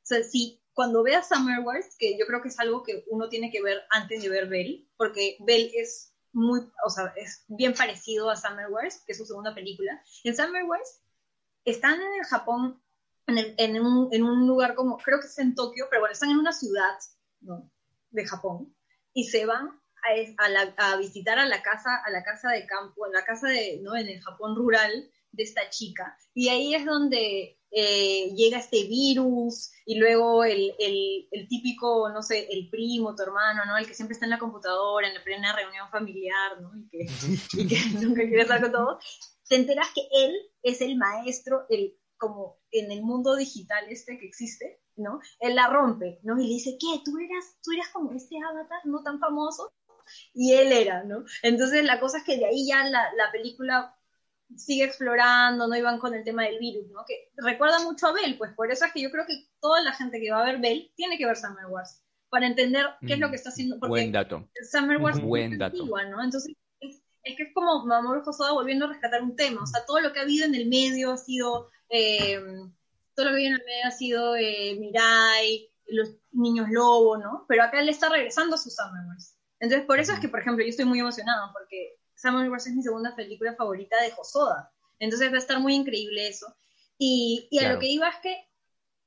O 0.03 0.07
sea, 0.07 0.23
si 0.25 0.61
cuando 0.73 1.03
veas 1.03 1.29
Summer 1.29 1.61
Wars, 1.61 1.97
que 1.99 2.19
yo 2.19 2.27
creo 2.27 2.43
que 2.43 2.49
es 2.49 2.59
algo 2.59 2.83
que 2.83 3.05
uno 3.09 3.29
tiene 3.29 3.51
que 3.51 3.63
ver 3.63 3.83
antes 3.91 4.23
de 4.23 4.29
ver 4.29 4.49
Bell, 4.49 4.89
porque 4.97 5.37
Bell 5.41 5.71
es 5.75 6.15
muy, 6.33 6.61
o 6.85 6.91
sea, 6.91 7.13
es 7.17 7.45
bien 7.47 7.75
parecido 7.75 8.31
a 8.31 8.37
Summer 8.37 8.69
Wars, 8.71 9.03
que 9.07 9.13
es 9.13 9.19
su 9.19 9.27
segunda 9.27 9.55
película. 9.55 10.03
En 10.25 10.35
Summer 10.35 10.65
Wars 10.65 11.03
están 11.65 12.01
en 12.01 12.15
el 12.19 12.25
Japón, 12.25 12.81
en, 13.27 13.81
un, 13.81 14.47
lugar 14.47 14.75
como, 14.75 14.99
creo 14.99 15.21
que 15.21 15.27
es 15.27 15.39
en 15.39 15.55
Tokio, 15.55 15.87
pero 15.89 16.01
bueno, 16.01 16.13
están 16.13 16.31
en 16.31 16.39
una 16.39 16.53
ciudad 16.53 16.99
de 18.11 18.27
Japón 18.27 18.75
y 19.15 19.25
se 19.25 19.47
van 19.47 19.81
a, 20.77 20.97
visitar 20.97 21.39
a 21.39 21.47
la 21.47 21.63
casa, 21.63 22.03
a 22.05 22.11
la 22.11 22.23
casa 22.23 22.51
de 22.51 22.67
campo, 22.67 23.05
a 23.05 23.11
la 23.11 23.25
casa 23.25 23.49
de, 23.49 23.81
¿no? 23.83 23.97
En 23.97 24.09
el 24.09 24.21
Japón 24.21 24.57
rural 24.57 25.11
de 25.31 25.43
esta 25.43 25.71
chica. 25.71 26.17
Y 26.35 26.49
ahí 26.49 26.75
es 26.75 26.85
donde 26.85 27.59
eh, 27.71 28.35
llega 28.35 28.59
este 28.59 28.85
virus 28.85 29.71
y 29.87 29.95
luego 29.99 30.45
el, 30.45 30.75
típico, 31.49 32.11
no 32.11 32.23
sé, 32.23 32.49
el 32.51 32.69
primo, 32.69 33.15
tu 33.15 33.23
hermano, 33.23 33.65
¿no? 33.65 33.77
El 33.77 33.87
que 33.87 33.95
siempre 33.95 34.15
está 34.15 34.27
en 34.27 34.31
la 34.31 34.39
computadora, 34.39 35.09
en 35.09 35.15
la 35.15 35.25
plena 35.25 35.55
reunión 35.55 35.89
familiar, 35.91 36.61
¿no? 36.61 36.73
Y 36.77 36.89
que, 36.89 37.07
y 37.53 37.67
que 37.69 37.77
nunca 38.01 38.23
quiere 38.23 38.43
estar 38.43 38.61
con 38.61 38.73
todo 38.73 38.99
te 39.49 39.57
enteras 39.57 39.89
que 39.95 40.03
él 40.13 40.35
es 40.63 40.81
el 40.81 40.97
maestro, 40.97 41.67
el, 41.69 41.97
como 42.17 42.59
en 42.71 42.91
el 42.93 43.03
mundo 43.03 43.37
digital 43.37 43.85
este 43.89 44.19
que 44.19 44.27
existe, 44.27 44.81
¿no? 44.97 45.21
Él 45.41 45.55
la 45.55 45.69
rompe, 45.69 46.21
¿no? 46.23 46.39
Y 46.39 46.47
le 46.47 46.55
dice, 46.55 46.77
¿qué? 46.79 47.03
¿Tú 47.05 47.19
eras, 47.19 47.57
tú 47.63 47.73
eras 47.73 47.89
como 47.93 48.13
este 48.13 48.37
avatar 48.39 48.81
no 48.85 49.03
tan 49.03 49.19
famoso? 49.19 49.73
Y 50.35 50.53
él 50.53 50.73
era, 50.73 51.05
¿no? 51.05 51.25
Entonces 51.43 51.85
la 51.85 52.01
cosa 52.01 52.19
es 52.19 52.25
que 52.25 52.39
de 52.39 52.47
ahí 52.47 52.67
ya 52.67 52.85
la, 52.89 53.13
la 53.17 53.31
película 53.33 53.97
sigue 54.57 54.85
explorando, 54.85 55.67
no 55.67 55.77
iban 55.77 55.99
con 55.99 56.15
el 56.15 56.25
tema 56.25 56.45
del 56.45 56.59
virus, 56.59 56.89
¿no? 56.91 57.05
Que 57.07 57.31
recuerda 57.37 57.83
mucho 57.83 58.07
a 58.07 58.13
Bell, 58.13 58.37
pues 58.37 58.53
por 58.55 58.71
eso 58.71 58.85
es 58.85 58.93
que 58.93 59.03
yo 59.03 59.11
creo 59.11 59.25
que 59.27 59.49
toda 59.61 59.83
la 59.83 59.93
gente 59.93 60.21
que 60.21 60.31
va 60.31 60.43
a 60.43 60.45
ver 60.45 60.61
Bell 60.61 60.93
tiene 60.95 61.19
que 61.19 61.27
ver 61.27 61.37
Summer 61.37 61.67
Wars 61.67 62.03
para 62.29 62.47
entender 62.47 62.87
qué 63.07 63.15
es 63.15 63.19
lo 63.19 63.31
que 63.31 63.37
está 63.37 63.51
haciendo. 63.51 63.79
Porque 63.79 63.91
Buen 63.91 64.13
dato. 64.13 64.49
Summer 64.71 64.99
Wars 64.99 65.21
Buen 65.21 65.59
dato. 65.59 65.85
¿no? 65.85 66.23
Entonces 66.23 66.55
es 67.23 67.37
que 67.37 67.45
es 67.45 67.55
como 67.55 67.85
Mamoru 67.85 68.23
Hosoda 68.25 68.53
volviendo 68.53 68.87
a 68.87 68.89
rescatar 68.89 69.23
un 69.23 69.37
tema, 69.37 69.63
o 69.63 69.67
sea, 69.67 69.85
todo 69.85 70.01
lo 70.01 70.13
que 70.13 70.21
ha 70.21 70.23
habido 70.23 70.47
en 70.47 70.55
el 70.55 70.69
medio 70.69 71.13
ha 71.13 71.17
sido, 71.17 71.71
eh, 71.89 72.41
todo 73.15 73.27
lo 73.27 73.31
que 73.31 73.35
ha 73.35 73.39
habido 73.39 73.49
en 73.55 73.61
el 73.61 73.67
medio 73.67 73.87
ha 73.87 73.91
sido 73.91 74.37
eh, 74.37 74.77
Mirai, 74.79 75.71
los 75.87 76.11
niños 76.33 76.69
lobo, 76.71 77.19
¿no? 77.19 77.45
Pero 77.49 77.65
acá 77.65 77.81
él 77.81 77.89
está 77.89 78.09
regresando 78.09 78.57
a 78.57 78.59
su 78.59 78.71
Summerverse. 78.71 79.35
Entonces, 79.61 79.87
por 79.87 80.01
eso 80.01 80.13
es 80.13 80.21
que, 80.21 80.29
por 80.29 80.41
ejemplo, 80.41 80.65
yo 80.65 80.71
estoy 80.71 80.85
muy 80.85 81.01
emocionado, 81.01 81.53
porque 81.53 81.97
Summerverse 82.17 82.71
es 82.71 82.77
mi 82.77 82.83
segunda 82.83 83.15
película 83.15 83.55
favorita 83.55 84.01
de 84.01 84.13
Hosoda. 84.17 84.73
Entonces 84.99 85.31
va 85.31 85.37
a 85.37 85.39
estar 85.39 85.61
muy 85.61 85.75
increíble 85.75 86.29
eso. 86.29 86.55
Y, 86.99 87.49
y 87.51 87.59
a 87.59 87.73
lo 87.73 87.79
que 87.79 87.89
iba 87.89 88.09
es 88.09 88.17
que 88.23 88.49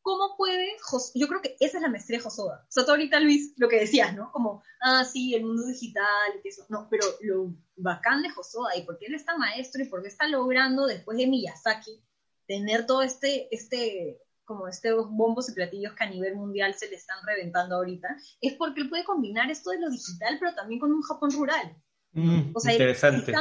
¿cómo 0.05 0.37
puede, 0.37 0.77
yo 1.15 1.27
creo 1.27 1.41
que 1.41 1.57
esa 1.59 1.77
es 1.77 1.81
la 1.81 1.89
maestría 1.89 2.19
de 2.19 2.23
Josoda. 2.23 2.63
O 2.69 2.71
sea, 2.71 2.85
tú 2.85 2.91
ahorita, 2.91 3.19
Luis, 3.19 3.55
lo 3.57 3.67
que 3.67 3.79
decías, 3.79 4.15
¿no? 4.15 4.31
Como, 4.31 4.61
ah, 4.81 5.03
sí, 5.03 5.33
el 5.33 5.43
mundo 5.43 5.65
digital, 5.65 6.31
y 6.43 6.47
eso. 6.47 6.63
No, 6.69 6.87
pero 6.91 7.07
lo 7.21 7.55
bacán 7.75 8.21
de 8.21 8.29
Josoda 8.29 8.77
y 8.77 8.83
por 8.83 8.99
qué 8.99 9.07
él 9.07 9.15
está 9.15 9.35
maestro 9.35 9.81
y 9.81 9.87
por 9.87 10.03
qué 10.03 10.09
está 10.09 10.27
logrando, 10.27 10.85
después 10.85 11.17
de 11.17 11.25
Miyazaki, 11.25 12.03
tener 12.45 12.85
todo 12.85 13.01
este, 13.01 13.47
este, 13.49 14.21
como 14.43 14.67
estos 14.67 15.09
bombos 15.09 15.49
y 15.49 15.53
platillos 15.53 15.93
que 15.93 16.03
a 16.03 16.09
nivel 16.11 16.35
mundial 16.35 16.75
se 16.75 16.87
le 16.87 16.97
están 16.97 17.17
reventando 17.25 17.77
ahorita, 17.77 18.15
es 18.41 18.53
porque 18.53 18.81
él 18.81 18.89
puede 18.89 19.05
combinar 19.05 19.49
esto 19.49 19.71
de 19.71 19.79
lo 19.79 19.89
digital, 19.89 20.37
pero 20.39 20.53
también 20.53 20.79
con 20.79 20.93
un 20.93 21.01
Japón 21.01 21.31
rural. 21.31 21.75
Mm, 22.11 22.51
o 22.53 22.59
sea, 22.59 22.73
interesante. 22.73 23.31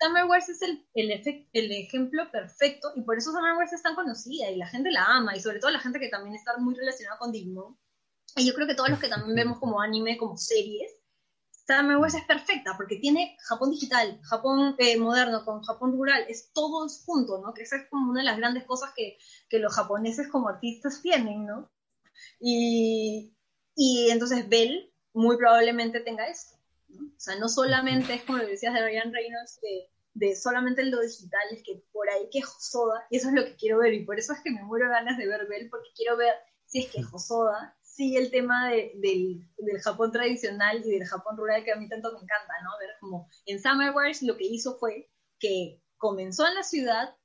Summer 0.00 0.24
Wars 0.24 0.48
es 0.48 0.62
el, 0.62 0.86
el, 0.94 1.10
el, 1.52 1.72
ejemplo 1.72 2.30
perfecto 2.30 2.92
y 2.96 3.02
por 3.02 3.18
eso 3.18 3.32
Summer 3.32 3.54
Wars 3.54 3.72
es 3.72 3.82
tan 3.82 3.94
conocida 3.94 4.50
y 4.50 4.56
la 4.56 4.66
gente 4.66 4.90
la 4.90 5.04
ama 5.04 5.36
y 5.36 5.40
sobre 5.40 5.58
todo 5.58 5.70
la 5.70 5.80
gente 5.80 6.00
que 6.00 6.08
también 6.08 6.34
está 6.34 6.56
muy 6.56 6.74
relacionada 6.74 7.18
con 7.18 7.32
Digimon. 7.32 7.76
Y 8.36 8.46
yo 8.46 8.54
creo 8.54 8.66
que 8.66 8.74
todos 8.74 8.88
los 8.88 8.98
que 8.98 9.08
también 9.08 9.34
vemos 9.34 9.58
como 9.58 9.80
anime, 9.80 10.16
como 10.16 10.36
series, 10.36 10.92
Summer 11.66 11.98
Wars 11.98 12.14
es 12.14 12.24
perfecta 12.24 12.74
porque 12.76 12.96
tiene 12.96 13.36
Japón 13.40 13.70
digital, 13.70 14.20
Japón 14.22 14.74
eh, 14.78 14.98
moderno 14.98 15.44
con 15.44 15.62
Japón 15.62 15.92
rural, 15.92 16.24
es 16.28 16.50
todo 16.52 16.88
junto, 17.04 17.40
¿no? 17.40 17.52
Que 17.52 17.62
esa 17.62 17.76
es 17.76 17.88
como 17.90 18.10
una 18.10 18.20
de 18.20 18.26
las 18.26 18.38
grandes 18.38 18.64
cosas 18.64 18.92
que, 18.96 19.18
que 19.48 19.58
los 19.58 19.74
japoneses 19.74 20.28
como 20.28 20.48
artistas 20.48 21.02
tienen, 21.02 21.46
¿no? 21.46 21.70
Y, 22.40 23.36
y 23.76 24.10
entonces 24.10 24.48
Bell 24.48 24.92
muy 25.12 25.36
probablemente 25.36 26.00
tenga 26.00 26.26
esto. 26.26 26.59
O 27.16 27.20
sea, 27.20 27.36
no 27.36 27.48
solamente 27.48 28.14
es 28.14 28.24
como 28.24 28.38
lo 28.38 28.46
decías 28.46 28.74
de 28.74 28.82
Ryan 28.82 29.12
Reynolds, 29.12 29.60
de, 29.60 29.88
de 30.14 30.36
solamente 30.36 30.84
lo 30.84 31.00
digital, 31.00 31.42
es 31.52 31.62
que 31.62 31.82
por 31.92 32.08
ahí 32.10 32.28
que 32.30 32.42
Josoda, 32.42 33.06
y 33.10 33.16
eso 33.16 33.28
es 33.28 33.34
lo 33.34 33.44
que 33.44 33.56
quiero 33.56 33.78
ver, 33.78 33.94
y 33.94 34.04
por 34.04 34.18
eso 34.18 34.32
es 34.32 34.40
que 34.40 34.50
me 34.50 34.62
muero 34.62 34.88
ganas 34.88 35.16
de 35.18 35.26
ver 35.26 35.46
Bell, 35.46 35.68
porque 35.70 35.90
quiero 35.94 36.16
ver 36.16 36.34
si 36.66 36.80
es 36.80 36.90
que 36.90 37.02
Josoda 37.02 37.76
sigue 37.82 38.18
el 38.18 38.30
tema 38.30 38.70
de, 38.70 38.92
del, 38.96 39.46
del, 39.58 39.80
Japón 39.80 40.12
tradicional 40.12 40.82
y 40.84 40.90
del 40.90 41.06
Japón 41.06 41.36
rural 41.36 41.64
que 41.64 41.72
a 41.72 41.76
mí 41.76 41.88
tanto 41.88 42.12
me 42.12 42.18
encanta, 42.18 42.54
¿no? 42.62 42.70
Ver 42.78 42.90
como 43.00 43.28
en 43.46 43.60
Summer 43.60 43.92
Wars 43.92 44.22
lo 44.22 44.36
que 44.36 44.46
hizo 44.46 44.78
fue 44.78 45.10
que 45.38 45.82
comenzó 45.98 46.46
en 46.46 46.54
la 46.54 46.62
ciudad 46.62 47.16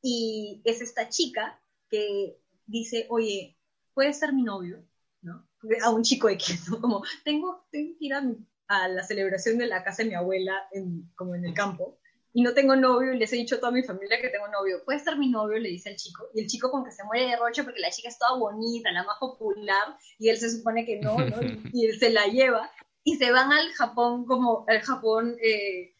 y 0.00 0.62
es 0.64 0.80
esta 0.80 1.08
chica 1.08 1.60
que 1.90 2.38
dice, 2.66 3.06
oye, 3.10 3.58
puedes 3.92 4.18
ser 4.18 4.32
mi 4.32 4.42
novio, 4.42 4.86
¿no? 5.22 5.48
A 5.82 5.90
un 5.90 6.02
chico 6.02 6.28
X, 6.28 6.68
¿no? 6.68 6.80
Como, 6.80 7.02
tengo, 7.24 7.66
tengo 7.70 7.96
que 7.98 8.04
ir 8.06 8.14
a 8.14 8.20
mi 8.20 8.46
a 8.68 8.88
la 8.88 9.02
celebración 9.02 9.58
de 9.58 9.66
la 9.66 9.84
casa 9.84 10.02
de 10.02 10.10
mi 10.10 10.14
abuela, 10.14 10.68
en, 10.72 11.10
como 11.14 11.34
en 11.34 11.44
el 11.44 11.54
campo, 11.54 11.98
y 12.32 12.42
no 12.42 12.52
tengo 12.52 12.74
novio, 12.74 13.12
y 13.12 13.18
les 13.18 13.32
he 13.32 13.36
dicho 13.36 13.54
a 13.54 13.60
toda 13.60 13.70
mi 13.70 13.84
familia 13.84 14.20
que 14.20 14.28
tengo 14.28 14.48
novio. 14.48 14.82
Puede 14.84 14.98
ser 14.98 15.16
mi 15.16 15.30
novio, 15.30 15.58
le 15.58 15.68
dice 15.68 15.90
al 15.90 15.96
chico, 15.96 16.28
y 16.34 16.40
el 16.40 16.48
chico 16.48 16.70
como 16.70 16.84
que 16.84 16.90
se 16.90 17.04
muere 17.04 17.28
de 17.28 17.36
roche 17.36 17.62
porque 17.62 17.80
la 17.80 17.90
chica 17.90 18.08
es 18.08 18.18
toda 18.18 18.38
bonita, 18.38 18.90
la 18.90 19.04
más 19.04 19.18
popular, 19.18 19.96
y 20.18 20.28
él 20.28 20.36
se 20.36 20.50
supone 20.50 20.84
que 20.84 21.00
no, 21.00 21.16
¿no? 21.16 21.36
Y, 21.72 21.86
él 21.86 21.98
se 21.98 22.10
la 22.10 22.26
lleva, 22.26 22.70
y 23.04 23.16
se 23.16 23.30
van 23.30 23.52
al 23.52 23.70
Japón 23.72 24.26
como, 24.26 24.64
al 24.66 24.80
Japón, 24.80 25.36
eh, 25.42 25.94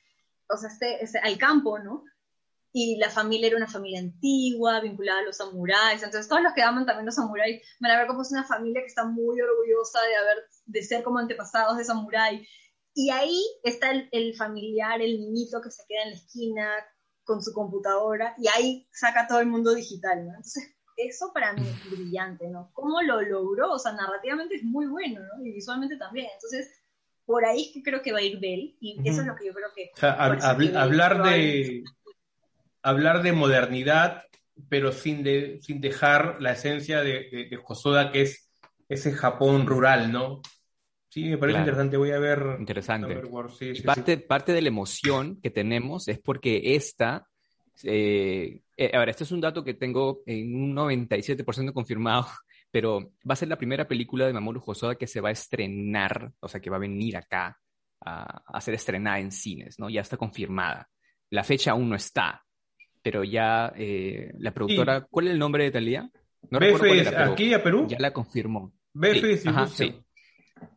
o 0.49 0.57
sea, 0.57 0.70
este, 0.70 1.05
este, 1.05 1.19
al 1.19 1.39
campo, 1.39 1.78
¿no? 1.78 2.05
Y 2.76 2.96
la 2.96 3.09
familia 3.09 3.46
era 3.46 3.56
una 3.56 3.68
familia 3.68 4.01
antigua, 4.01 4.80
vinculada 4.80 5.20
a 5.20 5.22
los 5.22 5.36
samuráis. 5.36 6.02
Entonces, 6.02 6.26
todos 6.26 6.42
los 6.42 6.52
que 6.55 6.62
aman 6.62 6.84
también 6.84 7.06
los 7.06 7.14
samuráis 7.14 7.62
van 7.78 7.92
a 7.92 7.98
ver 7.98 8.09
como 8.09 8.22
es 8.22 8.32
una 8.32 8.42
familia 8.42 8.80
que 8.80 8.88
está 8.88 9.05
muy 9.05 9.40
orgullosa 9.40 10.01
de 10.02 10.16
haber, 10.16 10.38
de 10.66 10.82
ser 10.82 11.05
como 11.05 11.20
antepasados 11.20 11.78
de 11.78 11.84
samurái. 11.84 12.44
Y 12.92 13.10
ahí 13.10 13.40
está 13.62 13.92
el, 14.10 14.34
familiar, 14.34 15.01
el 15.01 15.20
niñito 15.20 15.60
que 15.62 15.70
se 15.70 15.84
queda 15.86 16.02
en 16.02 16.10
la 16.10 16.16
esquina 16.16 16.68
con 17.22 17.40
su 17.40 17.52
computadora 17.52 18.34
y 18.38 18.48
ahí 18.48 18.88
saca 18.90 19.28
todo 19.28 19.38
el 19.38 19.46
mundo 19.46 19.72
digital, 19.72 20.26
¿no? 20.26 20.30
Entonces, 20.30 20.74
eso 20.96 21.30
para 21.32 21.52
mí 21.52 21.62
es 21.62 21.90
brillante, 21.92 22.48
¿no? 22.48 22.72
¿Cómo 22.72 23.02
lo 23.02 23.22
logró? 23.22 23.70
O 23.70 23.78
sea, 23.78 23.92
narrativamente 23.92 24.56
es 24.56 24.64
muy 24.64 24.86
bueno, 24.86 25.20
¿no? 25.20 25.46
Y 25.46 25.52
visualmente 25.52 25.96
también. 25.96 26.26
Entonces, 26.34 26.68
por 27.24 27.44
ahí 27.44 27.66
es 27.66 27.72
que 27.72 27.82
creo 27.84 28.02
que 28.02 28.10
va 28.10 28.18
a 28.18 28.22
ir 28.22 28.40
Bell 28.40 28.76
y 28.80 29.01
eso 29.09 29.20
es 29.20 29.28
lo 29.28 29.36
que 29.36 29.46
yo 29.46 29.55
creo 29.55 29.68
que... 29.76 29.92
O 29.94 29.96
sea, 29.96 30.14
hablar 30.82 31.22
de 31.22 31.84
hablar 32.85 33.23
de 33.23 33.32
modernidad, 33.32 34.23
pero 34.69 34.93
sin, 34.93 35.24
de, 35.24 35.59
sin 35.62 35.81
dejar 35.81 36.36
la 36.40 36.52
esencia 36.52 37.01
de, 37.01 37.28
de, 37.31 37.48
de 37.48 38.11
que 38.12 38.23
es 38.23 38.48
ese 38.89 39.12
Japón 39.12 39.66
rural, 39.66 40.12
¿no? 40.12 40.43
Sí, 41.09 41.24
me 41.24 41.39
parece 41.39 41.61
interesante. 41.61 41.97
Voy 41.97 42.11
a 42.11 42.19
ver. 42.19 42.56
Interesante. 42.59 43.23
parte, 43.85 44.19
parte 44.19 44.52
de 44.52 44.62
la 44.62 44.69
emoción 44.69 45.40
que 45.40 45.51
tenemos 45.51 46.09
es 46.09 46.19
porque 46.19 46.74
esta. 46.74 47.27
Eh, 47.82 48.61
eh, 48.77 48.90
a 48.93 48.98
ver, 48.98 49.09
este 49.09 49.24
es 49.24 49.32
un 49.32 49.40
dato 49.40 49.65
que 49.65 49.74
tengo 49.74 50.23
en 50.27 50.55
un 50.55 50.74
97% 50.74 51.73
confirmado, 51.73 52.27
pero 52.70 53.12
va 53.28 53.32
a 53.32 53.36
ser 53.36 53.48
la 53.48 53.56
primera 53.56 53.89
película 53.89 54.27
de 54.27 54.32
Mamoru 54.32 54.62
Hosoda 54.65 54.97
que 54.97 55.06
se 55.06 55.20
va 55.20 55.31
a 55.31 55.32
estrenar, 55.32 56.32
o 56.40 56.48
sea, 56.48 56.61
que 56.61 56.70
va 56.70 56.77
a 56.77 56.81
venir 56.81 57.16
acá 57.16 57.59
a, 58.01 58.61
ser 58.61 58.74
estrenada 58.74 59.19
en 59.19 59.31
cines, 59.31 59.78
¿no? 59.78 59.89
Ya 59.89 60.02
está 60.02 60.16
confirmada. 60.16 60.89
La 61.31 61.44
fecha 61.44 61.73
aún 61.73 61.89
no 61.89 61.97
está, 61.97 62.44
pero 63.05 63.22
ya 63.22 63.70
eh, 63.76 64.32
la 64.39 64.55
productora, 64.55 65.02
¿cuál 65.02 65.26
es 65.26 65.35
el 65.35 65.39
nombre 65.39 65.64
de 65.64 65.70
Talía? 65.70 66.10
No 66.51 66.59
BF 66.59 67.14
aquí 67.14 67.52
a 67.52 67.62
Perú. 67.62 67.86
Ya 67.86 67.98
la 68.01 68.14
confirmó. 68.14 68.72
BF 68.94 69.43
sí, 69.68 69.94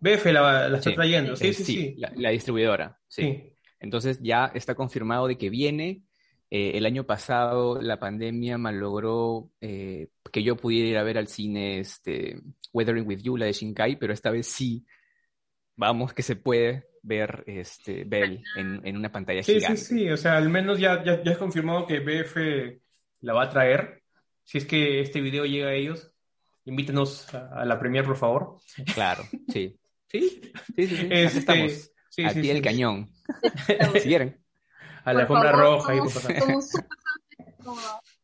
BF 0.02 0.26
la, 0.34 0.68
está 0.76 0.94
trayendo, 0.94 1.38
sí, 1.38 1.54
sí, 1.54 1.64
sí. 1.64 1.96
La, 1.98 2.32
distribuidora, 2.32 3.00
sí. 3.08 3.54
Entonces 3.80 4.20
ya 4.22 4.52
está 4.54 4.76
confirmado 4.76 5.28
de 5.28 5.38
que 5.38 5.50
viene. 5.50 6.04
Eh, 6.50 6.74
el 6.76 6.86
año 6.86 7.06
pasado 7.06 7.82
la 7.82 7.98
pandemia 7.98 8.58
malogró 8.58 9.50
eh, 9.62 10.10
que 10.32 10.44
yo 10.44 10.58
pudiera 10.58 10.90
ir 10.90 10.98
a 10.98 11.04
ver 11.04 11.18
al 11.18 11.28
cine 11.28 11.80
este, 11.80 12.42
Weathering 12.74 13.08
with 13.08 13.22
You, 13.22 13.38
la 13.38 13.46
de 13.46 13.54
Shinkai, 13.54 13.98
pero 13.98 14.12
esta 14.12 14.32
vez 14.32 14.48
sí, 14.48 14.86
vamos 15.78 16.14
que 16.14 16.24
se 16.24 16.36
puede 16.36 16.88
ver 17.08 17.44
este 17.48 18.04
Bell 18.04 18.44
en, 18.56 18.82
en 18.86 18.98
una 18.98 19.12
pantalla 19.12 19.42
gigante. 19.42 19.78
Sí, 19.78 19.86
sí, 19.86 20.00
sí, 20.00 20.10
o 20.10 20.18
sea, 20.18 20.38
al 20.38 20.50
menos 20.50 20.78
ya, 20.80 21.04
ya, 21.04 21.24
ya 21.24 21.32
es 21.32 21.38
confirmado 21.38 21.88
que 21.88 22.00
BF 22.00 22.82
la 23.22 23.34
va 23.34 23.44
a 23.44 23.50
traer. 23.50 24.04
Si 24.44 24.58
es 24.58 24.66
que 24.66 25.02
este 25.02 25.22
video 25.22 25.46
llega 25.46 25.70
a 25.70 25.74
ellos, 25.74 26.12
invítenos 26.66 27.34
a, 27.34 27.66
la 27.66 27.80
premier, 27.80 28.06
por 28.06 28.18
favor. 28.18 28.58
Claro, 28.94 29.24
sí. 29.50 29.80
Sí, 30.10 30.42
sí, 30.76 30.88
sí, 30.88 30.88
sí. 30.88 31.08
Este, 31.10 31.40
estamos. 31.40 31.92
Sí, 32.10 32.24
a 32.24 32.30
sí, 32.30 32.50
el 32.50 32.62
cañón. 32.62 33.10
si 33.94 34.08
quieren. 34.08 34.42
A 35.04 35.14
la 35.14 35.22
alfombra 35.22 35.52
roja 35.52 35.96
y 35.96 36.00
cosas 36.00 36.26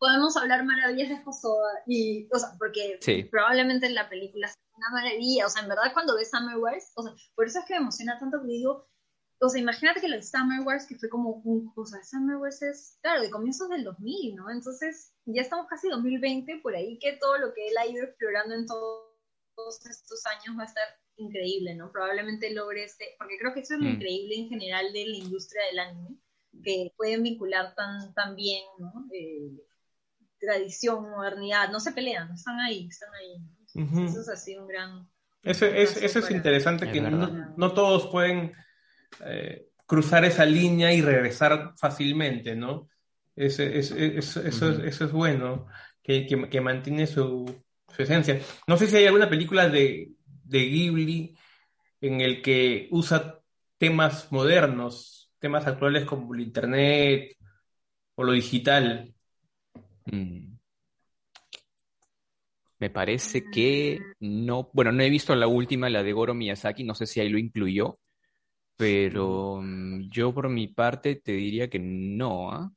podemos 0.00 0.34
hablar 0.36 0.64
maravillas 0.64 1.10
de 1.10 1.22
Josoda 1.22 1.82
y, 1.86 2.26
o 2.32 2.38
sea, 2.38 2.56
porque 2.58 2.98
probablemente 3.30 3.86
en 3.86 3.94
la 3.94 4.08
película 4.08 4.46
es 4.46 4.58
una 4.76 4.88
maravilla, 4.90 5.46
o 5.46 5.50
sea, 5.50 5.62
en 5.62 5.68
verdad 5.68 5.92
cuando 5.92 6.16
ves 6.16 6.30
Summer 6.30 6.56
Wars, 6.56 6.92
o 6.96 7.02
sea, 7.02 7.12
por 7.36 7.46
eso 7.46 7.58
es 7.58 7.66
que 7.66 7.74
me 7.74 7.80
emociona 7.80 8.18
tanto 8.18 8.40
que 8.40 8.48
digo, 8.48 8.88
o 9.42 9.48
sea, 9.48 9.60
imagínate 9.60 10.00
que 10.00 10.08
de 10.08 10.22
Summer 10.22 10.60
Wars, 10.66 10.86
que 10.86 10.98
fue 10.98 11.10
como 11.10 11.42
un, 11.44 11.70
o 11.76 11.84
sea, 11.84 12.02
Summer 12.02 12.36
Wars 12.36 12.62
es, 12.62 12.98
claro, 13.02 13.20
de 13.20 13.30
comienzos 13.30 13.68
del 13.68 13.84
2000, 13.84 14.36
¿no? 14.36 14.50
Entonces, 14.50 15.12
ya 15.26 15.42
estamos 15.42 15.66
casi 15.68 15.88
2020, 15.88 16.60
por 16.62 16.74
ahí 16.74 16.98
que 16.98 17.18
todo 17.18 17.36
lo 17.36 17.52
que 17.52 17.68
él 17.68 17.74
ha 17.78 17.86
ido 17.86 18.04
explorando 18.04 18.54
en 18.54 18.66
todos 18.66 19.86
estos 19.86 20.24
años 20.26 20.58
va 20.58 20.62
a 20.62 20.66
estar 20.66 20.84
increíble, 21.16 21.74
¿no? 21.74 21.92
Probablemente 21.92 22.52
logre 22.54 22.84
este, 22.84 23.04
porque 23.18 23.38
creo 23.38 23.52
que 23.52 23.60
eso 23.60 23.74
es 23.74 23.80
lo 23.80 23.86
mm. 23.86 23.94
increíble 23.94 24.34
en 24.36 24.48
general 24.48 24.92
de 24.94 25.06
la 25.06 25.16
industria 25.16 25.62
del 25.66 25.78
anime, 25.78 26.16
que 26.64 26.92
pueden 26.96 27.22
vincular 27.22 27.74
tan, 27.74 28.14
tan 28.14 28.34
bien, 28.34 28.64
¿no? 28.78 28.92
Eh, 29.12 29.69
tradición, 30.40 31.10
modernidad, 31.10 31.70
no 31.70 31.78
se 31.80 31.92
pelean, 31.92 32.32
están 32.32 32.58
ahí, 32.60 32.88
están 32.88 33.10
ahí. 33.14 34.04
Eso 34.04 34.20
es 34.20 34.28
así 34.28 34.56
un 34.56 34.66
gran... 34.66 35.08
Eso 35.42 35.66
es, 35.66 35.96
eso 35.96 36.18
es 36.18 36.30
interesante, 36.30 36.90
que 36.90 37.00
no, 37.00 37.72
todos 37.72 38.08
pueden 38.08 38.52
eh, 39.24 39.68
cruzar 39.86 40.24
esa 40.24 40.44
línea 40.44 40.92
y 40.92 41.00
regresar 41.00 41.72
fácilmente, 41.76 42.54
¿no? 42.54 42.88
eso, 43.36 43.62
es, 43.62 43.90
eso 43.90 45.04
es 45.04 45.12
bueno, 45.12 45.66
que, 46.02 46.26
que, 46.26 46.60
mantiene 46.60 47.06
su, 47.06 47.62
su, 47.94 48.02
esencia. 48.02 48.38
No 48.66 48.76
sé 48.76 48.86
si 48.86 48.96
hay 48.96 49.06
alguna 49.06 49.30
película 49.30 49.68
de, 49.68 50.10
de 50.44 50.58
Ghibli 50.58 51.36
en 52.00 52.20
el 52.20 52.42
que 52.42 52.88
usa 52.90 53.40
temas 53.78 54.30
modernos, 54.30 55.32
temas 55.38 55.66
actuales 55.66 56.04
como 56.04 56.34
el 56.34 56.40
Internet 56.40 57.36
o 58.14 58.24
lo 58.24 58.32
digital. 58.32 59.14
Mm. 60.10 60.50
Me 62.80 62.88
parece 62.88 63.44
que 63.50 64.00
no, 64.20 64.70
bueno, 64.72 64.90
no 64.90 65.02
he 65.02 65.10
visto 65.10 65.34
la 65.34 65.46
última, 65.46 65.90
la 65.90 66.02
de 66.02 66.14
Goro 66.14 66.32
Miyazaki, 66.32 66.82
no 66.82 66.94
sé 66.94 67.04
si 67.04 67.20
ahí 67.20 67.28
lo 67.28 67.38
incluyó, 67.38 67.98
pero 68.74 69.60
mm, 69.62 70.08
yo 70.08 70.32
por 70.32 70.48
mi 70.48 70.68
parte 70.68 71.16
te 71.16 71.32
diría 71.32 71.68
que 71.68 71.78
no. 71.78 72.50
¿ah? 72.50 72.72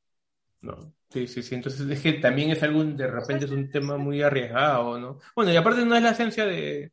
No, 0.61 0.93
sí, 1.09 1.25
sí, 1.25 1.41
sí, 1.41 1.55
entonces 1.55 1.89
es 1.89 2.01
que 2.01 2.13
también 2.13 2.49
es 2.49 2.61
algo, 2.63 2.83
de 2.83 3.07
repente 3.07 3.45
es 3.45 3.51
un 3.51 3.69
tema 3.69 3.95
muy 3.95 4.21
arriesgado, 4.21 4.99
¿no? 4.99 5.19
Bueno, 5.37 5.53
y 5.53 5.55
aparte 5.55 5.85
no 5.85 5.95
es 5.95 6.03
la 6.03 6.11
esencia 6.11 6.45
de, 6.45 6.91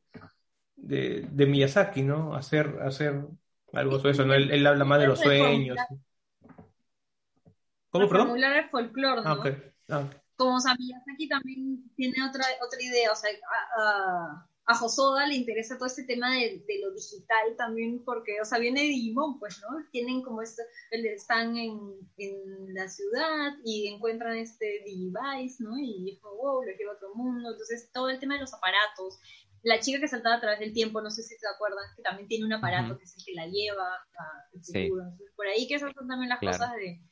de, 0.76 1.46
Miyazaki, 1.46 2.02
¿no? 2.02 2.36
Hacer, 2.36 2.78
hacer 2.80 3.24
algo 3.72 3.98
sobre 3.98 4.12
eso, 4.12 4.24
¿no? 4.24 4.34
Él, 4.34 4.64
habla 4.64 4.84
más 4.84 5.00
de 5.00 5.08
los 5.08 5.18
sueños. 5.18 5.76
¿Cómo, 7.90 8.08
perdón? 8.08 8.40
el 8.40 8.70
folclore, 8.70 9.22
¿no? 9.22 9.30
Ah, 9.30 9.44
ah 9.88 10.10
como 10.40 10.56
Miyazaki 10.56 11.28
también 11.28 11.84
tiene 11.96 12.16
otra, 12.26 12.42
otra 12.64 12.82
idea, 12.82 13.12
o 13.12 13.14
sea, 13.14 13.30
a, 13.76 14.46
a, 14.64 14.74
Josoda 14.74 15.26
le 15.26 15.34
interesa 15.34 15.76
todo 15.76 15.86
este 15.86 16.04
tema 16.04 16.32
de, 16.32 16.64
de, 16.66 16.80
lo 16.80 16.94
digital 16.94 17.56
también, 17.58 18.02
porque, 18.06 18.40
o 18.40 18.44
sea, 18.46 18.58
viene 18.58 18.80
de 18.80 18.88
Digimon, 18.88 19.38
pues, 19.38 19.60
¿no? 19.60 19.68
Tienen 19.92 20.22
como 20.22 20.40
esto, 20.40 20.62
están 20.90 21.58
en, 21.58 21.78
en 22.16 22.72
la 22.72 22.88
ciudad 22.88 23.52
y 23.66 23.88
encuentran 23.88 24.38
este 24.38 24.82
Digivice, 24.86 25.62
¿no? 25.62 25.76
Y 25.78 26.04
dijo, 26.04 26.34
wow, 26.34 26.62
lo 26.62 26.72
lleva 26.72 26.92
a 26.92 26.94
otro 26.94 27.14
mundo, 27.14 27.50
entonces 27.50 27.90
todo 27.92 28.08
el 28.08 28.18
tema 28.18 28.36
de 28.36 28.40
los 28.40 28.54
aparatos, 28.54 29.18
la 29.62 29.78
chica 29.80 30.00
que 30.00 30.08
saltaba 30.08 30.36
a 30.36 30.40
través 30.40 30.60
del 30.60 30.72
tiempo, 30.72 31.02
no 31.02 31.10
sé 31.10 31.22
si 31.22 31.36
te 31.36 31.48
acuerdan, 31.54 31.84
que 31.94 32.02
también 32.02 32.28
tiene 32.28 32.46
un 32.46 32.54
aparato 32.54 32.96
que 32.96 33.04
es 33.04 33.14
el 33.18 33.24
que 33.26 33.34
la 33.34 33.46
lleva 33.46 33.92
al 33.92 34.62
futuro, 34.62 35.02
entonces, 35.02 35.34
por 35.36 35.46
ahí 35.48 35.68
que 35.68 35.74
esas 35.74 35.92
son 35.92 36.08
también 36.08 36.30
las 36.30 36.40
cosas 36.40 36.72
de 36.76 37.09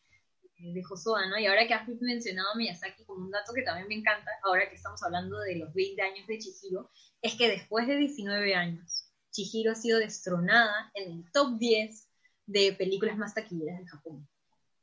de 0.58 0.82
Josoa, 0.82 1.26
¿no? 1.26 1.38
Y 1.38 1.46
ahora 1.46 1.66
que 1.66 1.74
has 1.74 1.88
mencionado 2.00 2.50
a 2.52 2.56
Miyazaki 2.56 3.04
como 3.04 3.24
un 3.24 3.30
dato 3.30 3.52
que 3.54 3.62
también 3.62 3.88
me 3.88 3.94
encanta, 3.94 4.30
ahora 4.42 4.68
que 4.68 4.76
estamos 4.76 5.02
hablando 5.02 5.38
de 5.40 5.56
los 5.56 5.72
20 5.72 6.02
años 6.02 6.26
de 6.26 6.38
Chihiro, 6.38 6.90
es 7.22 7.34
que 7.34 7.48
después 7.48 7.86
de 7.86 7.96
19 7.96 8.54
años, 8.54 9.08
Chihiro 9.30 9.72
ha 9.72 9.76
sido 9.76 9.98
destronada 9.98 10.90
en 10.94 11.12
el 11.12 11.30
top 11.32 11.58
10 11.58 12.08
de 12.46 12.72
películas 12.72 13.16
más 13.16 13.34
taquilleras 13.34 13.78
de 13.78 13.86
Japón 13.86 14.28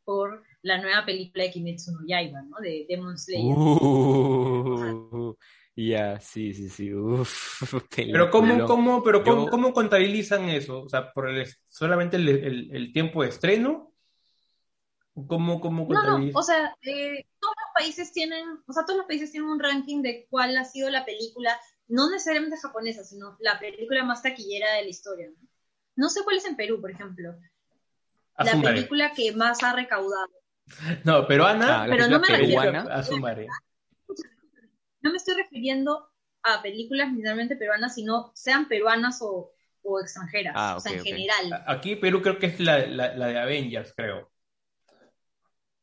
por 0.04 0.44
la 0.62 0.80
nueva 0.80 1.04
película 1.04 1.44
de 1.44 1.52
Kimetsu 1.52 1.92
no 1.92 2.08
Yaiba, 2.08 2.42
¿no? 2.44 2.58
De 2.62 2.86
Demon 2.88 3.18
Slayer. 3.18 3.56
Uh, 3.58 5.36
ya, 5.76 6.20
sí, 6.20 6.54
sí, 6.54 6.70
sí. 6.70 6.92
pero 8.12 8.30
cómo, 8.30 8.66
cómo, 8.66 9.04
pero 9.04 9.24
cómo, 9.24 9.50
cómo, 9.50 9.74
contabilizan 9.74 10.48
eso? 10.50 10.84
O 10.84 10.90
sea, 10.90 11.12
por 11.12 11.28
el, 11.28 11.48
solamente 11.68 12.18
el, 12.18 12.70
el 12.72 12.94
tiempo 12.94 13.24
de 13.24 13.30
estreno 13.30 13.95
¿Cómo, 15.28 15.62
cómo 15.62 15.88
no, 15.88 16.20
no, 16.20 16.32
o 16.38 16.44
sea, 16.44 16.76
eh, 16.82 17.26
todos 17.40 17.56
los 17.56 17.74
países 17.74 18.12
tienen, 18.12 18.60
o 18.68 18.74
sea, 18.74 18.84
todos 18.84 18.98
los 18.98 19.08
países 19.08 19.32
tienen 19.32 19.50
un 19.50 19.62
ranking 19.62 20.02
de 20.02 20.28
cuál 20.30 20.58
ha 20.58 20.66
sido 20.66 20.90
la 20.90 21.06
película, 21.06 21.58
no 21.88 22.10
necesariamente 22.10 22.58
japonesa, 22.58 23.06
sino 23.06 23.38
la 23.40 23.58
película 23.58 24.04
más 24.04 24.22
taquillera 24.22 24.74
de 24.74 24.84
la 24.84 24.90
historia. 24.90 25.30
No, 25.96 26.10
sé 26.10 26.22
cuál 26.26 26.36
es 26.36 26.46
en 26.46 26.58
Perú, 26.58 26.82
por 26.82 26.92
ejemplo. 26.92 27.34
La 28.38 28.62
película 28.62 29.14
que 29.14 29.32
más 29.32 29.64
ha 29.64 29.74
recaudado. 29.74 30.32
No, 31.06 31.26
peruana, 31.26 31.84
ah, 31.84 31.88
pero 31.90 32.08
no 32.08 32.20
me 32.20 32.28
peruana, 32.28 32.84
No 35.02 35.12
me 35.12 35.18
estoy 35.18 35.36
refiriendo 35.36 36.10
a 36.44 36.62
películas 36.62 37.14
literalmente 37.14 37.56
peruanas, 37.56 37.96
sino 37.96 38.32
sean 38.36 38.68
peruanas 38.68 39.22
o, 39.22 39.54
o 39.84 40.02
extranjeras, 40.02 40.54
ah, 40.58 40.76
o 40.76 40.80
sea, 40.82 40.92
en 40.92 41.04
general. 41.04 41.64
Aquí 41.68 41.96
Perú 41.96 42.22
creo 42.22 42.38
que 42.38 42.48
es 42.48 42.60
la, 42.60 42.86
la, 42.86 43.16
la 43.16 43.28
de 43.28 43.40
Avengers, 43.40 43.94
creo. 43.96 44.35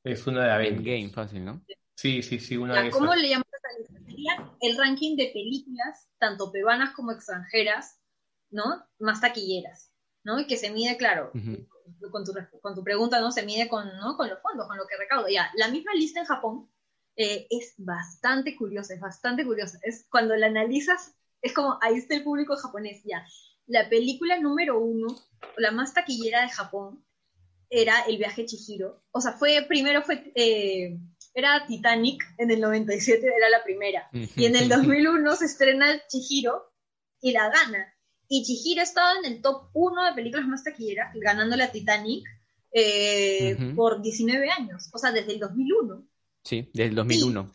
Es 0.05 0.27
una 0.27 0.45
de 0.45 0.51
Avengers. 0.51 0.85
Game, 0.85 1.11
fácil, 1.11 1.45
¿no? 1.45 1.65
Sí, 1.95 2.23
sí, 2.23 2.41
sí, 2.41 2.57
una 2.57 2.83
de 2.83 2.91
¿Cómo 2.91 3.15
le 3.15 3.29
llamamos 3.29 3.47
a 3.53 3.81
esa 3.81 4.05
Sería 4.05 4.53
el 4.61 4.77
ranking 4.77 5.17
de 5.17 5.31
películas, 5.33 6.09
tanto 6.19 6.51
peruanas 6.51 6.95
como 6.95 7.13
extranjeras, 7.13 8.01
¿no? 8.51 8.85
Más 8.99 9.21
taquilleras, 9.21 9.93
¿no? 10.25 10.41
Y 10.41 10.47
que 10.47 10.57
se 10.57 10.71
mide, 10.71 10.97
claro, 10.97 11.31
con, 12.11 12.25
tu, 12.25 12.33
con 12.61 12.75
tu 12.75 12.83
pregunta, 12.83 13.21
¿no? 13.21 13.31
Se 13.31 13.45
mide 13.45 13.69
con, 13.69 13.87
¿no? 13.99 14.17
con 14.17 14.29
los 14.29 14.41
fondos, 14.41 14.67
con 14.67 14.77
lo 14.77 14.87
que 14.87 14.97
recaudo. 14.97 15.29
Ya, 15.29 15.51
la 15.55 15.69
misma 15.69 15.95
lista 15.95 16.21
en 16.21 16.27
Japón 16.27 16.69
eh, 17.17 17.47
es 17.51 17.75
bastante 17.79 18.57
curiosa, 18.57 18.95
es 18.95 19.01
bastante 19.01 19.45
curiosa. 19.45 19.79
Es 19.83 20.07
cuando 20.11 20.35
la 20.37 20.47
analizas, 20.47 21.15
es 21.41 21.53
como, 21.53 21.79
ahí 21.81 21.95
está 21.95 22.15
el 22.15 22.25
público 22.25 22.57
japonés, 22.57 23.03
ya. 23.05 23.25
La 23.67 23.89
película 23.89 24.39
número 24.39 24.79
uno, 24.79 25.07
la 25.57 25.71
más 25.71 25.95
taquillera 25.95 26.43
de 26.43 26.49
Japón, 26.49 27.05
era 27.73 28.03
El 28.03 28.19
viaje 28.19 28.45
Chihiro. 28.45 29.03
O 29.13 29.21
sea, 29.21 29.33
fue, 29.33 29.65
primero 29.67 30.03
fue, 30.03 30.31
eh, 30.35 30.99
era 31.33 31.67
Titanic, 31.67 32.23
en 32.37 32.51
el 32.51 32.61
97 32.61 33.27
era 33.27 33.49
la 33.49 33.65
primera. 33.65 34.11
Y 34.13 34.45
en 34.45 34.57
el 34.57 34.69
2001 34.69 35.37
se 35.37 35.47
estrena 35.47 36.07
Chihiro 36.07 36.71
y 37.23 37.33
la 37.33 37.49
gana. 37.49 37.95
Y 38.29 38.45
Chihiro 38.45 38.83
estaba 38.83 39.19
en 39.19 39.25
el 39.25 39.41
top 39.41 39.71
1 39.73 40.05
de 40.05 40.13
películas 40.13 40.47
más 40.47 40.63
taquilleras, 40.63 41.15
ganándole 41.15 41.65
a 41.65 41.73
Titanic 41.73 42.27
eh, 42.73 43.57
por 43.75 44.03
19 44.03 44.51
años. 44.51 44.91
O 44.93 44.99
sea, 44.99 45.11
desde 45.11 45.33
el 45.33 45.41
2001. 45.41 46.07
Sí, 46.45 46.71
desde 46.75 46.91
el 46.91 46.95
2001. 46.95 47.55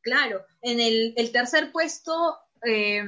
claro, 0.00 0.46
en 0.62 0.80
el, 0.80 1.12
el 1.16 1.30
tercer 1.30 1.70
puesto... 1.72 2.38
Eh, 2.66 3.04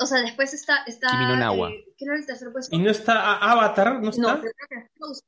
o 0.00 0.06
sea, 0.06 0.20
después 0.20 0.54
está. 0.54 0.84
está 0.86 1.08
eh, 1.08 1.84
¿Qué 1.96 2.04
era 2.04 2.14
el 2.14 2.26
tercer 2.26 2.52
puesto? 2.52 2.74
¿Y 2.74 2.78
no 2.78 2.90
está 2.90 3.36
Avatar? 3.38 4.00
¿No 4.00 4.10
está? 4.10 4.36
No, 4.36 4.42
Frozen. 4.96 5.26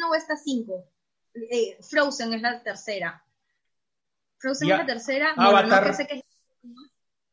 No, 0.00 0.14
está 0.14 0.36
5. 0.36 0.84
Eh, 1.50 1.78
Frozen 1.80 2.34
es 2.34 2.42
la 2.42 2.62
tercera. 2.62 3.24
Frozen 4.36 4.70
es 4.70 4.78
la 4.78 4.86
tercera. 4.86 5.32
Avatar. 5.36 5.86
no, 5.86 5.92
sé 5.94 6.06
qué... 6.06 6.22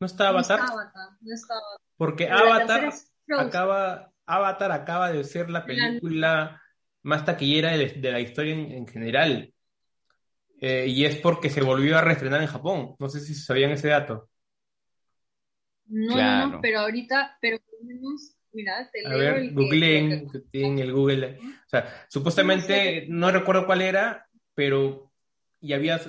¿No 0.00 0.06
está 0.06 0.28
Avatar? 0.28 0.60
No 0.60 0.64
está 0.64 0.72
Avatar. 0.74 1.08
No 1.20 1.34
está 1.34 1.54
Porque 1.96 2.30
Avatar, 2.30 2.92
acaba, 3.38 4.12
Avatar 4.24 4.72
acaba 4.72 5.12
de 5.12 5.22
ser 5.24 5.50
la 5.50 5.66
película 5.66 6.62
más 7.02 7.24
taquillera 7.24 7.76
de, 7.76 8.10
la 8.10 8.20
historia 8.20 8.54
en, 8.54 8.86
general. 8.86 9.52
Eh, 10.60 10.86
y 10.88 11.04
es 11.04 11.16
porque 11.16 11.50
se 11.50 11.60
volvió 11.60 11.98
a 11.98 12.00
reestrenar 12.00 12.40
en 12.40 12.48
Japón. 12.48 12.96
No 12.98 13.08
sé 13.10 13.20
si 13.20 13.34
sabían 13.34 13.72
ese 13.72 13.88
dato. 13.88 14.30
No, 15.88 16.48
no, 16.48 16.60
pero 16.60 16.80
ahorita, 16.80 17.38
pero 17.40 17.58
mira, 18.52 18.90
te 18.92 19.06
A 19.06 19.16
ver, 19.16 19.36
el 19.36 19.54
googleen, 19.54 20.30
tienen 20.50 20.78
el 20.78 20.92
Google. 20.92 21.38
O 21.40 21.68
sea, 21.68 22.06
supuestamente, 22.08 23.06
no 23.08 23.30
recuerdo 23.30 23.66
cuál 23.66 23.82
era, 23.82 24.28
pero 24.54 25.12
ya 25.60 25.76
había, 25.76 26.00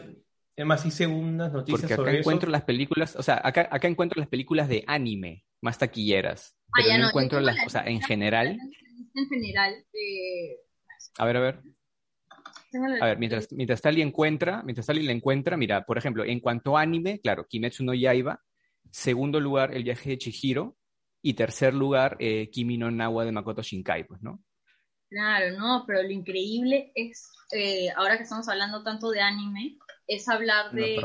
además 0.56 0.86
hice 0.86 1.08
unas 1.08 1.52
noticias 1.52 1.92
Porque 1.92 2.10
acá 2.10 2.18
encuentro 2.18 2.50
las 2.50 2.64
películas, 2.64 3.16
o 3.16 3.24
sea, 3.24 3.40
acá, 3.44 3.68
acá 3.72 3.88
encuentro 3.88 4.20
las 4.20 4.30
películas 4.30 4.68
de 4.68 4.84
anime 4.88 5.46
más 5.62 5.78
taquilleras. 5.78 6.58
Ah, 6.68 6.82
pero 6.84 6.98
no, 6.98 7.08
encuentro 7.10 7.40
las, 7.40 7.58
o 7.66 7.70
sea, 7.70 7.84
en 7.86 8.02
general. 8.02 8.58
En 9.14 9.28
general, 9.30 9.74
eh, 9.94 10.58
a 11.18 11.26
ver, 11.26 11.38
a 11.38 11.40
ver. 11.40 11.62
A 13.02 13.06
ver, 13.06 13.18
mientras, 13.18 13.52
mientras 13.52 13.82
Tali 13.82 14.02
encuentra, 14.02 14.62
mientras 14.64 14.86
Tali 14.86 15.02
le 15.02 15.12
encuentra, 15.12 15.58
mira, 15.58 15.86
por 15.86 15.98
ejemplo, 15.98 16.24
en 16.26 16.40
cuanto 16.40 16.78
a 16.78 16.82
anime, 16.82 17.20
claro, 17.20 17.48
Kimetsu 17.48 17.84
no 17.84 17.94
Yaiba, 17.94 18.44
segundo 18.92 19.40
lugar, 19.40 19.76
El 19.76 19.84
viaje 19.84 20.12
de 20.12 20.18
Chihiro, 20.18 20.78
y 21.22 21.34
tercer 21.34 21.74
lugar, 21.74 22.16
eh, 22.20 22.50
Kimi 22.50 22.78
no 22.78 22.92
Nawa 22.92 23.26
de 23.26 23.32
Makoto 23.32 23.62
Shinkai, 23.62 24.06
pues, 24.08 24.22
¿no? 24.22 24.44
Claro, 25.10 25.58
no, 25.58 25.84
pero 25.88 26.04
lo 26.04 26.12
increíble 26.12 26.92
es, 26.96 27.30
eh, 27.52 27.90
ahora 27.96 28.18
que 28.18 28.24
estamos 28.24 28.48
hablando 28.50 28.84
tanto 28.84 29.10
de 29.10 29.22
anime, 29.22 29.78
es 30.06 30.28
hablar 30.28 30.72
de 30.72 30.98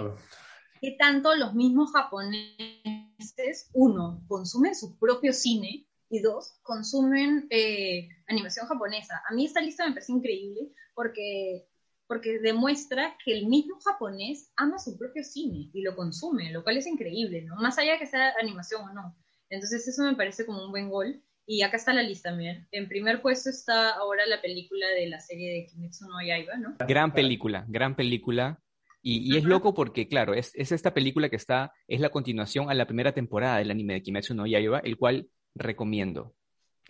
qué 0.80 0.96
tanto 0.98 1.34
los 1.36 1.54
mismos 1.54 1.92
japoneses, 1.92 3.70
uno, 3.72 4.22
consumen 4.28 4.74
su 4.74 4.98
propio 4.98 5.32
cine 5.32 5.86
y 6.10 6.20
dos, 6.20 6.58
consumen 6.62 7.46
eh, 7.50 8.08
animación 8.26 8.66
japonesa. 8.66 9.22
A 9.28 9.34
mí 9.34 9.46
esta 9.46 9.60
lista 9.60 9.86
me 9.86 9.92
parece 9.92 10.12
increíble 10.12 10.72
porque, 10.94 11.68
porque 12.12 12.40
demuestra 12.40 13.16
que 13.24 13.32
el 13.32 13.46
mismo 13.46 13.80
japonés 13.80 14.52
ama 14.58 14.78
su 14.78 14.98
propio 14.98 15.24
cine 15.24 15.70
y 15.72 15.80
lo 15.80 15.96
consume, 15.96 16.52
lo 16.52 16.62
cual 16.62 16.76
es 16.76 16.86
increíble, 16.86 17.40
¿no? 17.40 17.56
Más 17.56 17.78
allá 17.78 17.92
de 17.92 18.00
que 18.00 18.06
sea 18.06 18.34
animación 18.38 18.82
o 18.82 18.92
no. 18.92 19.16
Entonces 19.48 19.88
eso 19.88 20.02
me 20.04 20.14
parece 20.14 20.44
como 20.44 20.62
un 20.62 20.70
buen 20.70 20.90
gol. 20.90 21.22
Y 21.46 21.62
acá 21.62 21.78
está 21.78 21.94
la 21.94 22.02
lista 22.02 22.28
también. 22.28 22.68
En 22.70 22.86
primer 22.86 23.22
puesto 23.22 23.48
está 23.48 23.92
ahora 23.92 24.26
la 24.26 24.42
película 24.42 24.86
de 24.94 25.06
la 25.08 25.20
serie 25.20 25.54
de 25.54 25.64
Kimetsu 25.64 26.06
no 26.06 26.20
Yaiba, 26.22 26.58
¿no? 26.58 26.76
Gran 26.86 27.14
película, 27.14 27.64
gran 27.66 27.96
película. 27.96 28.60
Y, 29.00 29.34
es 29.38 29.44
loco 29.44 29.72
porque, 29.72 30.06
claro, 30.06 30.34
es, 30.34 30.52
es, 30.54 30.70
esta 30.70 30.92
película 30.92 31.30
que 31.30 31.36
está, 31.36 31.72
es 31.88 32.00
la 32.00 32.10
continuación 32.10 32.68
a 32.68 32.74
la 32.74 32.84
primera 32.86 33.14
temporada 33.14 33.56
del 33.56 33.70
anime 33.70 33.94
de 33.94 34.02
Kimetsu 34.02 34.34
no 34.34 34.46
Yaiba, 34.46 34.80
el 34.80 34.98
cual 34.98 35.30
recomiendo. 35.54 36.34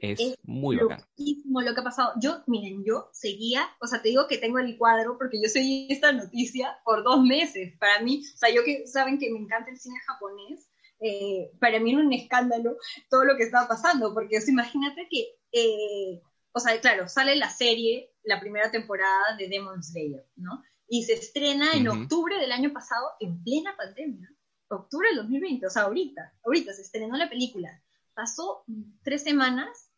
Es, 0.02 0.36
muy 0.42 0.76
bacán. 0.76 1.04
lo 1.16 1.74
que 1.74 1.80
ha 1.80 1.84
pasado. 1.84 2.12
Yo, 2.20 2.42
miren, 2.48 2.82
yo 2.84 3.08
seguía, 3.12 3.68
o 3.80 3.86
sea, 3.86 4.02
te 4.02 4.08
digo 4.08 4.26
que 4.26 4.38
tengo 4.38 4.58
el 4.58 4.76
cuadro 4.76 5.16
porque 5.16 5.40
yo 5.40 5.48
seguí 5.48 5.86
esta 5.90 6.10
noticia 6.10 6.76
por 6.84 7.04
dos 7.04 7.22
meses. 7.22 7.76
Para 7.78 8.00
mí, 8.00 8.20
o 8.34 8.36
sea, 8.36 8.52
yo 8.52 8.64
que 8.64 8.86
saben 8.88 9.18
que 9.18 9.30
me 9.30 9.38
encanta 9.38 9.70
el 9.70 9.78
cine 9.78 10.00
japonés, 10.04 10.68
eh, 10.98 11.52
para 11.60 11.78
mí 11.78 11.92
era 11.92 12.00
un 12.00 12.12
escándalo 12.12 12.76
todo 13.08 13.24
lo 13.24 13.36
que 13.36 13.44
estaba 13.44 13.68
pasando, 13.68 14.12
porque 14.12 14.38
o 14.38 14.50
imagínate 14.50 15.06
que, 15.08 15.36
eh, 15.52 16.20
o 16.52 16.58
sea, 16.58 16.80
claro, 16.80 17.08
sale 17.08 17.36
la 17.36 17.50
serie, 17.50 18.10
la 18.24 18.40
primera 18.40 18.72
temporada 18.72 19.36
de 19.38 19.48
Demon 19.48 19.82
Slayer, 19.82 20.26
¿no? 20.34 20.62
Y 20.88 21.04
se 21.04 21.14
estrena 21.14 21.72
en 21.74 21.88
octubre 21.88 22.38
del 22.38 22.52
año 22.52 22.72
pasado, 22.72 23.12
en 23.20 23.42
plena 23.42 23.74
pandemia, 23.76 24.28
octubre 24.68 25.08
del 25.08 25.18
2020, 25.18 25.66
o 25.66 25.70
sea, 25.70 25.82
ahorita, 25.82 26.34
ahorita 26.44 26.72
se 26.72 26.82
estrenó 26.82 27.16
la 27.16 27.30
película 27.30 27.82
pasó 28.14 28.64
tres 29.02 29.22
semanas 29.22 29.90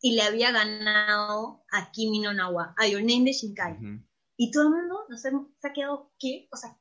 y 0.00 0.14
le 0.14 0.22
había 0.22 0.52
ganado 0.52 1.64
a 1.70 1.90
Kimi 1.90 2.20
no 2.20 2.32
Nawa, 2.32 2.74
a 2.76 2.86
Your 2.86 3.00
Name 3.00 3.24
de 3.24 3.32
Shinkai. 3.32 3.78
Y 4.36 4.50
todo 4.50 4.64
el 4.64 4.70
mundo 4.70 5.04
no 5.08 5.16
sé, 5.16 5.30
se 5.58 5.68
ha 5.68 5.72
quedado, 5.72 6.12
¿qué? 6.18 6.48
O 6.52 6.56
sea, 6.56 6.76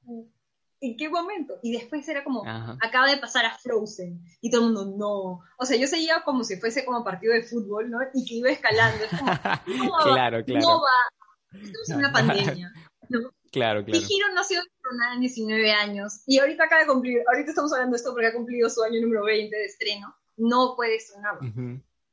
¿en 0.82 0.98
qué 0.98 1.10
momento? 1.10 1.60
Y 1.62 1.72
después 1.72 2.08
era 2.08 2.24
como, 2.24 2.44
acaba 2.82 3.08
de 3.10 3.18
pasar 3.18 3.46
a 3.46 3.58
Frozen. 3.58 4.24
Y 4.42 4.50
todo 4.50 4.62
el 4.62 4.74
mundo, 4.74 4.98
no. 4.98 5.42
O 5.58 5.66
sea, 5.66 5.78
yo 5.78 5.88
seguía 5.88 6.24
como 6.24 6.44
si 6.44 6.58
fuese 6.58 6.86
como 6.86 7.04
partido 7.04 7.34
de 7.34 7.44
fútbol, 7.44 7.90
¿no? 7.90 8.00
Y 8.14 8.26
que 8.26 8.36
iba 8.36 8.50
escalando. 8.50 9.06
Es 9.06 9.18
como, 9.18 9.32
no, 9.86 10.14
claro, 10.14 10.44
claro. 10.44 10.66
No 10.66 10.82
va. 10.82 11.60
Estamos 11.60 11.90
en 11.90 11.98
una 11.98 12.12
pandemia. 12.12 12.74
¿no? 13.10 13.20
Claro, 13.52 13.86
claro. 13.86 14.06
Hiro 14.10 14.34
no 14.34 14.42
ha 14.42 14.44
sido 14.44 14.64
nada 14.98 15.14
en 15.14 15.22
19 15.22 15.72
años. 15.72 16.24
Y 16.26 16.40
ahorita 16.40 16.64
acaba 16.64 16.82
de 16.82 16.88
cumplir, 16.88 17.22
ahorita 17.28 17.52
estamos 17.52 17.72
hablando 17.72 17.94
de 17.94 17.98
esto 17.98 18.12
porque 18.12 18.28
ha 18.28 18.34
cumplido 18.34 18.70
su 18.70 18.82
año 18.82 19.00
número 19.02 19.24
20 19.24 19.56
de 19.56 19.66
estreno 19.66 20.16
no 20.38 20.74
puede 20.76 20.96
estrenar. 20.96 21.38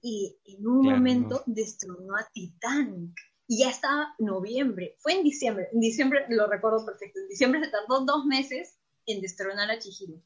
Y 0.03 0.39
en 0.45 0.67
un 0.67 0.87
momento 0.87 1.43
destronó 1.47 2.17
a 2.17 2.29
Titanic. 2.33 3.13
Y 3.47 3.59
ya 3.59 3.71
estaba 3.71 4.15
noviembre, 4.19 4.95
fue 5.01 5.15
en 5.15 5.25
diciembre, 5.25 5.69
en 5.73 5.81
diciembre 5.81 6.25
lo 6.29 6.47
recuerdo 6.47 6.87
perfecto, 6.87 7.19
en 7.19 7.27
diciembre 7.27 7.61
se 7.65 7.71
tardó 7.73 8.05
dos 8.05 8.25
meses 8.25 8.79
en 9.07 9.21
destronar 9.21 9.69
a 9.69 9.79
Chihiro. 9.79 10.23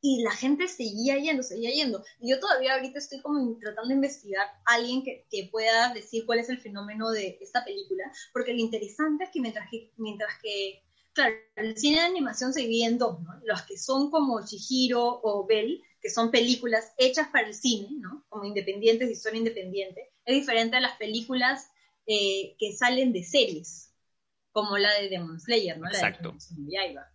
Y 0.00 0.22
la 0.22 0.30
gente 0.30 0.68
seguía 0.68 1.18
yendo, 1.18 1.42
seguía 1.42 1.72
yendo. 1.72 2.04
Y 2.20 2.30
yo 2.30 2.38
todavía 2.38 2.74
ahorita 2.74 3.00
estoy 3.00 3.20
como 3.22 3.58
tratando 3.58 3.88
de 3.88 3.96
investigar 3.96 4.46
a 4.66 4.74
alguien 4.74 5.02
que, 5.02 5.26
que, 5.28 5.48
pueda 5.50 5.92
decir 5.92 6.24
cuál 6.26 6.38
es 6.38 6.48
el 6.48 6.60
fenómeno 6.60 7.10
de 7.10 7.38
esta 7.40 7.64
película, 7.64 8.04
porque 8.32 8.52
lo 8.52 8.60
interesante 8.60 9.24
es 9.24 9.30
que 9.30 9.40
mientras 9.40 9.68
que, 9.68 9.92
mientras 9.96 10.30
que 10.40 10.84
claro, 11.12 11.34
el 11.56 11.76
cine 11.76 11.96
de 11.96 12.06
animación 12.06 12.52
se 12.52 12.60
divide 12.60 12.84
en 12.84 12.98
dos, 12.98 13.20
¿no? 13.20 13.40
Los 13.42 13.62
que 13.62 13.76
son 13.76 14.10
como 14.10 14.44
Chihiro 14.46 15.20
o 15.22 15.44
Bell, 15.44 15.82
que 16.00 16.10
son 16.10 16.30
películas 16.30 16.92
hechas 16.96 17.28
para 17.28 17.46
el 17.46 17.54
cine, 17.54 17.88
¿no? 17.98 18.24
Como 18.28 18.44
independientes, 18.44 19.08
de 19.08 19.14
historia 19.14 19.38
independiente, 19.38 20.10
es 20.24 20.34
diferente 20.34 20.76
a 20.76 20.80
las 20.80 20.96
películas 20.96 21.70
eh, 22.06 22.56
que 22.58 22.72
salen 22.72 23.12
de 23.12 23.24
series, 23.24 23.94
como 24.52 24.78
la 24.78 24.92
de 24.94 25.08
Demon 25.08 25.40
Slayer, 25.40 25.78
¿no? 25.78 25.84
La 25.84 25.98
Exacto. 25.98 26.34
de 26.50 26.72
Yaiba, 26.72 27.06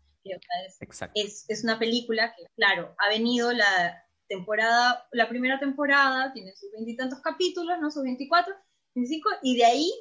es, 1.15 1.45
es, 1.49 1.64
una 1.64 1.80
película 1.80 2.34
que, 2.35 2.45
claro, 2.55 2.95
ha 2.97 3.10
venido 3.10 3.51
la 3.51 4.03
temporada, 4.27 5.07
la 5.11 5.27
primera 5.27 5.60
temporada, 5.60 6.31
tiene 6.34 6.55
sus 6.55 6.72
veintitantos 6.72 7.19
capítulos, 7.22 7.77
¿no? 7.81 7.91
Sus 7.91 8.03
24, 8.03 8.53
25, 8.95 9.30
y 9.41 9.57
de 9.57 9.65
ahí 9.65 9.91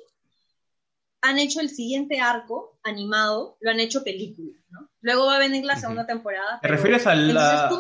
han 1.23 1.39
hecho 1.39 1.61
el 1.61 1.71
siguiente 1.71 2.21
arco 2.21 2.79
animado, 2.83 3.57
lo 3.61 3.71
han 3.71 3.81
hecho 3.81 4.03
película, 4.03 4.59
¿no? 4.71 4.91
Luego 5.01 5.27
va 5.27 5.37
a 5.37 5.39
venir 5.39 5.65
la 5.65 5.77
segunda 5.77 6.05
temporada. 6.05 6.59
¿Te 6.61 6.69
refieres 6.69 7.07
a 7.07 7.15
la... 7.15 7.71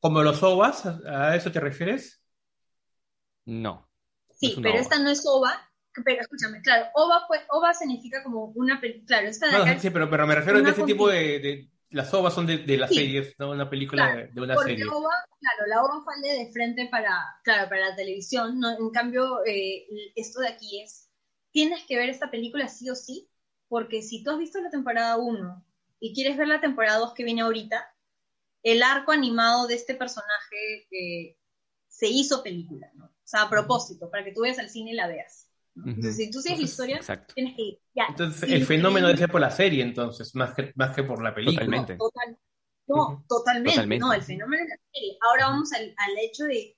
como 0.00 0.22
los 0.22 0.42
OVAs? 0.42 0.86
¿A 0.86 1.36
eso 1.36 1.50
te 1.52 1.60
refieres? 1.60 2.22
No. 3.44 3.88
Sí, 4.30 4.56
pero 4.62 4.78
esta 4.78 4.98
no 4.98 5.10
es 5.10 5.24
OVA. 5.26 5.70
Pero 6.04 6.22
escúchame, 6.22 6.60
claro, 6.60 6.86
OVA, 6.94 7.24
pues, 7.28 7.42
OVA 7.50 7.72
significa 7.72 8.22
como 8.24 8.46
una 8.56 8.80
película. 8.80 9.06
Claro, 9.06 9.28
esta 9.28 9.48
de 9.48 9.56
acá 9.56 9.78
sí, 9.78 9.90
pero, 9.90 10.10
pero 10.10 10.26
me 10.26 10.34
refiero 10.34 10.58
a 10.58 10.68
este 10.68 10.82
tipo 10.82 11.08
de, 11.08 11.68
Las 11.90 12.12
OVAs 12.12 12.34
son 12.34 12.46
de, 12.46 12.76
las 12.76 12.90
series, 12.92 13.34
¿no? 13.38 13.50
Una 13.50 13.70
película 13.70 14.28
de, 14.32 14.40
una 14.40 14.56
serie. 14.56 14.84
OVA, 14.84 15.14
claro, 15.38 15.66
la 15.68 15.84
OVA 15.84 16.04
sale 16.04 16.44
de 16.44 16.52
frente 16.52 16.88
para, 16.90 17.38
claro, 17.44 17.68
para 17.68 17.90
la 17.90 17.96
televisión, 17.96 18.58
¿no? 18.58 18.70
En 18.76 18.90
cambio, 18.90 19.44
eh, 19.46 19.86
esto 20.16 20.40
de 20.40 20.48
aquí 20.48 20.80
es 20.82 21.03
tienes 21.54 21.84
que 21.84 21.96
ver 21.96 22.10
esta 22.10 22.32
película 22.32 22.66
sí 22.66 22.90
o 22.90 22.96
sí, 22.96 23.30
porque 23.68 24.02
si 24.02 24.24
tú 24.24 24.30
has 24.30 24.38
visto 24.38 24.60
la 24.60 24.70
temporada 24.70 25.16
1 25.16 25.64
y 26.00 26.12
quieres 26.12 26.36
ver 26.36 26.48
la 26.48 26.60
temporada 26.60 26.98
2 26.98 27.14
que 27.14 27.22
viene 27.22 27.42
ahorita, 27.42 27.94
el 28.64 28.82
arco 28.82 29.12
animado 29.12 29.68
de 29.68 29.76
este 29.76 29.94
personaje 29.94 30.88
eh, 30.90 31.36
se 31.86 32.08
hizo 32.08 32.42
película, 32.42 32.90
¿no? 32.94 33.04
O 33.04 33.26
sea, 33.26 33.42
a 33.42 33.50
propósito, 33.50 34.10
para 34.10 34.24
que 34.24 34.32
tú 34.32 34.40
vayas 34.40 34.58
al 34.58 34.68
cine 34.68 34.90
y 34.90 34.94
la 34.94 35.06
veas. 35.06 35.48
Entonces, 35.76 36.16
si 36.16 36.30
tú 36.30 36.40
sigues 36.40 36.58
la 36.58 36.64
historia, 36.64 37.00
tienes 37.34 37.54
que 37.54 37.62
ir. 37.62 37.80
Entonces, 37.94 38.50
el 38.50 38.66
fenómeno 38.66 39.06
debe 39.06 39.18
ser 39.18 39.30
por 39.30 39.40
la 39.40 39.50
serie, 39.50 39.82
entonces, 39.82 40.34
más 40.34 40.54
que, 40.54 40.72
más 40.74 40.94
que 40.94 41.04
por 41.04 41.22
la 41.22 41.34
película. 41.34 41.60
Totalmente. 41.60 41.98
No, 42.86 43.24
totalmente. 43.28 43.98
No, 43.98 44.12
el 44.12 44.22
fenómeno 44.22 44.62
de 44.64 44.68
la 44.70 44.80
serie. 44.92 45.18
Ahora 45.20 45.48
vamos 45.48 45.72
al, 45.72 45.94
al 45.96 46.18
hecho 46.18 46.44
de 46.44 46.76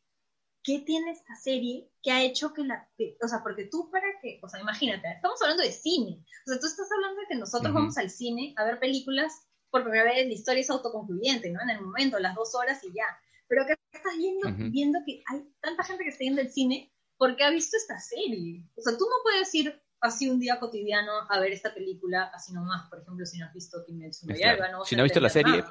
¿qué 0.67 0.81
tiene 0.81 1.13
esta 1.13 1.37
serie 1.37 1.89
que 2.03 2.11
ha 2.11 2.25
hecho 2.25 2.53
que 2.53 2.65
la... 2.65 2.91
o 3.23 3.29
sea, 3.29 3.41
porque 3.45 3.67
tú 3.67 3.89
para 3.89 4.09
que, 4.21 4.41
o 4.43 4.49
sea, 4.49 4.61
imagínate, 4.61 5.09
estamos 5.15 5.41
hablando 5.41 5.63
de 5.63 5.71
cine, 5.71 6.25
o 6.45 6.51
sea, 6.51 6.59
tú 6.59 6.67
estás 6.67 6.89
hablando 6.91 7.21
de 7.21 7.29
que 7.29 7.37
nosotros 7.37 7.73
vamos 7.73 7.97
al 7.97 8.11
cine 8.11 8.53
a 8.57 8.65
ver 8.65 8.81
películas, 8.81 9.47
por 9.71 9.85
primera 9.85 10.05
vez 10.05 10.27
la 10.27 10.33
historia 10.33 10.63
es 10.63 10.71
autoconcluyente, 10.71 11.51
¿no? 11.51 11.63
En 11.63 11.71
el 11.71 11.81
momento, 11.81 12.19
las 12.19 12.35
dos 12.35 12.55
horas 12.57 12.83
y 12.83 12.89
ya. 12.93 13.07
Pero 13.47 13.65
que 13.65 13.75
estás 13.93 14.17
viendo, 14.17 14.71
viendo 14.73 14.99
que 15.07 15.23
hay 15.31 15.49
tanta 15.61 15.85
gente 15.85 16.03
que 16.03 16.11
está 16.11 16.25
yendo 16.25 16.41
al 16.41 16.51
cine 16.51 16.93
porque 17.17 17.45
ha 17.45 17.51
visto 17.51 17.77
esta 17.77 18.01
serie. 18.01 18.65
O 18.75 18.83
sea, 18.83 18.99
tú 18.99 19.05
no 19.05 19.23
puedes 19.23 19.55
ir 19.55 19.81
así 20.01 20.29
un 20.29 20.41
día 20.41 20.59
cotidiano 20.59 21.13
a 21.29 21.39
ver 21.39 21.53
esta 21.53 21.73
película 21.73 22.25
así 22.35 22.53
nomás, 22.53 22.89
por 22.89 23.03
ejemplo, 23.03 23.25
si 23.25 23.39
no 23.39 23.47
has 23.47 23.53
visto 23.53 23.85
Kimetsu 23.85 24.27
no 24.27 24.35
Yaiba, 24.35 24.69
¿no? 24.73 24.85
Si 24.85 24.97
no 24.97 25.03
has 25.03 25.05
visto 25.05 25.21
la 25.21 25.29
serie. 25.29 25.65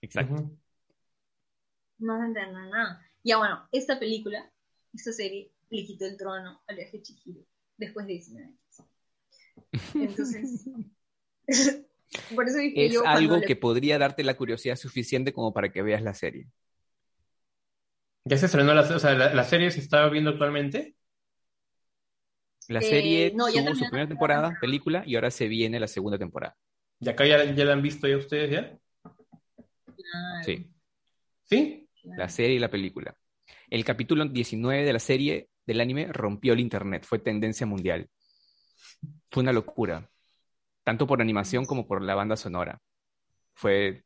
Exacto. 0.00 0.50
No 1.98 2.18
se 2.18 2.26
entiende 2.26 2.70
nada. 2.70 3.07
Ya 3.28 3.36
bueno, 3.36 3.68
esta 3.72 3.98
película, 3.98 4.50
esta 4.94 5.12
serie, 5.12 5.52
le 5.68 5.84
quitó 5.84 6.06
el 6.06 6.16
trono 6.16 6.62
al 6.66 6.76
viaje 6.76 7.02
Chihiro 7.02 7.42
después 7.76 8.06
de 8.06 8.14
19 8.14 8.46
años. 8.46 8.82
Entonces, 9.94 10.64
por 12.34 12.48
eso 12.48 12.56
dije 12.56 12.86
es 12.86 12.96
algo 13.04 13.42
que 13.42 13.54
podría 13.54 13.98
darte 13.98 14.24
la 14.24 14.34
curiosidad 14.34 14.76
suficiente 14.76 15.34
como 15.34 15.52
para 15.52 15.70
que 15.70 15.82
veas 15.82 16.00
la 16.00 16.14
serie. 16.14 16.48
¿Ya 18.24 18.38
se 18.38 18.46
estrenó 18.46 18.72
la, 18.72 18.80
o 18.80 18.98
sea, 18.98 19.12
la, 19.12 19.44
serie 19.44 19.70
se 19.72 19.80
está 19.80 20.08
viendo 20.08 20.30
actualmente? 20.30 20.96
La 22.66 22.80
serie 22.80 23.26
eh, 23.26 23.30
tuvo 23.32 23.74
su 23.74 23.84
primera 23.90 24.08
temporada, 24.08 24.56
película, 24.58 25.02
y 25.06 25.16
ahora 25.16 25.30
se 25.30 25.48
viene 25.48 25.78
la 25.78 25.86
segunda 25.86 26.16
temporada. 26.16 26.56
¿Y 26.98 27.10
acá 27.10 27.26
ya, 27.26 27.44
ya 27.44 27.64
la 27.66 27.74
han 27.74 27.82
visto 27.82 28.08
ya 28.08 28.16
ustedes 28.16 28.50
ya? 28.50 28.78
Sí. 30.46 30.70
¿Sí? 31.44 31.87
La 32.16 32.28
serie 32.28 32.56
y 32.56 32.58
la 32.58 32.70
película. 32.70 33.16
El 33.68 33.84
capítulo 33.84 34.24
19 34.24 34.84
de 34.84 34.92
la 34.92 34.98
serie 34.98 35.48
del 35.66 35.80
anime 35.80 36.06
rompió 36.12 36.52
el 36.52 36.60
internet, 36.60 37.04
fue 37.06 37.18
tendencia 37.18 37.66
mundial. 37.66 38.08
Fue 39.30 39.42
una 39.42 39.52
locura, 39.52 40.10
tanto 40.84 41.06
por 41.06 41.20
animación 41.20 41.66
como 41.66 41.86
por 41.86 42.02
la 42.02 42.14
banda 42.14 42.36
sonora. 42.36 42.80
Fue 43.54 44.04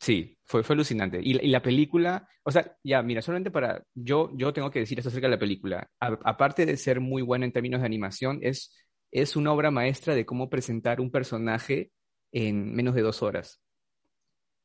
Sí, 0.00 0.38
fue, 0.44 0.62
fue 0.62 0.74
alucinante. 0.74 1.20
Y, 1.22 1.34
la 1.48 1.60
película, 1.60 2.28
o 2.44 2.50
sea, 2.50 2.76
ya, 2.84 3.02
mira, 3.02 3.20
solamente 3.20 3.50
para, 3.50 3.82
yo, 3.94 4.30
yo 4.36 4.52
tengo 4.52 4.70
que 4.70 4.78
decir 4.80 4.98
esto 4.98 5.08
acerca 5.08 5.26
de 5.26 5.32
la 5.32 5.38
película. 5.38 5.90
aparte 6.00 6.66
de 6.66 6.76
ser 6.76 7.00
muy 7.00 7.22
buena 7.22 7.44
en 7.44 7.52
términos 7.52 7.80
de 7.80 7.86
animación, 7.86 8.38
es, 8.42 8.74
es 9.10 9.36
una 9.36 9.52
obra 9.52 9.70
maestra 9.70 10.14
de 10.14 10.24
cómo 10.24 10.48
presentar 10.48 11.00
un 11.00 11.10
personaje 11.10 11.90
en 12.32 12.74
menos 12.74 12.94
de 12.94 13.02
dos 13.02 13.22
horas. 13.22 13.60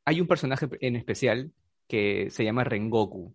Hay 0.04 0.20
un 0.20 0.26
personaje 0.26 0.68
en 0.80 0.96
especial 0.96 1.52
que 1.88 2.30
se 2.30 2.44
llama 2.44 2.64
Rengoku. 2.64 3.34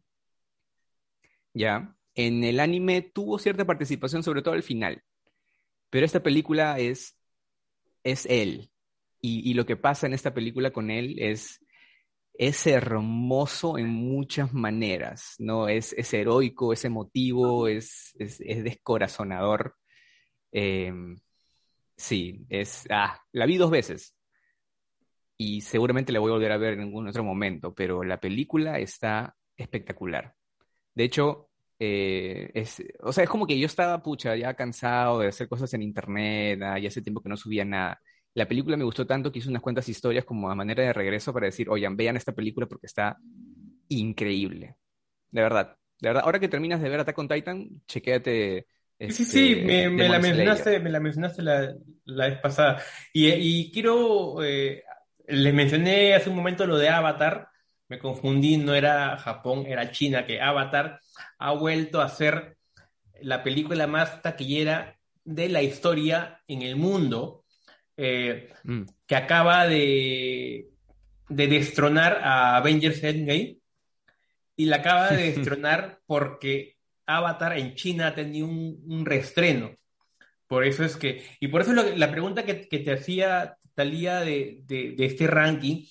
¿Ya? 1.54 1.96
En 2.16 2.44
el 2.44 2.60
anime 2.60 3.02
tuvo 3.02 3.40
cierta 3.40 3.66
participación, 3.66 4.24
sobre 4.24 4.42
todo 4.42 4.54
al 4.54 4.64
final. 4.64 5.04
Pero 5.90 6.06
esta 6.06 6.22
película 6.22 6.80
es, 6.80 7.18
es 8.04 8.26
él. 8.28 8.72
Y, 9.22 9.54
lo 9.54 9.66
que 9.66 9.76
pasa 9.76 10.08
en 10.08 10.14
esta 10.14 10.34
película 10.34 10.72
con 10.72 10.90
él 10.90 11.18
es, 11.20 11.60
es 12.34 12.66
hermoso 12.68 13.78
en 13.78 13.90
muchas 13.90 14.54
maneras, 14.54 15.36
¿no? 15.40 15.68
Es, 15.68 15.92
es 15.94 16.14
heroico, 16.14 16.72
es 16.72 16.86
emotivo, 16.86 17.68
es, 17.68 18.16
es, 18.18 18.40
descorazonador. 18.40 19.76
Em, 20.54 21.18
sí, 21.98 22.46
es... 22.48 22.86
Ah, 22.90 23.22
la 23.34 23.46
vi 23.46 23.58
dos 23.58 23.72
veces 23.72 24.16
y 25.40 25.62
seguramente 25.62 26.12
la 26.12 26.20
voy 26.20 26.30
a 26.30 26.34
volver 26.34 26.52
a 26.52 26.58
ver 26.58 26.74
en 26.74 26.82
algún 26.82 27.08
otro 27.08 27.24
momento, 27.24 27.74
pero 27.74 28.04
la 28.04 28.20
película 28.20 28.78
está 28.78 29.36
espectacular. 29.58 30.36
De 30.94 31.06
hecho, 31.06 31.50
eh, 31.80 32.52
es, 32.54 32.84
o 33.02 33.12
sea, 33.12 33.24
es 33.24 33.30
como 33.30 33.48
que 33.48 33.58
yo 33.58 33.66
estaba, 33.66 34.04
pucha, 34.04 34.36
ya 34.36 34.54
cansado 34.54 35.20
de 35.20 35.30
hacer 35.30 35.48
cosas 35.50 35.74
en 35.74 35.82
internet, 35.82 36.62
ah, 36.62 36.78
ya 36.78 36.90
hace 36.90 37.02
tiempo 37.02 37.22
que 37.22 37.30
no 37.30 37.38
subía 37.38 37.66
nada 37.66 38.00
la 38.34 38.48
película 38.48 38.78
me 38.78 38.84
gustó 38.84 39.06
tanto 39.08 39.32
que 39.32 39.40
hice 39.40 39.50
unas 39.50 39.62
cuantas 39.62 39.90
historias 39.90 40.26
como 40.26 40.50
a 40.50 40.56
manera 40.56 40.84
de 40.84 40.94
regreso 40.94 41.34
para 41.34 41.48
decir, 41.48 41.70
oigan, 41.70 41.98
vean 41.98 42.16
esta 42.16 42.32
película 42.32 42.68
porque 42.68 42.86
está 42.86 43.18
increíble. 43.90 44.76
De 45.32 45.42
verdad. 45.42 45.76
De 46.00 46.10
verdad. 46.10 46.24
Ahora 46.24 46.40
que 46.40 46.48
terminas 46.48 46.82
de 46.82 46.90
ver 46.90 47.00
Attack 47.00 47.18
on 47.18 47.28
Titan, 47.28 47.68
chequéate. 47.88 48.68
sí, 49.00 49.26
sí, 49.26 49.54
este, 49.54 49.90
me, 49.90 50.08
la 50.08 50.20
mencionaste, 50.20 50.80
me 50.80 50.90
la 50.90 51.00
mencionaste 51.00 51.42
la, 51.42 51.76
vez 52.06 52.40
pasada. 52.40 52.82
Y, 53.12 53.72
quiero, 53.72 54.44
eh, 54.44 54.84
les 55.30 55.54
mencioné 55.54 56.16
hace 56.16 56.30
un 56.30 56.36
momento 56.36 56.66
lo 56.66 56.78
de 56.78 56.90
Avatar, 56.90 57.50
me 57.88 58.00
confundí, 58.00 58.58
no 58.58 58.76
era 58.76 59.18
Japón, 59.18 59.66
era 59.68 59.92
China, 59.92 60.26
que 60.26 60.42
Avatar 60.42 61.00
ha 61.38 61.52
vuelto 61.54 62.02
a 62.02 62.10
ser 62.10 62.58
la 63.22 63.44
película 63.44 63.88
más 63.88 64.22
taquillera 64.22 64.98
de 65.24 65.50
la 65.50 65.62
historia 65.62 66.42
en 66.48 66.62
el 66.62 66.76
mundo 66.76 67.46
eh, 67.98 68.54
mm. 68.64 68.84
que 69.06 69.16
acaba 69.16 69.68
de, 69.68 70.70
de 71.28 71.48
destronar 71.48 72.22
a 72.24 72.58
Avengers 72.58 73.04
Endgame 73.04 73.58
y 74.56 74.66
la 74.66 74.78
acaba 74.78 75.10
de 75.10 75.32
destronar 75.34 76.00
porque 76.06 76.78
Avatar 77.06 77.58
en 77.58 77.76
China 77.76 78.08
ha 78.08 78.16
tenido 78.16 78.48
un, 78.48 78.82
un 78.86 79.06
reestreno. 79.06 79.80
Por 80.50 80.66
eso 80.66 80.84
es 80.84 80.98
que, 80.98 81.24
y 81.40 81.48
por 81.48 81.62
eso 81.62 81.74
la 81.74 82.10
pregunta 82.10 82.44
que, 82.44 82.56
te 82.56 82.92
hacía 82.92 83.59
Talía 83.80 84.20
de, 84.20 84.64
de, 84.68 84.94
este 85.06 85.26
ranking 85.26 85.86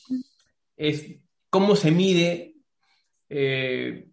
es 0.77 1.07
cómo 1.49 1.75
se 1.75 1.91
mide 1.91 2.57
eh, 3.31 4.11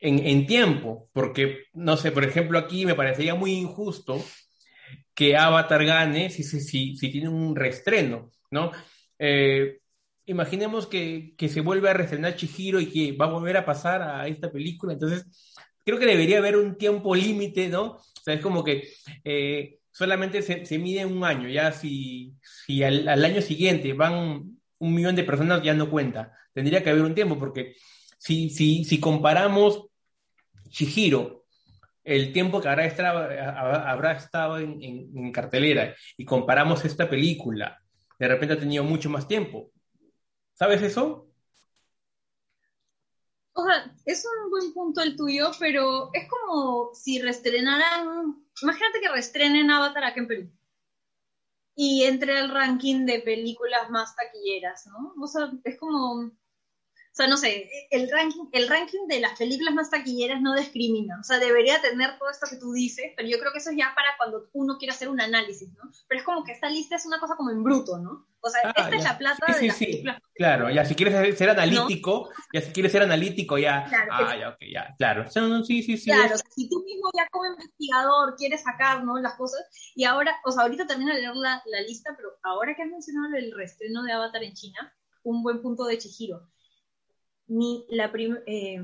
en, 0.00 0.46
tiempo, 0.48 1.10
porque, 1.12 1.66
no 1.74 1.96
sé, 1.96 2.10
por 2.10 2.24
ejemplo, 2.24 2.58
aquí 2.58 2.84
me 2.84 2.96
parecería 2.96 3.36
muy 3.36 3.52
injusto 3.52 4.20
que 5.14 5.36
Avatar 5.36 5.84
gane 5.84 6.28
si, 6.28 6.42
si, 6.42 6.96
si 6.96 7.08
tiene 7.12 7.28
un 7.28 7.54
reestreno, 7.54 8.32
¿no? 8.50 8.72
Eh, 9.20 9.78
imaginemos 10.26 10.88
que, 10.88 11.36
se 11.38 11.60
vuelve 11.60 11.90
a 11.90 11.94
reestrenar 11.94 12.34
Chihiro 12.34 12.80
y 12.80 12.86
que 12.86 13.12
va 13.12 13.26
a 13.26 13.30
volver 13.30 13.58
a 13.58 13.64
pasar 13.64 14.02
a 14.02 14.26
esta 14.26 14.50
película, 14.50 14.92
entonces 14.92 15.24
creo 15.84 16.00
que 16.00 16.06
debería 16.06 16.38
haber 16.38 16.56
un 16.56 16.76
tiempo 16.76 17.14
límite, 17.14 17.68
¿no? 17.68 17.92
O 17.92 18.22
sea, 18.24 18.34
es 18.34 18.40
como 18.40 18.64
que 18.64 18.88
eh, 19.22 19.78
solamente 19.94 20.42
se, 20.42 20.78
mide 20.78 21.06
un 21.06 21.22
año, 21.24 21.48
ya 21.48 21.70
si, 21.70 22.34
si 22.42 22.82
al, 22.82 23.24
año 23.24 23.40
siguiente 23.40 23.92
van 23.92 24.58
un 24.78 24.94
millón 24.94 25.14
de 25.14 25.22
personas 25.22 25.62
ya 25.62 25.72
no 25.72 25.88
cuenta, 25.88 26.36
tendría 26.52 26.82
que 26.82 26.90
haber 26.90 27.02
un 27.02 27.14
tiempo, 27.14 27.38
porque 27.38 27.76
si, 28.18 28.50
si, 28.50 28.84
si 28.84 28.98
comparamos 28.98 29.86
Chihiro 30.68 31.44
el 32.02 32.32
tiempo 32.32 32.60
que 32.60 32.68
habrá 32.68 32.86
estado, 32.86 33.20
habrá 33.20 34.12
estado 34.12 34.58
en, 34.58 35.30
cartelera 35.30 35.94
y 36.16 36.24
comparamos 36.24 36.84
esta 36.84 37.08
película, 37.08 37.80
de 38.18 38.28
repente 38.28 38.54
ha 38.54 38.58
tenido 38.58 38.82
mucho 38.82 39.08
más 39.08 39.28
tiempo. 39.28 39.70
¿Sabes 40.54 40.82
eso? 40.82 41.28
O 43.52 43.64
sea, 43.64 43.94
es 44.04 44.26
un 44.42 44.50
buen 44.50 44.74
punto 44.74 45.00
el 45.00 45.16
tuyo, 45.16 45.52
pero 45.60 46.10
es 46.12 46.28
como 46.28 46.90
si 46.94 47.22
reestrenaran, 47.22 48.43
imagínate 48.62 49.00
que 49.00 49.08
reestrenen 49.08 49.70
Avatar 49.70 50.04
aquí 50.04 50.20
en 50.20 50.28
Perú 50.28 50.50
y 51.76 52.04
entre 52.04 52.38
el 52.38 52.50
ranking 52.50 53.04
de 53.04 53.20
películas 53.20 53.90
más 53.90 54.14
taquilleras, 54.14 54.86
¿no? 54.86 55.14
O 55.20 55.26
sea, 55.26 55.50
es 55.64 55.78
como, 55.78 56.30
sea, 57.16 57.28
no 57.28 57.36
sé, 57.36 57.70
el 57.92 58.10
ranking, 58.10 58.46
el 58.50 58.68
ranking 58.68 59.06
de 59.06 59.20
las 59.20 59.38
películas 59.38 59.72
más 59.72 59.88
taquilleras 59.88 60.42
no 60.42 60.52
discrimina. 60.56 61.16
O 61.20 61.22
sea, 61.22 61.38
debería 61.38 61.80
tener 61.80 62.18
todo 62.18 62.28
esto 62.28 62.48
que 62.50 62.56
tú 62.56 62.72
dices, 62.72 63.12
pero 63.16 63.28
yo 63.28 63.38
creo 63.38 63.52
que 63.52 63.58
eso 63.58 63.70
es 63.70 63.76
ya 63.76 63.92
para 63.94 64.16
cuando 64.18 64.48
uno 64.52 64.76
quiere 64.78 64.92
hacer 64.92 65.08
un 65.08 65.20
análisis, 65.20 65.72
¿no? 65.74 65.92
Pero 66.08 66.18
es 66.18 66.26
como 66.26 66.42
que 66.42 66.50
esta 66.50 66.68
lista 66.68 66.96
es 66.96 67.06
una 67.06 67.20
cosa 67.20 67.36
como 67.36 67.52
en 67.52 67.62
bruto, 67.62 67.98
¿no? 67.98 68.26
O 68.40 68.50
sea, 68.50 68.62
ah, 68.64 68.72
esta 68.76 68.96
es 68.96 69.04
la 69.04 69.16
plata 69.16 69.46
de 69.46 69.66
las 69.68 69.78
películas. 69.78 70.22
Claro, 70.34 70.70
ya 70.70 70.84
si 70.84 70.96
quieres 70.96 71.38
ser 71.38 71.50
analítico, 71.50 72.30
ya 72.52 72.60
si 72.60 72.72
quieres 72.72 72.90
ser 72.90 73.02
analítico, 73.02 73.58
ya. 73.58 73.84
Claro, 73.88 74.10
ah, 74.10 74.36
ya, 74.36 74.48
ok, 74.48 74.58
ya, 74.72 74.94
claro. 74.98 75.30
Sí, 75.30 75.84
sí, 75.84 75.96
sí. 75.96 76.10
Claro, 76.10 76.34
si 76.36 76.68
tú 76.68 76.82
mismo 76.82 77.10
ya 77.16 77.28
como 77.30 77.46
investigador 77.46 78.34
quieres 78.34 78.64
sacar, 78.64 79.04
¿no? 79.04 79.20
Las 79.20 79.34
cosas, 79.34 79.60
y 79.94 80.02
ahora, 80.02 80.34
o 80.44 80.50
sea, 80.50 80.64
ahorita 80.64 80.88
termino 80.88 81.14
de 81.14 81.20
leer 81.20 81.36
la, 81.36 81.62
la 81.66 81.80
lista, 81.82 82.12
pero 82.16 82.30
ahora 82.42 82.74
que 82.74 82.82
has 82.82 82.88
mencionado 82.88 83.36
el 83.36 83.52
reestreno 83.52 84.02
de 84.02 84.12
Avatar 84.12 84.42
en 84.42 84.54
China, 84.54 84.92
un 85.22 85.44
buen 85.44 85.62
punto 85.62 85.84
de 85.84 85.96
Chihiro 85.96 86.48
ni 87.46 87.84
la 87.90 88.10
eh, 88.46 88.80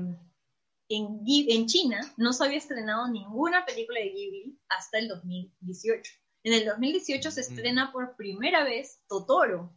en, 0.89 1.23
en, 1.25 1.65
China 1.67 1.99
no 2.17 2.33
se 2.33 2.43
había 2.43 2.57
estrenado 2.57 3.07
ninguna 3.07 3.65
película 3.65 3.99
de 3.99 4.09
Ghibli 4.09 4.59
hasta 4.69 4.99
el 4.99 5.07
2018. 5.07 6.11
En 6.43 6.53
el 6.53 6.65
2018 6.65 7.31
se 7.31 7.41
estrena 7.41 7.91
por 7.91 8.15
primera 8.15 8.63
vez 8.63 9.01
Totoro. 9.07 9.73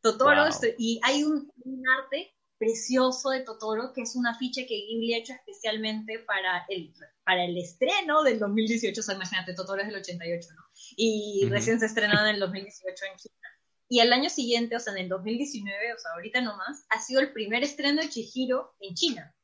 Totoro, 0.00 0.44
y 0.78 1.00
hay 1.04 1.22
un, 1.22 1.52
arte 2.00 2.34
precioso 2.58 3.30
de 3.30 3.40
Totoro, 3.40 3.92
que 3.92 4.02
es 4.02 4.16
un 4.16 4.26
afiche 4.26 4.66
que 4.66 4.74
Ghibli 4.74 5.14
ha 5.14 5.18
hecho 5.18 5.32
especialmente 5.32 6.18
para 6.20 6.64
el, 6.68 6.92
para 7.24 7.44
el 7.44 7.56
estreno 7.56 8.22
del 8.22 8.38
2018. 8.38 9.00
O 9.00 9.04
sea, 9.04 9.14
imagínate, 9.14 9.54
Totoro 9.54 9.80
es 9.82 9.88
del 9.88 9.96
88, 9.96 10.48
¿no? 10.56 10.62
Y 10.96 11.46
recién 11.50 11.78
se 11.78 11.86
estrenó 11.86 12.20
en 12.20 12.34
el 12.34 12.40
2018 12.40 13.04
en 13.04 13.16
China. 13.16 13.48
Y 13.92 14.00
al 14.00 14.10
año 14.10 14.30
siguiente, 14.30 14.74
o 14.74 14.80
sea, 14.80 14.94
en 14.94 15.00
el 15.00 15.08
2019, 15.10 15.92
o 15.92 15.98
sea, 15.98 16.12
ahorita 16.12 16.40
nomás, 16.40 16.86
ha 16.88 16.98
sido 16.98 17.20
el 17.20 17.30
primer 17.34 17.62
estreno 17.62 18.00
de 18.00 18.08
Chihiro 18.08 18.74
en 18.80 18.94
China. 18.94 19.36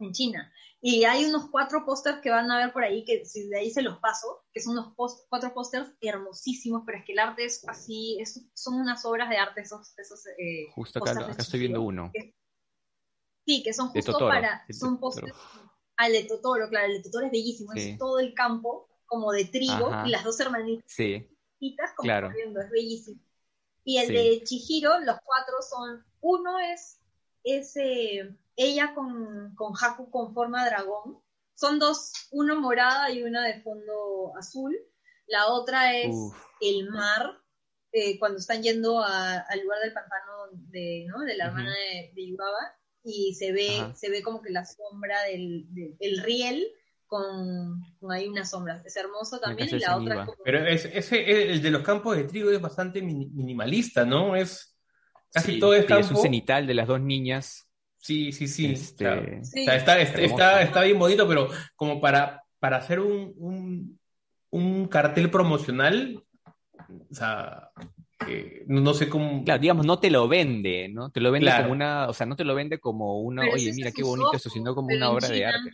En 0.00 0.10
China. 0.10 0.52
Y 0.80 1.04
hay 1.04 1.24
unos 1.24 1.50
cuatro 1.52 1.86
pósters 1.86 2.18
que 2.20 2.30
van 2.30 2.50
a 2.50 2.58
ver 2.58 2.72
por 2.72 2.82
ahí, 2.82 3.04
que 3.04 3.24
si 3.24 3.48
de 3.48 3.60
ahí 3.60 3.70
se 3.70 3.82
los 3.82 3.98
paso, 3.98 4.42
que 4.52 4.60
son 4.60 4.72
unos 4.72 4.92
cuatro 5.28 5.54
pósters 5.54 5.88
hermosísimos, 6.00 6.82
pero 6.84 6.98
es 6.98 7.04
que 7.04 7.12
el 7.12 7.20
arte 7.20 7.44
es 7.44 7.62
así, 7.68 8.18
son 8.54 8.74
unas 8.74 9.04
obras 9.04 9.30
de 9.30 9.36
arte 9.36 9.60
esos... 9.60 9.96
esos 9.96 10.26
eh, 10.36 10.66
justo 10.74 10.98
acá, 10.98 11.12
acá 11.12 11.36
estoy 11.38 11.60
viendo 11.60 11.80
uno. 11.80 12.10
sí, 13.46 13.62
que 13.62 13.72
son 13.72 13.90
justo 13.90 14.18
para... 14.18 14.66
Son 14.72 14.98
pósters... 14.98 15.32
Al 15.96 16.10
de 16.10 16.24
Totoro, 16.24 16.68
claro, 16.68 16.86
el 16.88 16.94
de 16.94 17.02
Totoro 17.04 17.26
es 17.26 17.30
bellísimo, 17.30 17.72
es 17.74 17.96
todo 17.98 18.18
el 18.18 18.34
campo 18.34 18.88
como 19.06 19.30
de 19.30 19.44
trigo 19.44 19.92
y 20.04 20.10
las 20.10 20.24
dos 20.24 20.40
hermanitas 20.40 20.84
sí. 20.88 21.28
como 21.94 22.02
claro. 22.02 22.26
corriendo, 22.30 22.60
es 22.62 22.70
bellísimo. 22.70 23.29
Y 23.84 23.98
el 23.98 24.08
de 24.08 24.42
Chihiro, 24.44 25.00
los 25.00 25.16
cuatro 25.24 25.56
son, 25.62 26.04
uno 26.20 26.58
es, 26.58 27.00
es 27.44 27.76
eh, 27.76 28.36
ella 28.56 28.94
con, 28.94 29.54
con 29.54 29.72
Haku 29.74 30.10
con 30.10 30.34
forma 30.34 30.64
de 30.64 30.70
dragón. 30.70 31.22
Son 31.54 31.78
dos, 31.78 32.12
uno 32.30 32.60
morada 32.60 33.10
y 33.10 33.22
una 33.22 33.46
de 33.46 33.60
fondo 33.62 34.32
azul. 34.38 34.76
La 35.26 35.48
otra 35.48 35.96
es 35.96 36.14
el 36.60 36.90
mar, 36.90 37.40
eh, 37.92 38.18
cuando 38.18 38.38
están 38.38 38.62
yendo 38.62 39.02
al 39.02 39.60
lugar 39.62 39.80
del 39.82 39.92
pantano 39.92 40.48
de, 40.52 41.06
¿no? 41.08 41.20
de 41.20 41.36
la 41.36 41.46
hermana 41.46 41.72
de, 42.14 42.26
Yubaba. 42.26 42.76
y 43.02 43.34
se 43.34 43.52
ve, 43.52 43.92
se 43.94 44.10
ve 44.10 44.22
como 44.22 44.42
que 44.42 44.50
la 44.50 44.64
sombra 44.64 45.22
del, 45.24 45.66
el 46.00 46.22
riel 46.22 46.66
con, 47.10 47.82
con, 47.98 48.12
ahí 48.12 48.28
unas 48.28 48.48
sombras. 48.48 48.86
Es 48.86 48.96
hermoso 48.96 49.40
también 49.40 49.68
y 49.68 49.80
la 49.80 49.96
otra 49.96 50.28
Pero 50.44 50.64
ese, 50.64 51.50
el 51.50 51.60
de 51.60 51.70
los 51.72 51.82
campos 51.82 52.16
de 52.16 52.24
trigo 52.24 52.50
es 52.50 52.60
bastante 52.60 53.02
minimalista, 53.02 54.04
¿no? 54.04 54.36
Es 54.36 54.76
casi 55.32 55.58
todo 55.58 55.74
es 55.74 55.86
campo. 55.86 56.04
Es 56.04 56.10
un 56.12 56.18
cenital 56.18 56.68
de 56.68 56.74
las 56.74 56.86
dos 56.86 57.00
niñas. 57.00 57.66
Sí, 57.96 58.30
sí, 58.30 58.46
sí. 58.46 58.66
Este, 58.66 59.40
está, 59.42 60.00
está, 60.00 60.62
está, 60.62 60.82
bien 60.84 60.98
bonito, 60.98 61.26
pero 61.26 61.48
como 61.74 62.00
para, 62.00 62.44
para 62.60 62.76
hacer 62.76 63.00
un, 63.00 63.34
un, 63.36 63.98
un 64.50 64.86
cartel 64.86 65.30
promocional, 65.30 66.22
o 67.10 67.14
sea, 67.14 67.70
no 68.66 68.94
sé 68.94 69.08
cómo. 69.08 69.42
Claro, 69.44 69.60
digamos, 69.60 69.84
no 69.84 69.98
te 69.98 70.10
lo 70.10 70.28
vende, 70.28 70.88
¿no? 70.88 71.10
Te 71.10 71.20
lo 71.20 71.32
vende 71.32 71.52
como 71.56 71.72
una, 71.72 72.08
o 72.08 72.14
sea, 72.14 72.24
no 72.26 72.36
te 72.36 72.44
lo 72.44 72.54
vende 72.54 72.78
como 72.78 73.20
una, 73.20 73.42
oye, 73.52 73.72
mira 73.74 73.90
qué 73.90 74.04
bonito 74.04 74.32
eso, 74.32 74.48
sino 74.48 74.76
como 74.76 74.94
una 74.94 75.10
obra 75.10 75.28
de 75.28 75.44
arte. 75.44 75.70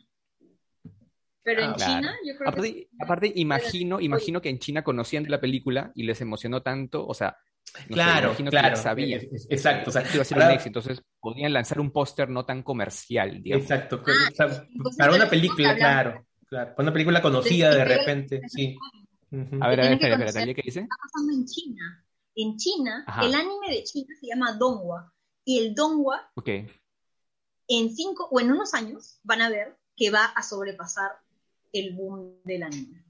Pero 1.47 1.63
en 1.63 1.71
ah, 1.71 1.77
China, 1.77 2.17
yo 2.25 2.37
creo 2.37 2.49
aparte, 2.49 2.75
que. 2.75 2.89
Aparte, 2.99 3.33
imagino, 3.37 4.01
imagino 4.01 4.43
que 4.43 4.49
en 4.49 4.59
China 4.59 4.83
conocían 4.83 5.27
la 5.29 5.41
película 5.41 5.93
y 5.95 6.03
les 6.03 6.21
emocionó 6.21 6.61
tanto, 6.61 7.07
o 7.07 7.15
sea. 7.15 7.37
claro, 7.87 8.35
claro. 8.35 8.71
Que 8.71 8.83
sabía. 8.83 9.21
Exacto. 9.49 9.91
O 9.91 9.93
sea, 9.93 10.03
iba 10.13 10.23
a 10.23 10.25
ser 10.25 10.39
un 10.39 10.51
éxito, 10.51 10.81
entonces 10.81 11.05
podían 11.21 11.53
lanzar 11.53 11.79
un 11.79 11.93
póster 11.93 12.29
no 12.29 12.45
tan 12.45 12.65
comercial, 12.65 13.45
digamos. 13.45 13.63
Exacto. 13.63 14.03
Ah, 14.41 14.65
para 14.99 15.15
una 15.15 15.31
película, 15.31 15.77
claro, 15.77 16.27
claro. 16.49 16.75
Para 16.75 16.83
una 16.83 16.93
película 16.93 17.23
conocida 17.23 17.71
de 17.71 17.85
repente, 17.85 18.41
sí. 18.49 18.77
A 19.61 19.69
ver, 19.69 19.81
a 19.81 19.85
ver, 19.85 19.93
espera, 19.93 20.25
espera, 20.25 20.53
¿qué 20.53 20.63
dice? 20.65 20.81
Está 20.81 20.97
pasando 21.01 21.33
en 21.33 21.45
China. 21.47 22.05
En 22.35 22.57
China, 22.57 23.07
el 23.23 23.33
anime 23.33 23.69
de 23.71 23.85
China 23.85 24.09
se 24.21 24.27
llama 24.27 24.53
Donghua. 24.55 25.13
Y 25.45 25.61
el 25.61 25.77
Donghua, 25.77 26.29
en 27.69 27.95
cinco 27.95 28.29
o 28.33 28.41
en 28.41 28.51
unos 28.51 28.75
años, 28.75 29.21
van 29.23 29.43
a 29.43 29.49
ver 29.49 29.79
que 29.97 30.11
va 30.11 30.25
a 30.25 30.43
sobrepasar 30.43 31.13
el 31.73 31.95
boom 31.95 32.41
del 32.45 32.63
anime. 32.63 33.05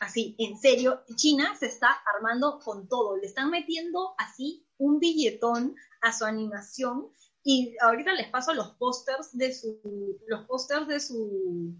Así, 0.00 0.34
en 0.38 0.58
serio, 0.58 1.02
China 1.16 1.54
se 1.58 1.66
está 1.66 1.88
armando 2.14 2.58
con 2.58 2.88
todo. 2.88 3.16
Le 3.16 3.26
están 3.26 3.50
metiendo 3.50 4.14
así 4.18 4.66
un 4.78 4.98
billetón 4.98 5.76
a 6.02 6.12
su 6.12 6.24
animación. 6.24 7.08
Y 7.42 7.76
ahorita 7.80 8.14
les 8.14 8.30
paso 8.30 8.54
los 8.54 8.70
pósters 8.76 9.36
de 9.36 9.52
su, 9.52 10.18
los 10.26 10.46
pósters 10.46 10.88
de 10.88 11.00
su 11.00 11.76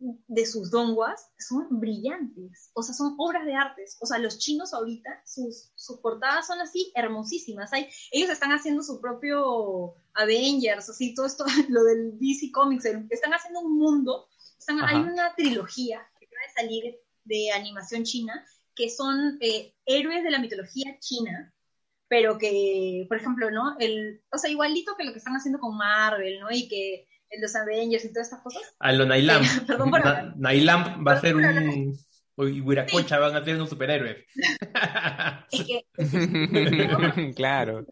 de 0.00 0.46
sus 0.46 0.70
donguas 0.70 1.30
son 1.38 1.66
brillantes, 1.78 2.70
o 2.72 2.82
sea, 2.82 2.94
son 2.94 3.14
obras 3.18 3.44
de 3.44 3.54
artes. 3.54 3.98
O 4.00 4.06
sea, 4.06 4.18
los 4.18 4.38
chinos 4.38 4.72
ahorita, 4.72 5.10
sus, 5.26 5.72
sus 5.74 5.98
portadas 5.98 6.46
son 6.46 6.58
así 6.60 6.90
hermosísimas. 6.94 7.72
Hay, 7.72 7.88
ellos 8.10 8.30
están 8.30 8.50
haciendo 8.52 8.82
su 8.82 9.00
propio 9.00 9.94
Avengers, 10.14 10.88
así, 10.88 11.14
todo 11.14 11.26
esto, 11.26 11.44
lo 11.68 11.84
del 11.84 12.18
DC 12.18 12.50
Comics, 12.52 12.86
están 12.86 13.32
haciendo 13.32 13.60
un 13.60 13.78
mundo. 13.78 14.26
Hay 14.68 14.96
una 14.96 15.34
trilogía 15.34 16.06
que 16.18 16.26
acaba 16.26 16.42
de 16.46 16.62
salir 16.62 16.98
de 17.24 17.50
animación 17.52 18.04
china, 18.04 18.44
que 18.74 18.88
son 18.90 19.38
eh, 19.40 19.74
héroes 19.84 20.22
de 20.22 20.30
la 20.30 20.38
mitología 20.38 20.98
china, 21.00 21.52
pero 22.08 22.38
que, 22.38 23.06
por 23.08 23.18
ejemplo, 23.18 23.50
¿no? 23.50 23.76
El, 23.78 24.22
o 24.32 24.38
sea, 24.38 24.50
igualito 24.50 24.96
que 24.96 25.04
lo 25.04 25.12
que 25.12 25.18
están 25.18 25.34
haciendo 25.34 25.60
con 25.60 25.76
Marvel, 25.76 26.40
¿no? 26.40 26.50
Y 26.50 26.68
que 26.68 27.06
en 27.30 27.40
los 27.40 27.54
Avengers 27.54 28.04
y 28.04 28.12
todas 28.12 28.26
estas 28.26 28.42
cosas. 28.42 28.62
A 28.78 28.92
lo 28.92 29.06
Nailam. 29.06 29.42
Perdón 29.66 29.90
por 29.90 30.02
Nailam 30.36 31.04
va 31.06 31.12
a 31.12 31.20
ser 31.20 31.36
un. 31.36 31.96
Y 32.38 32.60
Huiracocha 32.62 33.18
van 33.18 33.36
a 33.36 33.44
ser 33.44 33.56
unos 33.56 33.68
superhéroes. 33.68 34.24
es 35.52 35.64
que. 35.64 35.84
claro. 37.36 37.86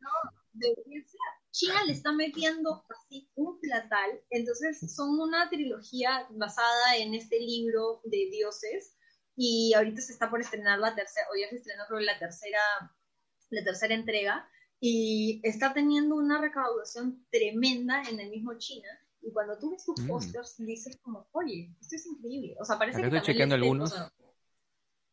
China 1.59 1.83
le 1.85 1.93
está 1.93 2.13
metiendo 2.13 2.85
así 2.89 3.29
un 3.35 3.59
platal, 3.59 4.23
entonces 4.31 4.95
son 4.95 5.19
una 5.19 5.51
trilogía 5.51 6.29
basada 6.31 6.97
en 6.97 7.15
este 7.15 7.41
libro 7.41 8.01
de 8.05 8.29
dioses 8.31 8.97
y 9.35 9.75
ahorita 9.75 10.01
se 10.01 10.13
está 10.13 10.31
por 10.31 10.41
estrenar 10.41 10.79
la 10.79 10.95
tercera, 10.95 11.27
o 11.33 11.37
ya 11.37 11.49
se 11.49 11.57
estrenó 11.57 11.83
creo 11.89 11.99
la 11.99 12.17
tercera, 12.17 12.61
la 13.51 13.65
tercera 13.65 13.93
entrega 13.93 14.49
y 14.79 15.41
está 15.43 15.75
teniendo 15.75 16.15
una 16.15 16.41
recaudación 16.41 17.27
tremenda 17.29 18.03
en 18.09 18.21
el 18.21 18.31
mismo 18.31 18.57
China 18.57 18.89
y 19.21 19.33
cuando 19.33 19.59
tú 19.59 19.73
ves 19.73 19.85
tus 19.85 20.01
mm. 20.01 20.07
pósters, 20.07 20.55
dices 20.59 20.97
como, 21.03 21.29
oye, 21.33 21.75
esto 21.81 21.97
es 21.97 22.07
increíble. 22.07 22.55
O 22.61 22.65
sea, 22.65 22.79
parece 22.79 23.01
que 23.01 23.07
estoy 23.07 23.23
chequeando 23.23 23.57
algunos. 23.57 23.93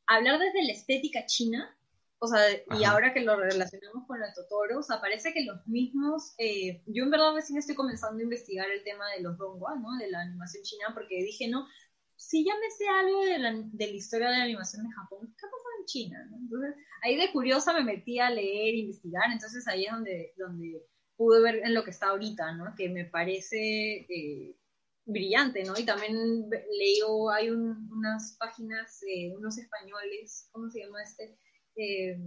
hablar 0.05 0.39
desde 0.39 0.63
la 0.63 0.73
estética 0.73 1.25
china, 1.25 1.75
o 2.19 2.27
sea, 2.27 2.39
y 2.79 2.83
ahora 2.83 3.13
que 3.13 3.21
lo 3.21 3.35
relacionamos 3.35 4.07
con 4.07 4.21
el 4.21 4.33
Totoro, 4.33 4.79
o 4.79 4.83
sea, 4.83 5.01
parece 5.01 5.33
que 5.33 5.43
los 5.43 5.65
mismos, 5.67 6.33
eh, 6.37 6.81
yo 6.87 7.03
en 7.03 7.11
verdad 7.11 7.33
recién 7.33 7.59
estoy 7.59 7.75
comenzando 7.75 8.19
a 8.19 8.23
investigar 8.23 8.69
el 8.69 8.83
tema 8.83 9.09
de 9.11 9.21
los 9.21 9.37
donghua, 9.37 9.75
¿no? 9.75 9.97
De 9.99 10.09
la 10.09 10.21
animación 10.21 10.63
china, 10.63 10.91
porque 10.93 11.23
dije, 11.23 11.49
no, 11.49 11.67
si 12.15 12.45
ya 12.45 12.53
me 12.55 12.71
sé 12.71 12.87
algo 12.87 13.25
de 13.25 13.39
la, 13.39 13.53
de 13.53 13.87
la 13.87 13.93
historia 13.93 14.29
de 14.29 14.37
la 14.37 14.43
animación 14.43 14.83
de 14.87 14.93
Japón, 14.93 15.27
¿qué 15.37 15.45
pasado 15.45 15.69
en 15.79 15.85
China? 15.85 16.29
Entonces, 16.33 16.75
ahí 17.03 17.17
de 17.17 17.31
curiosa 17.31 17.73
me 17.73 17.83
metí 17.83 18.19
a 18.19 18.29
leer, 18.29 18.75
investigar, 18.75 19.31
entonces 19.31 19.67
ahí 19.67 19.85
es 19.85 19.91
donde, 19.91 20.33
donde 20.37 20.81
pude 21.17 21.41
ver 21.41 21.55
en 21.63 21.73
lo 21.73 21.83
que 21.83 21.91
está 21.91 22.07
ahorita, 22.09 22.53
¿no? 22.53 22.73
Que 22.75 22.89
me 22.89 23.05
parece 23.05 24.05
eh, 24.09 24.57
brillante, 25.05 25.63
¿no? 25.63 25.77
Y 25.77 25.85
también 25.85 26.15
leo, 26.49 27.29
hay 27.29 27.49
unas 27.49 28.35
páginas, 28.39 28.99
de 29.01 29.33
unos 29.37 29.57
españoles, 29.57 30.49
¿cómo 30.51 30.69
se 30.69 30.79
llama 30.79 31.03
este? 31.03 31.37
Eh, 31.75 32.17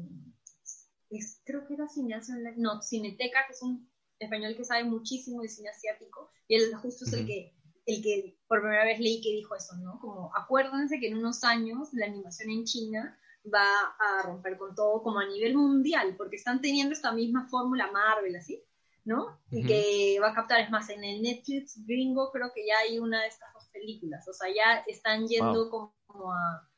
creo 1.45 1.67
que 1.67 1.75
era 1.75 1.89
Cineasa, 1.89 2.35
no, 2.57 2.83
Cineteca, 2.83 3.47
que 3.47 3.53
es 3.53 3.63
un 3.63 3.91
español 4.19 4.57
que 4.57 4.65
sabe 4.65 4.85
muchísimo 4.85 5.43
de 5.43 5.49
cine 5.49 5.71
asiático, 5.71 6.31
y 6.49 6.57
él 6.57 6.75
justo 6.77 7.05
es 7.05 7.13
el 7.13 7.27
que 7.27 7.55
el 7.87 8.03
que 8.03 8.39
por 8.47 8.61
primera 8.61 8.85
vez 8.85 9.01
leí 9.01 9.23
que 9.23 9.31
dijo 9.31 9.57
eso, 9.57 9.75
¿no? 9.77 9.99
Como 9.99 10.31
acuérdense 10.37 11.01
que 11.01 11.09
en 11.09 11.17
unos 11.17 11.43
años 11.43 11.89
la 11.93 12.05
animación 12.05 12.51
en 12.51 12.65
China 12.65 13.19
va 13.53 13.67
a 13.99 14.23
romper 14.25 14.59
con 14.59 14.75
todo 14.75 15.03
como 15.03 15.21
a 15.21 15.27
nivel 15.27 15.57
mundial, 15.57 16.15
porque 16.19 16.37
están 16.37 16.61
teniendo 16.61 16.93
esta 16.93 17.13
misma 17.13 17.49
fórmula 17.49 17.91
Marvel, 17.91 18.37
así, 18.37 18.63
¿no? 19.05 19.41
Y 19.51 19.65
que 19.65 20.19
va 20.21 20.31
a 20.31 20.35
captar, 20.35 20.61
es 20.61 20.71
más, 20.71 20.91
en 20.91 21.03
el 21.03 21.23
Netflix 21.23 21.83
gringo 21.87 22.31
creo 22.31 22.53
que 22.55 22.67
ya 22.67 22.77
hay 22.79 22.99
una 22.99 23.23
de 23.23 23.29
estas 23.29 23.55
dos 23.55 23.67
películas, 23.73 24.29
o 24.29 24.35
sea, 24.35 24.55
ya 24.55 24.85
están 24.87 25.27
yendo 25.27 25.71
como, 25.71 25.95
a 26.31 26.69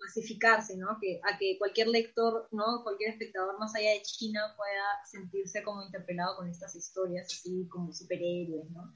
masificarse, 0.00 0.76
¿no? 0.76 0.98
Que, 1.00 1.20
a 1.22 1.38
que 1.38 1.56
cualquier 1.58 1.88
lector, 1.88 2.48
¿no? 2.50 2.82
Cualquier 2.82 3.10
espectador 3.10 3.58
más 3.58 3.74
allá 3.74 3.90
de 3.90 4.02
China 4.02 4.40
pueda 4.56 5.04
sentirse 5.10 5.62
como 5.62 5.84
interpelado 5.84 6.36
con 6.36 6.48
estas 6.48 6.74
historias, 6.74 7.26
así 7.26 7.68
como 7.68 7.92
superhéroes, 7.92 8.70
¿no? 8.70 8.94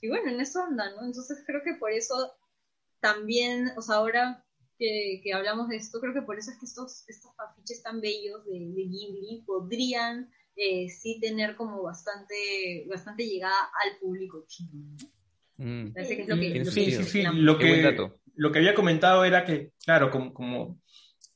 Y 0.00 0.08
bueno, 0.08 0.30
en 0.30 0.40
eso 0.40 0.62
anda, 0.62 0.90
¿no? 0.90 1.06
Entonces 1.06 1.42
creo 1.46 1.62
que 1.64 1.74
por 1.74 1.92
eso 1.92 2.32
también, 3.00 3.72
o 3.76 3.82
sea, 3.82 3.96
ahora 3.96 4.44
que, 4.78 5.20
que 5.22 5.32
hablamos 5.32 5.68
de 5.68 5.76
esto, 5.76 6.00
creo 6.00 6.14
que 6.14 6.22
por 6.22 6.38
eso 6.38 6.50
es 6.50 6.58
que 6.58 6.66
estos, 6.66 7.08
estos 7.08 7.32
afiches 7.38 7.82
tan 7.82 8.00
bellos 8.00 8.44
de, 8.44 8.52
de 8.52 8.82
Ghibli 8.82 9.42
podrían 9.46 10.30
eh, 10.56 10.88
sí 10.88 11.18
tener 11.20 11.56
como 11.56 11.82
bastante, 11.82 12.86
bastante 12.88 13.26
llegada 13.26 13.70
al 13.84 13.98
público 13.98 14.44
chino. 14.46 14.96
Mm. 15.56 15.92
sí, 16.70 16.92
sí, 16.92 17.04
sí. 17.04 17.22
Lo 17.34 17.58
que, 17.58 17.92
lo 18.40 18.50
que 18.50 18.58
había 18.58 18.74
comentado 18.74 19.22
era 19.22 19.44
que, 19.44 19.72
claro, 19.84 20.10
como, 20.10 20.32
como, 20.32 20.80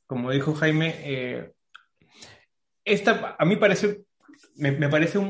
como 0.06 0.30
dijo 0.30 0.54
Jaime, 0.54 0.94
eh, 1.00 1.52
esta 2.82 3.36
a 3.38 3.44
mí 3.44 3.56
parece, 3.56 4.04
me, 4.56 4.72
parece 4.88 5.18
un, 5.18 5.28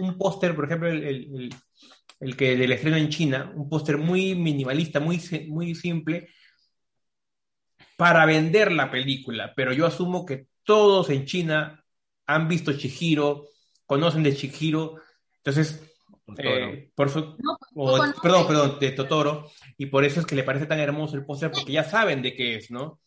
un, 0.00 0.18
póster, 0.18 0.52
por 0.56 0.64
ejemplo, 0.64 0.88
el, 0.88 1.04
el, 1.04 1.54
el, 2.18 2.36
que 2.36 2.56
del 2.56 2.72
estreno 2.72 2.96
en 2.96 3.08
China, 3.08 3.52
un 3.54 3.68
póster 3.68 3.98
muy 3.98 4.34
minimalista, 4.34 4.98
muy, 4.98 5.20
muy 5.46 5.76
simple, 5.76 6.28
para 7.96 8.26
vender 8.26 8.72
la 8.72 8.90
película, 8.90 9.52
pero 9.54 9.72
yo 9.72 9.86
asumo 9.86 10.26
que 10.26 10.48
todos 10.64 11.08
en 11.10 11.24
China 11.24 11.84
han 12.26 12.48
visto 12.48 12.72
Chihiro, 12.72 13.44
conocen 13.86 14.24
de 14.24 14.34
Chihiro, 14.34 14.96
entonces, 15.36 15.91
eh, 16.38 16.90
por 16.94 17.08
eso, 17.08 17.36
perdón, 18.22 18.46
perdón, 18.46 18.78
de 18.80 18.92
Totoro, 18.92 19.50
y 19.76 19.86
por 19.86 20.04
eso 20.04 20.20
es 20.20 20.26
que 20.26 20.34
le 20.34 20.44
parece 20.44 20.66
tan 20.66 20.78
hermoso 20.78 21.16
el 21.16 21.24
póster, 21.24 21.50
porque 21.50 21.72
ya 21.72 21.84
saben 21.84 22.22
de 22.22 22.34
qué 22.34 22.56
es, 22.56 22.70
¿no? 22.70 23.00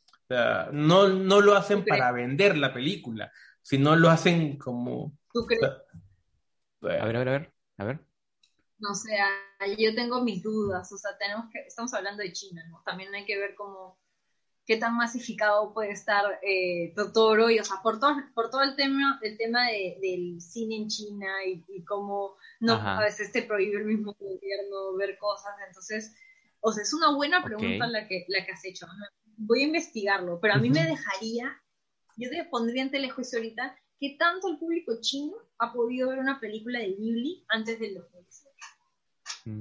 no, 0.71 1.07
no 1.07 1.41
lo 1.41 1.55
hacen 1.55 1.85
para 1.85 2.11
vender 2.11 2.57
la 2.57 2.73
película, 2.73 3.31
sino 3.61 3.95
lo 3.95 4.09
hacen 4.09 4.57
como... 4.57 5.13
¿Tú 5.31 5.45
crees? 5.45 5.63
a 5.63 5.77
ver, 6.81 7.01
a 7.01 7.05
ver, 7.05 7.15
a 7.15 7.31
ver, 7.31 7.53
a 7.77 7.83
ver. 7.85 7.99
No 8.77 8.93
sé, 8.93 9.17
yo 9.77 9.95
tengo 9.95 10.23
mis 10.23 10.43
dudas, 10.43 10.91
o 10.91 10.97
sea, 10.97 11.17
tenemos 11.17 11.45
que, 11.51 11.59
estamos 11.59 11.93
hablando 11.93 12.23
de 12.23 12.33
China, 12.33 12.63
¿no? 12.69 12.81
También 12.85 13.13
hay 13.15 13.25
que 13.25 13.37
ver 13.37 13.55
cómo 13.55 13.97
qué 14.65 14.77
tan 14.77 14.95
masificado 14.95 15.73
puede 15.73 15.91
estar 15.91 16.39
eh, 16.41 16.91
Totoro 16.95 17.49
y, 17.49 17.59
o 17.59 17.63
sea, 17.63 17.77
por 17.83 17.99
todo, 17.99 18.15
por 18.33 18.49
todo 18.49 18.61
el 18.63 18.75
tema, 18.75 19.19
el 19.21 19.37
tema 19.37 19.67
del 20.01 20.41
cine 20.41 20.77
en 20.77 20.87
China 20.87 21.27
y, 21.45 21.83
cómo 21.85 22.35
no, 22.59 22.73
a 22.73 22.99
veces 23.01 23.31
te 23.31 23.43
prohíbe 23.43 23.77
el 23.77 23.85
mismo 23.85 24.15
gobierno 24.19 24.95
ver 24.97 25.17
cosas, 25.17 25.53
entonces, 25.67 26.15
o 26.61 26.71
sea, 26.71 26.83
es 26.83 26.93
una 26.93 27.15
buena 27.15 27.43
pregunta 27.43 27.85
la, 27.87 28.07
que, 28.07 28.25
la 28.27 28.43
que 28.45 28.51
has 28.53 28.65
hecho. 28.65 28.87
Voy 29.37 29.61
a 29.61 29.67
investigarlo, 29.67 30.39
pero 30.41 30.55
a 30.55 30.57
mí 30.57 30.69
me 30.69 30.83
dejaría, 30.83 31.61
yo 32.17 32.29
te 32.29 32.43
pondría 32.45 32.81
en 32.81 32.91
telejuicio 32.91 33.37
ahorita, 33.37 33.77
¿qué 33.99 34.15
tanto 34.17 34.47
el 34.47 34.57
público 34.57 34.93
chino 35.01 35.35
ha 35.59 35.71
podido 35.73 36.09
ver 36.09 36.19
una 36.19 36.39
película 36.39 36.79
de 36.79 36.93
Ghibli 36.93 37.45
antes 37.49 37.79
del 37.79 37.93
2018? 37.95 38.55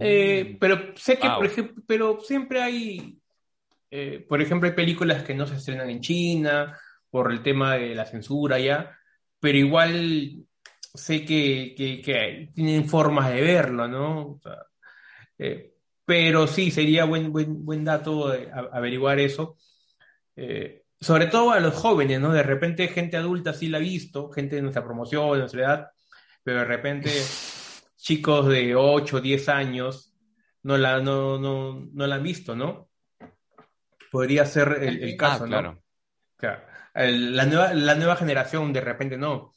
Eh, 0.01 0.57
pero 0.59 0.97
sé 0.97 1.19
que, 1.19 1.29
por 1.29 1.45
ejemplo, 1.45 1.83
pero 1.87 2.21
siempre 2.21 2.63
hay, 2.63 3.21
eh, 3.97 4.27
por 4.29 4.43
ejemplo, 4.43 4.69
hay 4.69 4.75
películas 4.75 5.23
que 5.23 5.35
no 5.35 5.47
se 5.47 5.55
estrenan 5.55 5.89
en 5.89 6.01
China 6.01 6.77
por 7.09 7.31
el 7.31 7.45
tema 7.45 7.77
de 7.77 7.95
la 7.95 8.05
censura 8.05 8.59
ya, 8.59 8.99
pero 9.39 9.57
igual 9.57 10.45
sé 10.95 11.25
que, 11.25 11.75
que, 11.77 12.51
tienen 12.53 12.89
formas 12.89 13.33
de 13.33 13.41
verlo, 13.41 13.87
¿no? 13.87 14.41
Eh, 15.39 15.75
pero 16.05 16.49
sí, 16.49 16.73
sería 16.73 17.05
buen, 17.05 17.31
buen, 17.33 17.65
buen 17.65 17.85
dato 17.85 18.33
averiguar 18.73 19.21
eso. 19.21 19.57
sobre 21.01 21.27
todo 21.27 21.53
a 21.53 21.61
los 21.61 21.75
jóvenes, 21.75 22.21
¿no? 22.21 22.33
De 22.33 22.43
repente 22.43 22.89
gente 22.89 23.17
adulta 23.17 23.53
sí 23.53 23.69
la 23.69 23.79
ha 23.79 23.81
visto, 23.81 24.31
gente 24.31 24.57
de 24.57 24.63
nuestra 24.63 24.85
promoción, 24.85 25.33
de 25.35 25.39
nuestra 25.39 25.61
edad, 25.63 25.91
pero 26.43 26.61
de 26.61 26.65
repente 26.65 27.11
chicos 27.97 28.49
de 28.49 28.75
8 28.75 29.17
o 29.19 29.21
10 29.21 29.49
años 29.51 30.13
no 30.65 30.77
la, 30.79 31.01
no, 31.01 31.39
no, 31.39 31.89
no 31.93 32.07
la 32.09 32.17
han 32.17 32.23
visto, 32.25 32.57
¿no? 32.57 32.91
Podría 34.15 34.47
ser 34.47 34.79
el, 34.81 35.13
ah, 35.13 35.17
caso, 35.19 35.45
¿no? 35.45 35.83
Claro. 36.37 36.63
la, 36.95 37.47
nueva, 37.47 37.75
la 37.75 37.97
nueva 37.97 38.15
generación 38.15 38.73
de 38.73 38.81
repente 38.81 39.19
no. 39.19 39.51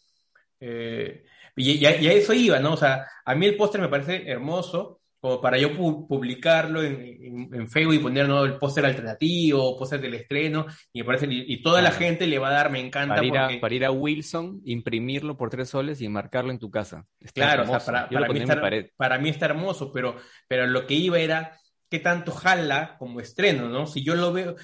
Eh, 0.60 1.26
y, 1.56 1.86
a 1.86 1.92
eso 1.92 2.34
iba, 2.34 2.58
¿no? 2.60 2.74
O 2.74 2.78
sea, 2.78 3.06
a 3.24 3.36
mí 3.36 3.46
el 3.46 3.56
póster 3.56 3.80
me 3.80 3.88
parece 3.88 4.28
hermoso, 4.28 5.02
como 5.20 5.40
para 5.40 5.60
yo 5.60 5.78
publicarlo 5.78 6.82
en, 6.82 7.68
Facebook 7.68 7.94
y 7.94 8.00
poner 8.00 8.28
¿no? 8.28 8.46
el 8.46 8.58
póster 8.58 8.84
alternativo, 8.84 9.78
póster 9.78 10.02
del 10.02 10.16
estreno, 10.16 10.66
y, 10.92 11.02
me 11.02 11.06
parece, 11.06 11.28
y, 11.30 11.62
toda 11.62 11.84
la 11.84 11.92
gente 11.92 12.26
le 12.26 12.40
va 12.40 12.48
a 12.48 12.54
dar, 12.54 12.72
me 12.72 12.80
encanta. 12.80 13.14
Para 13.14 13.28
ir, 13.28 13.38
a, 13.38 13.50
para 13.62 13.76
ir 13.76 13.86
a 13.86 13.92
Wilson, 13.92 14.62
imprimirlo 14.66 15.38
por 15.38 15.52
tres 15.52 15.70
soles 15.70 16.02
y 16.02 16.10
marcarlo 16.10 16.50
en 16.50 16.58
tu 16.58 16.72
casa. 16.72 17.06
claro, 17.32 17.62
o 17.62 17.68
sea, 17.68 17.80
para, 17.80 18.10
para, 18.10 18.28
mí 18.34 18.40
está, 18.40 18.60
para, 18.98 19.20
mí 19.20 19.30
está, 19.30 19.46
hermoso, 19.46 19.92
pero, 19.92 20.16
pero 20.48 20.66
lo 20.66 20.88
que 20.88 20.96
iba 20.96 21.20
era 21.20 21.60
qué 21.90 22.00
tanto 22.00 22.32
jala 22.32 22.98
como 22.98 23.20
estreno, 23.20 23.70
¿no? 23.70 23.88
Si 23.88 24.04
yo 24.04 24.16
lo 24.16 24.34
veo, 24.34 24.56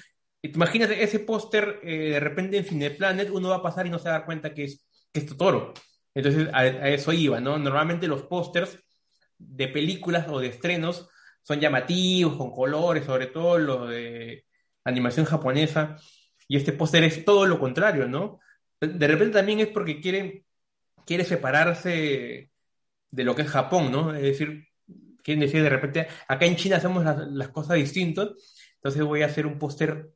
imagínate 0.42 1.02
ese 1.02 1.20
póster 1.20 1.80
eh, 1.82 2.10
de 2.10 2.20
repente 2.20 2.56
en 2.58 2.64
Cineplanet, 2.64 3.30
uno 3.30 3.50
va 3.50 3.56
a 3.56 3.62
pasar 3.62 3.86
y 3.86 3.90
no 3.90 3.98
se 3.98 4.08
va 4.08 4.16
a 4.16 4.18
dar 4.18 4.26
cuenta 4.26 4.54
que 4.54 4.64
es, 4.64 4.86
que 5.12 5.20
es 5.20 5.26
Totoro. 5.26 5.72
Entonces 6.14 6.48
a, 6.52 6.60
a 6.60 6.88
eso 6.90 7.12
iba, 7.12 7.40
¿no? 7.40 7.58
Normalmente 7.58 8.06
los 8.08 8.22
pósters 8.24 8.78
de 9.38 9.68
películas 9.68 10.26
o 10.28 10.40
de 10.40 10.48
estrenos 10.48 11.08
son 11.42 11.60
llamativos, 11.60 12.36
con 12.36 12.50
colores, 12.50 13.04
sobre 13.04 13.26
todo 13.26 13.58
los 13.58 13.90
de 13.90 14.44
animación 14.84 15.26
japonesa, 15.26 15.96
y 16.48 16.56
este 16.56 16.72
póster 16.72 17.04
es 17.04 17.24
todo 17.24 17.46
lo 17.46 17.58
contrario, 17.58 18.08
¿no? 18.08 18.40
De 18.80 19.06
repente 19.06 19.38
también 19.38 19.60
es 19.60 19.68
porque 19.68 20.00
quiere, 20.00 20.44
quiere 21.06 21.24
separarse 21.24 22.50
de 23.10 23.24
lo 23.24 23.34
que 23.34 23.42
es 23.42 23.48
Japón, 23.48 23.92
¿no? 23.92 24.14
Es 24.14 24.22
decir, 24.22 24.66
quieren 25.24 25.40
decir 25.40 25.62
de 25.62 25.70
repente, 25.70 26.06
acá 26.28 26.46
en 26.46 26.56
China 26.56 26.76
hacemos 26.76 27.04
las, 27.04 27.48
cosas 27.48 27.76
distintas, 27.76 28.28
entonces 28.76 29.02
voy 29.02 29.22
a 29.22 29.26
hacer 29.26 29.46
un 29.46 29.58
póster 29.58 30.10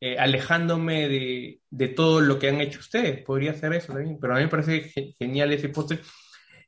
eh, 0.00 0.16
alejándome 0.18 1.08
de, 1.08 1.60
de, 1.68 1.88
todo 1.88 2.20
lo 2.20 2.38
que 2.38 2.48
han 2.48 2.60
hecho 2.60 2.80
ustedes. 2.80 3.22
Podría 3.22 3.54
ser 3.54 3.74
eso 3.74 3.92
también, 3.92 4.18
pero 4.20 4.34
a 4.34 4.38
mí 4.38 4.44
me 4.44 4.48
parece 4.50 5.14
genial 5.18 5.52
ese 5.52 5.68
póster 5.68 6.00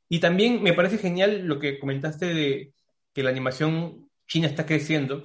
y 0.07 0.19
también 0.19 0.61
me 0.61 0.73
parece 0.73 0.97
genial 0.97 1.45
lo 1.45 1.59
que 1.59 1.79
comentaste 1.79 2.33
de 2.33 2.73
que 3.13 3.23
la 3.23 3.31
animación 3.31 4.09
china 4.27 4.47
está 4.47 4.65
creciendo, 4.65 5.23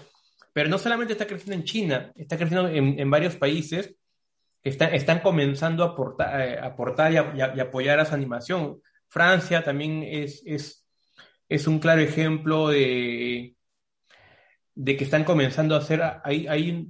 pero 0.53 0.69
no 0.69 0.79
solamente 0.79 1.13
está 1.13 1.27
creciendo 1.27 1.55
en 1.55 1.65
China, 1.65 2.13
está 2.17 2.37
creciendo 2.37 2.69
en, 2.69 3.11
varios 3.11 3.37
países 3.37 3.95
que 4.63 4.71
están 4.71 5.21
comenzando 5.21 5.85
a 5.85 5.89
aportar, 5.89 6.41
eh, 6.41 6.59
aportar 6.59 7.13
y, 7.13 7.17
apoyar 7.61 7.99
a 8.01 8.05
su 8.05 8.15
animación. 8.15 8.81
Francia 9.09 9.63
también 9.63 10.03
es, 10.03 10.43
es, 10.47 10.80
es 11.51 11.67
un 11.67 11.81
claro 11.81 12.01
ejemplo 12.01 12.69
de, 12.69 13.57
de 14.75 14.97
que 14.97 15.05
están 15.05 15.25
comenzando 15.25 15.75
a 15.75 15.79
hacer, 15.79 16.01
hay, 16.23 16.47
hay 16.47 16.89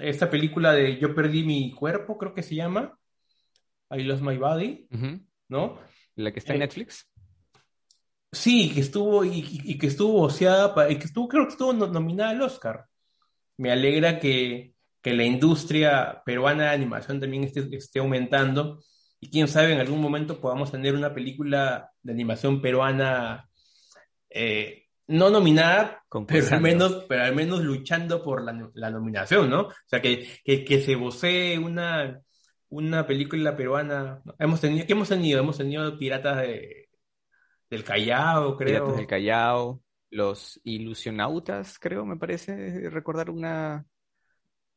esta 0.00 0.30
película 0.30 0.72
de 0.72 0.98
Yo 0.98 1.14
perdí 1.14 1.44
mi 1.44 1.72
cuerpo, 1.74 2.16
creo 2.16 2.32
que 2.34 2.42
se 2.42 2.54
llama, 2.54 2.98
I 3.90 4.02
Lost 4.02 4.22
My 4.22 4.38
Body, 4.38 4.88
¿no? 5.48 5.78
La 6.16 6.32
que 6.32 6.38
está 6.38 6.54
en 6.54 6.62
eh, 6.62 6.64
Netflix. 6.64 7.06
Sí, 8.32 8.72
que 8.72 8.80
estuvo 8.80 9.26
y, 9.26 9.76
que 9.76 9.86
estuvo 9.86 10.14
voceada, 10.14 10.90
y 10.90 10.96
que 10.96 11.04
estuvo, 11.04 11.28
creo 11.28 11.44
que 11.44 11.52
estuvo 11.52 11.74
nominada 11.74 12.30
al 12.30 12.40
Oscar. 12.40 12.86
Me 13.58 13.70
alegra 13.70 14.18
que, 14.18 14.72
la 15.04 15.24
industria 15.24 16.22
peruana 16.24 16.64
de 16.64 16.70
animación 16.70 17.20
también 17.20 17.44
esté, 17.44 17.98
aumentando 17.98 18.82
y 19.20 19.28
quién 19.30 19.48
sabe 19.48 19.74
en 19.74 19.80
algún 19.80 20.00
momento 20.00 20.40
podamos 20.40 20.70
tener 20.70 20.94
una 20.94 21.12
película 21.12 21.90
de 22.02 22.12
animación 22.12 22.62
peruana 22.62 23.50
eh, 24.34 24.86
no 25.08 25.30
nominada, 25.30 26.04
pero 26.26 26.46
al, 26.50 26.60
menos, 26.60 27.04
pero 27.08 27.24
al 27.24 27.34
menos 27.34 27.62
luchando 27.62 28.22
por 28.22 28.42
la, 28.42 28.90
nominación, 28.90 29.50
¿no? 29.50 29.62
O 29.62 29.72
sea, 29.86 30.00
que, 30.00 30.26
que, 30.44 30.80
se 30.80 30.94
vocee 30.96 31.58
una, 31.58 32.20
una 32.68 33.06
película 33.06 33.56
peruana. 33.56 34.22
Hemos 34.38 34.60
tenido, 34.60 34.86
¿Qué 34.86 34.92
hemos 34.92 35.08
tenido? 35.08 35.40
Hemos 35.40 35.58
tenido 35.58 35.98
Piratas 35.98 36.38
de 36.38 36.88
del 37.68 37.84
Callao, 37.84 38.56
creo. 38.56 38.84
Piratas 38.84 38.96
del 38.96 39.06
Callao, 39.06 39.82
los 40.10 40.60
ilusionautas, 40.62 41.78
creo, 41.78 42.04
me 42.04 42.16
parece, 42.16 42.90
recordar 42.90 43.30
una, 43.30 43.86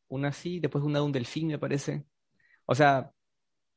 una 0.08 0.30
así, 0.30 0.60
después 0.60 0.84
una 0.84 1.00
de 1.00 1.06
un 1.06 1.12
delfín, 1.12 1.50
me 1.50 1.60
parece. 1.60 2.06
O 2.66 2.74
sea, 2.74 3.12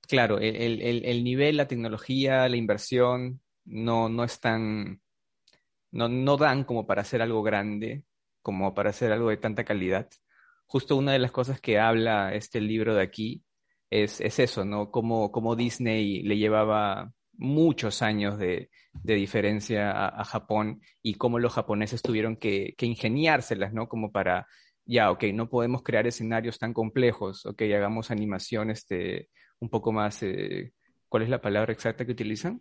claro, 0.08 0.38
el, 0.38 0.80
el, 0.80 1.24
nivel, 1.24 1.56
la 1.56 1.66
tecnología, 1.66 2.48
la 2.48 2.56
inversión, 2.56 3.40
no, 3.64 4.08
no 4.08 4.24
están, 4.24 5.00
no, 5.90 6.08
no 6.08 6.36
dan 6.36 6.64
como 6.64 6.86
para 6.86 7.02
hacer 7.02 7.22
algo 7.22 7.42
grande, 7.42 8.04
como 8.42 8.74
para 8.74 8.90
hacer 8.90 9.12
algo 9.12 9.30
de 9.30 9.36
tanta 9.36 9.64
calidad. 9.64 10.08
Justo 10.66 10.96
una 10.96 11.12
de 11.12 11.18
las 11.18 11.32
cosas 11.32 11.60
que 11.60 11.78
habla 11.78 12.34
este 12.34 12.60
libro 12.60 12.94
de 12.94 13.02
aquí 13.02 13.42
es, 13.90 14.20
es 14.20 14.38
eso, 14.38 14.64
¿no? 14.64 14.90
Como, 14.90 15.32
como 15.32 15.56
Disney 15.56 16.22
le 16.22 16.36
llevaba 16.36 17.12
muchos 17.38 18.02
años 18.02 18.38
de, 18.38 18.68
diferencia 19.02 20.08
a, 20.08 20.24
Japón 20.24 20.82
y 21.02 21.14
cómo 21.14 21.38
los 21.38 21.54
japoneses 21.54 22.02
tuvieron 22.02 22.36
que, 22.36 22.74
ingeniárselas, 22.80 23.72
¿no? 23.72 23.88
Como 23.88 24.10
para, 24.12 24.46
ya, 24.84 25.10
ok, 25.10 25.24
no 25.32 25.48
podemos 25.48 25.82
crear 25.82 26.06
escenarios 26.06 26.58
tan 26.58 26.74
complejos, 26.74 27.46
ok, 27.46 27.62
hagamos 27.62 28.10
animación 28.10 28.70
este, 28.70 29.30
un 29.60 29.70
poco 29.70 29.92
más, 29.92 30.22
eh, 30.22 30.72
¿cuál 31.08 31.22
es 31.22 31.28
la 31.28 31.40
palabra 31.40 31.72
exacta 31.72 32.04
que 32.04 32.12
utilizan? 32.12 32.60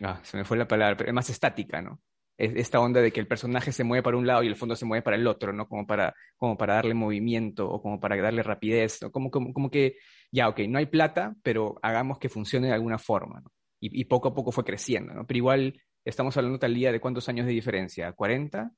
Ah, 0.00 0.20
se 0.22 0.36
me 0.36 0.44
fue 0.44 0.56
la 0.56 0.68
palabra, 0.68 0.96
pero 0.96 1.10
es 1.10 1.14
más 1.14 1.30
estática, 1.30 1.82
¿no? 1.82 2.00
esta 2.38 2.78
onda 2.78 3.00
de 3.00 3.12
que 3.12 3.18
el 3.18 3.26
personaje 3.26 3.72
se 3.72 3.82
mueve 3.82 4.02
para 4.02 4.16
un 4.16 4.26
lado 4.26 4.44
y 4.44 4.46
el 4.46 4.54
fondo 4.54 4.76
se 4.76 4.84
mueve 4.84 5.02
para 5.02 5.16
el 5.16 5.26
otro, 5.26 5.52
¿no? 5.52 5.66
Como 5.66 5.86
para, 5.86 6.14
como 6.36 6.56
para 6.56 6.74
darle 6.74 6.94
movimiento 6.94 7.68
o 7.68 7.82
como 7.82 7.98
para 7.98 8.16
darle 8.16 8.44
rapidez, 8.44 9.02
¿no? 9.02 9.10
Como, 9.10 9.28
como, 9.30 9.52
como 9.52 9.70
que, 9.70 9.96
ya, 10.30 10.48
ok, 10.48 10.60
no 10.68 10.78
hay 10.78 10.86
plata, 10.86 11.34
pero 11.42 11.80
hagamos 11.82 12.18
que 12.18 12.28
funcione 12.28 12.68
de 12.68 12.74
alguna 12.74 12.98
forma, 12.98 13.40
¿no? 13.40 13.50
Y, 13.80 14.04
poco 14.06 14.28
a 14.28 14.34
poco 14.34 14.50
fue 14.50 14.64
creciendo, 14.64 15.14
¿no? 15.14 15.26
Pero 15.26 15.38
igual 15.38 15.82
estamos 16.04 16.36
hablando 16.36 16.58
tal 16.58 16.74
día 16.74 16.90
de 16.90 17.00
cuántos 17.00 17.28
años 17.28 17.46
de 17.46 17.52
diferencia, 17.52 18.14
¿40? 18.14 18.72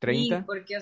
¿30? 0.00 0.38
Sí, 0.38 0.44
porque, 0.46 0.78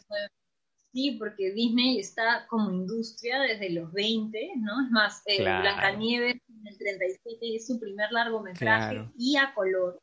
sí, 0.93 1.17
porque 1.19 1.53
Disney 1.53 1.99
está 2.01 2.47
como 2.49 2.73
industria 2.73 3.41
desde 3.41 3.71
los 3.71 3.93
20, 3.93 4.53
¿no? 4.57 4.85
Es 4.85 4.91
más, 4.91 5.23
eh, 5.27 5.41
Blancanieves 5.41 6.43
en 6.63 6.69
el 6.69 6.79
37 6.79 7.57
es 7.57 7.67
su 7.67 7.79
primer 7.79 8.11
largometraje 8.13 9.11
y 9.17 9.37
a 9.37 9.53
color, 9.55 10.01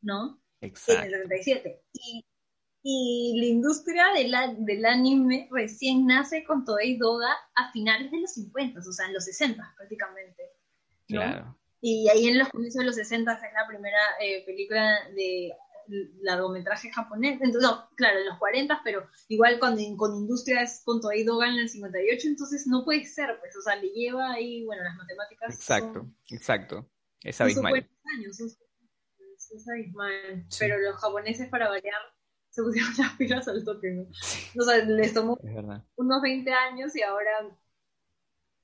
¿no? 0.00 0.40
en 0.60 0.72
el 1.04 1.28
37. 1.28 1.82
Y, 1.92 2.24
y 2.82 3.40
la 3.40 3.46
industria 3.46 4.06
del, 4.14 4.34
del 4.64 4.84
anime 4.86 5.48
recién 5.50 6.06
nace 6.06 6.44
con 6.44 6.64
Toei 6.64 6.96
Doga 6.96 7.30
a 7.54 7.70
finales 7.72 8.10
de 8.10 8.20
los 8.20 8.32
50, 8.32 8.80
o 8.80 8.92
sea, 8.92 9.06
en 9.06 9.14
los 9.14 9.24
60 9.24 9.74
prácticamente. 9.76 10.42
Y 11.80 12.08
ahí 12.08 12.26
en 12.26 12.38
los 12.38 12.48
comienzos 12.48 12.80
de 12.80 12.86
los 12.86 12.96
60 12.96 13.32
es 13.32 13.40
la 13.52 13.66
primera 13.68 14.00
eh, 14.20 14.44
película 14.44 14.98
de 15.14 15.52
largometraje 16.20 16.90
japonés. 16.90 17.40
Entonces, 17.40 17.62
no, 17.62 17.88
claro, 17.96 18.18
en 18.18 18.26
los 18.26 18.38
40, 18.38 18.80
pero 18.84 19.06
igual 19.28 19.58
cuando 19.58 19.82
con 19.96 20.16
industria 20.16 20.62
es 20.62 20.82
con 20.84 21.00
Toei 21.00 21.24
Doga 21.24 21.48
en 21.48 21.58
el 21.58 21.68
58, 21.68 22.28
entonces 22.28 22.66
no 22.66 22.84
puede 22.84 23.04
ser, 23.04 23.38
pues, 23.40 23.56
o 23.56 23.62
sea, 23.62 23.76
le 23.76 23.88
lleva 23.88 24.32
ahí, 24.32 24.64
bueno, 24.64 24.82
las 24.82 24.96
matemáticas. 24.96 25.54
Exacto, 25.54 26.06
exacto. 26.30 26.88
Es 27.22 27.40
abismal. 27.40 27.74
años, 27.74 28.58
pero 30.58 30.78
los 30.78 30.96
japoneses 30.96 31.48
para 31.48 31.68
variar 31.68 32.00
se 32.50 32.62
pusieron 32.62 32.90
las 32.98 33.12
pilas 33.16 33.48
al 33.48 33.64
toque, 33.64 33.90
¿no? 33.90 34.02
O 34.02 34.64
sea, 34.64 34.84
les 34.84 35.14
tomó 35.14 35.38
unos 35.96 36.22
20 36.22 36.50
años 36.52 36.94
y 36.96 37.02
ahora 37.02 37.30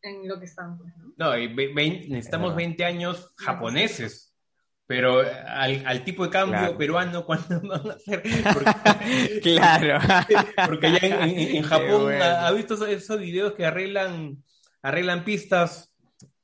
en 0.03 0.29
lo 0.29 0.39
que 0.39 0.45
están, 0.45 0.77
pues, 0.79 0.93
¿no? 0.99 1.15
No, 1.17 1.37
necesitamos 1.37 2.55
20 2.55 2.85
años 2.85 3.33
japoneses. 3.37 4.34
Pero 4.87 5.23
al, 5.47 6.05
tipo 6.05 6.25
de 6.25 6.31
cambio 6.31 6.77
peruano, 6.77 7.25
¿cuándo 7.27 7.61
van 7.63 7.91
a 7.91 7.95
hacer? 7.95 8.23
claro. 9.43 9.99
Porque 10.67 10.87
allá 10.87 11.27
en, 11.27 11.63
Japón, 11.63 12.13
¿ha, 12.21 12.51
visto 12.53 12.87
esos, 12.87 13.19
videos 13.19 13.55
que 13.55 13.65
arreglan, 13.65 14.43
arreglan 14.83 15.25
pistas 15.25 15.95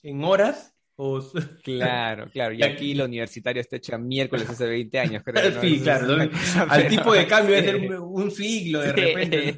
en 0.03 0.25
horas? 0.25 0.75
Claro, 1.63 2.29
claro. 2.31 2.53
Y 2.53 2.63
aquí 2.63 2.93
la 2.93 3.07
universitaria 3.07 3.61
está 3.61 3.77
hecha 3.77 3.97
miércoles 3.97 4.49
hace 4.49 4.67
20 4.67 4.99
años, 4.99 5.23
creo. 5.25 5.59
Sí, 5.59 5.81
claro. 5.81 6.29
Al 6.69 6.89
tipo 6.89 7.15
de 7.15 7.27
cambio 7.27 7.57
es 7.57 7.75
un, 7.99 8.31
siglo 8.31 8.81
de 8.81 8.93
repente. 8.93 9.57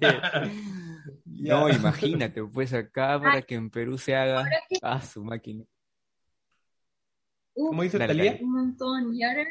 no, 1.25 1.69
imagínate, 1.69 2.45
pues 2.45 2.73
acá 2.73 3.21
para 3.21 3.43
que 3.43 3.57
en 3.57 3.71
Perú 3.71 3.99
se 3.99 4.15
haga 4.15 4.43
a 4.83 4.93
ah, 4.95 5.03
su 5.03 5.25
máquina. 5.25 5.65
¿Cómo 7.55 7.83
dice 7.83 7.99
Talía? 7.99 8.39
Un 8.41 8.53
montón. 8.53 9.15
Y 9.15 9.23
ahora, 9.23 9.47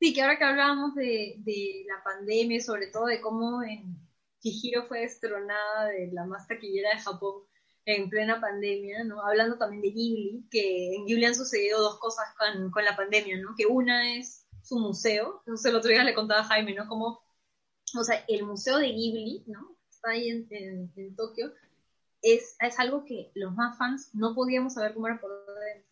sí, 0.00 0.12
que 0.12 0.22
ahora 0.22 0.38
que 0.38 0.44
hablábamos 0.44 0.94
de, 0.94 1.36
de 1.38 1.84
la 1.86 2.02
pandemia, 2.04 2.60
sobre 2.60 2.88
todo 2.88 3.06
de 3.06 3.20
cómo 3.20 3.62
en 3.62 3.96
Chihiro 4.40 4.86
fue 4.86 5.00
destronada 5.00 5.88
de 5.88 6.10
la 6.12 6.24
más 6.24 6.46
taquillera 6.46 6.90
de 6.90 7.00
Japón, 7.00 7.42
en 7.84 8.10
plena 8.10 8.40
pandemia, 8.40 9.02
¿no? 9.04 9.24
Hablando 9.24 9.56
también 9.56 9.80
de 9.80 9.90
Ghibli, 9.90 10.46
que 10.50 10.94
en 10.94 11.06
Ghibli 11.06 11.24
han 11.24 11.34
sucedido 11.34 11.80
dos 11.80 11.98
cosas 11.98 12.26
con, 12.36 12.70
con 12.70 12.84
la 12.84 12.94
pandemia, 12.94 13.38
¿no? 13.38 13.54
Que 13.56 13.66
una 13.66 14.16
es 14.16 14.46
su 14.62 14.78
museo, 14.78 15.38
entonces 15.46 15.70
el 15.70 15.76
otro 15.76 15.90
día 15.90 16.04
le 16.04 16.14
contaba 16.14 16.42
a 16.42 16.44
Jaime, 16.44 16.74
¿no? 16.74 16.86
Como, 16.86 17.22
o 17.98 18.04
sea, 18.04 18.22
el 18.28 18.44
museo 18.44 18.76
de 18.76 18.88
Ghibli, 18.88 19.44
¿no? 19.46 19.74
Está 19.88 20.10
ahí 20.10 20.28
en, 20.28 20.92
en, 20.96 21.16
Tokio, 21.16 21.52
es, 22.20 22.56
es, 22.60 22.78
algo 22.78 23.06
que 23.06 23.30
los 23.34 23.54
más 23.54 23.78
fans 23.78 24.14
no 24.14 24.34
podíamos 24.34 24.74
saber 24.74 24.92
cómo 24.92 25.06
era 25.06 25.18
por 25.18 25.30
dentro. 25.30 25.87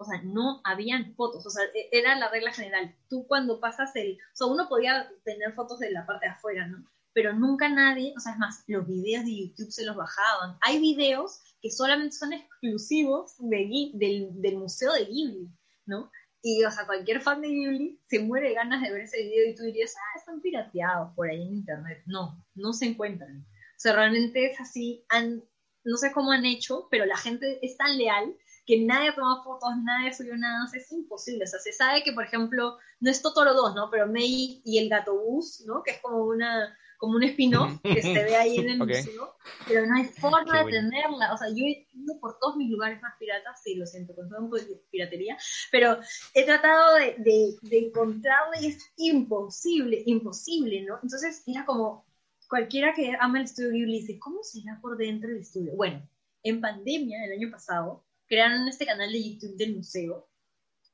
O 0.00 0.04
sea, 0.04 0.22
no 0.22 0.60
habían 0.64 1.14
fotos, 1.14 1.44
o 1.46 1.50
sea, 1.50 1.62
e, 1.74 1.88
era 1.92 2.16
la 2.16 2.30
regla 2.30 2.52
general. 2.52 2.96
Tú 3.08 3.26
cuando 3.26 3.60
pasas 3.60 3.94
el, 3.96 4.14
o 4.14 4.36
sea, 4.36 4.46
uno 4.46 4.68
podía 4.68 5.10
tener 5.24 5.52
fotos 5.52 5.78
de 5.78 5.90
la 5.90 6.06
parte 6.06 6.26
de 6.26 6.32
afuera, 6.32 6.66
¿no? 6.66 6.84
pero 7.12 7.32
nunca 7.32 7.68
nadie, 7.68 8.14
o 8.16 8.20
sea, 8.20 8.32
es 8.32 8.38
más, 8.38 8.64
los 8.66 8.86
videos 8.86 9.24
de 9.24 9.36
YouTube 9.36 9.70
se 9.70 9.84
los 9.84 9.96
bajaban. 9.96 10.56
Hay 10.60 10.80
videos 10.80 11.40
que 11.60 11.70
solamente 11.70 12.16
son 12.16 12.32
exclusivos 12.32 13.34
de, 13.38 13.90
del, 13.94 14.40
del 14.40 14.56
Museo 14.56 14.92
de 14.92 15.06
Ghibli, 15.06 15.50
¿no? 15.86 16.10
Y, 16.42 16.64
o 16.64 16.70
sea, 16.70 16.86
cualquier 16.86 17.20
fan 17.20 17.42
de 17.42 17.48
Ghibli 17.48 18.00
se 18.08 18.20
muere 18.20 18.48
de 18.48 18.54
ganas 18.54 18.80
de 18.82 18.92
ver 18.92 19.02
ese 19.02 19.22
video 19.22 19.50
y 19.50 19.54
tú 19.54 19.64
dirías, 19.64 19.94
ah, 19.96 20.18
están 20.18 20.40
pirateados 20.40 21.12
por 21.14 21.28
ahí 21.28 21.42
en 21.42 21.54
internet. 21.54 22.02
No, 22.06 22.42
no 22.54 22.72
se 22.72 22.86
encuentran. 22.86 23.40
O 23.40 23.80
sea, 23.80 23.94
realmente 23.94 24.50
es 24.50 24.60
así, 24.60 25.04
han, 25.08 25.42
no 25.84 25.96
sé 25.96 26.12
cómo 26.12 26.32
han 26.32 26.46
hecho, 26.46 26.88
pero 26.90 27.06
la 27.06 27.16
gente 27.16 27.58
es 27.62 27.76
tan 27.76 27.98
leal 27.98 28.34
que 28.66 28.84
nadie 28.84 29.10
ha 29.10 29.14
tomado 29.14 29.42
fotos, 29.42 29.70
nadie 29.82 30.12
subió 30.12 30.36
nada, 30.36 30.66
es 30.72 30.92
imposible. 30.92 31.44
O 31.44 31.46
sea, 31.46 31.60
se 31.60 31.72
sabe 31.72 32.02
que, 32.02 32.12
por 32.12 32.24
ejemplo, 32.24 32.78
no 33.00 33.10
es 33.10 33.22
Totoro 33.22 33.54
2, 33.54 33.74
¿no? 33.74 33.90
Pero 33.90 34.06
Mei 34.06 34.62
y 34.64 34.78
el 34.78 34.88
gato 34.88 35.16
bus, 35.16 35.64
¿no? 35.66 35.82
Que 35.82 35.92
es 35.92 36.00
como 36.00 36.24
una, 36.24 36.76
como 36.98 37.16
un 37.16 37.22
spin-off 37.22 37.80
que 37.82 38.02
se 38.02 38.12
ve 38.24 38.36
ahí 38.36 38.58
en 38.58 38.68
el 38.70 38.78
museo, 38.86 39.34
pero 39.66 39.86
no 39.86 39.96
hay 39.96 40.04
forma 40.04 40.64
de 40.64 40.70
tenerla. 40.70 41.32
O 41.32 41.38
sea, 41.38 41.48
yo 41.48 41.64
he 41.64 41.88
ido 41.94 42.20
por 42.20 42.38
todos 42.38 42.56
mis 42.56 42.70
lugares 42.70 43.00
más 43.02 43.14
piratas, 43.18 43.62
sí, 43.62 43.74
lo 43.74 43.86
siento, 43.86 44.14
con 44.14 44.28
todo 44.28 44.50
piratería, 44.90 45.36
pero 45.72 45.98
he 46.34 46.44
tratado 46.44 46.96
de, 46.96 47.16
de, 47.18 47.56
de 47.62 47.78
encontrarla 47.78 48.60
y 48.60 48.66
es 48.66 48.92
imposible, 48.96 50.02
imposible, 50.06 50.82
¿no? 50.82 50.98
Entonces 51.02 51.42
era 51.46 51.64
como 51.64 52.04
cualquiera 52.50 52.92
que 52.92 53.16
ama 53.18 53.38
el 53.38 53.44
estudio 53.44 53.70
Ghibli 53.70 54.00
dice, 54.00 54.18
¿cómo 54.18 54.42
será 54.42 54.78
por 54.82 54.98
dentro 54.98 55.30
el 55.30 55.38
estudio? 55.38 55.72
Bueno, 55.76 56.06
en 56.42 56.60
pandemia, 56.60 57.24
el 57.24 57.32
año 57.32 57.50
pasado, 57.50 58.04
crearon 58.30 58.68
este 58.68 58.86
canal 58.86 59.12
de 59.12 59.22
YouTube 59.22 59.56
del 59.56 59.76
museo 59.76 60.30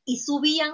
y 0.06 0.20
subían 0.20 0.72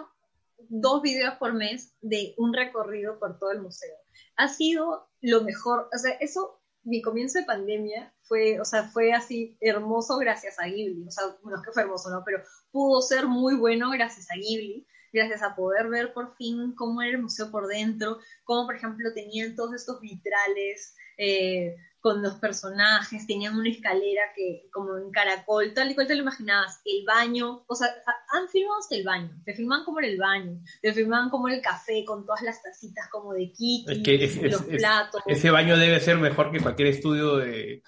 dos 0.68 1.02
videos 1.02 1.34
por 1.34 1.54
mes 1.54 1.92
de 2.00 2.34
un 2.38 2.54
recorrido 2.54 3.18
por 3.18 3.38
todo 3.38 3.50
el 3.50 3.60
museo. 3.60 3.94
Ha 4.36 4.46
sido 4.48 5.08
lo 5.20 5.42
mejor, 5.42 5.88
o 5.92 5.98
sea, 5.98 6.12
eso, 6.20 6.62
mi 6.84 7.02
comienzo 7.02 7.40
de 7.40 7.46
pandemia 7.46 8.14
fue, 8.22 8.60
o 8.60 8.64
sea, 8.64 8.84
fue 8.84 9.12
así 9.12 9.56
hermoso 9.60 10.18
gracias 10.18 10.60
a 10.60 10.66
Ghibli, 10.66 11.08
o 11.08 11.10
sea, 11.10 11.24
no 11.42 11.56
es 11.56 11.62
que 11.62 11.72
fue 11.72 11.82
hermoso, 11.82 12.10
¿no? 12.10 12.22
Pero 12.24 12.44
pudo 12.70 13.02
ser 13.02 13.26
muy 13.26 13.56
bueno 13.56 13.90
gracias 13.90 14.30
a 14.30 14.36
Ghibli, 14.36 14.86
gracias 15.12 15.42
a 15.42 15.54
poder 15.54 15.88
ver 15.88 16.12
por 16.12 16.34
fin 16.36 16.74
cómo 16.74 17.02
era 17.02 17.16
el 17.16 17.22
museo 17.22 17.50
por 17.50 17.66
dentro, 17.66 18.18
cómo, 18.44 18.66
por 18.66 18.76
ejemplo, 18.76 19.12
tenían 19.14 19.54
todos 19.54 19.74
estos 19.74 20.00
vitrales, 20.00 20.94
eh, 21.18 21.76
con 22.02 22.20
los 22.20 22.34
personajes, 22.34 23.28
tenían 23.28 23.56
una 23.56 23.70
escalera 23.70 24.22
que, 24.34 24.68
como 24.72 24.98
en 24.98 25.12
caracol, 25.12 25.72
tal 25.72 25.88
y 25.88 25.94
cual 25.94 26.08
te 26.08 26.16
lo 26.16 26.22
imaginabas, 26.22 26.80
el 26.84 27.04
baño, 27.06 27.64
o 27.68 27.74
sea, 27.76 27.94
han 28.32 28.48
filmado 28.48 28.80
hasta 28.80 28.96
el 28.96 29.04
baño, 29.04 29.30
te 29.44 29.54
filman 29.54 29.84
como 29.84 30.00
era 30.00 30.08
el 30.08 30.18
baño, 30.18 30.60
te 30.82 30.92
filman 30.92 31.30
como 31.30 31.46
el 31.46 31.62
café 31.62 32.04
con 32.04 32.26
todas 32.26 32.42
las 32.42 32.60
tacitas 32.60 33.08
como 33.08 33.32
de 33.34 33.52
Kitty, 33.52 34.02
los 34.48 34.62
platos. 34.62 35.22
ese 35.26 35.50
baño 35.52 35.76
debe 35.76 36.00
ser 36.00 36.18
mejor 36.18 36.50
que 36.50 36.60
cualquier 36.60 36.88
estudio 36.88 37.36
de... 37.36 37.84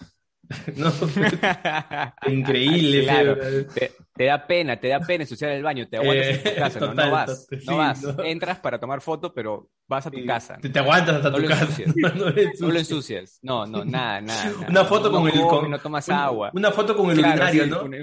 no, 0.76 0.92
increíble. 2.32 3.04
Claro. 3.04 3.36
Te 4.16 4.24
da 4.26 4.46
pena, 4.46 4.78
te 4.78 4.88
da 4.88 5.00
pena 5.00 5.24
ensuciar 5.24 5.50
el 5.50 5.62
baño, 5.62 5.88
te 5.88 5.96
aguantas 5.96 6.28
en 6.28 6.42
tu 6.42 6.48
eh, 6.48 6.54
casa, 6.54 6.80
¿no? 6.80 6.94
no 6.94 7.10
vas, 7.10 7.48
no 7.66 7.76
vas, 7.78 8.04
entras 8.24 8.60
para 8.60 8.78
tomar 8.78 9.00
foto, 9.00 9.34
pero 9.34 9.68
vas 9.88 10.06
a 10.06 10.10
tu 10.10 10.24
casa. 10.24 10.56
Te, 10.58 10.78
aguantas 10.78 11.16
hasta 11.16 11.32
tu 11.32 11.44
casa. 11.46 11.66
no, 12.60 12.68
lo 12.70 12.78
ensucias. 12.78 13.40
No, 13.42 13.66
no, 13.66 13.84
nada, 13.84 14.20
nada. 14.20 14.52
Una 14.68 14.84
foto 14.84 15.10
con 15.10 15.26
el... 15.26 15.40
Con, 15.40 15.70
no 15.70 15.78
tomas 15.78 16.08
agua. 16.10 16.50
Una 16.54 16.70
foto 16.70 16.96
con 16.96 17.10
el 17.10 17.18
urinario, 17.18 17.66
¿no? 17.66 17.80
Con 17.80 17.94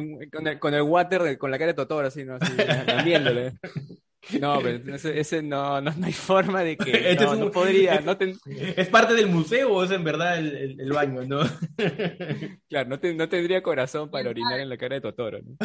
el, 0.48 0.60
con 0.60 0.74
el, 0.74 0.82
water, 0.82 1.38
con 1.38 1.50
la 1.50 1.58
cara 1.58 1.72
de 1.72 1.76
Totoro, 1.76 2.08
así, 2.08 2.26
¿no? 2.26 2.36
Así. 2.36 2.54
No, 4.40 4.60
pero 4.62 4.96
ese, 4.96 5.42
no, 5.42 5.82
no, 5.82 5.94
hay 6.04 6.14
forma 6.14 6.64
de 6.64 6.78
que 6.78 7.16
no, 7.20 7.36
no 7.36 7.52
podría. 7.52 8.00
No 8.02 8.18
¿Es 8.56 8.88
parte 8.90 9.14
del 9.16 9.28
museo 9.28 9.74
o 9.74 9.84
es 9.84 9.92
en 9.92 10.04
verdad 10.04 10.38
el, 10.38 10.80
el, 10.80 10.92
baño, 10.92 11.24
no? 11.24 11.42
Claro, 12.70 12.90
no, 12.90 13.14
no, 13.14 13.30
tendría 13.30 13.64
corazón 13.64 14.10
para 14.10 14.30
orinar 14.30 14.60
en 14.60 14.70
la 14.70 14.78
cara 14.78 14.96
de 14.96 15.02
Totoro, 15.02 15.40
¿no? 15.42 15.58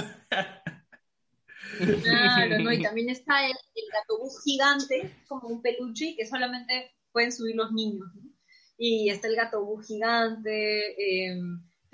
Claro, 2.03 2.59
¿no? 2.61 2.73
Y 2.73 2.83
también 2.83 3.11
está 3.11 3.47
el, 3.47 3.53
el 3.53 3.85
gatobús 3.93 4.43
gigante, 4.43 5.11
como 5.28 5.49
un 5.49 5.62
peluche, 5.62 6.15
que 6.16 6.27
solamente 6.27 6.95
pueden 7.12 7.33
subir 7.33 7.57
los 7.57 7.73
niños, 7.73 8.09
¿no? 8.15 8.31
Y 8.78 9.11
está 9.11 9.28
el 9.28 9.37
gatobús 9.37 9.87
gigante, 9.87 11.31
eh, 11.31 11.39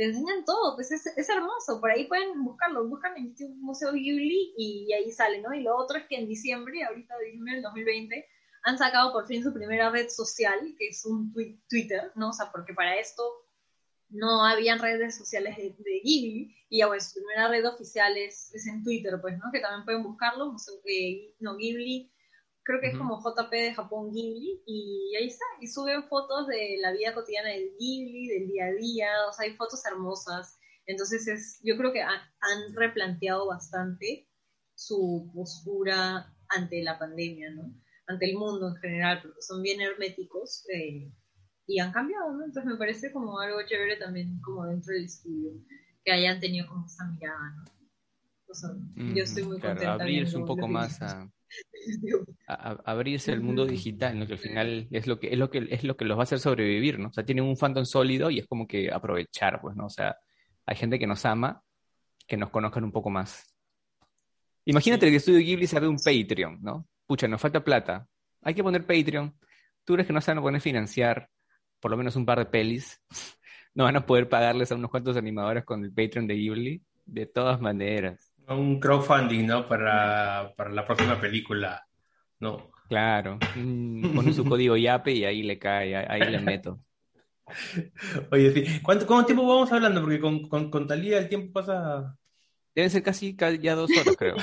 te 0.03 0.09
enseñan 0.09 0.45
todo, 0.45 0.75
pues 0.75 0.91
es, 0.91 1.07
es, 1.17 1.29
hermoso, 1.29 1.81
por 1.81 1.93
ahí 1.93 2.09
pueden 2.09 2.43
buscarlo, 2.43 2.89
buscan 2.89 3.17
en 3.17 3.37
el 3.39 3.55
Museo 3.59 3.93
Ghibli 3.93 4.53
y 4.57 4.93
ahí 4.93 5.13
sale, 5.13 5.41
¿no? 5.41 5.55
Y 5.55 5.63
lo 5.63 5.77
otro 5.77 5.97
es 5.97 6.07
que 6.09 6.17
en 6.17 6.27
diciembre, 6.27 6.83
ahorita 6.83 7.17
de 7.19 7.27
diciembre 7.27 7.55
del 7.55 7.63
2020, 7.63 8.27
han 8.65 8.79
sacado 8.79 9.13
por 9.13 9.29
fin 9.29 9.45
su 9.45 9.55
primera 9.55 9.91
red 9.91 10.09
social, 10.09 10.59
que 10.77 10.89
es 10.89 11.05
un 11.07 11.33
Twitter, 11.69 12.11
¿no? 12.17 12.31
O 12.31 12.33
sea, 12.33 12.51
porque 12.51 12.75
para 12.75 12.99
esto 12.99 13.23
no 14.09 14.45
habían 14.45 14.81
redes 14.81 15.17
sociales 15.17 15.57
de, 15.57 16.01
Ghibli, 16.03 16.53
y 16.69 16.79
ya 16.79 16.89
pues 16.89 17.13
su 17.13 17.21
primera 17.21 17.47
red 17.47 17.65
oficial 17.65 18.17
es, 18.17 18.53
es, 18.55 18.67
en 18.67 18.83
Twitter, 18.83 19.21
pues, 19.21 19.39
¿no? 19.39 19.53
Que 19.53 19.61
también 19.61 19.85
pueden 19.85 20.03
buscarlo, 20.03 20.51
Museo, 20.51 20.75
eh, 20.85 21.33
no, 21.39 21.57
Ghibli 21.57 22.13
creo 22.65 22.81
que 22.81 22.89
es 22.89 22.97
como 22.99 23.21
JP 23.21 23.51
de 23.51 23.75
Japón 23.75 24.13
Ghibli, 24.13 24.63
y 24.67 25.17
ahí 25.17 25.27
está, 25.27 25.45
y 25.61 25.67
suben 25.67 26.05
fotos 26.05 26.47
de 26.47 26.77
la 26.81 26.93
vida 26.93 27.15
cotidiana 27.15 27.51
del 27.51 27.75
Ghibli, 27.79 28.29
del 28.29 28.49
día 28.49 28.67
a 28.67 28.73
día, 28.73 29.09
o 29.29 29.33
sea, 29.33 29.47
hay 29.47 29.57
fotos 29.57 29.85
hermosas. 29.85 30.59
Entonces 30.87 31.27
es, 31.29 31.61
yo 31.63 31.77
creo 31.77 31.93
que 31.93 32.03
han, 32.03 32.21
replanteado 32.75 33.47
bastante 33.47 34.29
su 34.75 35.31
postura 35.35 36.35
ante 36.49 36.83
la 36.83 36.99
pandemia, 36.99 37.51
¿no? 37.51 37.75
Ante 38.07 38.31
el 38.31 38.37
mundo 38.37 38.69
en 38.69 38.77
general, 38.77 39.21
porque 39.23 39.43
son 39.43 39.63
bien 39.63 39.81
herméticos 39.81 40.65
eh, 40.75 41.13
y 41.67 41.79
han 41.79 41.93
cambiado, 41.93 42.33
¿no? 42.33 42.45
Entonces 42.45 42.71
me 42.71 42.79
parece 42.79 43.13
como 43.13 43.39
algo 43.39 43.59
chévere 43.67 43.97
también 43.97 44.41
como 44.41 44.67
dentro 44.67 44.93
del 44.93 45.05
estudio, 45.05 45.53
que 46.05 46.13
hayan 46.13 46.41
tenido 46.41 46.67
como 46.69 46.87
esa 46.87 47.05
mirada, 47.07 47.51
¿no? 47.57 47.65
O 48.49 48.55
sea, 48.55 48.71
yo 48.97 49.23
estoy 49.23 49.45
muy 49.45 49.59
contenta. 49.61 49.95
Abrirse 49.95 50.37
un 50.37 50.45
poco 50.45 50.69
más 50.69 51.01
a, 51.01 51.31
abrirse 52.47 53.33
al 53.33 53.41
mundo 53.41 53.67
digital, 53.67 54.19
¿no? 54.19 54.27
que 54.27 54.35
al 54.35 54.39
final 54.39 54.89
es 54.91 55.07
lo 55.07 55.19
que, 55.19 55.29
es 55.29 55.39
lo 55.39 55.51
que 55.51 55.67
es 55.71 55.85
lo 55.85 55.97
que 55.97 56.05
los 56.05 56.17
va 56.17 56.23
a 56.23 56.25
hacer 56.25 56.39
sobrevivir, 56.39 56.99
¿no? 56.99 57.09
O 57.09 57.13
sea, 57.13 57.25
tienen 57.25 57.45
un 57.45 57.57
fandom 57.57 57.85
sólido 57.85 58.31
y 58.31 58.39
es 58.39 58.47
como 58.47 58.67
que 58.67 58.91
aprovechar, 58.93 59.61
pues, 59.61 59.77
¿no? 59.77 59.87
O 59.87 59.91
sea, 59.91 60.17
hay 60.67 60.77
gente 60.77 60.99
que 60.99 61.07
nos 61.07 61.25
ama, 61.25 61.63
que 62.27 62.37
nos 62.37 62.51
conozcan 62.51 62.85
un 62.85 62.93
poco 62.93 63.11
más. 63.11 63.53
Imagínate 64.65 65.07
que 65.07 65.11
el 65.11 65.17
estudio 65.17 65.41
Ghibli 65.41 65.67
se 65.67 65.77
abre 65.77 65.89
un 65.89 65.97
Patreon, 65.97 66.59
¿no? 66.63 66.87
Pucha, 67.07 67.27
nos 67.27 67.41
falta 67.41 67.65
plata. 67.65 68.07
Hay 68.43 68.55
que 68.55 68.63
poner 68.63 68.87
Patreon. 68.87 69.35
¿Tú 69.85 69.95
crees 69.95 70.07
que 70.07 70.13
no 70.13 70.21
se 70.21 70.31
van 70.31 70.39
a 70.39 70.43
poder 70.43 70.61
financiar 70.61 71.29
por 71.81 71.91
lo 71.91 71.97
menos 71.97 72.15
un 72.17 72.25
par 72.25 72.39
de 72.39 72.47
pelis? 72.47 73.01
¿No 73.75 73.85
van 73.85 73.97
a 73.97 74.07
poder 74.07 74.29
pagarles 74.29 74.71
a 74.71 74.77
unos 74.77 74.91
cuantos 74.91 75.17
animadores 75.17 75.65
con 75.65 75.85
el 75.85 75.93
Patreon 75.93 76.27
de 76.27 76.35
Ghibli? 76.35 76.83
De 77.05 77.27
todas 77.27 77.61
maneras. 77.61 78.32
Un 78.49 78.81
crowdfunding, 78.81 79.47
¿no? 79.47 79.69
Para, 79.69 80.53
para 80.57 80.71
la 80.71 80.87
próxima 80.87 81.21
película, 81.21 81.87
¿no? 82.41 82.71
Claro. 82.89 83.39
Pone 83.55 84.33
su 84.33 84.45
código 84.45 84.77
YAPE 84.77 85.13
y 85.13 85.25
ahí 85.25 85.43
le 85.43 85.59
cae, 85.59 85.97
ahí 85.97 86.31
le 86.31 86.41
meto. 86.41 86.81
Oye, 88.31 88.53
sí. 88.53 88.81
¿Cuánto, 88.83 89.07
¿Cuánto 89.07 89.27
tiempo 89.27 89.47
vamos 89.47 89.73
hablando? 89.73 90.01
Porque 90.01 90.21
con, 90.21 90.49
con, 90.49 90.71
con 90.71 90.87
Talía 90.87 91.19
el 91.19 91.29
tiempo 91.29 91.53
pasa. 91.53 92.17
Deben 92.75 92.91
ser 92.91 93.03
casi 93.03 93.37
ya 93.61 93.75
dos 93.75 93.91
horas, 93.99 94.17
creo. 94.17 94.37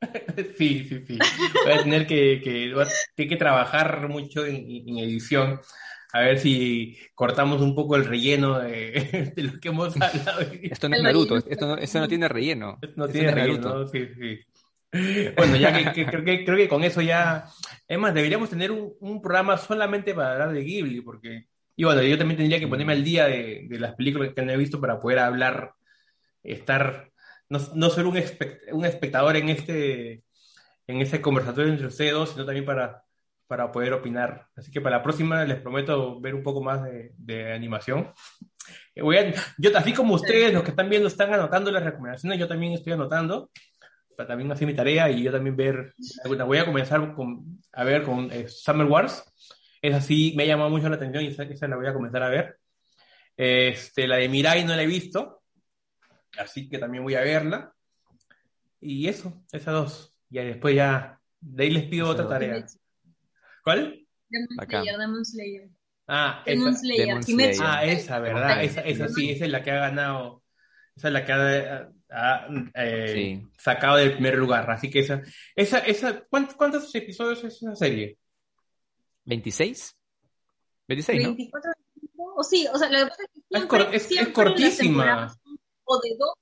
sí, 0.58 0.84
sí, 0.84 1.04
sí. 1.06 1.18
Voy 1.64 1.72
a 1.72 1.82
tener 1.82 2.06
que, 2.06 2.40
que, 3.16 3.28
que 3.28 3.36
trabajar 3.36 4.08
mucho 4.08 4.46
en, 4.46 4.56
en 4.56 4.98
edición. 4.98 5.60
A 6.12 6.20
ver 6.20 6.38
si 6.38 6.96
cortamos 7.14 7.62
un 7.62 7.74
poco 7.74 7.96
el 7.96 8.04
relleno 8.04 8.58
de, 8.60 9.32
lo 9.36 9.58
que 9.58 9.68
hemos 9.68 9.94
hablado. 10.00 10.40
Esto 10.62 10.88
no 10.88 10.96
es 10.96 11.02
Naruto, 11.02 11.36
esto 11.38 11.66
no, 11.66 11.76
esto 11.76 12.00
no 12.00 12.08
tiene 12.08 12.28
relleno. 12.28 12.78
No 12.96 13.08
tiene 13.08 13.32
relleno, 13.32 13.86
sí, 13.88 14.08
sí. 14.14 14.40
Bueno, 15.36 15.56
ya 15.56 15.92
que, 15.94 16.04
creo, 16.04 16.22
que, 16.22 16.44
creo 16.44 16.56
que 16.56 16.68
con 16.68 16.84
eso 16.84 17.00
ya... 17.00 17.46
Es 17.88 17.98
más, 17.98 18.12
deberíamos 18.12 18.50
tener 18.50 18.70
un, 18.70 19.22
programa 19.22 19.56
solamente 19.56 20.14
para 20.14 20.32
hablar 20.32 20.52
de 20.52 20.62
Ghibli, 20.62 21.00
porque... 21.00 21.46
Y 21.74 21.84
bueno, 21.84 22.02
yo 22.02 22.18
también 22.18 22.36
tendría 22.36 22.60
que 22.60 22.68
ponerme 22.68 22.92
al 22.92 23.02
día 23.02 23.26
de, 23.26 23.66
las 23.70 23.94
películas 23.94 24.34
que 24.34 24.42
no 24.42 24.52
he 24.52 24.56
visto 24.58 24.78
para 24.78 25.00
poder 25.00 25.20
hablar, 25.20 25.72
estar, 26.42 27.10
no, 27.48 27.58
no 27.74 27.88
ser 27.88 28.04
un, 28.04 28.22
un 28.72 28.84
espectador 28.84 29.36
en 29.36 29.48
este, 29.48 30.22
en 30.86 31.00
ese 31.00 31.22
conversatorio 31.22 31.72
entre 31.72 31.86
ustedes 31.86 32.12
dos, 32.12 32.30
sino 32.30 32.44
también 32.44 32.66
para 32.66 33.01
para 33.52 33.70
poder 33.70 33.92
opinar. 33.92 34.46
Así 34.56 34.70
que 34.70 34.80
para 34.80 34.96
la 34.96 35.02
próxima 35.02 35.44
les 35.44 35.60
prometo 35.60 36.18
ver 36.18 36.34
un 36.34 36.42
poco 36.42 36.62
más 36.62 36.80
de, 37.18 37.52
animación. 37.52 38.10
Eh, 38.94 39.02
voy 39.02 39.18
yo, 39.58 39.76
así 39.76 39.92
como 39.92 40.14
ustedes, 40.14 40.54
los 40.54 40.62
que 40.62 40.70
están 40.70 40.88
viendo, 40.88 41.06
están 41.06 41.34
anotando 41.34 41.70
las 41.70 41.84
recomendaciones, 41.84 42.38
yo 42.38 42.48
también 42.48 42.72
estoy 42.72 42.94
anotando, 42.94 43.50
para 44.16 44.28
también 44.28 44.50
hacer 44.50 44.66
mi 44.66 44.72
tarea 44.72 45.10
y 45.10 45.22
yo 45.22 45.30
también 45.30 45.54
ver, 45.54 45.92
voy 46.46 46.56
a 46.56 46.64
comenzar 46.64 47.14
con, 47.14 47.60
a 47.72 47.84
ver 47.84 48.04
con 48.04 48.32
eh, 48.32 48.48
Summer 48.48 48.86
Wars. 48.86 49.22
Es 49.82 49.94
así, 49.94 50.32
me 50.34 50.44
ha 50.44 50.46
llamado 50.46 50.70
mucho 50.70 50.88
la 50.88 50.96
atención 50.96 51.22
y 51.22 51.26
esa, 51.26 51.42
esa 51.42 51.68
la 51.68 51.76
voy 51.76 51.88
a 51.88 51.92
comenzar 51.92 52.22
a 52.22 52.30
ver. 52.30 52.56
Este, 53.36 54.08
la 54.08 54.16
de 54.16 54.30
Mirai 54.30 54.64
no 54.64 54.74
la 54.74 54.82
he 54.82 54.86
visto, 54.86 55.42
así 56.38 56.70
que 56.70 56.78
también 56.78 57.04
voy 57.04 57.16
a 57.16 57.20
verla. 57.20 57.74
Y 58.80 59.08
eso, 59.08 59.44
esas 59.52 59.74
dos. 59.74 60.16
Y 60.30 60.38
después 60.38 60.74
ya, 60.74 61.20
de 61.38 61.64
ahí 61.64 61.70
les 61.70 61.84
pido 61.84 62.08
otra 62.08 62.26
tarea. 62.26 62.64
¿Cuál? 63.62 64.06
Demon 64.28 64.66
Slayer, 64.66 64.98
Demon 64.98 65.24
Slayer. 65.24 65.70
Ah, 66.08 66.42
Demon 66.44 66.76
Slayer. 66.76 67.20
Ah, 67.60 67.84
esa, 67.84 68.18
¿verdad? 68.18 68.64
Esa, 68.64 68.80
esa 68.82 69.08
sí, 69.08 69.30
esa 69.30 69.44
es 69.44 69.50
la 69.50 69.62
que 69.62 69.70
ha 69.70 69.76
ganado, 69.76 70.42
esa 70.96 71.08
es 71.08 71.14
la 71.14 71.24
que 71.24 71.32
ha, 71.32 71.90
eh, 72.74 73.46
sacado 73.56 73.96
del 73.96 74.14
primer 74.14 74.36
lugar. 74.36 74.70
Así 74.70 74.90
que 74.90 75.00
esa, 75.00 75.22
esa, 75.54 75.78
esa 75.78 76.24
¿cuántos, 76.28 76.94
episodios 76.94 77.44
es 77.44 77.56
esa 77.56 77.76
serie? 77.76 78.18
26. 79.24 79.96
26, 80.88 81.24
24, 81.24 81.72
O 82.36 82.42
sí, 82.42 82.66
o 82.72 82.76
sea, 82.76 82.90
la 82.90 83.04
verdad 83.04 83.16
es, 83.92 84.06
que 84.06 84.14
es, 84.16 84.28
cortísima. 84.28 85.34
O 85.84 86.00
de 86.00 86.16
dos 86.18 86.34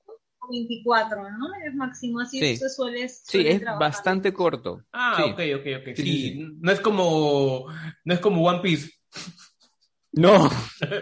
24, 0.49 1.29
¿no? 1.37 1.47
Es 1.65 1.73
máximo, 1.73 2.19
así 2.19 2.39
sí. 2.39 2.57
se 2.57 2.69
suele, 2.69 3.07
Sí, 3.09 3.47
es 3.47 3.63
bastante 3.63 4.33
corto. 4.33 4.83
Ah, 4.91 5.25
ok, 5.25 5.39
ok, 5.59 5.67
ok. 5.81 5.95
Sí. 5.95 6.39
no 6.59 6.71
es 6.71 6.79
como, 6.79 7.67
no 8.03 8.13
es 8.13 8.19
como 8.19 8.43
One 8.43 8.59
Piece. 8.59 8.91
No, 10.13 10.49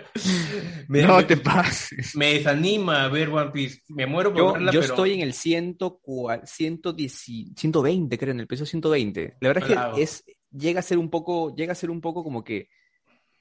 no 0.87 1.25
te 1.25 1.37
pases. 1.37 2.15
Me 2.15 2.33
desanima 2.33 3.07
ver 3.07 3.29
One 3.29 3.49
Piece. 3.51 3.81
Me 3.87 4.05
muero 4.05 4.31
por 4.31 4.37
yo, 4.39 4.53
verla, 4.53 4.71
Yo 4.71 4.81
estoy 4.81 5.13
en 5.13 5.21
el 5.21 5.33
100, 5.33 5.77
120, 6.45 8.17
creo, 8.17 8.31
en 8.31 8.39
el 8.39 8.47
peso 8.47 8.65
120. 8.67 9.37
La 9.41 9.47
verdad 9.49 9.63
es 9.67 9.77
que 9.95 10.01
es, 10.03 10.23
llega 10.51 10.79
a 10.81 10.83
ser 10.83 10.99
un 10.99 11.09
poco, 11.09 11.55
llega 11.55 11.71
a 11.71 11.75
ser 11.75 11.89
un 11.89 12.01
poco 12.01 12.23
como 12.23 12.43
que 12.43 12.69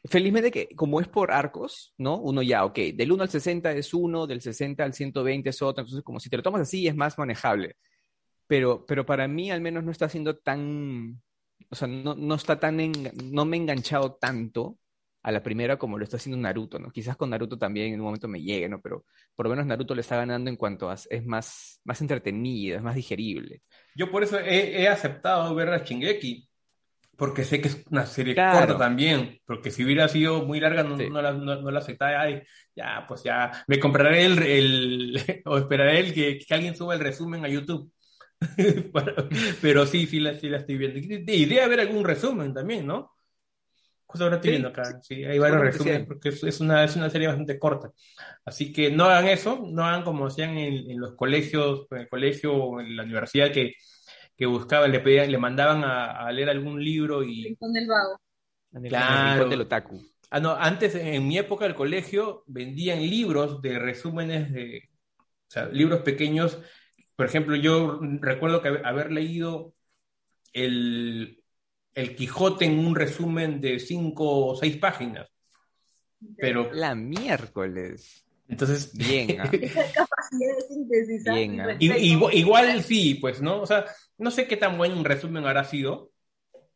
Felizmente 0.04 0.50
que 0.50 0.68
como 0.76 1.00
es 1.00 1.08
por 1.08 1.32
arcos, 1.32 1.92
¿no? 1.98 2.18
Uno 2.18 2.42
ya, 2.42 2.64
ok, 2.64 2.78
del 2.94 3.12
1 3.12 3.22
al 3.24 3.28
60 3.28 3.72
es 3.72 3.92
uno, 3.92 4.26
del 4.26 4.40
60 4.40 4.84
al 4.84 4.94
120 4.94 5.50
es 5.50 5.62
otro, 5.62 5.82
entonces 5.82 6.04
como 6.04 6.20
si 6.20 6.30
te 6.30 6.36
lo 6.36 6.42
tomas 6.42 6.62
así 6.62 6.86
es 6.86 6.94
más 6.94 7.18
manejable. 7.18 7.76
Pero, 8.46 8.86
pero 8.86 9.04
para 9.04 9.28
mí 9.28 9.50
al 9.50 9.60
menos 9.60 9.84
no 9.84 9.90
está 9.90 10.08
siendo 10.08 10.36
tan, 10.38 11.20
o 11.68 11.74
sea, 11.74 11.88
no, 11.88 12.14
no 12.14 12.34
está 12.36 12.58
tan, 12.60 12.78
no 13.24 13.44
me 13.44 13.56
he 13.56 13.60
enganchado 13.60 14.14
tanto 14.14 14.78
a 15.22 15.32
la 15.32 15.42
primera 15.42 15.78
como 15.78 15.98
lo 15.98 16.04
está 16.04 16.16
haciendo 16.16 16.40
Naruto, 16.40 16.78
¿no? 16.78 16.90
Quizás 16.90 17.16
con 17.16 17.30
Naruto 17.30 17.58
también 17.58 17.92
en 17.92 18.00
un 18.00 18.06
momento 18.06 18.28
me 18.28 18.40
llegue, 18.40 18.68
¿no? 18.68 18.80
Pero 18.80 19.04
por 19.34 19.46
lo 19.46 19.50
menos 19.50 19.66
Naruto 19.66 19.94
le 19.94 20.00
está 20.00 20.16
ganando 20.16 20.48
en 20.48 20.56
cuanto 20.56 20.88
a, 20.88 20.94
es 20.94 21.26
más, 21.26 21.80
más 21.84 22.00
entretenida, 22.00 22.76
es 22.76 22.82
más 22.82 22.94
digerible. 22.94 23.62
Yo 23.94 24.10
por 24.10 24.22
eso 24.22 24.38
he, 24.38 24.80
he 24.80 24.88
aceptado 24.88 25.54
ver 25.54 25.68
a 25.70 25.84
Shingeki, 25.84 26.47
porque 27.18 27.44
sé 27.44 27.60
que 27.60 27.66
es 27.66 27.84
una 27.90 28.06
serie 28.06 28.36
corta 28.36 28.78
también, 28.78 29.40
porque 29.44 29.72
si 29.72 29.84
hubiera 29.84 30.06
sido 30.06 30.44
muy 30.46 30.60
larga 30.60 30.84
no, 30.84 30.96
no, 30.96 31.20
la, 31.20 31.32
no, 31.32 31.68
la 31.68 31.80
aceptaba, 31.80 32.28
ya, 32.76 33.04
pues 33.08 33.24
ya, 33.24 33.64
me 33.66 33.80
compraré 33.80 34.24
el, 34.24 34.40
el 34.40 35.42
o 35.46 35.58
esperaré 35.58 35.98
el 35.98 36.14
que, 36.14 36.38
que, 36.38 36.54
alguien 36.54 36.76
suba 36.76 36.94
el 36.94 37.00
resumen 37.00 37.44
a 37.44 37.48
YouTube. 37.48 37.92
Pero 39.60 39.84
sí, 39.84 40.06
sí 40.06 40.20
la, 40.20 40.36
sí 40.36 40.48
la 40.48 40.58
estoy 40.58 40.78
viendo. 40.78 41.00
Y 41.00 41.44
debe 41.46 41.60
haber 41.60 41.80
algún 41.80 42.04
resumen 42.04 42.54
también, 42.54 42.86
¿no? 42.86 43.10
Justo 44.06 44.22
ahora 44.22 44.36
estoy 44.36 44.52
viendo 44.52 44.68
acá, 44.68 45.00
sí, 45.02 45.24
hay 45.24 45.40
varios 45.40 45.60
resúmenes, 45.60 46.06
porque 46.06 46.28
es 46.28 46.60
una, 46.60 46.84
es 46.84 46.94
una 46.94 47.10
serie 47.10 47.26
bastante 47.26 47.58
corta. 47.58 47.90
Así 48.44 48.72
que 48.72 48.92
no 48.92 49.06
hagan 49.06 49.26
eso, 49.26 49.60
no 49.66 49.84
hagan 49.84 50.04
como 50.04 50.28
hacían 50.28 50.56
en, 50.56 50.88
en 50.88 51.00
los 51.00 51.16
colegios, 51.16 51.88
en 51.90 51.98
el 51.98 52.08
colegio 52.08 52.54
o 52.54 52.80
en 52.80 52.96
la 52.96 53.02
universidad, 53.02 53.50
que 53.50 53.74
que 54.38 54.46
buscaban, 54.46 54.92
le 54.92 55.00
pedían, 55.00 55.32
le 55.32 55.36
mandaban 55.36 55.82
a, 55.84 56.30
leer 56.30 56.48
algún 56.48 56.82
libro 56.82 57.24
y... 57.24 57.42
Rincón 57.42 57.72
del 57.72 57.88
vago. 57.88 58.20
Claro. 58.88 59.48
del 59.48 59.62
otaku. 59.62 60.00
Ah, 60.30 60.38
no, 60.38 60.54
antes, 60.54 60.94
en 60.94 61.26
mi 61.26 61.38
época 61.38 61.64
del 61.64 61.74
colegio, 61.74 62.44
vendían 62.46 63.00
libros 63.00 63.60
de 63.60 63.80
resúmenes 63.80 64.52
de, 64.52 64.88
o 65.18 65.50
sea, 65.50 65.66
libros 65.66 66.02
pequeños. 66.02 66.60
Por 67.16 67.26
ejemplo, 67.26 67.56
yo 67.56 67.98
recuerdo 68.20 68.62
que 68.62 68.68
haber 68.68 69.10
leído 69.10 69.74
el, 70.52 71.42
el 71.94 72.14
Quijote 72.14 72.66
en 72.66 72.78
un 72.78 72.94
resumen 72.94 73.60
de 73.60 73.80
cinco 73.80 74.46
o 74.46 74.56
seis 74.56 74.76
páginas. 74.76 75.28
Pero... 76.36 76.70
La 76.72 76.94
miércoles. 76.94 78.24
Entonces, 78.46 78.96
bien. 78.96 79.40
¿ah? 79.40 79.50
capacidad 79.50 80.56
de 80.56 80.66
sintetizar. 80.68 81.34
Bien, 81.34 81.60
¿ah? 81.60 81.76
igual, 81.80 82.82
sí, 82.84 83.14
pues, 83.16 83.42
¿no? 83.42 83.62
O 83.62 83.66
sea, 83.66 83.84
no 84.18 84.30
sé 84.30 84.46
qué 84.46 84.56
tan 84.56 84.76
buen 84.76 84.92
un 84.92 85.04
resumen 85.04 85.46
habrá 85.46 85.64
sido. 85.64 86.12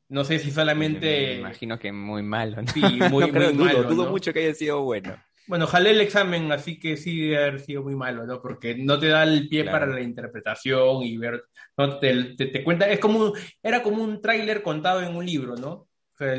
No 0.08 0.24
sé 0.24 0.38
si 0.38 0.50
solamente. 0.50 1.26
Me 1.26 1.34
imagino 1.40 1.78
que 1.78 1.90
muy 1.90 2.22
malo, 2.22 2.62
¿no? 2.62 2.68
Sí, 2.68 2.80
muy, 3.10 3.30
muy 3.32 3.52
malo. 3.54 3.84
Dudo 3.84 4.10
mucho 4.10 4.32
que 4.32 4.40
haya 4.44 4.54
sido 4.54 4.82
bueno. 4.82 5.16
Bueno, 5.48 5.66
jalé 5.66 5.90
el 5.90 6.00
examen, 6.00 6.52
así 6.52 6.78
que 6.78 6.96
sí 6.96 7.28
debe 7.28 7.38
haber 7.38 7.60
sido 7.60 7.82
muy 7.82 7.96
malo, 7.96 8.24
¿no? 8.26 8.40
Porque 8.40 8.76
no 8.76 8.98
te 8.98 9.08
da 9.08 9.24
el 9.24 9.48
pie 9.48 9.64
para 9.64 9.86
la 9.86 10.00
interpretación 10.00 11.02
y 11.02 11.16
ver. 11.16 11.44
No 11.76 11.98
te, 11.98 12.36
te, 12.36 12.62
cuenta. 12.62 12.88
Es 12.88 13.00
como 13.00 13.32
era 13.62 13.82
como 13.82 14.02
un 14.02 14.20
tráiler 14.20 14.62
contado 14.62 15.02
en 15.02 15.16
un 15.16 15.26
libro, 15.26 15.56
¿no? 15.56 15.70
O 15.70 16.16
sea, 16.16 16.34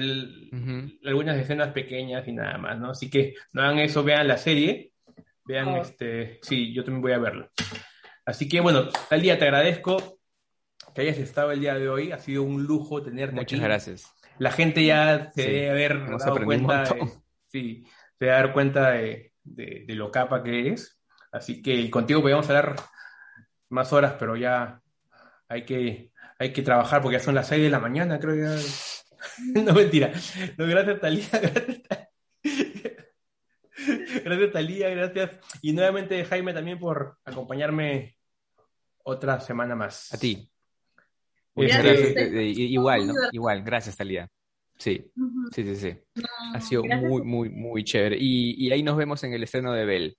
algunas 1.05 1.38
escenas 1.38 1.73
pequeñas 1.73 2.27
y 2.27 2.31
nada 2.31 2.57
más, 2.57 2.80
¿no? 2.80 2.91
Así 2.91 3.09
que 3.09 3.34
no 3.51 3.63
hagan 3.63 3.80
eso, 3.80 4.03
vean 4.03 4.27
la 4.27 4.38
serie. 4.38 4.91
Vean, 5.45 5.69
oh. 5.69 5.81
este. 5.81 6.39
Sí, 6.41 6.73
yo 6.73 6.84
también 6.84 7.01
voy 7.01 7.11
a 7.11 7.17
verla. 7.17 7.49
Así 8.25 8.47
que 8.47 8.61
bueno, 8.61 8.88
día 9.19 9.38
te 9.38 9.45
agradezco 9.45 10.19
que 10.94 11.02
hayas 11.02 11.18
estado 11.18 11.52
el 11.52 11.60
día 11.60 11.76
de 11.76 11.90
hoy. 11.90 12.11
Ha 12.11 12.20
sido 12.20 12.44
un 12.44 12.64
lujo 12.64 13.02
tenerte 13.02 13.36
Muchas 13.36 13.60
gracias. 13.60 14.14
La 14.40 14.52
gente 14.52 14.86
ya 14.86 15.32
se 15.34 15.44
debe 15.44 15.70
haber 15.70 16.18
dado 16.18 16.44
cuenta, 16.44 16.84
de, 16.84 17.07
sí, 17.48 17.86
se 18.18 18.26
debe 18.26 18.34
dar 18.34 18.53
cuenta 18.53 18.91
de, 18.91 19.32
lo 19.88 20.11
capa 20.11 20.44
que 20.44 20.68
eres. 20.68 20.99
Así 21.32 21.61
que 21.61 21.90
contigo 21.90 22.22
podemos 22.22 22.48
hablar 22.49 22.76
más 23.70 23.94
horas, 23.94 24.15
pero 24.20 24.36
ya 24.36 24.82
hay 25.48 25.65
que, 25.65 26.11
hay 26.40 26.53
que 26.53 26.61
trabajar 26.61 27.02
porque 27.02 27.18
ya 27.18 27.24
son 27.24 27.36
las 27.36 27.48
6 27.48 27.64
de 27.64 27.70
la 27.70 27.80
mañana, 27.80 28.20
creo 28.20 28.36
que. 28.36 28.64
no, 29.61 29.74
mentira. 29.74 30.11
No, 30.57 30.68
gracias, 30.68 30.99
Talía. 30.99 31.28
Gracias, 33.86 34.24
gracias 34.24 34.52
Talía. 34.52 34.90
Gracias. 34.90 35.40
Y 35.61 35.74
nuevamente, 35.74 36.24
Jaime, 36.24 36.53
también 36.53 36.80
por 36.80 37.18
acompañarme 37.26 38.18
otra 39.03 39.40
semana 39.41 39.76
más. 39.76 40.14
A 40.14 40.18
ti. 40.18 40.49
Este, 41.55 42.45
igual, 42.45 43.07
¿no? 43.07 43.13
Igual, 43.31 43.63
gracias, 43.63 43.95
Talía. 43.97 44.27
Sí, 44.77 45.11
sí, 45.51 45.63
sí, 45.63 45.75
sí. 45.75 45.95
ha 46.53 46.59
sido 46.59 46.84
muy, 46.84 47.21
muy, 47.21 47.49
muy 47.49 47.84
chévere. 47.84 48.17
Y, 48.19 48.71
ahí 48.71 48.84
nos 48.84 48.97
vemos 48.97 49.23
en 49.23 49.34
el 49.34 49.43
estreno 49.43 49.71
de 49.73 49.85
Bell. 49.85 50.17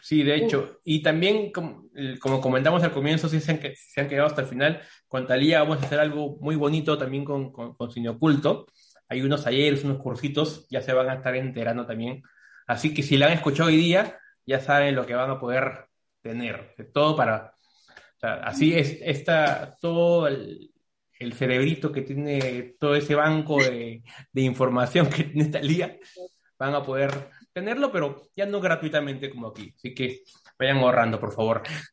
Sí, 0.00 0.22
de 0.22 0.36
hecho. 0.36 0.80
Y 0.84 1.02
también, 1.02 1.50
como, 1.52 2.40
comentamos 2.40 2.82
al 2.82 2.92
comienzo, 2.92 3.28
si 3.28 3.40
se 3.40 3.52
han, 3.52 3.60
se 3.74 4.00
han 4.00 4.08
quedado 4.08 4.26
hasta 4.26 4.42
el 4.42 4.48
final, 4.48 4.82
con 5.06 5.26
Talía 5.26 5.60
vamos 5.60 5.82
a 5.82 5.86
hacer 5.86 6.00
algo 6.00 6.38
muy 6.40 6.56
bonito 6.56 6.98
también 6.98 7.24
con, 7.24 7.52
con, 7.52 7.74
con 7.74 7.90
Cine 7.90 8.10
Oculto. 8.10 8.66
Hay 9.08 9.22
unos 9.22 9.44
talleres, 9.44 9.84
unos 9.84 9.98
cursitos, 9.98 10.66
ya 10.68 10.80
se 10.80 10.92
van 10.92 11.08
a 11.08 11.14
estar 11.14 11.34
enterando 11.36 11.86
también. 11.86 12.22
Así 12.66 12.94
que 12.94 13.02
si 13.02 13.16
la 13.16 13.26
han 13.26 13.32
escuchado 13.32 13.68
hoy 13.68 13.76
día, 13.76 14.18
ya 14.46 14.60
saben 14.60 14.94
lo 14.94 15.06
que 15.06 15.14
van 15.14 15.30
a 15.30 15.38
poder 15.38 15.86
tener. 16.20 16.74
Todo 16.92 17.16
para 17.16 17.54
así 18.22 18.74
es, 18.74 18.98
está 19.02 19.76
todo 19.80 20.26
el, 20.26 20.68
cerebrito 21.34 21.92
que 21.92 22.02
tiene 22.02 22.74
todo 22.80 22.96
ese 22.96 23.14
banco 23.14 23.62
de, 23.62 24.02
información 24.34 25.08
que 25.08 25.24
tiene 25.24 25.44
esta 25.44 25.60
liga, 25.60 25.96
van 26.58 26.74
a 26.74 26.82
poder 26.82 27.30
tenerlo, 27.52 27.92
pero 27.92 28.28
ya 28.34 28.46
no 28.46 28.60
gratuitamente 28.60 29.30
como 29.30 29.48
aquí. 29.48 29.72
Así 29.76 29.94
que 29.94 30.22
vayan 30.58 30.78
ahorrando, 30.78 31.20
por 31.20 31.32
favor. 31.32 31.62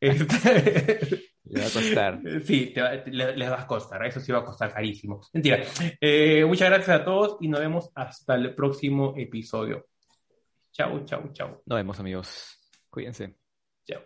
Le 1.50 1.60
va 1.60 1.66
a 1.66 1.70
costar. 1.70 2.20
Sí, 2.44 2.72
les 3.06 3.50
va 3.50 3.62
a 3.62 3.66
costar, 3.66 4.06
eso 4.06 4.20
sí 4.20 4.30
va 4.30 4.38
a 4.38 4.44
costar 4.44 4.72
carísimo. 4.72 5.20
Mentira. 5.32 5.64
Eh, 6.00 6.44
muchas 6.44 6.70
gracias 6.70 7.00
a 7.00 7.04
todos 7.04 7.38
y 7.40 7.48
nos 7.48 7.60
vemos 7.60 7.90
hasta 7.94 8.36
el 8.36 8.54
próximo 8.54 9.14
episodio. 9.16 9.86
Chau, 10.72 11.04
chau, 11.04 11.32
chau. 11.32 11.62
Nos 11.66 11.76
vemos 11.76 11.98
amigos. 11.98 12.56
Cuídense. 12.88 13.36
Chao. 13.84 14.02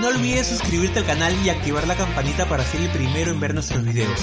No 0.00 0.08
olvides 0.08 0.46
suscribirte 0.48 0.98
al 0.98 1.06
canal 1.06 1.34
y 1.44 1.48
activar 1.48 1.86
la 1.86 1.96
campanita 1.96 2.46
para 2.46 2.64
ser 2.64 2.82
el 2.82 2.90
primero 2.90 3.30
en 3.30 3.40
ver 3.40 3.54
nuestros 3.54 3.82
videos. 3.82 4.20